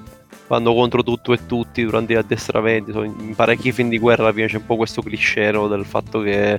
vanno 0.47 0.74
contro 0.74 1.03
tutto 1.03 1.32
e 1.32 1.47
tutti 1.47 1.82
durante 1.85 2.15
gli 2.15 2.16
addestramenti. 2.16 2.90
In 2.90 3.35
parecchi 3.35 3.73
film 3.73 3.89
di 3.89 3.98
guerra 3.98 4.24
alla 4.24 4.32
fine 4.32 4.47
c'è 4.47 4.57
un 4.57 4.66
po' 4.66 4.77
questo 4.77 5.03
cliché 5.03 5.51
del 5.51 5.85
fatto 5.85 6.20
che 6.20 6.59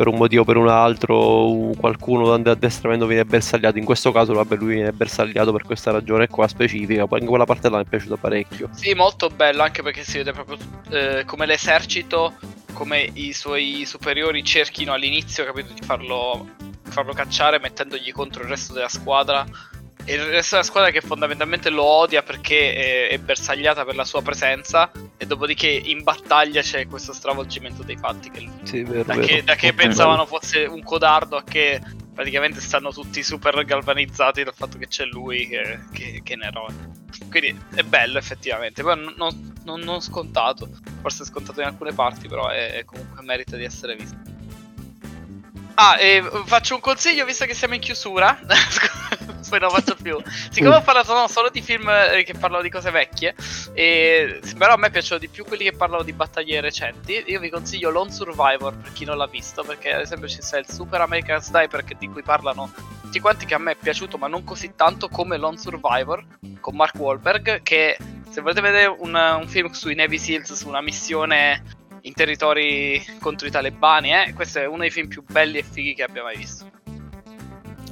per 0.00 0.08
un 0.08 0.16
motivo 0.16 0.40
o 0.40 0.44
per 0.46 0.56
un 0.56 0.68
altro 0.68 1.72
qualcuno 1.76 2.24
durante 2.24 2.48
l'addestramento 2.48 3.04
viene 3.04 3.26
bersagliato. 3.26 3.76
In 3.76 3.84
questo 3.84 4.12
caso, 4.12 4.32
vabbè, 4.32 4.56
lui 4.56 4.76
viene 4.76 4.92
bersagliato 4.92 5.52
per 5.52 5.62
questa 5.62 5.90
ragione 5.90 6.26
qua 6.26 6.48
specifica. 6.48 7.06
In 7.18 7.26
quella 7.26 7.44
parte 7.44 7.68
là 7.68 7.76
mi 7.76 7.82
è 7.82 7.86
piaciuta 7.86 8.16
parecchio. 8.16 8.70
Sì, 8.72 8.94
molto 8.94 9.28
bello, 9.28 9.60
anche 9.60 9.82
perché 9.82 10.02
si 10.02 10.16
vede 10.16 10.32
proprio 10.32 10.56
eh, 10.88 11.24
come 11.26 11.44
l'esercito, 11.44 12.32
come 12.72 13.10
i 13.12 13.34
suoi 13.34 13.82
superiori 13.84 14.42
cerchino 14.42 14.94
all'inizio, 14.94 15.44
capito, 15.44 15.74
di 15.74 15.82
farlo, 15.82 16.48
farlo 16.84 17.12
cacciare 17.12 17.60
mettendogli 17.60 18.10
contro 18.10 18.42
il 18.42 18.48
resto 18.48 18.72
della 18.72 18.88
squadra 18.88 19.44
e 20.10 20.14
il 20.14 20.24
resto 20.24 20.56
della 20.56 20.66
squadra 20.66 20.90
che 20.90 21.00
fondamentalmente 21.00 21.70
lo 21.70 21.84
odia 21.84 22.22
perché 22.22 22.74
è, 22.74 23.08
è, 23.10 23.18
bersagliata 23.18 23.84
per 23.84 23.94
la 23.94 24.04
sua 24.04 24.22
presenza 24.22 24.90
e 25.16 25.24
dopodiché 25.24 25.68
in 25.68 26.02
battaglia 26.02 26.62
c'è 26.62 26.88
questo 26.88 27.12
stravolgimento 27.12 27.84
dei 27.84 27.96
fatti 27.96 28.28
che, 28.30 28.48
sì, 28.64 28.82
vero, 28.82 29.04
da, 29.04 29.14
vero. 29.14 29.26
Che, 29.26 29.44
da, 29.44 29.54
che, 29.54 29.72
pensavano 29.72 30.26
fosse 30.26 30.64
un 30.64 30.82
codardo 30.82 31.36
a 31.36 31.44
che 31.44 31.80
praticamente 32.12 32.60
stanno 32.60 32.90
tutti 32.90 33.22
super 33.22 33.64
galvanizzati 33.64 34.42
dal 34.42 34.54
fatto 34.54 34.78
che 34.78 34.88
c'è 34.88 35.04
lui 35.04 35.46
che, 35.46 35.78
che, 35.92 36.20
che 36.24 36.32
è 36.32 36.36
un 36.36 36.42
eroe 36.42 36.74
quindi 37.28 37.56
è 37.74 37.82
bello 37.82 38.18
effettivamente. 38.18 38.82
Poi 38.82 38.96
non, 39.16 39.52
non, 39.64 39.80
non, 39.80 40.00
scontato. 40.00 40.68
Forse 41.00 41.22
è 41.22 41.26
scontato 41.26 41.60
in 41.60 41.66
alcune 41.66 41.92
parti 41.92 42.28
però 42.28 42.48
è, 42.48 42.72
è 42.72 42.84
comunque 42.84 43.22
merita 43.22 43.56
di 43.56 43.64
essere 43.64 43.94
visto. 43.94 44.16
Ah, 45.74 45.98
eh, 45.98 46.22
faccio 46.44 46.74
un 46.74 46.80
consiglio 46.80 47.24
visto 47.24 47.44
che 47.46 47.54
siamo 47.54 47.74
in 47.74 47.80
chiusura. 47.80 48.38
Poi 49.50 49.58
non 49.58 49.70
faccio 49.70 49.96
più. 50.00 50.16
Siccome 50.50 50.76
ho 50.76 50.82
parlato 50.82 51.12
no, 51.12 51.26
solo 51.26 51.50
di 51.50 51.60
film 51.60 51.88
eh, 51.90 52.22
che 52.22 52.34
parlano 52.34 52.62
di 52.62 52.70
cose 52.70 52.92
vecchie, 52.92 53.34
e, 53.74 54.40
però 54.56 54.74
a 54.74 54.76
me 54.76 54.90
piacciono 54.90 55.18
di 55.18 55.26
più 55.26 55.44
quelli 55.44 55.64
che 55.64 55.72
parlano 55.72 56.04
di 56.04 56.12
battaglie 56.12 56.60
recenti. 56.60 57.24
Io 57.26 57.40
vi 57.40 57.50
consiglio 57.50 57.90
Lone 57.90 58.12
Survivor 58.12 58.76
per 58.76 58.92
chi 58.92 59.04
non 59.04 59.16
l'ha 59.16 59.26
visto, 59.26 59.64
perché 59.64 59.92
ad 59.92 60.02
esempio 60.02 60.28
ci 60.28 60.40
sta 60.40 60.56
il 60.56 60.68
Super 60.68 61.00
American 61.00 61.42
Sniper 61.42 61.82
di 61.82 62.08
cui 62.08 62.22
parlano 62.22 62.72
tutti 63.02 63.18
quanti, 63.18 63.44
che 63.44 63.54
a 63.54 63.58
me 63.58 63.72
è 63.72 63.76
piaciuto, 63.76 64.18
ma 64.18 64.28
non 64.28 64.44
così 64.44 64.72
tanto 64.76 65.08
come 65.08 65.36
Lone 65.36 65.58
Survivor 65.58 66.24
con 66.60 66.76
Mark 66.76 66.94
Wahlberg. 66.96 67.62
Che 67.62 67.98
se 68.30 68.40
volete 68.40 68.60
vedere 68.60 68.86
un, 68.86 69.14
un 69.14 69.48
film 69.48 69.72
sui 69.72 69.96
Navy 69.96 70.18
Seals, 70.18 70.52
su 70.52 70.68
una 70.68 70.80
missione 70.80 71.78
in 72.02 72.14
territori 72.14 73.04
contro 73.20 73.48
i 73.48 73.50
talebani, 73.50 74.14
eh? 74.14 74.32
Questo 74.32 74.60
è 74.60 74.66
uno 74.66 74.78
dei 74.78 74.90
film 74.90 75.08
più 75.08 75.24
belli 75.28 75.58
e 75.58 75.64
fighi 75.64 75.94
che 75.94 76.04
abbia 76.04 76.22
mai 76.22 76.36
visto. 76.36 76.70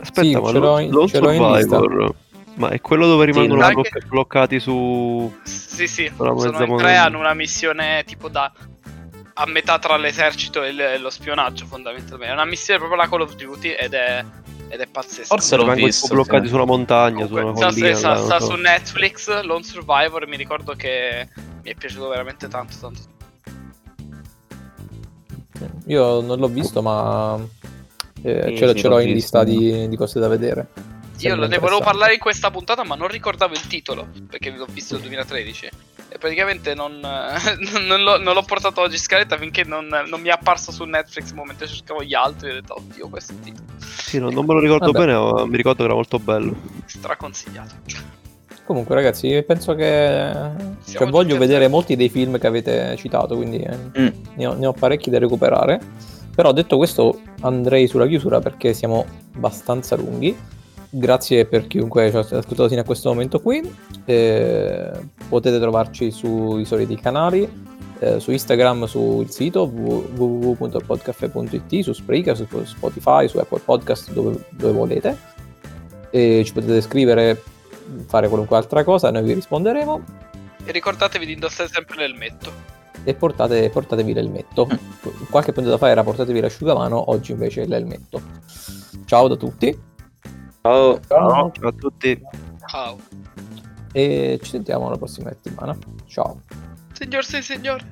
Aspetta, 0.00 0.22
Sì, 0.22 0.34
ma 0.34 0.46
ce 0.46 0.52
lo, 0.52 0.58
l'ho 0.60 0.78
in- 0.78 0.90
lo 0.90 1.08
ce 1.08 1.20
l'ho 1.20 1.30
in 1.30 1.42
Survivor, 1.42 2.14
ma 2.54 2.68
è 2.70 2.80
quello 2.80 3.06
dove 3.06 3.24
rimangono 3.26 3.60
non 3.60 3.70
è 3.70 3.72
bloc- 3.72 3.88
che- 3.90 4.06
bloccati 4.06 4.60
su... 4.60 5.32
Sì, 5.42 5.86
sì, 5.86 6.10
sono 6.16 6.64
in 6.64 6.76
tre, 6.76 6.96
hanno 6.96 7.18
una 7.18 7.34
missione 7.34 8.02
tipo 8.04 8.28
da 8.28 8.52
a 9.40 9.46
metà 9.46 9.78
tra 9.78 9.96
l'esercito 9.96 10.64
e, 10.64 10.98
lo 10.98 11.10
spionaggio 11.10 11.64
fondamentalmente. 11.66 12.32
È 12.32 12.34
una 12.34 12.44
missione 12.44 12.80
proprio 12.80 13.00
la 13.00 13.08
Call 13.08 13.20
of 13.20 13.36
Duty 13.36 13.70
ed 13.70 13.94
è, 13.94 14.24
ed 14.68 14.80
è 14.80 14.86
pazzesco. 14.88 15.26
Forse 15.26 15.54
l'ho 15.54 15.62
rimangono 15.62 15.86
visto, 15.86 16.12
bloccati 16.12 16.42
sì. 16.42 16.48
su 16.48 16.54
una 16.56 16.64
montagna, 16.64 17.26
su 17.26 17.34
Comunque, 17.34 17.62
una 17.62 17.70
sta, 17.70 17.80
collina. 17.80 17.96
sta- 17.96 18.08
là, 18.14 18.16
sta 18.16 18.40
so. 18.40 18.46
su 18.46 18.54
Netflix, 18.56 19.42
Lone 19.42 19.62
Survivor, 19.62 20.26
mi 20.26 20.36
ricordo 20.36 20.74
che 20.74 21.28
mi 21.62 21.70
è 21.70 21.74
piaciuto 21.76 22.08
veramente 22.08 22.48
tanto, 22.48 22.76
tanto. 22.80 23.00
Io 25.86 26.20
non 26.20 26.38
l'ho 26.38 26.48
visto, 26.48 26.82
ma 26.82 27.38
eh, 28.22 28.54
ce, 28.56 28.74
ce 28.74 28.88
l'ho 28.88 29.00
in 29.00 29.12
lista 29.12 29.44
di, 29.44 29.88
di 29.88 29.96
cose 29.96 30.18
da 30.20 30.28
vedere. 30.28 30.68
Io 31.20 31.34
ne 31.34 31.58
volevo 31.58 31.80
parlare 31.80 32.12
in 32.14 32.20
questa 32.20 32.50
puntata, 32.50 32.84
ma 32.84 32.94
non 32.94 33.08
ricordavo 33.08 33.52
il 33.52 33.66
titolo 33.66 34.06
perché 34.28 34.50
l'ho 34.50 34.66
visto 34.70 34.94
nel 34.94 35.02
2013. 35.02 35.68
E 36.10 36.16
praticamente 36.16 36.74
non, 36.74 37.00
non 37.86 38.02
l'ho, 38.02 38.18
non 38.18 38.34
l'ho 38.34 38.42
portato 38.42 38.80
oggi 38.80 38.94
in 38.94 39.00
scaletta 39.00 39.36
finché 39.36 39.64
non, 39.64 39.86
non 40.08 40.20
mi 40.20 40.28
è 40.28 40.32
apparso 40.32 40.70
su 40.72 40.84
Netflix 40.84 41.32
mentre 41.32 41.66
cercavo 41.66 42.02
gli 42.04 42.14
altri. 42.14 42.48
E 42.48 42.52
ho 42.52 42.54
detto, 42.54 42.76
oddio, 42.76 43.08
questo 43.08 43.32
è 43.32 43.34
il 43.34 43.40
titolo. 43.42 43.66
Sì, 43.78 44.18
no, 44.20 44.30
non 44.30 44.46
me 44.46 44.54
lo 44.54 44.60
ricordo 44.60 44.92
Vabbè. 44.92 45.06
bene, 45.06 45.18
ma 45.18 45.44
mi 45.44 45.56
ricordo 45.56 45.78
che 45.78 45.84
era 45.84 45.94
molto 45.94 46.18
bello. 46.18 46.56
Straconsigliato. 46.86 47.74
Comunque, 48.64 48.94
ragazzi, 48.94 49.42
penso 49.46 49.74
che. 49.74 50.30
Cioè, 50.32 50.98
tutti 50.98 51.10
voglio 51.10 51.36
vedere 51.36 51.68
molti 51.68 51.96
dei 51.96 52.08
film 52.10 52.38
che 52.38 52.46
avete 52.46 52.96
citato, 52.96 53.34
quindi 53.34 53.58
eh, 53.58 53.76
Mm. 53.76 54.08
ne, 54.36 54.46
ho, 54.46 54.54
ne 54.54 54.66
ho 54.66 54.72
parecchi 54.72 55.10
da 55.10 55.18
recuperare. 55.18 55.80
Però 56.38 56.52
detto 56.52 56.76
questo, 56.76 57.20
andrei 57.40 57.88
sulla 57.88 58.06
chiusura 58.06 58.38
perché 58.38 58.72
siamo 58.72 59.04
abbastanza 59.34 59.96
lunghi. 59.96 60.38
Grazie 60.88 61.46
per 61.46 61.66
chiunque 61.66 62.10
ci 62.10 62.16
ha 62.16 62.20
ascoltato 62.20 62.68
fino 62.68 62.80
a 62.80 62.84
questo 62.84 63.08
momento 63.08 63.40
qui. 63.40 63.68
Eh, 64.04 64.88
potete 65.28 65.58
trovarci 65.58 66.12
sui 66.12 66.64
soliti 66.64 66.94
canali, 66.94 67.66
eh, 67.98 68.20
su 68.20 68.30
Instagram, 68.30 68.84
sul 68.84 69.28
sito 69.30 69.64
www.podcafe.it, 69.64 71.80
su 71.80 71.92
Spreaker, 71.92 72.36
su 72.36 72.46
Spotify, 72.62 73.26
su 73.26 73.38
Apple 73.38 73.62
Podcast, 73.64 74.12
dove, 74.12 74.44
dove 74.50 74.72
volete. 74.72 75.18
E 76.10 76.44
ci 76.46 76.52
potete 76.52 76.80
scrivere, 76.82 77.42
fare 78.06 78.28
qualunque 78.28 78.56
altra 78.56 78.84
cosa, 78.84 79.10
noi 79.10 79.24
vi 79.24 79.32
risponderemo. 79.32 80.04
E 80.64 80.70
ricordatevi 80.70 81.26
di 81.26 81.32
indossare 81.32 81.68
sempre 81.68 81.96
l'elmetto 81.96 82.77
e 83.08 83.14
portate, 83.14 83.70
portatevi 83.70 84.12
l'elmetto. 84.12 84.66
Mm. 84.70 85.24
Qualche 85.30 85.52
puntata 85.52 85.78
fa 85.78 85.88
era 85.88 86.02
portatevi 86.02 86.40
l'asciugamano, 86.40 87.10
oggi 87.10 87.32
invece 87.32 87.64
l'elmetto. 87.64 88.20
Ciao 89.06 89.28
da 89.28 89.36
tutti. 89.36 89.80
Ciao, 90.60 91.00
ciao, 91.00 91.50
ciao 91.52 91.68
a 91.68 91.72
tutti. 91.72 92.20
Ciao. 92.66 92.98
E 93.92 94.38
ci 94.42 94.50
sentiamo 94.50 94.90
la 94.90 94.98
prossima 94.98 95.30
settimana. 95.30 95.74
Ciao. 96.04 96.42
Signor, 96.92 97.24
sì, 97.24 97.40
signor. 97.40 97.82